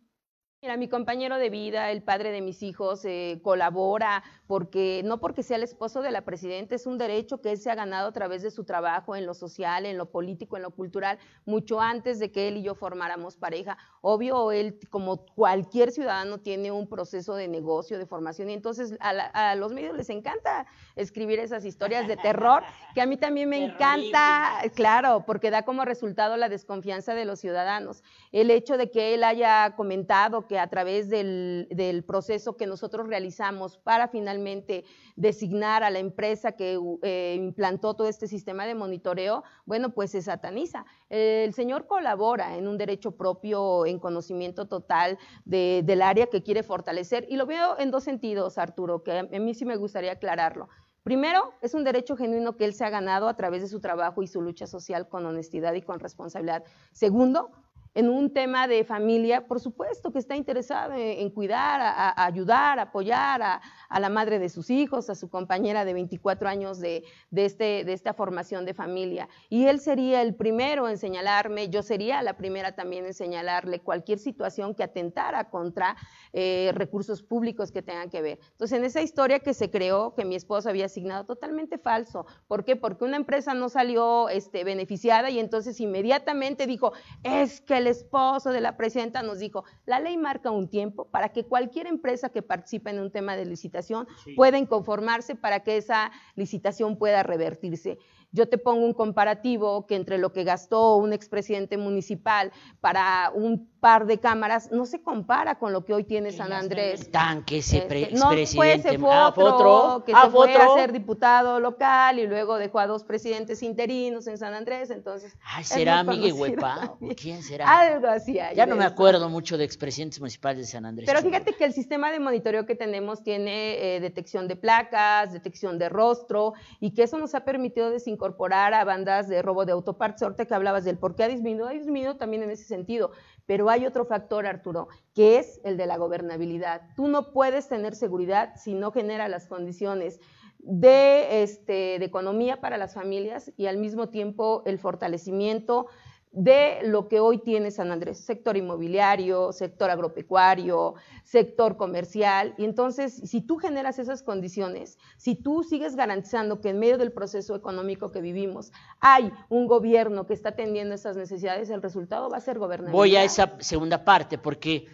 Mira, 0.60 0.76
mi 0.76 0.88
compañero 0.88 1.36
de 1.36 1.50
vida, 1.50 1.92
el 1.92 2.02
padre 2.02 2.32
de 2.32 2.40
mis 2.40 2.64
hijos, 2.64 3.04
eh, 3.04 3.38
colabora 3.44 4.24
porque 4.48 5.02
no 5.04 5.20
porque 5.20 5.44
sea 5.44 5.56
el 5.56 5.62
esposo 5.62 6.02
de 6.02 6.10
la 6.10 6.22
presidenta, 6.22 6.74
es 6.74 6.84
un 6.84 6.98
derecho 6.98 7.40
que 7.40 7.52
él 7.52 7.58
se 7.58 7.70
ha 7.70 7.76
ganado 7.76 8.08
a 8.08 8.12
través 8.12 8.42
de 8.42 8.50
su 8.50 8.64
trabajo 8.64 9.14
en 9.14 9.24
lo 9.24 9.34
social, 9.34 9.86
en 9.86 9.96
lo 9.96 10.06
político, 10.10 10.56
en 10.56 10.64
lo 10.64 10.72
cultural, 10.72 11.18
mucho 11.44 11.80
antes 11.80 12.18
de 12.18 12.32
que 12.32 12.48
él 12.48 12.56
y 12.56 12.62
yo 12.64 12.74
formáramos 12.74 13.36
pareja. 13.36 13.78
Obvio, 14.00 14.50
él, 14.50 14.80
como 14.90 15.26
cualquier 15.26 15.92
ciudadano, 15.92 16.38
tiene 16.38 16.72
un 16.72 16.88
proceso 16.88 17.36
de 17.36 17.46
negocio, 17.46 17.96
de 17.96 18.06
formación, 18.06 18.50
y 18.50 18.54
entonces 18.54 18.96
a, 18.98 19.12
la- 19.12 19.26
a 19.26 19.54
los 19.54 19.72
medios 19.72 19.96
les 19.96 20.10
encanta 20.10 20.66
escribir 20.96 21.38
esas 21.38 21.64
historias 21.64 22.08
de 22.08 22.16
terror, 22.16 22.64
que 22.96 23.00
a 23.02 23.06
mí 23.06 23.16
también 23.16 23.48
me 23.48 23.64
encanta, 23.64 24.60
claro, 24.74 25.22
porque 25.24 25.52
da 25.52 25.62
como 25.62 25.84
resultado 25.84 26.36
la 26.36 26.48
desconfianza 26.48 27.14
de 27.14 27.26
los 27.26 27.38
ciudadanos. 27.38 28.02
El 28.32 28.50
hecho 28.50 28.76
de 28.76 28.90
que 28.90 29.14
él 29.14 29.22
haya 29.22 29.76
comentado 29.76 30.47
que 30.48 30.58
a 30.58 30.68
través 30.68 31.08
del, 31.08 31.68
proceso 32.06 32.56
que 32.56 32.66
nosotros 32.66 33.06
realizamos 33.06 33.78
para 33.78 34.08
finalmente 34.08 34.84
designar 35.14 35.84
a 35.84 35.90
la 35.90 36.00
empresa 36.00 36.52
que 36.52 36.78
eh, 37.02 37.36
implantó 37.38 37.94
todo 37.94 38.08
este 38.08 38.26
sistema 38.26 38.66
de 38.66 38.74
monitoreo, 38.74 39.44
bueno, 39.66 39.90
pues 39.90 40.10
se 40.10 40.22
sataniza. 40.22 40.84
El 41.10 41.54
señor 41.54 41.86
colabora 41.86 42.56
en 42.56 42.66
un 42.66 42.78
derecho 42.78 43.12
propio, 43.12 43.86
en 43.86 44.00
conocimiento 44.00 44.66
total 44.66 45.18
de- 45.44 45.82
del 45.84 46.02
área 46.02 46.26
que 46.26 46.42
quiere 46.42 46.62
fortalecer, 46.62 47.26
y 47.28 47.36
lo 47.36 47.46
veo 47.46 47.78
en 47.78 47.90
dos 47.90 48.02
sentidos, 48.02 48.58
Arturo, 48.58 49.04
que 49.04 49.18
a 49.18 49.22
mí 49.24 49.54
sí 49.54 49.64
me 49.64 49.76
gustaría 49.76 50.12
aclararlo. 50.12 50.68
Primero, 51.08 51.54
es 51.62 51.72
un 51.72 51.84
derecho 51.84 52.16
genuino 52.16 52.56
que 52.56 52.66
él 52.66 52.74
se 52.74 52.84
ha 52.84 52.90
ganado 52.90 53.28
a 53.28 53.34
través 53.36 53.62
de 53.62 53.68
su 53.68 53.80
trabajo 53.80 54.22
y 54.22 54.26
su 54.26 54.42
lucha 54.42 54.66
social 54.66 55.08
con 55.08 55.24
honestidad 55.24 55.72
y 55.72 55.80
con 55.80 56.00
responsabilidad. 56.00 56.64
Segundo, 56.92 57.50
en 57.98 58.08
un 58.10 58.32
tema 58.32 58.68
de 58.68 58.84
familia, 58.84 59.48
por 59.48 59.58
supuesto 59.58 60.12
que 60.12 60.20
está 60.20 60.36
interesado 60.36 60.94
en, 60.94 61.30
cuidar, 61.30 61.80
a, 61.80 62.24
ayudar, 62.26 62.78
apoyar 62.78 63.42
a, 63.42 63.60
a 63.88 63.98
la 63.98 64.08
madre 64.08 64.38
de 64.38 64.48
sus 64.48 64.70
hijos, 64.70 65.10
a 65.10 65.16
su 65.16 65.28
compañera 65.28 65.84
de 65.84 65.94
24 65.94 66.48
años 66.48 66.78
de, 66.78 67.02
de 67.32 67.44
este, 67.44 67.82
de 67.84 67.92
esta 67.92 68.14
formación 68.14 68.64
de 68.64 68.72
familia. 68.72 69.28
Y 69.48 69.66
él 69.66 69.80
sería 69.80 70.22
el 70.22 70.36
primero 70.36 70.88
en 70.88 70.96
señalarme, 70.96 71.70
yo 71.70 71.82
sería 71.82 72.22
la 72.22 72.36
primera 72.36 72.76
también 72.76 73.04
en 73.04 73.14
señalarle 73.14 73.80
cualquier 73.80 74.20
situación 74.20 74.76
que 74.76 74.84
atentara 74.84 75.50
contra 75.50 75.96
eh, 76.32 76.70
recursos 76.74 77.24
públicos 77.24 77.72
que 77.72 77.82
tengan 77.82 78.10
que 78.10 78.22
ver. 78.22 78.38
Entonces, 78.52 78.78
en 78.78 78.84
esa 78.84 79.02
historia 79.02 79.40
que 79.40 79.54
se 79.54 79.70
creó, 79.70 80.14
que 80.14 80.24
mi 80.24 80.36
esposo 80.36 80.68
había 80.68 80.84
asignado, 80.84 81.24
totalmente 81.24 81.78
falso. 81.78 82.26
¿Por 82.46 82.64
qué? 82.64 82.76
Porque 82.76 83.04
una 83.04 83.16
empresa 83.16 83.54
no 83.54 83.68
salió 83.68 84.28
este, 84.28 84.62
beneficiada 84.62 85.30
y 85.30 85.40
entonces 85.40 85.80
inmediatamente 85.80 86.68
dijo, 86.68 86.92
es 87.24 87.60
que 87.60 87.78
el 87.78 87.87
esposo 87.88 88.50
de 88.50 88.60
la 88.60 88.76
presidenta 88.76 89.22
nos 89.22 89.38
dijo, 89.38 89.64
la 89.86 90.00
ley 90.00 90.16
marca 90.16 90.50
un 90.50 90.68
tiempo 90.68 91.06
para 91.06 91.30
que 91.30 91.44
cualquier 91.44 91.86
empresa 91.86 92.28
que 92.28 92.42
participe 92.42 92.90
en 92.90 93.00
un 93.00 93.10
tema 93.10 93.36
de 93.36 93.46
licitación 93.46 94.06
pueda 94.36 94.58
inconformarse 94.58 95.34
para 95.34 95.60
que 95.60 95.76
esa 95.76 96.10
licitación 96.34 96.96
pueda 96.96 97.22
revertirse. 97.22 97.98
Yo 98.30 98.48
te 98.48 98.58
pongo 98.58 98.84
un 98.84 98.92
comparativo 98.92 99.86
que 99.86 99.96
entre 99.96 100.18
lo 100.18 100.32
que 100.32 100.44
gastó 100.44 100.96
un 100.96 101.12
expresidente 101.12 101.78
municipal 101.78 102.52
para 102.80 103.30
un 103.34 103.70
par 103.80 104.06
de 104.06 104.18
cámaras 104.18 104.70
no 104.72 104.86
se 104.86 105.00
compara 105.02 105.58
con 105.58 105.72
lo 105.72 105.84
que 105.84 105.94
hoy 105.94 106.04
tiene 106.04 106.32
San 106.32 106.52
Andrés. 106.52 107.10
Tanque 107.10 107.58
ese 107.58 107.82
pre- 107.82 108.02
Este, 108.04 108.14
no, 108.16 108.26
fue, 108.26 108.42
expresidente. 108.42 108.90
se 108.90 108.98
fue 108.98 109.10
Ah, 109.12 109.28
otro, 109.28 109.42
fue 109.42 109.52
otro. 109.52 110.04
que 110.04 110.12
Ah, 110.14 110.24
se 110.24 110.30
fue 110.30 110.54
a 110.54 110.74
ser 110.74 110.92
diputado 110.92 111.60
local 111.60 112.18
y 112.18 112.26
luego 112.26 112.56
dejó 112.58 112.80
a 112.80 112.86
dos 112.86 113.04
presidentes 113.04 113.62
interinos 113.62 114.26
en 114.26 114.36
San 114.38 114.54
Andrés, 114.54 114.90
entonces... 114.90 115.36
Ay, 115.44 115.64
¿será 115.64 116.02
Miguel 116.02 116.32
Huepa? 116.32 116.96
¿Quién 117.20 117.42
será? 117.42 117.78
Algo 117.78 118.08
así 118.08 118.38
hay 118.38 118.56
Ya 118.56 118.66
no 118.66 118.74
me 118.76 118.84
eso. 118.84 118.92
acuerdo 118.92 119.28
mucho 119.28 119.56
de 119.58 119.64
expresidentes 119.64 120.20
municipales 120.20 120.58
de 120.66 120.72
San 120.72 120.84
Andrés. 120.84 121.06
Pero 121.08 121.22
fíjate 121.22 121.52
que 121.54 121.64
el 121.64 121.72
sistema 121.72 122.10
de 122.10 122.20
monitoreo 122.20 122.66
que 122.66 122.74
tenemos 122.74 123.22
tiene 123.22 123.96
eh, 123.96 124.00
detección 124.00 124.48
de 124.48 124.56
placas, 124.56 125.32
detección 125.32 125.78
de 125.78 125.88
rostro 125.88 126.54
y 126.80 126.92
que 126.94 127.04
eso 127.04 127.18
nos 127.18 127.34
ha 127.34 127.44
permitido 127.44 127.90
desincorporar 127.90 128.74
a 128.74 128.84
bandas 128.84 129.28
de 129.28 129.42
robo 129.42 129.64
de 129.64 129.72
autopartes. 129.72 130.22
Ahorita 130.22 130.44
que 130.46 130.54
hablabas 130.54 130.84
del 130.84 130.98
por 130.98 131.14
qué 131.14 131.24
ha 131.24 131.28
disminuido, 131.28 131.68
ha 131.68 131.72
disminuido 131.72 132.16
también 132.16 132.42
en 132.42 132.50
ese 132.50 132.64
sentido. 132.64 133.12
Pero 133.48 133.70
hay 133.70 133.86
otro 133.86 134.04
factor, 134.04 134.46
Arturo, 134.46 134.88
que 135.14 135.38
es 135.38 135.58
el 135.64 135.78
de 135.78 135.86
la 135.86 135.96
gobernabilidad. 135.96 136.82
Tú 136.94 137.08
no 137.08 137.32
puedes 137.32 137.66
tener 137.66 137.94
seguridad 137.94 138.52
si 138.56 138.74
no 138.74 138.92
genera 138.92 139.26
las 139.26 139.46
condiciones 139.46 140.20
de, 140.58 141.42
este, 141.42 141.98
de 141.98 142.04
economía 142.04 142.60
para 142.60 142.76
las 142.76 142.92
familias 142.92 143.50
y 143.56 143.64
al 143.64 143.78
mismo 143.78 144.10
tiempo 144.10 144.62
el 144.66 144.78
fortalecimiento 144.78 145.86
de 146.32 146.80
lo 146.84 147.08
que 147.08 147.20
hoy 147.20 147.38
tiene 147.38 147.70
San 147.70 147.90
Andrés, 147.90 148.18
sector 148.18 148.56
inmobiliario, 148.56 149.52
sector 149.52 149.90
agropecuario, 149.90 150.94
sector 151.24 151.76
comercial. 151.76 152.54
Y 152.58 152.64
entonces, 152.64 153.14
si 153.24 153.40
tú 153.40 153.56
generas 153.56 153.98
esas 153.98 154.22
condiciones, 154.22 154.98
si 155.16 155.34
tú 155.34 155.62
sigues 155.62 155.96
garantizando 155.96 156.60
que 156.60 156.70
en 156.70 156.78
medio 156.78 156.98
del 156.98 157.12
proceso 157.12 157.54
económico 157.54 158.12
que 158.12 158.20
vivimos 158.20 158.72
hay 159.00 159.32
un 159.48 159.66
gobierno 159.66 160.26
que 160.26 160.34
está 160.34 160.50
atendiendo 160.50 160.94
esas 160.94 161.16
necesidades, 161.16 161.70
el 161.70 161.82
resultado 161.82 162.28
va 162.28 162.36
a 162.36 162.40
ser 162.40 162.58
gobernabilidad. 162.58 162.98
Voy 162.98 163.16
a 163.16 163.24
esa 163.24 163.56
segunda 163.60 164.04
parte 164.04 164.38
porque 164.38 164.86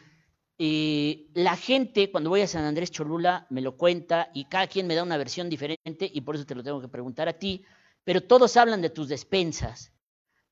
eh, 0.58 1.26
la 1.34 1.56
gente 1.56 2.10
cuando 2.12 2.30
voy 2.30 2.42
a 2.42 2.46
San 2.46 2.64
Andrés 2.64 2.92
Cholula 2.92 3.46
me 3.50 3.60
lo 3.60 3.76
cuenta 3.76 4.30
y 4.32 4.44
cada 4.44 4.68
quien 4.68 4.86
me 4.86 4.94
da 4.94 5.02
una 5.02 5.16
versión 5.16 5.50
diferente 5.50 6.10
y 6.12 6.20
por 6.20 6.36
eso 6.36 6.46
te 6.46 6.54
lo 6.54 6.62
tengo 6.62 6.80
que 6.80 6.88
preguntar 6.88 7.28
a 7.28 7.32
ti. 7.34 7.64
pero 8.04 8.20
todos 8.22 8.58
hablan 8.58 8.82
de 8.82 8.90
tus 8.90 9.08
despensas, 9.08 9.93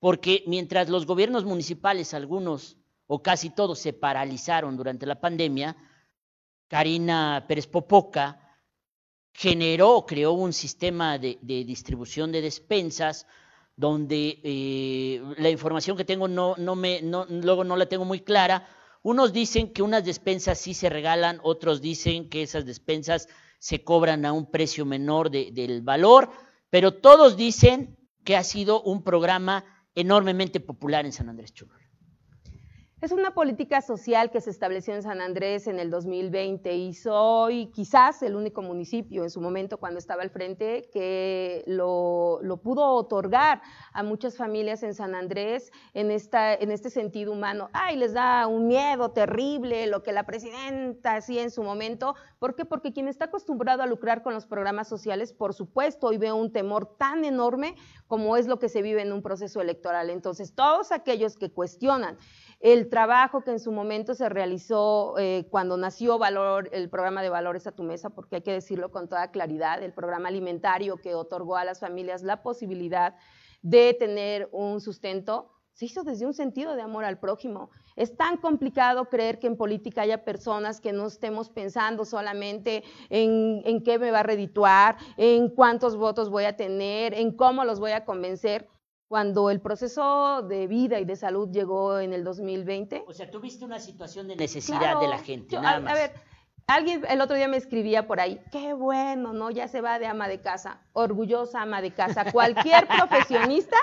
porque 0.03 0.43
mientras 0.49 0.89
los 0.89 1.07
gobiernos 1.07 1.45
municipales, 1.45 2.13
algunos 2.13 2.77
o 3.07 3.23
casi 3.23 3.51
todos, 3.51 3.79
se 3.79 3.93
paralizaron 3.93 4.77
durante 4.77 5.07
la 5.07 5.21
pandemia, 5.21 5.77
Karina 6.67 7.45
Pérez 7.47 7.69
Popoca 7.69 8.59
generó, 9.33 10.05
creó 10.05 10.33
un 10.33 10.53
sistema 10.53 11.19
de, 11.19 11.39
distribución 11.41 12.33
de 12.33 12.41
despensas 12.41 13.29
donde 13.77 14.41
eh, 14.43 15.23
la 15.39 15.51
información 15.51 15.97
que 15.97 16.05
tengo 16.05 16.27
no, 16.27 16.57
no 16.59 16.75
me, 16.75 17.01
no, 17.01 17.25
luego 17.29 17.63
no 17.63 17.77
la 17.77 17.87
tengo 17.87 18.05
muy 18.05 18.23
clara. 18.23 18.67
Unos 19.05 19.33
dicen 19.33 19.73
que 19.73 19.83
unas 19.83 20.05
despensas 20.05 20.59
sí 20.59 20.75
se 20.75 20.91
regalan, 20.91 21.39
otros 21.45 21.81
dicen 21.81 22.29
que 22.29 22.43
esas 22.43 22.67
despensas 22.67 23.29
se 23.61 23.85
cobran 23.85 24.27
a 24.27 24.33
un 24.33 24.51
precio 24.51 24.85
menor 24.85 25.31
de, 25.31 25.53
del 25.53 25.81
valor, 25.81 26.33
pero 26.71 26.93
todos 26.93 27.37
dicen 27.37 27.97
que 28.25 28.37
ha 28.37 28.43
sido 28.43 28.83
un 28.83 29.05
programa 29.05 29.65
enormemente 29.95 30.61
popular 30.61 31.05
en 31.05 31.13
San 31.13 31.29
Andrés 31.29 31.53
Cholula. 31.53 31.82
Es 33.03 33.11
una 33.11 33.35
política 33.35 33.81
social 33.81 34.31
que 34.31 34.41
se 34.41 34.51
estableció 34.51 34.95
en 34.95 35.03
San 35.03 35.21
Andrés 35.21 35.67
en 35.67 35.81
el 35.81 35.91
2020 35.91 36.73
y 36.77 36.95
soy 36.95 37.67
quizás 37.73 38.23
el 38.23 38.37
único 38.37 38.63
municipio 38.63 39.25
en 39.25 39.31
su 39.31 39.41
momento 39.41 39.79
cuando 39.79 39.99
estaba 39.99 40.23
al 40.23 40.31
frente 40.31 40.89
que 40.93 41.65
lo, 41.67 42.39
pudo 42.63 42.87
otorgar 42.95 43.61
a 43.93 44.05
muchas 44.05 44.37
familias 44.37 44.85
en 44.85 44.95
San 44.95 45.17
Andrés 45.17 45.73
en, 45.95 46.13
esta, 46.13 46.55
en 46.55 46.71
este 46.71 46.91
sentido 46.91 47.33
humano. 47.33 47.71
Ay, 47.73 47.97
les 47.97 48.15
da 48.15 48.47
un 48.47 48.69
miedo 48.69 49.11
terrible 49.11 49.89
lo 49.89 50.05
que 50.05 50.13
la 50.13 50.25
presidenta 50.25 51.17
hacía 51.17 51.43
en 51.43 51.51
su 51.51 51.65
momento. 51.65 52.15
¿Por 52.39 52.55
qué? 52.55 52.65
Porque 52.65 52.93
quien 52.93 53.09
está 53.09 53.25
acostumbrado 53.25 53.83
a 53.83 53.87
lucrar 53.87 54.23
con 54.23 54.33
los 54.33 54.47
programas 54.47 54.87
sociales, 54.87 55.33
por 55.33 55.55
supuesto, 55.55 56.07
hoy 56.07 56.19
ve 56.19 56.31
un 56.31 56.53
temor 56.53 56.95
tan 56.99 57.25
enorme 57.25 57.75
como 58.07 58.37
es 58.37 58.47
lo 58.47 58.61
que 58.61 58.69
se 58.69 58.81
vive 58.81 59.03
en 59.03 59.13
un 59.13 59.23
proceso 59.23 59.61
electoral. 59.61 60.09
Entonces, 60.09 60.55
todos 60.55 60.93
aquellos 60.93 61.37
que 61.37 61.51
cuestionan 61.51 62.17
el 62.63 62.89
trabajo 62.89 63.43
que 63.43 63.51
en 63.51 63.59
su 63.59 63.73
momento 63.73 64.15
se 64.15 64.29
realizó 64.29 65.19
eh, 65.19 65.49
cuando 65.51 65.77
nació 65.77 66.17
Valor, 66.17 66.71
el 66.73 66.89
programa 66.89 67.21
de 67.21 67.29
Valores 67.29 67.67
a 67.67 67.73
tu 67.73 67.83
Mesa, 67.83 68.11
porque 68.11 68.37
hay 68.37 68.43
que 68.43 68.53
decirlo 68.53 68.93
con 68.93 69.09
toda 69.09 69.33
claridad, 69.33 69.83
el 69.83 69.93
programa 69.93 70.29
alimentario 70.29 70.97
que 70.97 71.17
otorgó 71.17 71.57
a 71.57 71.65
las 71.65 71.81
familias 71.81 72.23
la 72.23 72.45
posibilidad 72.45 73.17
de 73.63 73.95
tener 73.95 74.49
un 74.53 74.81
sustento, 74.81 75.51
se 75.73 75.87
hizo 75.87 76.05
desde 76.05 76.25
un 76.25 76.35
sentido 76.35 76.77
de 76.77 76.83
amor 76.83 77.05
al 77.05 77.19
prójimo. 77.19 77.71
Es 77.97 78.17
tan 78.17 78.37
complicado 78.37 79.07
creer 79.09 79.41
que 79.41 79.49
en 79.49 79.57
política 79.57 80.03
haya 80.03 80.25
personas 80.25 80.81
que 80.81 80.93
no 80.93 81.07
estemos 81.07 81.49
pensando 81.49 82.05
solamente 82.05 82.85
en, 83.11 83.63
en 83.65 83.83
qué 83.83 83.99
me 83.99 84.13
va 84.13 84.21
a 84.21 84.25
redituar, 84.25 84.99
en 85.17 85.49
cuántos 85.49 85.97
votos 85.97 86.31
voy 86.31 86.45
a 86.45 86.57
tener, 86.57 87.15
en 87.15 87.35
cómo 87.35 87.65
los 87.65 87.81
voy 87.81 87.93
a 87.93 88.05
convencer 88.05 88.69
cuando 89.13 89.51
el 89.51 89.61
proceso 89.61 90.41
de 90.41 90.67
vida 90.67 90.99
y 90.99 91.05
de 91.05 91.17
salud 91.17 91.51
llegó 91.53 91.99
en 91.99 92.15
el 92.15 92.25
2020. 92.25 93.05
O 93.07 93.13
sea, 93.13 93.31
tuviste 93.31 93.63
una 93.63 93.79
situación 93.79 94.27
de 94.27 94.37
necesidad 94.37 94.99
de 94.99 95.07
la 95.07 95.19
gente, 95.19 95.61
nada 95.61 95.81
más. 95.81 95.93
A 95.93 95.95
ver, 95.97 96.13
alguien 96.67 97.03
el 97.07 97.21
otro 97.21 97.37
día 97.37 97.47
me 97.47 97.59
escribía 97.59 98.07
por 98.07 98.21
ahí, 98.21 98.41
qué 98.51 98.73
bueno, 98.73 99.35
¿no? 99.35 99.51
Ya 99.51 99.69
se 99.69 99.83
va 99.83 99.99
de 99.99 100.07
ama 100.07 100.29
de 100.29 100.41
casa, 100.41 100.81
orgullosa 100.95 101.61
ama 101.61 101.83
de 101.83 101.91
casa. 101.91 102.25
Cualquier 102.33 102.89
profesionista 102.89 103.77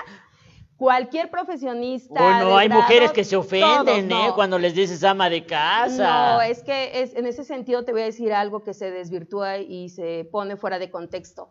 cualquier 0.76 1.30
profesionista. 1.30 2.20
Bueno, 2.20 2.56
hay 2.56 2.68
mujeres 2.68 3.12
que 3.12 3.22
se 3.22 3.36
ofenden, 3.36 4.10
¿eh? 4.10 4.30
Cuando 4.34 4.58
les 4.58 4.74
dices 4.74 5.04
ama 5.04 5.30
de 5.30 5.44
casa. 5.44 6.32
No, 6.32 6.42
es 6.42 6.64
que 6.64 7.02
es, 7.02 7.14
en 7.14 7.26
ese 7.26 7.44
sentido 7.44 7.84
te 7.84 7.92
voy 7.92 8.00
a 8.00 8.06
decir 8.06 8.32
algo 8.32 8.64
que 8.64 8.74
se 8.74 8.90
desvirtúa 8.90 9.58
y 9.58 9.90
se 9.90 10.26
pone 10.32 10.56
fuera 10.56 10.80
de 10.80 10.90
contexto. 10.90 11.50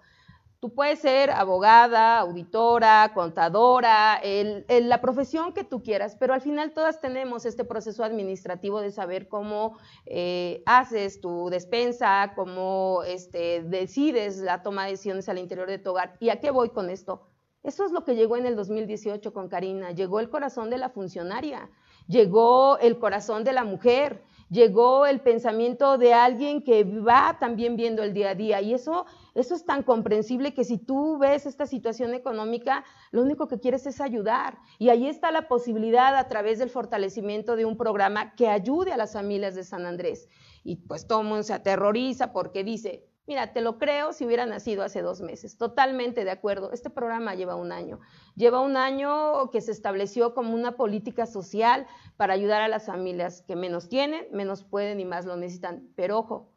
Tú 0.59 0.73
puedes 0.73 0.99
ser 0.99 1.31
abogada, 1.31 2.19
auditora, 2.19 3.11
contadora, 3.13 4.19
la 4.67 4.99
profesión 4.99 5.53
que 5.53 5.63
tú 5.63 5.81
quieras, 5.81 6.17
pero 6.19 6.33
al 6.33 6.41
final 6.41 6.73
todas 6.73 6.99
tenemos 6.99 7.45
este 7.45 7.63
proceso 7.63 8.03
administrativo 8.03 8.81
de 8.81 8.91
saber 8.91 9.29
cómo 9.29 9.77
eh, 10.05 10.61
haces 10.65 11.21
tu 11.21 11.49
despensa, 11.49 12.33
cómo 12.35 13.03
este, 13.07 13.63
decides 13.63 14.39
la 14.39 14.61
toma 14.61 14.83
de 14.83 14.91
decisiones 14.91 15.29
al 15.29 15.37
interior 15.37 15.69
de 15.69 15.77
tu 15.77 15.91
hogar. 15.91 16.17
¿Y 16.19 16.27
a 16.27 16.41
qué 16.41 16.51
voy 16.51 16.71
con 16.71 16.89
esto? 16.89 17.29
Eso 17.63 17.85
es 17.85 17.91
lo 17.91 18.03
que 18.03 18.15
llegó 18.15 18.35
en 18.35 18.45
el 18.45 18.57
2018 18.57 19.31
con 19.31 19.47
Karina. 19.47 19.91
Llegó 19.91 20.19
el 20.19 20.29
corazón 20.29 20.69
de 20.69 20.77
la 20.77 20.89
funcionaria, 20.89 21.69
llegó 22.07 22.77
el 22.79 22.99
corazón 22.99 23.43
de 23.43 23.53
la 23.53 23.63
mujer, 23.63 24.23
llegó 24.49 25.05
el 25.05 25.19
pensamiento 25.19 25.97
de 25.97 26.13
alguien 26.13 26.63
que 26.63 26.83
va 26.83 27.37
también 27.39 27.75
viendo 27.75 28.01
el 28.01 28.13
día 28.13 28.31
a 28.31 28.35
día. 28.35 28.61
Y 28.61 28.73
eso, 28.73 29.05
eso 29.39 29.55
es 29.55 29.65
tan 29.65 29.83
comprensible 29.83 30.53
que 30.53 30.63
si 30.63 30.77
tú 30.77 31.17
ves 31.17 31.45
esta 31.45 31.65
situación 31.65 32.13
económica, 32.13 32.83
lo 33.11 33.21
único 33.21 33.47
que 33.47 33.59
quieres 33.59 33.85
es 33.85 34.01
ayudar. 34.01 34.57
Y 34.77 34.89
ahí 34.89 35.07
está 35.07 35.31
la 35.31 35.47
posibilidad 35.47 36.15
a 36.15 36.27
través 36.27 36.59
del 36.59 36.69
fortalecimiento 36.69 37.55
de 37.55 37.65
un 37.65 37.77
programa 37.77 38.35
que 38.35 38.47
ayude 38.47 38.91
a 38.91 38.97
las 38.97 39.13
familias 39.13 39.55
de 39.55 39.63
San 39.63 39.85
Andrés. 39.85 40.27
Y 40.63 40.77
pues 40.77 41.07
todo 41.07 41.21
el 41.21 41.27
mundo 41.27 41.43
se 41.43 41.53
aterroriza 41.53 42.31
porque 42.33 42.63
dice, 42.63 43.09
Mira, 43.29 43.53
te 43.53 43.61
lo 43.61 43.77
creo 43.77 44.11
si 44.11 44.25
hubiera 44.25 44.47
nacido 44.47 44.81
hace 44.81 45.03
dos 45.03 45.21
meses. 45.21 45.55
Totalmente 45.55 46.23
de 46.23 46.31
acuerdo. 46.31 46.71
Este 46.71 46.89
programa 46.89 47.35
lleva 47.35 47.53
un 47.53 47.71
año. 47.71 47.99
Lleva 48.35 48.59
un 48.59 48.75
año 48.75 49.51
que 49.51 49.61
se 49.61 49.71
estableció 49.71 50.33
como 50.33 50.55
una 50.55 50.77
política 50.77 51.27
social 51.27 51.85
para 52.17 52.33
ayudar 52.33 52.63
a 52.63 52.67
las 52.67 52.87
familias 52.87 53.43
que 53.43 53.55
menos 53.55 53.87
tienen, 53.87 54.25
menos 54.31 54.63
pueden 54.63 54.99
y 54.99 55.05
más 55.05 55.27
lo 55.27 55.37
necesitan. 55.37 55.91
Pero 55.95 56.17
ojo, 56.17 56.49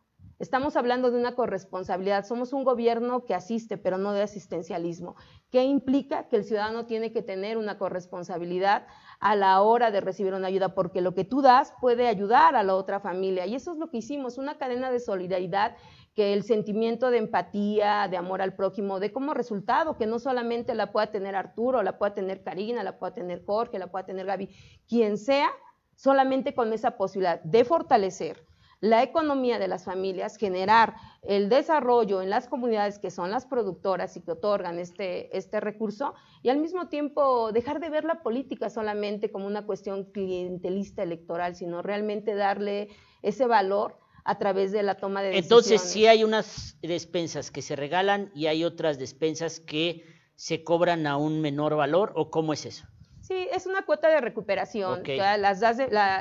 estamos 0.42 0.74
hablando 0.74 1.12
de 1.12 1.18
una 1.18 1.36
corresponsabilidad. 1.36 2.26
Somos 2.26 2.52
un 2.52 2.64
gobierno 2.64 3.24
que 3.24 3.32
asiste, 3.32 3.78
pero 3.78 3.96
no 3.96 4.12
de 4.12 4.22
asistencialismo. 4.22 5.14
¿Qué 5.50 5.62
implica? 5.62 6.28
Que 6.28 6.34
el 6.34 6.44
ciudadano 6.44 6.84
tiene 6.84 7.12
que 7.12 7.22
tener 7.22 7.56
una 7.56 7.78
corresponsabilidad 7.78 8.88
a 9.20 9.36
la 9.36 9.62
hora 9.62 9.92
de 9.92 10.00
recibir 10.00 10.34
una 10.34 10.48
ayuda, 10.48 10.74
porque 10.74 11.00
lo 11.00 11.14
que 11.14 11.24
tú 11.24 11.42
das 11.42 11.72
puede 11.80 12.08
ayudar 12.08 12.56
a 12.56 12.64
la 12.64 12.74
otra 12.74 12.98
familia. 12.98 13.46
Y 13.46 13.54
eso 13.54 13.70
es 13.70 13.78
lo 13.78 13.88
que 13.88 13.98
hicimos, 13.98 14.36
una 14.36 14.58
cadena 14.58 14.90
de 14.90 14.98
solidaridad 14.98 15.76
que 16.16 16.32
el 16.32 16.42
sentimiento 16.42 17.12
de 17.12 17.18
empatía, 17.18 18.08
de 18.10 18.16
amor 18.16 18.42
al 18.42 18.56
prójimo, 18.56 18.98
de 18.98 19.12
como 19.12 19.34
resultado 19.34 19.96
que 19.96 20.06
no 20.06 20.18
solamente 20.18 20.74
la 20.74 20.90
pueda 20.90 21.12
tener 21.12 21.36
Arturo, 21.36 21.84
la 21.84 21.98
pueda 21.98 22.14
tener 22.14 22.42
Karina, 22.42 22.82
la 22.82 22.98
pueda 22.98 23.14
tener 23.14 23.44
Jorge, 23.46 23.78
la 23.78 23.92
pueda 23.92 24.06
tener 24.06 24.26
Gaby, 24.26 24.48
quien 24.88 25.18
sea, 25.18 25.50
solamente 25.94 26.52
con 26.52 26.72
esa 26.72 26.96
posibilidad 26.96 27.40
de 27.44 27.64
fortalecer 27.64 28.51
la 28.82 29.04
economía 29.04 29.60
de 29.60 29.68
las 29.68 29.84
familias, 29.84 30.36
generar 30.36 30.96
el 31.22 31.48
desarrollo 31.48 32.20
en 32.20 32.30
las 32.30 32.48
comunidades 32.48 32.98
que 32.98 33.12
son 33.12 33.30
las 33.30 33.46
productoras 33.46 34.16
y 34.16 34.22
que 34.22 34.32
otorgan 34.32 34.80
este, 34.80 35.34
este 35.38 35.60
recurso, 35.60 36.14
y 36.42 36.48
al 36.48 36.58
mismo 36.58 36.88
tiempo 36.88 37.52
dejar 37.52 37.78
de 37.78 37.90
ver 37.90 38.02
la 38.02 38.24
política 38.24 38.70
solamente 38.70 39.30
como 39.30 39.46
una 39.46 39.66
cuestión 39.66 40.06
clientelista 40.06 41.04
electoral, 41.04 41.54
sino 41.54 41.80
realmente 41.80 42.34
darle 42.34 42.88
ese 43.22 43.46
valor 43.46 44.00
a 44.24 44.38
través 44.38 44.72
de 44.72 44.82
la 44.82 44.96
toma 44.96 45.22
de 45.22 45.28
decisiones. 45.28 45.44
Entonces, 45.44 45.80
sí 45.80 46.08
hay 46.08 46.24
unas 46.24 46.76
despensas 46.82 47.52
que 47.52 47.62
se 47.62 47.76
regalan 47.76 48.32
y 48.34 48.46
hay 48.46 48.64
otras 48.64 48.98
despensas 48.98 49.60
que 49.60 50.04
se 50.34 50.64
cobran 50.64 51.06
a 51.06 51.16
un 51.16 51.40
menor 51.40 51.76
valor, 51.76 52.12
¿o 52.16 52.30
cómo 52.30 52.52
es 52.52 52.66
eso? 52.66 52.84
Sí, 53.22 53.48
es 53.52 53.66
una 53.66 53.82
cuota 53.82 54.08
de 54.08 54.20
recuperación. 54.20 55.04
las 55.38 55.62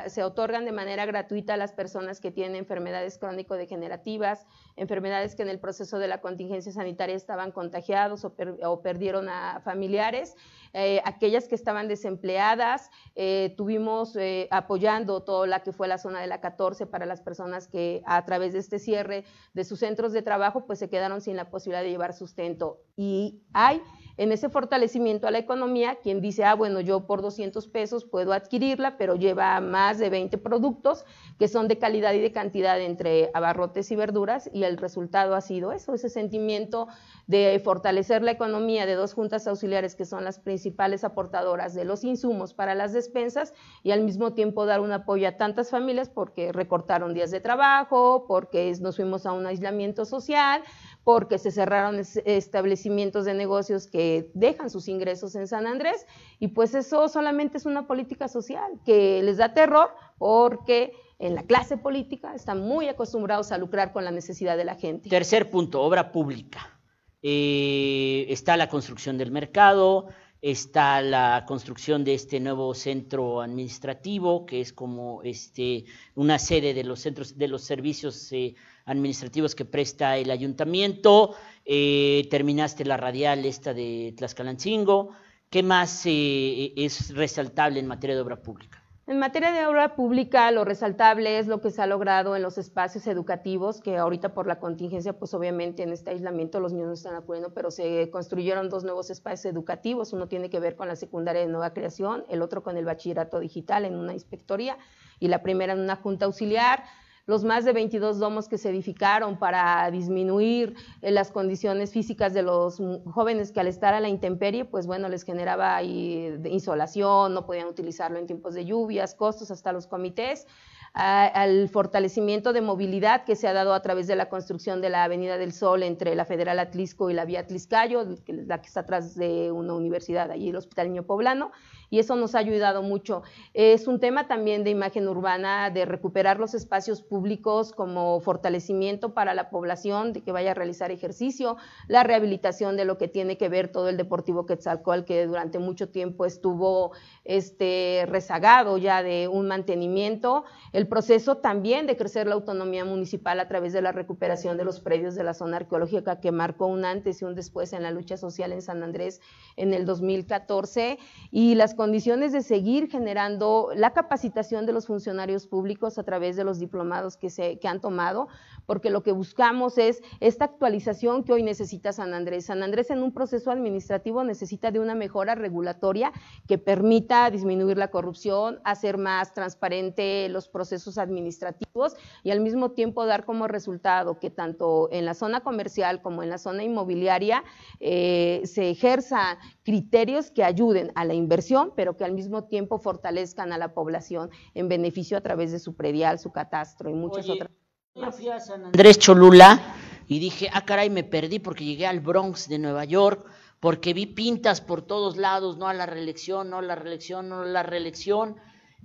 se 0.06 0.22
otorgan 0.22 0.64
de 0.64 0.70
manera 0.70 1.04
gratuita 1.04 1.54
a 1.54 1.56
las 1.56 1.72
personas 1.72 2.20
que 2.20 2.30
tienen 2.30 2.54
enfermedades 2.54 3.18
crónico-degenerativas, 3.18 4.46
enfermedades 4.76 5.34
que 5.34 5.42
en 5.42 5.48
el 5.48 5.58
proceso 5.58 5.98
de 5.98 6.06
la 6.06 6.20
contingencia 6.20 6.70
sanitaria 6.70 7.16
estaban 7.16 7.50
contagiados 7.50 8.24
o, 8.24 8.82
perdieron 8.82 9.28
a 9.28 9.60
familiares, 9.64 10.36
eh, 10.74 11.02
aquellas 11.04 11.48
que 11.48 11.56
estaban 11.56 11.88
desempleadas, 11.88 12.88
eh, 13.16 13.52
tuvimos 13.56 14.14
eh, 14.14 14.46
apoyando 14.52 15.24
toda 15.24 15.48
la 15.48 15.64
que 15.64 15.72
fue 15.72 15.88
la 15.88 15.98
zona 15.98 16.20
de 16.20 16.28
la 16.28 16.40
14 16.40 16.86
para 16.86 17.04
las 17.04 17.20
personas 17.20 17.66
que 17.66 18.02
a 18.06 18.24
través 18.24 18.52
de 18.52 18.60
este 18.60 18.78
cierre 18.78 19.24
de 19.54 19.64
sus 19.64 19.80
centros 19.80 20.12
de 20.12 20.22
trabajo 20.22 20.66
pues 20.66 20.78
se 20.78 20.88
quedaron 20.88 21.20
sin 21.20 21.36
la 21.36 21.50
posibilidad 21.50 21.82
de 21.82 21.90
llevar 21.90 22.14
sustento. 22.14 22.80
Y 22.96 23.42
hay 23.52 23.82
en 24.16 24.32
ese 24.32 24.48
fortalecimiento 24.48 25.26
a 25.26 25.30
la 25.30 25.38
economía, 25.38 25.96
quien 26.02 26.20
dice, 26.20 26.44
ah, 26.44 26.54
bueno, 26.54 26.80
yo 26.80 27.06
por 27.06 27.22
200 27.22 27.66
pesos 27.68 28.04
puedo 28.04 28.32
adquirirla, 28.32 28.96
pero 28.96 29.16
lleva 29.16 29.60
más 29.60 29.98
de 29.98 30.10
20 30.10 30.38
productos 30.38 31.04
que 31.38 31.48
son 31.48 31.68
de 31.68 31.78
calidad 31.78 32.12
y 32.12 32.20
de 32.20 32.32
cantidad 32.32 32.80
entre 32.80 33.30
abarrotes 33.34 33.90
y 33.90 33.96
verduras, 33.96 34.50
y 34.52 34.64
el 34.64 34.76
resultado 34.76 35.34
ha 35.34 35.40
sido 35.40 35.72
eso, 35.72 35.94
ese 35.94 36.08
sentimiento 36.08 36.88
de 37.26 37.60
fortalecer 37.62 38.22
la 38.22 38.32
economía 38.32 38.86
de 38.86 38.94
dos 38.94 39.14
juntas 39.14 39.46
auxiliares 39.46 39.94
que 39.94 40.04
son 40.04 40.24
las 40.24 40.38
principales 40.38 41.04
aportadoras 41.04 41.74
de 41.74 41.84
los 41.84 42.04
insumos 42.04 42.54
para 42.54 42.74
las 42.74 42.92
despensas 42.92 43.54
y 43.82 43.92
al 43.92 44.02
mismo 44.02 44.34
tiempo 44.34 44.66
dar 44.66 44.80
un 44.80 44.92
apoyo 44.92 45.28
a 45.28 45.36
tantas 45.36 45.70
familias 45.70 46.08
porque 46.08 46.52
recortaron 46.52 47.14
días 47.14 47.30
de 47.30 47.40
trabajo, 47.40 48.26
porque 48.26 48.72
nos 48.80 48.96
fuimos 48.96 49.26
a 49.26 49.32
un 49.32 49.46
aislamiento 49.46 50.04
social, 50.04 50.62
porque 51.04 51.38
se 51.38 51.50
cerraron 51.50 52.00
establecimientos 52.24 53.24
de 53.24 53.34
negocios 53.34 53.86
que 53.86 54.30
dejan 54.34 54.70
sus 54.70 54.88
ingresos 54.88 55.34
en 55.34 55.46
San 55.48 55.66
Andrés 55.66 56.06
y 56.38 56.48
pues 56.48 56.74
eso 56.74 57.08
solamente 57.08 57.58
es 57.58 57.66
una 57.66 57.86
política 57.86 58.28
social 58.28 58.70
que 58.84 59.22
les 59.22 59.38
da 59.38 59.52
terror 59.54 59.90
porque 60.18 60.92
en 61.18 61.34
la 61.34 61.42
clase 61.44 61.76
política 61.76 62.34
están 62.34 62.60
muy 62.60 62.88
acostumbrados 62.88 63.52
a 63.52 63.58
lucrar 63.58 63.92
con 63.92 64.04
la 64.04 64.10
necesidad 64.10 64.56
de 64.56 64.64
la 64.64 64.74
gente. 64.74 65.08
Tercer 65.08 65.50
punto, 65.50 65.80
obra 65.82 66.10
pública. 66.12 66.80
eh, 67.22 68.26
está 68.28 68.56
la 68.56 68.68
construcción 68.68 69.16
del 69.18 69.30
mercado, 69.30 70.08
está 70.40 71.00
la 71.00 71.44
construcción 71.46 72.02
de 72.02 72.14
este 72.14 72.40
nuevo 72.40 72.74
centro 72.74 73.40
administrativo, 73.40 74.44
que 74.44 74.60
es 74.60 74.72
como 74.72 75.22
este, 75.22 75.84
una 76.16 76.40
sede 76.40 76.74
de 76.74 76.82
los 76.82 76.98
centros 76.98 77.38
de 77.38 77.46
los 77.46 77.62
servicios 77.62 78.32
eh, 78.32 78.56
administrativos 78.86 79.54
que 79.54 79.64
presta 79.64 80.16
el 80.16 80.30
ayuntamiento, 80.30 81.34
eh, 81.64 82.26
terminaste 82.30 82.84
la 82.84 82.96
radial 82.96 83.44
esta 83.44 83.74
de 83.74 84.14
Tlaxcalancingo, 84.16 85.10
¿qué 85.50 85.62
más 85.62 86.02
eh, 86.06 86.72
es 86.76 87.14
resaltable 87.14 87.80
en 87.80 87.86
materia 87.86 88.16
de 88.16 88.22
obra 88.22 88.42
pública? 88.42 88.82
En 89.04 89.18
materia 89.18 89.50
de 89.50 89.66
obra 89.66 89.96
pública, 89.96 90.48
lo 90.52 90.64
resaltable 90.64 91.40
es 91.40 91.48
lo 91.48 91.60
que 91.60 91.72
se 91.72 91.82
ha 91.82 91.88
logrado 91.88 92.36
en 92.36 92.42
los 92.42 92.56
espacios 92.56 93.08
educativos, 93.08 93.80
que 93.80 93.96
ahorita 93.96 94.32
por 94.32 94.46
la 94.46 94.60
contingencia, 94.60 95.12
pues 95.12 95.34
obviamente 95.34 95.82
en 95.82 95.92
este 95.92 96.10
aislamiento 96.10 96.60
los 96.60 96.72
niños 96.72 96.86
no 96.86 96.94
están 96.94 97.16
acudiendo, 97.16 97.52
pero 97.52 97.72
se 97.72 98.10
construyeron 98.10 98.68
dos 98.68 98.84
nuevos 98.84 99.10
espacios 99.10 99.52
educativos. 99.52 100.12
Uno 100.12 100.28
tiene 100.28 100.50
que 100.50 100.60
ver 100.60 100.76
con 100.76 100.86
la 100.86 100.94
secundaria 100.94 101.42
de 101.42 101.48
nueva 101.48 101.74
creación, 101.74 102.24
el 102.28 102.42
otro 102.42 102.62
con 102.62 102.76
el 102.76 102.84
bachillerato 102.84 103.40
digital 103.40 103.84
en 103.84 103.96
una 103.96 104.12
inspectoría 104.12 104.78
y 105.18 105.26
la 105.26 105.42
primera 105.42 105.72
en 105.72 105.80
una 105.80 105.96
junta 105.96 106.26
auxiliar 106.26 106.84
los 107.32 107.44
más 107.44 107.64
de 107.64 107.72
22 107.72 108.18
domos 108.18 108.46
que 108.46 108.58
se 108.58 108.68
edificaron 108.68 109.38
para 109.38 109.90
disminuir 109.90 110.74
eh, 111.00 111.10
las 111.10 111.30
condiciones 111.30 111.90
físicas 111.90 112.34
de 112.34 112.42
los 112.42 112.76
jóvenes 113.06 113.52
que 113.52 113.60
al 113.60 113.68
estar 113.68 113.94
a 113.94 114.00
la 114.00 114.10
intemperie, 114.10 114.66
pues 114.66 114.86
bueno, 114.86 115.08
les 115.08 115.22
generaba 115.22 115.82
insolación, 115.82 117.32
no 117.32 117.46
podían 117.46 117.68
utilizarlo 117.68 118.18
en 118.18 118.26
tiempos 118.26 118.52
de 118.52 118.66
lluvias, 118.66 119.14
costos 119.14 119.50
hasta 119.50 119.72
los 119.72 119.86
comités 119.86 120.46
al 120.92 121.70
fortalecimiento 121.70 122.52
de 122.52 122.60
movilidad 122.60 123.24
que 123.24 123.34
se 123.34 123.48
ha 123.48 123.54
dado 123.54 123.72
a 123.72 123.80
través 123.80 124.06
de 124.06 124.14
la 124.14 124.28
construcción 124.28 124.82
de 124.82 124.90
la 124.90 125.04
Avenida 125.04 125.38
del 125.38 125.54
Sol 125.54 125.82
entre 125.82 126.14
la 126.14 126.26
Federal 126.26 126.58
Atlisco 126.58 127.08
y 127.08 127.14
la 127.14 127.24
Vía 127.24 127.40
Atliscayo, 127.40 128.04
la 128.26 128.60
que 128.60 128.66
está 128.66 128.80
atrás 128.80 129.14
de 129.14 129.50
una 129.52 129.72
universidad, 129.72 130.30
allí 130.30 130.50
el 130.50 130.56
Hospital 130.56 130.88
Niño 130.88 131.04
Poblano, 131.04 131.50
y 131.92 131.98
eso 131.98 132.16
nos 132.16 132.34
ha 132.34 132.38
ayudado 132.38 132.82
mucho. 132.82 133.22
Es 133.52 133.86
un 133.86 134.00
tema 134.00 134.26
también 134.26 134.64
de 134.64 134.70
imagen 134.70 135.06
urbana, 135.06 135.68
de 135.68 135.84
recuperar 135.84 136.40
los 136.40 136.54
espacios 136.54 137.02
públicos 137.02 137.72
como 137.72 138.18
fortalecimiento 138.20 139.12
para 139.12 139.34
la 139.34 139.50
población, 139.50 140.14
de 140.14 140.22
que 140.22 140.32
vaya 140.32 140.52
a 140.52 140.54
realizar 140.54 140.90
ejercicio, 140.90 141.58
la 141.88 142.02
rehabilitación 142.02 142.78
de 142.78 142.86
lo 142.86 142.96
que 142.96 143.08
tiene 143.08 143.36
que 143.36 143.50
ver 143.50 143.68
todo 143.68 143.90
el 143.90 143.98
Deportivo 143.98 144.46
Quetzalcoatl, 144.46 145.04
que 145.04 145.26
durante 145.26 145.58
mucho 145.58 145.90
tiempo 145.90 146.24
estuvo 146.24 146.92
este, 147.26 148.04
rezagado 148.08 148.78
ya 148.78 149.02
de 149.02 149.28
un 149.28 149.46
mantenimiento, 149.46 150.44
el 150.72 150.88
proceso 150.88 151.36
también 151.36 151.86
de 151.86 151.98
crecer 151.98 152.26
la 152.26 152.36
autonomía 152.36 152.86
municipal 152.86 153.38
a 153.38 153.48
través 153.48 153.74
de 153.74 153.82
la 153.82 153.92
recuperación 153.92 154.56
de 154.56 154.64
los 154.64 154.80
predios 154.80 155.14
de 155.14 155.24
la 155.24 155.34
zona 155.34 155.58
arqueológica 155.58 156.20
que 156.20 156.32
marcó 156.32 156.68
un 156.68 156.86
antes 156.86 157.20
y 157.20 157.26
un 157.26 157.34
después 157.34 157.74
en 157.74 157.82
la 157.82 157.90
lucha 157.90 158.16
social 158.16 158.50
en 158.52 158.62
San 158.62 158.82
Andrés 158.82 159.20
en 159.56 159.74
el 159.74 159.84
2014 159.84 160.98
y 161.30 161.54
las 161.54 161.74
condiciones 161.82 162.30
de 162.30 162.42
seguir 162.42 162.88
generando 162.88 163.70
la 163.74 163.92
capacitación 163.92 164.66
de 164.66 164.72
los 164.72 164.86
funcionarios 164.86 165.48
públicos 165.48 165.98
a 165.98 166.04
través 166.04 166.36
de 166.36 166.44
los 166.44 166.60
diplomados 166.60 167.16
que, 167.16 167.28
se, 167.28 167.58
que 167.58 167.66
han 167.66 167.80
tomado, 167.80 168.28
porque 168.66 168.88
lo 168.88 169.02
que 169.02 169.10
buscamos 169.10 169.78
es 169.78 170.00
esta 170.20 170.44
actualización 170.44 171.24
que 171.24 171.32
hoy 171.32 171.42
necesita 171.42 171.92
San 171.92 172.14
Andrés. 172.14 172.46
San 172.46 172.62
Andrés 172.62 172.90
en 172.90 173.02
un 173.02 173.12
proceso 173.12 173.50
administrativo 173.50 174.22
necesita 174.22 174.70
de 174.70 174.78
una 174.78 174.94
mejora 174.94 175.34
regulatoria 175.34 176.12
que 176.46 176.56
permita 176.56 177.28
disminuir 177.30 177.76
la 177.78 177.88
corrupción, 177.88 178.60
hacer 178.62 178.96
más 178.96 179.34
transparente 179.34 180.28
los 180.28 180.48
procesos 180.48 180.98
administrativos 180.98 181.96
y 182.22 182.30
al 182.30 182.40
mismo 182.40 182.70
tiempo 182.70 183.06
dar 183.06 183.24
como 183.24 183.48
resultado 183.48 184.20
que 184.20 184.30
tanto 184.30 184.88
en 184.92 185.04
la 185.04 185.14
zona 185.14 185.40
comercial 185.40 186.00
como 186.00 186.22
en 186.22 186.30
la 186.30 186.38
zona 186.38 186.62
inmobiliaria 186.62 187.42
eh, 187.80 188.42
se 188.44 188.70
ejerza 188.70 189.38
criterios 189.64 190.30
que 190.30 190.44
ayuden 190.44 190.92
a 190.94 191.04
la 191.04 191.14
inversión, 191.14 191.61
pero 191.70 191.96
que 191.96 192.04
al 192.04 192.12
mismo 192.12 192.44
tiempo 192.44 192.78
fortalezcan 192.78 193.52
a 193.52 193.58
la 193.58 193.72
población 193.72 194.30
en 194.54 194.68
beneficio 194.68 195.16
a 195.16 195.20
través 195.20 195.52
de 195.52 195.60
su 195.60 195.74
predial, 195.74 196.18
su 196.18 196.32
catastro 196.32 196.90
y 196.90 196.94
muchas 196.94 197.28
otras. 197.28 197.50
Yo 197.94 198.10
fui 198.10 198.28
a 198.28 198.40
San 198.40 198.64
Andrés 198.64 198.98
Cholula 198.98 199.60
y 200.08 200.18
dije, 200.18 200.48
ah, 200.52 200.64
caray, 200.64 200.90
me 200.90 201.04
perdí 201.04 201.38
porque 201.38 201.64
llegué 201.64 201.86
al 201.86 202.00
Bronx 202.00 202.48
de 202.48 202.58
Nueva 202.58 202.84
York, 202.84 203.26
porque 203.60 203.94
vi 203.94 204.06
pintas 204.06 204.60
por 204.60 204.82
todos 204.82 205.16
lados, 205.16 205.58
no 205.58 205.68
a 205.68 205.74
la 205.74 205.86
reelección, 205.86 206.50
no 206.50 206.58
a 206.58 206.62
la 206.62 206.74
reelección, 206.74 207.28
no 207.28 207.42
a 207.42 207.46
la 207.46 207.62
reelección. 207.62 208.36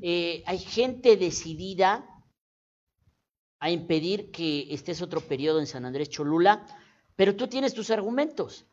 Eh, 0.01 0.43
hay 0.45 0.59
gente 0.59 1.17
decidida 1.17 2.05
a 3.59 3.71
impedir 3.71 4.29
que 4.31 4.73
estés 4.73 5.01
otro 5.01 5.21
periodo 5.21 5.59
en 5.59 5.67
San 5.67 5.85
Andrés 5.85 6.09
Cholula, 6.09 6.65
pero 7.15 7.35
tú 7.35 7.47
tienes 7.47 7.73
tus 7.73 7.89
argumentos. 7.89 8.67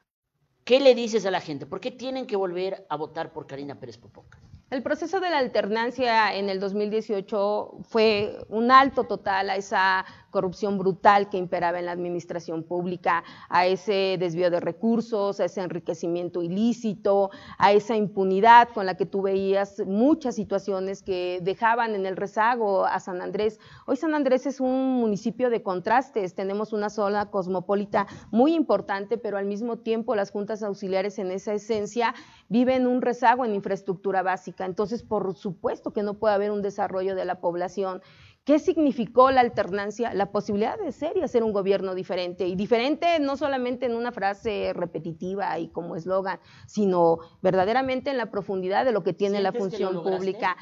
¿Qué 0.65 0.81
le 0.81 0.95
dices 0.95 1.27
a 1.27 1.31
la 1.31 1.41
gente? 1.41 1.67
¿Por 1.67 1.79
qué 1.81 1.91
tienen 1.91 2.27
que 2.27 2.37
volver 2.37 2.87
a 2.89 2.97
votar 2.97 3.33
por 3.33 3.47
Karina 3.47 3.79
Pérez 3.79 3.99
Popoca? 3.99 4.39
El 4.71 4.83
proceso 4.83 5.21
de 5.21 5.29
la 5.29 5.39
alternancia 5.39 6.35
en 6.35 6.49
el 6.49 6.59
2018 6.59 7.81
fue 7.83 8.39
un 8.49 8.71
alto 8.71 9.05
total 9.05 9.51
a 9.51 9.57
esa 9.57 10.07
corrupción 10.35 10.79
brutal 10.79 11.31
que 11.31 11.39
imperaba 11.39 11.79
en 11.79 11.87
la 11.87 11.93
administración 11.93 12.65
pública, 12.65 13.23
a 13.49 13.67
ese 13.67 14.17
desvío 14.19 14.51
de 14.51 14.59
recursos, 14.59 15.39
a 15.39 15.45
ese 15.45 15.61
enriquecimiento 15.61 16.43
ilícito, 16.43 17.31
a 17.57 17.71
esa 17.71 17.95
impunidad 17.95 18.71
con 18.75 18.85
la 18.85 18.97
que 18.97 19.07
tú 19.07 19.23
veías 19.23 19.81
muchas 19.87 20.35
situaciones 20.35 21.05
que 21.05 21.39
dejaban 21.41 21.95
en 21.95 22.05
el 22.05 22.17
rezago 22.17 22.85
a 22.85 22.99
San 22.99 23.23
Andrés. 23.23 23.61
Hoy 23.87 23.95
San 23.95 24.13
Andrés 24.13 24.45
es 24.47 24.59
un 24.59 24.95
municipio 24.95 25.51
de 25.51 25.63
contrastes, 25.63 26.35
tenemos 26.35 26.73
una 26.73 26.91
zona 26.91 27.31
cosmopolita 27.31 28.09
muy 28.33 28.55
importante, 28.57 29.19
pero 29.19 29.39
al 29.39 29.47
mismo 29.47 29.77
tiempo 29.77 30.17
las 30.17 30.33
juntas 30.33 30.65
auxiliares 30.65 31.21
en 31.21 31.31
esa 31.31 31.53
esencia 31.55 32.13
viven 32.49 32.89
un 32.89 33.03
rezago 33.03 33.45
en 33.45 33.55
infraestructura 33.55 34.23
básica. 34.23 34.65
Entonces, 34.65 35.05
por 35.05 35.37
supuesto 35.37 35.93
que 35.93 36.03
no 36.03 36.15
puede 36.15 36.35
haber 36.35 36.51
un 36.51 36.61
desarrollo 36.61 37.15
de 37.15 37.25
la 37.25 37.37
población 37.37 38.03
¿Qué 38.45 38.59
significó 38.59 39.31
la 39.31 39.41
alternancia? 39.41 40.13
La 40.13 40.31
posibilidad 40.31 40.79
de 40.79 40.93
ser 40.93 41.17
y 41.17 41.23
hacer 41.23 41.43
un 41.43 41.53
gobierno 41.55 41.95
diferente. 41.95 42.47
Y 42.47 42.57
diferente 42.57 43.19
no 43.19 43.39
solamente 43.39 43.87
en 43.87 43.95
una 43.95 44.13
frase 44.13 44.73
repetitiva 44.75 45.59
y 45.59 45.69
como 45.69 45.97
eslogan, 45.97 46.39
sino 46.67 47.21
verdaderamente 47.41 48.11
en 48.11 48.19
la 48.19 48.31
profundidad 48.31 48.85
de 48.85 48.93
lo 48.93 49.03
que 49.03 49.15
tiene 49.15 49.41
la 49.41 49.53
función 49.53 50.03
pública. 50.03 50.59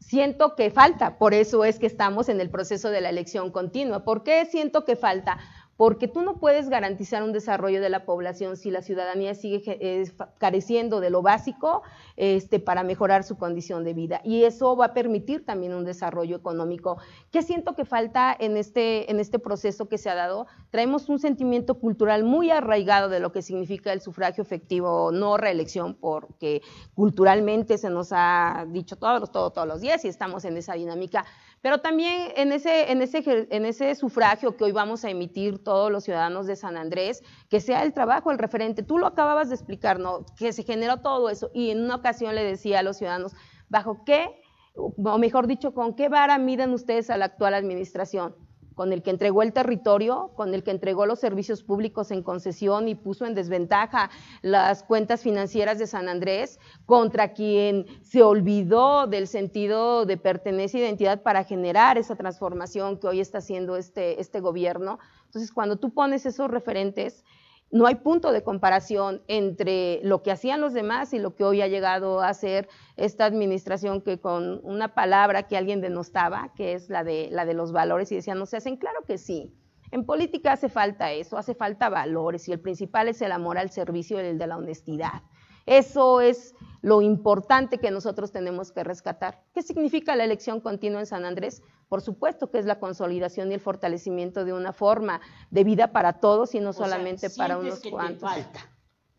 Siento 0.00 0.56
que 0.56 0.72
falta, 0.72 1.16
por 1.16 1.32
eso 1.32 1.64
es 1.64 1.78
que 1.78 1.86
estamos 1.86 2.28
en 2.28 2.40
el 2.40 2.50
proceso 2.50 2.90
de 2.90 3.00
la 3.00 3.10
elección 3.10 3.52
continua. 3.52 4.04
¿Por 4.04 4.24
qué 4.24 4.44
siento 4.46 4.84
que 4.84 4.96
falta? 4.96 5.38
Porque 5.76 6.06
tú 6.06 6.22
no 6.22 6.38
puedes 6.38 6.68
garantizar 6.68 7.22
un 7.22 7.32
desarrollo 7.32 7.80
de 7.80 7.88
la 7.88 8.04
población 8.04 8.56
si 8.56 8.70
la 8.70 8.82
ciudadanía 8.82 9.34
sigue 9.34 9.62
eh, 9.66 10.04
careciendo 10.38 11.00
de 11.00 11.10
lo 11.10 11.22
básico 11.22 11.82
este, 12.16 12.60
para 12.60 12.82
mejorar 12.82 13.24
su 13.24 13.36
condición 13.36 13.82
de 13.82 13.94
vida. 13.94 14.20
Y 14.24 14.44
eso 14.44 14.76
va 14.76 14.86
a 14.86 14.94
permitir 14.94 15.44
también 15.44 15.74
un 15.74 15.84
desarrollo 15.84 16.36
económico. 16.36 16.98
¿Qué 17.30 17.42
siento 17.42 17.74
que 17.74 17.84
falta 17.84 18.36
en 18.38 18.56
este, 18.56 19.10
en 19.10 19.18
este 19.18 19.38
proceso 19.38 19.88
que 19.88 19.98
se 19.98 20.10
ha 20.10 20.14
dado? 20.14 20.46
Traemos 20.70 21.08
un 21.08 21.18
sentimiento 21.18 21.74
cultural 21.78 22.24
muy 22.24 22.50
arraigado 22.50 23.08
de 23.08 23.20
lo 23.20 23.32
que 23.32 23.42
significa 23.42 23.92
el 23.92 24.00
sufragio 24.00 24.42
efectivo, 24.42 25.10
no 25.10 25.36
reelección, 25.36 25.94
porque 25.94 26.62
culturalmente 26.94 27.78
se 27.78 27.90
nos 27.90 28.10
ha 28.12 28.66
dicho 28.68 28.96
todos, 28.96 29.32
todos, 29.32 29.52
todos 29.52 29.66
los 29.66 29.80
días 29.80 30.04
y 30.04 30.08
estamos 30.08 30.44
en 30.44 30.56
esa 30.56 30.74
dinámica 30.74 31.24
pero 31.62 31.78
también 31.78 32.32
en 32.36 32.50
ese, 32.50 32.90
en, 32.90 33.00
ese, 33.00 33.22
en 33.50 33.64
ese 33.64 33.94
sufragio 33.94 34.56
que 34.56 34.64
hoy 34.64 34.72
vamos 34.72 35.04
a 35.04 35.10
emitir 35.10 35.62
todos 35.62 35.92
los 35.92 36.02
ciudadanos 36.04 36.46
de 36.46 36.56
San 36.56 36.76
Andrés, 36.76 37.22
que 37.48 37.60
sea 37.60 37.84
el 37.84 37.92
trabajo 37.92 38.32
el 38.32 38.38
referente. 38.38 38.82
Tú 38.82 38.98
lo 38.98 39.06
acababas 39.06 39.48
de 39.48 39.54
explicar, 39.54 40.00
¿no? 40.00 40.26
Que 40.36 40.52
se 40.52 40.64
generó 40.64 40.98
todo 41.00 41.30
eso. 41.30 41.50
Y 41.54 41.70
en 41.70 41.84
una 41.84 41.94
ocasión 41.94 42.34
le 42.34 42.42
decía 42.42 42.80
a 42.80 42.82
los 42.82 42.98
ciudadanos, 42.98 43.32
¿bajo 43.68 44.04
qué, 44.04 44.42
o 44.74 45.18
mejor 45.18 45.46
dicho, 45.46 45.72
con 45.72 45.94
qué 45.94 46.08
vara 46.08 46.36
miden 46.36 46.72
ustedes 46.72 47.10
a 47.10 47.16
la 47.16 47.26
actual 47.26 47.54
administración? 47.54 48.34
Con 48.82 48.92
el 48.92 49.04
que 49.04 49.10
entregó 49.10 49.44
el 49.44 49.52
territorio, 49.52 50.32
con 50.34 50.54
el 50.54 50.64
que 50.64 50.72
entregó 50.72 51.06
los 51.06 51.20
servicios 51.20 51.62
públicos 51.62 52.10
en 52.10 52.24
concesión 52.24 52.88
y 52.88 52.96
puso 52.96 53.26
en 53.26 53.32
desventaja 53.32 54.10
las 54.40 54.82
cuentas 54.82 55.22
financieras 55.22 55.78
de 55.78 55.86
San 55.86 56.08
Andrés, 56.08 56.58
contra 56.84 57.32
quien 57.32 57.86
se 58.02 58.24
olvidó 58.24 59.06
del 59.06 59.28
sentido 59.28 60.04
de 60.04 60.16
pertenencia 60.16 60.80
e 60.80 60.82
identidad 60.82 61.22
para 61.22 61.44
generar 61.44 61.96
esa 61.96 62.16
transformación 62.16 62.98
que 62.98 63.06
hoy 63.06 63.20
está 63.20 63.38
haciendo 63.38 63.76
este, 63.76 64.20
este 64.20 64.40
gobierno. 64.40 64.98
Entonces, 65.26 65.52
cuando 65.52 65.76
tú 65.76 65.94
pones 65.94 66.26
esos 66.26 66.50
referentes, 66.50 67.24
no 67.72 67.86
hay 67.86 67.96
punto 67.96 68.32
de 68.32 68.42
comparación 68.42 69.22
entre 69.28 70.00
lo 70.04 70.22
que 70.22 70.30
hacían 70.30 70.60
los 70.60 70.74
demás 70.74 71.14
y 71.14 71.18
lo 71.18 71.34
que 71.34 71.42
hoy 71.42 71.62
ha 71.62 71.68
llegado 71.68 72.20
a 72.20 72.28
hacer 72.28 72.68
esta 72.96 73.24
administración 73.24 74.02
que 74.02 74.20
con 74.20 74.60
una 74.62 74.94
palabra 74.94 75.44
que 75.44 75.56
alguien 75.56 75.80
denostaba, 75.80 76.52
que 76.54 76.74
es 76.74 76.90
la 76.90 77.02
de, 77.02 77.28
la 77.32 77.46
de 77.46 77.54
los 77.54 77.72
valores, 77.72 78.12
y 78.12 78.16
decían, 78.16 78.38
no 78.38 78.44
se 78.44 78.58
hacen, 78.58 78.76
claro 78.76 79.00
que 79.06 79.16
sí. 79.16 79.54
En 79.90 80.04
política 80.04 80.52
hace 80.52 80.68
falta 80.68 81.12
eso, 81.12 81.38
hace 81.38 81.54
falta 81.54 81.88
valores, 81.88 82.46
y 82.46 82.52
el 82.52 82.60
principal 82.60 83.08
es 83.08 83.22
el 83.22 83.32
amor 83.32 83.56
al 83.56 83.70
servicio 83.70 84.20
el 84.20 84.38
de 84.38 84.46
la 84.46 84.58
honestidad. 84.58 85.22
Eso 85.66 86.20
es 86.20 86.54
lo 86.80 87.00
importante 87.00 87.78
que 87.78 87.90
nosotros 87.90 88.32
tenemos 88.32 88.72
que 88.72 88.82
rescatar. 88.82 89.40
¿Qué 89.54 89.62
significa 89.62 90.16
la 90.16 90.24
elección 90.24 90.60
continua 90.60 91.00
en 91.00 91.06
San 91.06 91.24
Andrés? 91.24 91.62
Por 91.88 92.00
supuesto 92.00 92.50
que 92.50 92.58
es 92.58 92.64
la 92.64 92.80
consolidación 92.80 93.50
y 93.50 93.54
el 93.54 93.60
fortalecimiento 93.60 94.44
de 94.44 94.52
una 94.52 94.72
forma 94.72 95.20
de 95.50 95.62
vida 95.62 95.92
para 95.92 96.14
todos 96.14 96.54
y 96.54 96.60
no 96.60 96.70
O 96.70 96.72
sea, 96.72 96.86
solamente 96.86 97.30
para 97.30 97.58
unos 97.58 97.76
que 97.78 97.82
te 97.82 97.90
cuantos. 97.90 98.28
falta. 98.28 98.71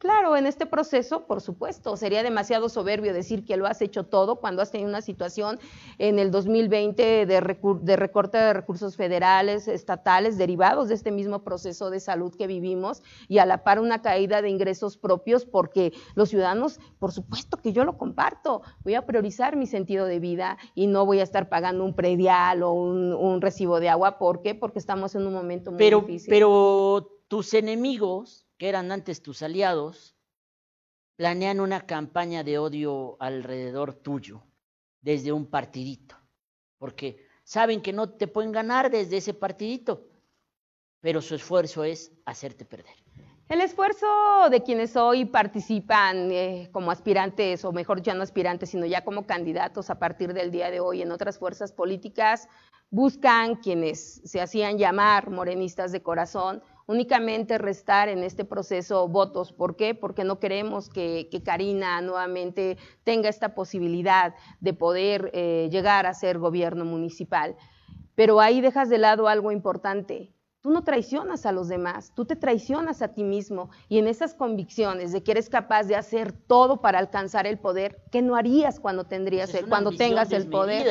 Claro, 0.04 0.36
en 0.36 0.46
este 0.46 0.66
proceso, 0.66 1.28
por 1.28 1.40
supuesto, 1.40 1.96
sería 1.96 2.24
demasiado 2.24 2.68
soberbio 2.68 3.14
decir 3.14 3.46
que 3.46 3.56
lo 3.56 3.68
has 3.68 3.82
hecho 3.82 4.04
todo 4.04 4.36
cuando 4.36 4.62
has 4.62 4.70
tenido 4.70 4.90
una 4.90 5.02
situación 5.02 5.62
en 5.98 6.20
el 6.20 6.30
2020 6.30 7.26
de, 7.26 7.26
de 7.26 7.96
recorte 7.96 8.38
de 8.38 8.52
recursos 8.52 8.98
federales, 8.98 9.70
estatales, 9.70 10.38
derivados 10.38 10.90
de 10.90 10.96
este 10.96 11.10
mismo 11.10 11.46
proceso 11.46 11.90
de 11.90 12.02
salud 12.02 12.36
que 12.36 12.48
vivimos 12.48 13.02
y 13.30 13.38
a 13.38 13.46
la 13.46 13.64
par 13.64 13.80
una 13.80 14.02
caída 14.02 14.42
de 14.42 14.50
ingresos 14.50 14.98
propios 14.98 15.46
porque 15.46 15.94
los 16.16 16.28
ciudadanos, 16.28 16.82
por 17.00 17.14
supuesto 17.14 17.56
que 17.56 17.72
yo 17.72 17.86
lo 17.86 17.98
comparto, 17.98 18.62
voy 18.84 18.96
a 18.96 19.06
priorizar 19.06 19.56
mi 19.56 19.68
sentido 19.68 20.06
de 20.06 20.20
vida 20.20 20.58
y 20.76 20.88
no 20.88 21.06
voy 21.06 21.22
a 21.22 21.24
estar 21.24 21.48
pagando 21.48 21.86
un 21.86 21.96
predial 21.96 22.62
o 22.64 22.74
un, 22.74 23.14
un 23.14 23.40
recibo 23.40 23.80
de 23.80 23.88
agua. 23.88 24.18
¿Por 24.18 24.42
qué? 24.42 24.54
Porque 24.54 24.80
estamos 24.80 25.16
en 25.16 25.26
un 25.26 25.32
momento 25.34 25.72
muy 25.72 25.78
Pero, 25.78 26.02
difícil. 26.02 26.30
pero 26.30 27.10
tus 27.30 27.54
enemigos, 27.54 28.43
que 28.64 28.70
eran 28.70 28.94
antes 28.94 29.22
tus 29.22 29.42
aliados, 29.42 30.16
planean 31.18 31.60
una 31.60 31.86
campaña 31.86 32.46
de 32.46 32.60
odio 32.60 33.18
alrededor 33.20 33.94
tuyo, 33.94 34.42
desde 35.02 35.34
un 35.34 35.48
partidito, 35.48 36.16
porque 36.78 37.28
saben 37.44 37.82
que 37.82 37.92
no 37.92 38.12
te 38.12 38.30
pueden 38.30 38.54
ganar 38.54 38.90
desde 38.90 39.18
ese 39.18 39.34
partidito, 39.34 40.08
pero 41.02 41.22
su 41.22 41.36
esfuerzo 41.36 41.84
es 41.84 42.14
hacerte 42.24 42.64
perder. 42.64 42.96
El 43.50 43.60
esfuerzo 43.60 44.08
de 44.50 44.64
quienes 44.64 44.96
hoy 44.96 45.26
participan 45.26 46.32
eh, 46.32 46.70
como 46.72 46.90
aspirantes, 46.90 47.66
o 47.66 47.74
mejor 47.74 48.02
ya 48.02 48.14
no 48.14 48.24
aspirantes, 48.24 48.70
sino 48.70 48.86
ya 48.86 49.04
como 49.04 49.28
candidatos 49.28 49.90
a 49.90 50.00
partir 50.00 50.34
del 50.34 50.52
día 50.52 50.72
de 50.72 50.80
hoy 50.80 51.02
en 51.02 51.12
otras 51.12 51.38
fuerzas 51.38 51.74
políticas, 51.74 52.48
buscan 52.90 53.58
quienes 53.58 54.22
se 54.24 54.40
hacían 54.40 54.78
llamar 54.78 55.30
morenistas 55.30 55.92
de 55.92 56.02
corazón, 56.02 56.64
únicamente 56.88 57.58
restar 57.58 58.10
en 58.10 58.24
este 58.24 58.46
proceso 58.46 59.08
votos. 59.08 59.52
¿Por 59.54 59.76
qué? 59.76 59.96
Porque 59.96 60.24
no 60.24 60.40
queremos 60.40 60.90
que, 60.90 61.28
que 61.32 61.44
Karina 61.44 62.02
nuevamente 62.02 62.78
tenga 63.04 63.30
esta 63.30 63.56
posibilidad 63.56 64.36
de 64.60 64.74
poder 64.74 65.32
eh, 65.34 65.70
llegar 65.72 66.06
a 66.06 66.14
ser 66.14 66.40
gobierno 66.40 66.86
municipal. 66.86 67.56
Pero 68.16 68.40
ahí 68.40 68.62
dejas 68.62 68.90
de 68.90 68.98
lado 68.98 69.28
algo 69.28 69.52
importante. 69.52 70.34
Tú 70.62 70.70
no 70.70 70.86
traicionas 70.86 71.46
a 71.46 71.52
los 71.52 71.68
demás, 71.68 72.14
tú 72.16 72.24
te 72.24 72.38
traicionas 72.38 73.02
a 73.02 73.10
ti 73.10 73.26
mismo 73.26 73.70
y 73.90 73.98
en 73.98 74.08
esas 74.08 74.34
convicciones 74.34 75.12
de 75.12 75.22
que 75.22 75.32
eres 75.32 75.50
capaz 75.50 75.84
de 75.84 75.98
hacer 75.98 76.32
todo 76.32 76.80
para 76.80 77.00
alcanzar 77.00 77.46
el 77.48 77.60
poder, 77.60 78.02
¿qué 78.12 78.22
no 78.22 78.38
harías 78.38 78.80
cuando 78.80 79.04
tendrías 79.04 79.54
el, 79.56 79.68
cuando 79.68 79.92
tengas 79.92 80.32
el 80.32 80.48
poder? 80.48 80.88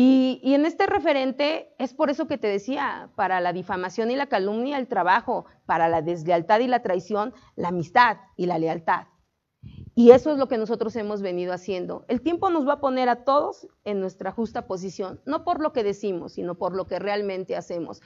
Y, 0.00 0.54
en 0.54 0.64
este 0.64 0.86
referente 0.86 1.74
es 1.76 1.92
por 1.92 2.08
eso 2.08 2.28
que 2.28 2.38
te 2.38 2.46
decía, 2.46 3.10
para 3.16 3.40
la 3.40 3.52
difamación 3.52 4.12
y 4.12 4.14
la 4.14 4.28
calumnia 4.28 4.78
el 4.78 4.86
trabajo, 4.86 5.46
para 5.66 5.88
la 5.88 6.02
deslealtad 6.02 6.60
y 6.60 6.68
la 6.68 6.82
traición 6.82 7.34
la 7.56 7.70
amistad 7.70 8.18
y 8.36 8.46
la 8.46 8.60
lealtad. 8.60 9.08
Y 9.96 10.12
eso 10.12 10.30
es 10.30 10.38
lo 10.38 10.46
que 10.46 10.56
nosotros 10.56 10.94
hemos 10.94 11.20
venido 11.20 11.52
haciendo. 11.52 12.04
El 12.06 12.20
tiempo 12.20 12.48
nos 12.48 12.64
va 12.64 12.74
a 12.74 12.80
poner 12.80 13.08
a 13.08 13.24
todos 13.24 13.66
en 13.82 13.98
nuestra 13.98 14.30
justa 14.30 14.68
posición, 14.68 15.20
no 15.26 15.42
por 15.42 15.60
lo 15.60 15.72
que 15.72 15.82
decimos, 15.82 16.34
sino 16.34 16.54
por 16.54 16.76
lo 16.76 16.86
que 16.86 17.00
realmente 17.00 17.56
hacemos. 17.56 18.00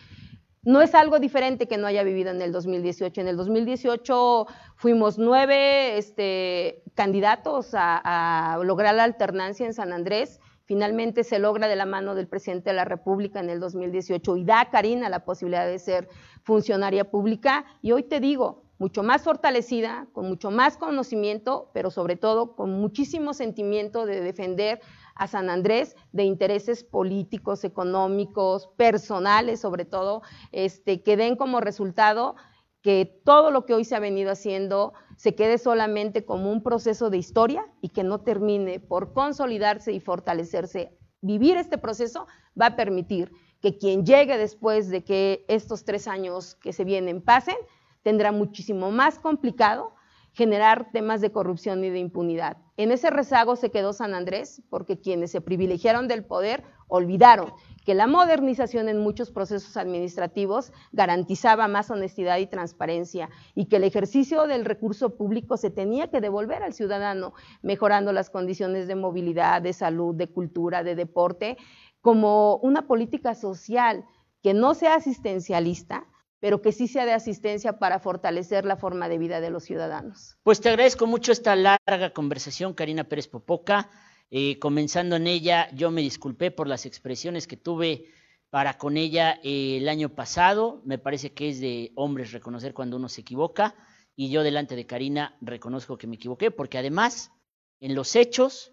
No 0.62 0.80
es 0.80 0.94
algo 0.94 1.18
diferente 1.18 1.68
que 1.68 1.76
no 1.76 1.86
haya 1.86 2.04
vivido 2.04 2.30
en 2.30 2.40
el 2.40 2.52
2018. 2.52 3.20
En 3.20 3.28
el 3.28 3.36
2018 3.36 4.46
fuimos 4.76 5.18
nueve 5.18 5.98
este, 5.98 6.84
candidatos 6.94 7.72
a 7.74 8.58
lograr 8.64 8.94
la 8.94 9.04
alternancia 9.04 9.66
en 9.66 9.74
San 9.74 9.92
Andrés. 9.92 10.40
Finalmente 10.72 11.22
se 11.22 11.38
logra 11.38 11.68
de 11.68 11.76
la 11.76 11.84
mano 11.84 12.14
del 12.14 12.28
presidente 12.28 12.70
de 12.70 12.76
la 12.76 12.86
República 12.86 13.40
en 13.40 13.50
el 13.50 13.60
2018 13.60 14.38
y 14.38 14.44
da 14.44 14.62
a 14.62 14.70
Karina 14.70 15.10
la 15.10 15.22
posibilidad 15.22 15.66
de 15.66 15.78
ser 15.78 16.08
funcionaria 16.44 17.10
pública. 17.10 17.66
Y 17.82 17.92
hoy 17.92 18.04
te 18.04 18.20
digo, 18.20 18.62
mucho 18.78 19.02
más 19.02 19.20
fortalecida, 19.20 20.06
con 20.14 20.30
mucho 20.30 20.50
más 20.50 20.78
conocimiento, 20.78 21.70
pero 21.74 21.90
sobre 21.90 22.16
todo 22.16 22.56
con 22.56 22.72
muchísimo 22.72 23.34
sentimiento 23.34 24.06
de 24.06 24.22
defender 24.22 24.80
a 25.14 25.26
San 25.26 25.50
Andrés 25.50 25.94
de 26.12 26.24
intereses 26.24 26.84
políticos, 26.84 27.64
económicos, 27.64 28.70
personales, 28.78 29.60
sobre 29.60 29.84
todo, 29.84 30.22
este, 30.52 31.02
que 31.02 31.18
den 31.18 31.36
como 31.36 31.60
resultado 31.60 32.34
que 32.82 33.22
todo 33.24 33.50
lo 33.50 33.64
que 33.64 33.74
hoy 33.74 33.84
se 33.84 33.94
ha 33.94 34.00
venido 34.00 34.32
haciendo 34.32 34.92
se 35.16 35.34
quede 35.34 35.58
solamente 35.58 36.24
como 36.24 36.50
un 36.50 36.62
proceso 36.62 37.10
de 37.10 37.18
historia 37.18 37.64
y 37.80 37.90
que 37.90 38.02
no 38.02 38.20
termine 38.20 38.80
por 38.80 39.12
consolidarse 39.12 39.92
y 39.92 40.00
fortalecerse. 40.00 40.98
Vivir 41.20 41.56
este 41.56 41.78
proceso 41.78 42.26
va 42.60 42.66
a 42.66 42.76
permitir 42.76 43.32
que 43.60 43.78
quien 43.78 44.04
llegue 44.04 44.36
después 44.36 44.90
de 44.90 45.04
que 45.04 45.44
estos 45.46 45.84
tres 45.84 46.08
años 46.08 46.56
que 46.56 46.72
se 46.72 46.84
vienen 46.84 47.22
pasen, 47.22 47.56
tendrá 48.02 48.32
muchísimo 48.32 48.90
más 48.90 49.20
complicado 49.20 49.94
generar 50.32 50.90
temas 50.90 51.20
de 51.20 51.30
corrupción 51.30 51.84
y 51.84 51.90
de 51.90 52.00
impunidad. 52.00 52.56
En 52.76 52.90
ese 52.90 53.10
rezago 53.10 53.54
se 53.54 53.70
quedó 53.70 53.92
San 53.92 54.14
Andrés 54.14 54.62
porque 54.70 54.98
quienes 54.98 55.30
se 55.30 55.40
privilegiaron 55.40 56.08
del 56.08 56.24
poder 56.24 56.64
olvidaron 56.88 57.52
que 57.84 57.94
la 57.94 58.06
modernización 58.06 58.88
en 58.88 58.98
muchos 58.98 59.30
procesos 59.30 59.76
administrativos 59.76 60.72
garantizaba 60.92 61.68
más 61.68 61.90
honestidad 61.90 62.38
y 62.38 62.46
transparencia 62.46 63.28
y 63.54 63.66
que 63.66 63.76
el 63.76 63.84
ejercicio 63.84 64.46
del 64.46 64.64
recurso 64.64 65.16
público 65.16 65.56
se 65.56 65.70
tenía 65.70 66.08
que 66.08 66.20
devolver 66.20 66.62
al 66.62 66.72
ciudadano, 66.72 67.34
mejorando 67.62 68.12
las 68.12 68.30
condiciones 68.30 68.86
de 68.86 68.94
movilidad, 68.94 69.62
de 69.62 69.72
salud, 69.72 70.14
de 70.14 70.28
cultura, 70.28 70.82
de 70.82 70.94
deporte, 70.94 71.56
como 72.00 72.56
una 72.56 72.86
política 72.86 73.34
social 73.34 74.04
que 74.42 74.54
no 74.54 74.74
sea 74.74 74.96
asistencialista, 74.96 76.06
pero 76.40 76.60
que 76.60 76.72
sí 76.72 76.88
sea 76.88 77.06
de 77.06 77.12
asistencia 77.12 77.78
para 77.78 78.00
fortalecer 78.00 78.64
la 78.64 78.76
forma 78.76 79.08
de 79.08 79.18
vida 79.18 79.40
de 79.40 79.50
los 79.50 79.62
ciudadanos. 79.62 80.36
Pues 80.42 80.60
te 80.60 80.70
agradezco 80.70 81.06
mucho 81.06 81.30
esta 81.30 81.54
larga 81.54 82.12
conversación, 82.12 82.74
Karina 82.74 83.04
Pérez 83.04 83.28
Popoca. 83.28 83.88
Eh, 84.34 84.58
comenzando 84.58 85.16
en 85.16 85.26
ella, 85.26 85.68
yo 85.74 85.90
me 85.90 86.00
disculpé 86.00 86.50
por 86.50 86.66
las 86.66 86.86
expresiones 86.86 87.46
que 87.46 87.58
tuve 87.58 88.06
para 88.48 88.78
con 88.78 88.96
ella 88.96 89.38
eh, 89.42 89.76
el 89.76 89.90
año 89.90 90.08
pasado. 90.08 90.80
Me 90.86 90.96
parece 90.96 91.34
que 91.34 91.50
es 91.50 91.60
de 91.60 91.92
hombres 91.96 92.32
reconocer 92.32 92.72
cuando 92.72 92.96
uno 92.96 93.10
se 93.10 93.20
equivoca. 93.20 93.74
Y 94.16 94.30
yo 94.30 94.42
delante 94.42 94.74
de 94.74 94.86
Karina 94.86 95.36
reconozco 95.42 95.98
que 95.98 96.06
me 96.06 96.16
equivoqué, 96.16 96.50
porque 96.50 96.78
además 96.78 97.30
en 97.78 97.94
los 97.94 98.16
hechos 98.16 98.72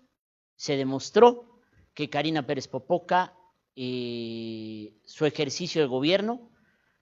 se 0.56 0.78
demostró 0.78 1.60
que 1.94 2.10
Karina 2.10 2.48
Pérez 2.48 2.70
Popoca, 2.70 3.34
eh, 3.76 4.94
su 5.04 5.26
ejercicio 5.26 5.82
de 5.82 5.88
gobierno 5.90 6.52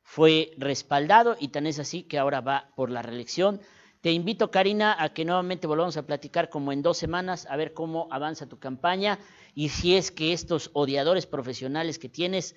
fue 0.01 0.55
respaldado 0.57 1.37
y 1.39 1.49
tan 1.49 1.67
es 1.67 1.77
así 1.77 2.01
que 2.01 2.17
ahora 2.17 2.41
va 2.41 2.71
por 2.75 2.89
la 2.89 3.03
reelección. 3.03 3.61
Te 4.07 4.13
invito, 4.13 4.51
Karina, 4.51 4.95
a 4.97 5.09
que 5.09 5.25
nuevamente 5.25 5.67
volvamos 5.67 5.97
a 5.97 6.05
platicar 6.05 6.47
como 6.47 6.71
en 6.71 6.81
dos 6.81 6.97
semanas, 6.97 7.45
a 7.49 7.57
ver 7.57 7.73
cómo 7.73 8.07
avanza 8.09 8.47
tu 8.47 8.57
campaña 8.57 9.19
y 9.53 9.67
si 9.67 9.97
es 9.97 10.11
que 10.11 10.31
estos 10.31 10.69
odiadores 10.71 11.25
profesionales 11.25 11.99
que 11.99 12.07
tienes 12.07 12.55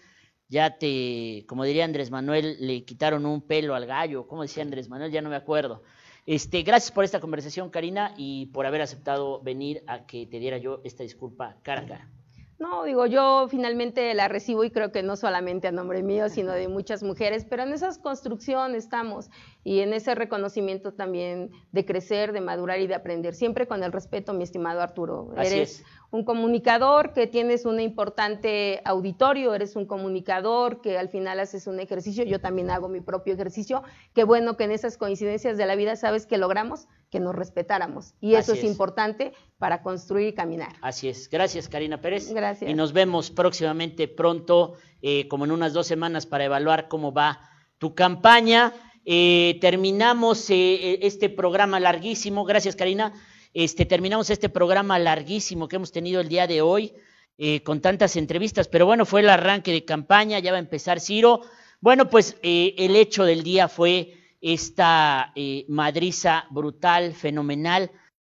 ya 0.48 0.78
te, 0.78 1.44
como 1.48 1.64
diría 1.64 1.85
Andrés 1.85 2.12
Manuel, 2.12 2.56
le 2.60 2.85
quitaron 2.85 3.27
un 3.27 3.43
pelo 3.43 3.74
al 3.74 3.86
gallo, 3.86 4.28
como 4.28 4.43
decía 4.43 4.62
Andrés 4.62 4.89
Manuel, 4.89 5.10
ya 5.10 5.22
no 5.22 5.28
me 5.28 5.35
acuerdo. 5.35 5.82
Este, 6.24 6.62
gracias 6.62 6.93
por 6.93 7.02
esta 7.02 7.18
conversación, 7.18 7.68
Karina, 7.68 8.14
y 8.16 8.47
por 8.47 8.64
haber 8.64 8.82
aceptado 8.82 9.43
venir 9.43 9.82
a 9.89 10.06
que 10.06 10.27
te 10.27 10.39
diera 10.39 10.59
yo 10.59 10.81
esta 10.85 11.02
disculpa 11.02 11.56
cara 11.64 11.81
a 11.81 11.86
cara. 11.86 12.19
No, 12.60 12.84
digo, 12.84 13.06
yo 13.06 13.48
finalmente 13.48 14.12
la 14.12 14.28
recibo 14.28 14.64
y 14.64 14.70
creo 14.70 14.92
que 14.92 15.02
no 15.02 15.16
solamente 15.16 15.66
a 15.66 15.72
nombre 15.72 16.02
mío, 16.02 16.28
sino 16.28 16.52
de 16.52 16.68
muchas 16.68 17.02
mujeres, 17.02 17.46
pero 17.48 17.62
en 17.62 17.72
esa 17.72 17.88
construcción 18.02 18.74
estamos 18.74 19.30
y 19.64 19.80
en 19.80 19.94
ese 19.94 20.14
reconocimiento 20.14 20.92
también 20.92 21.50
de 21.72 21.86
crecer, 21.86 22.34
de 22.34 22.42
madurar 22.42 22.78
y 22.80 22.86
de 22.86 22.94
aprender, 22.94 23.34
siempre 23.34 23.66
con 23.66 23.82
el 23.82 23.92
respeto, 23.92 24.34
mi 24.34 24.44
estimado 24.44 24.82
Arturo. 24.82 25.32
Así 25.38 25.54
eres 25.54 25.80
es. 25.80 25.84
un 26.10 26.22
comunicador 26.22 27.14
que 27.14 27.26
tienes 27.26 27.64
un 27.64 27.80
importante 27.80 28.82
auditorio, 28.84 29.54
eres 29.54 29.74
un 29.74 29.86
comunicador 29.86 30.82
que 30.82 30.98
al 30.98 31.08
final 31.08 31.40
haces 31.40 31.66
un 31.66 31.80
ejercicio, 31.80 32.24
yo 32.24 32.42
también 32.42 32.68
hago 32.70 32.90
mi 32.90 33.00
propio 33.00 33.32
ejercicio, 33.32 33.82
qué 34.12 34.24
bueno 34.24 34.58
que 34.58 34.64
en 34.64 34.72
esas 34.72 34.98
coincidencias 34.98 35.56
de 35.56 35.64
la 35.64 35.76
vida 35.76 35.96
sabes 35.96 36.26
que 36.26 36.36
logramos 36.36 36.88
que 37.10 37.20
nos 37.20 37.34
respetáramos 37.34 38.14
y 38.20 38.34
eso 38.34 38.52
es 38.52 38.60
es. 38.60 38.64
importante 38.64 39.32
para 39.58 39.82
construir 39.82 40.28
y 40.28 40.32
caminar. 40.32 40.72
Así 40.80 41.08
es. 41.08 41.28
Gracias, 41.28 41.68
Karina 41.68 42.00
Pérez. 42.00 42.32
Gracias. 42.32 42.70
Y 42.70 42.74
nos 42.74 42.92
vemos 42.92 43.30
próximamente, 43.30 44.08
pronto, 44.08 44.74
eh, 45.02 45.28
como 45.28 45.44
en 45.44 45.50
unas 45.50 45.72
dos 45.72 45.86
semanas, 45.86 46.26
para 46.26 46.44
evaluar 46.44 46.88
cómo 46.88 47.12
va 47.12 47.40
tu 47.78 47.94
campaña. 47.94 48.72
Eh, 49.04 49.58
terminamos 49.60 50.48
eh, 50.50 50.98
este 51.02 51.28
programa 51.28 51.80
larguísimo. 51.80 52.44
Gracias, 52.44 52.76
Karina. 52.76 53.12
Este, 53.52 53.84
terminamos 53.84 54.30
este 54.30 54.48
programa 54.48 54.98
larguísimo 54.98 55.66
que 55.66 55.76
hemos 55.76 55.90
tenido 55.90 56.20
el 56.20 56.28
día 56.28 56.46
de 56.46 56.62
hoy 56.62 56.94
eh, 57.42 57.62
con 57.62 57.80
tantas 57.80 58.16
entrevistas. 58.16 58.68
Pero 58.68 58.86
bueno, 58.86 59.06
fue 59.06 59.22
el 59.22 59.30
arranque 59.30 59.72
de 59.72 59.84
campaña. 59.84 60.38
Ya 60.38 60.52
va 60.52 60.58
a 60.58 60.60
empezar 60.60 61.00
Ciro. 61.00 61.40
Bueno, 61.80 62.10
pues 62.10 62.36
eh, 62.42 62.74
el 62.76 62.94
hecho 62.94 63.24
del 63.24 63.42
día 63.42 63.68
fue 63.68 64.12
esta 64.40 65.32
eh, 65.34 65.64
madriza 65.68 66.46
brutal, 66.50 67.14
fenomenal 67.14 67.90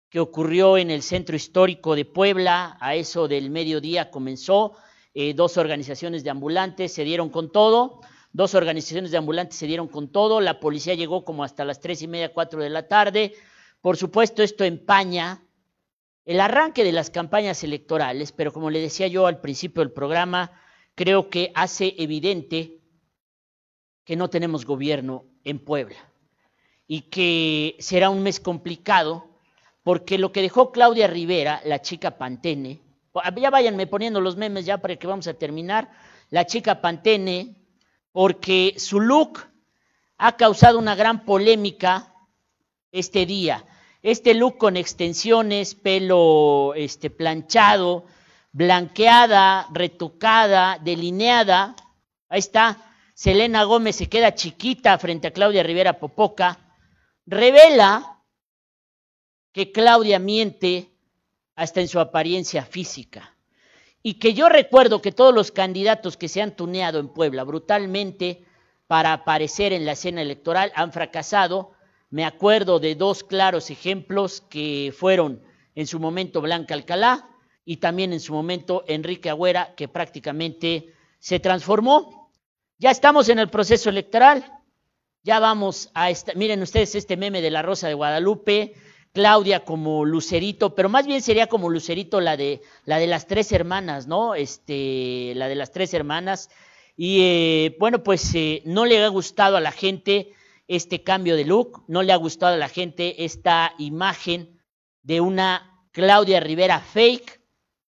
que 0.10 0.20
ocurrió 0.20 0.78
en 0.78 0.92
el 0.92 1.02
centro 1.02 1.36
histórico 1.36 1.96
de 1.96 2.06
Puebla, 2.06 2.78
a 2.80 2.96
eso 2.96 3.28
del 3.28 3.50
mediodía 3.50 4.12
comenzó, 4.12 4.74
eh, 5.14 5.34
dos 5.34 5.58
organizaciones 5.58 6.24
de 6.24 6.30
ambulantes 6.30 6.94
se 6.94 7.04
dieron 7.04 7.30
con 7.30 7.52
todo, 7.52 8.02
dos 8.32 8.54
organizaciones 8.54 9.12
de 9.12 9.18
ambulantes 9.18 9.58
se 9.58 9.68
dieron 9.68 9.88
con 9.88 10.12
todo, 10.12 10.42
la 10.42 10.60
policía 10.60 10.94
llegó 10.94 11.26
como 11.26 11.44
hasta 11.44 11.66
las 11.66 11.80
tres 11.80 12.02
y 12.02 12.08
media, 12.08 12.34
cuatro 12.34 12.62
de 12.62 12.70
la 12.70 12.88
tarde, 12.88 13.34
por 13.82 13.98
supuesto 13.98 14.44
esto 14.44 14.64
empaña 14.64 15.42
el 16.24 16.40
arranque 16.40 16.84
de 16.84 16.92
las 16.92 17.10
campañas 17.10 17.64
electorales, 17.64 18.32
pero 18.32 18.52
como 18.52 18.70
le 18.70 18.80
decía 18.80 19.08
yo 19.08 19.28
al 19.28 19.42
principio 19.42 19.82
del 19.82 19.92
programa, 19.92 20.52
creo 20.96 21.30
que 21.30 21.52
hace 21.56 21.94
evidente 21.98 22.80
que 24.06 24.16
no 24.16 24.30
tenemos 24.30 24.66
gobierno 24.66 25.26
en 25.46 25.60
Puebla 25.60 25.98
y 26.88 27.04
que 27.04 27.78
será 27.80 28.10
un 28.10 28.22
mes 28.22 28.40
complicado 28.40 29.30
porque 29.84 30.18
lo 30.18 30.32
que 30.32 30.42
dejó 30.42 30.72
Claudia 30.72 31.08
Rivera, 31.08 31.62
la 31.64 31.82
chica 31.82 32.18
Pantene, 32.18 32.82
ya 33.38 33.50
váyanme 33.50 33.88
poniendo 33.88 34.20
los 34.20 34.36
memes 34.36 34.66
ya 34.66 34.80
para 34.80 34.96
que 34.96 35.08
vamos 35.08 35.28
a 35.28 35.36
terminar, 35.36 35.90
la 36.30 36.46
chica 36.46 36.82
Pantene, 36.82 37.56
porque 38.12 38.76
su 38.78 39.00
look 39.00 39.40
ha 40.18 40.36
causado 40.38 40.80
una 40.80 40.96
gran 40.96 41.24
polémica 41.26 42.14
este 42.92 43.26
día. 43.26 43.66
Este 44.02 44.34
look 44.34 44.58
con 44.58 44.78
extensiones, 44.78 45.76
pelo 45.76 46.74
este, 46.76 47.10
planchado, 47.10 48.06
blanqueada, 48.52 49.68
retocada, 49.72 50.80
delineada. 50.80 51.76
Ahí 52.30 52.40
está. 52.40 52.85
Selena 53.16 53.64
Gómez 53.64 53.96
se 53.96 54.10
queda 54.10 54.36
chiquita 54.36 54.98
frente 54.98 55.30
a 55.30 55.32
Claudia 55.32 55.64
Rivera 55.64 56.00
Popoca. 56.00 56.60
Revela 57.26 58.22
que 59.54 59.72
Claudia 59.72 60.20
miente 60.20 60.92
hasta 61.56 61.80
en 61.80 61.88
su 61.88 62.02
apariencia 62.02 62.66
física. 62.66 63.34
Y 64.04 64.16
que 64.16 64.34
yo 64.34 64.50
recuerdo 64.50 65.02
que 65.02 65.14
todos 65.14 65.34
los 65.34 65.54
candidatos 65.54 66.18
que 66.18 66.28
se 66.28 66.42
han 66.42 66.58
tuneado 66.58 67.00
en 67.00 67.08
Puebla 67.08 67.46
brutalmente 67.46 68.44
para 68.86 69.14
aparecer 69.14 69.72
en 69.72 69.86
la 69.86 69.94
escena 69.94 70.22
electoral 70.22 70.74
han 70.76 70.92
fracasado. 70.92 71.72
Me 72.10 72.26
acuerdo 72.26 72.82
de 72.82 72.96
dos 72.96 73.24
claros 73.24 73.70
ejemplos 73.70 74.42
que 74.42 74.94
fueron 74.96 75.42
en 75.74 75.88
su 75.88 76.02
momento 76.02 76.42
Blanca 76.42 76.74
Alcalá 76.74 77.30
y 77.64 77.78
también 77.78 78.12
en 78.12 78.20
su 78.20 78.34
momento 78.34 78.84
Enrique 78.88 79.30
Agüera, 79.30 79.74
que 79.76 79.88
prácticamente 79.88 80.94
se 81.18 81.40
transformó. 81.40 82.25
Ya 82.78 82.92
estamos 82.92 83.30
en 83.30 83.40
el 83.40 83.50
proceso 83.50 83.90
electoral, 83.90 84.44
ya 85.24 85.40
vamos 85.40 85.90
a, 85.94 86.10
esta, 86.10 86.34
miren 86.34 86.62
ustedes 86.62 86.94
este 86.96 87.16
meme 87.16 87.42
de 87.42 87.50
la 87.50 87.62
Rosa 87.62 87.88
de 87.88 87.94
Guadalupe, 87.94 88.74
Claudia 89.14 89.64
como 89.64 90.04
Lucerito, 90.04 90.76
pero 90.76 90.90
más 90.90 91.08
bien 91.08 91.22
sería 91.22 91.48
como 91.48 91.70
Lucerito 91.70 92.20
la 92.20 92.36
de, 92.36 92.62
la 92.84 92.98
de 92.98 93.08
las 93.08 93.28
tres 93.28 93.54
hermanas, 93.54 94.08
¿no? 94.08 94.36
Este, 94.36 95.32
la 95.36 95.48
de 95.48 95.56
las 95.56 95.72
tres 95.72 95.94
hermanas. 95.94 96.50
Y 96.98 97.22
eh, 97.22 97.78
bueno, 97.80 98.04
pues 98.04 98.36
eh, 98.36 98.62
no 98.66 98.86
le 98.86 99.02
ha 99.02 99.08
gustado 99.08 99.56
a 99.56 99.62
la 99.62 99.72
gente 99.72 100.34
este 100.68 101.02
cambio 101.02 101.38
de 101.38 101.46
look, 101.46 101.86
no 101.88 102.04
le 102.04 102.12
ha 102.12 102.18
gustado 102.18 102.56
a 102.56 102.58
la 102.58 102.68
gente 102.68 103.24
esta 103.24 103.74
imagen 103.78 104.60
de 105.02 105.22
una 105.22 105.88
Claudia 105.94 106.42
Rivera 106.42 106.82
fake, 106.82 107.40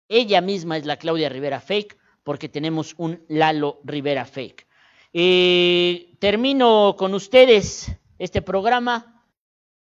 ella 0.09 0.41
misma 0.41 0.77
es 0.77 0.87
la 0.87 0.97
Claudia 0.97 1.29
Rivera 1.29 1.61
fake, 1.61 1.99
porque 2.23 2.49
tenemos 2.49 2.95
un 2.99 3.25
Lalo 3.29 3.81
Rivera 3.83 4.25
fake. 4.27 4.66
Eh, 5.13 6.17
termino 6.19 6.95
con 6.99 7.15
ustedes 7.15 7.93
este 8.19 8.43
programa. 8.43 9.25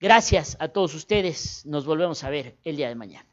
Gracias 0.00 0.56
a 0.58 0.68
todos 0.68 0.94
ustedes. 0.94 1.66
Nos 1.66 1.84
volvemos 1.84 2.24
a 2.24 2.30
ver 2.30 2.56
el 2.64 2.76
día 2.76 2.88
de 2.88 2.94
mañana. 2.94 3.31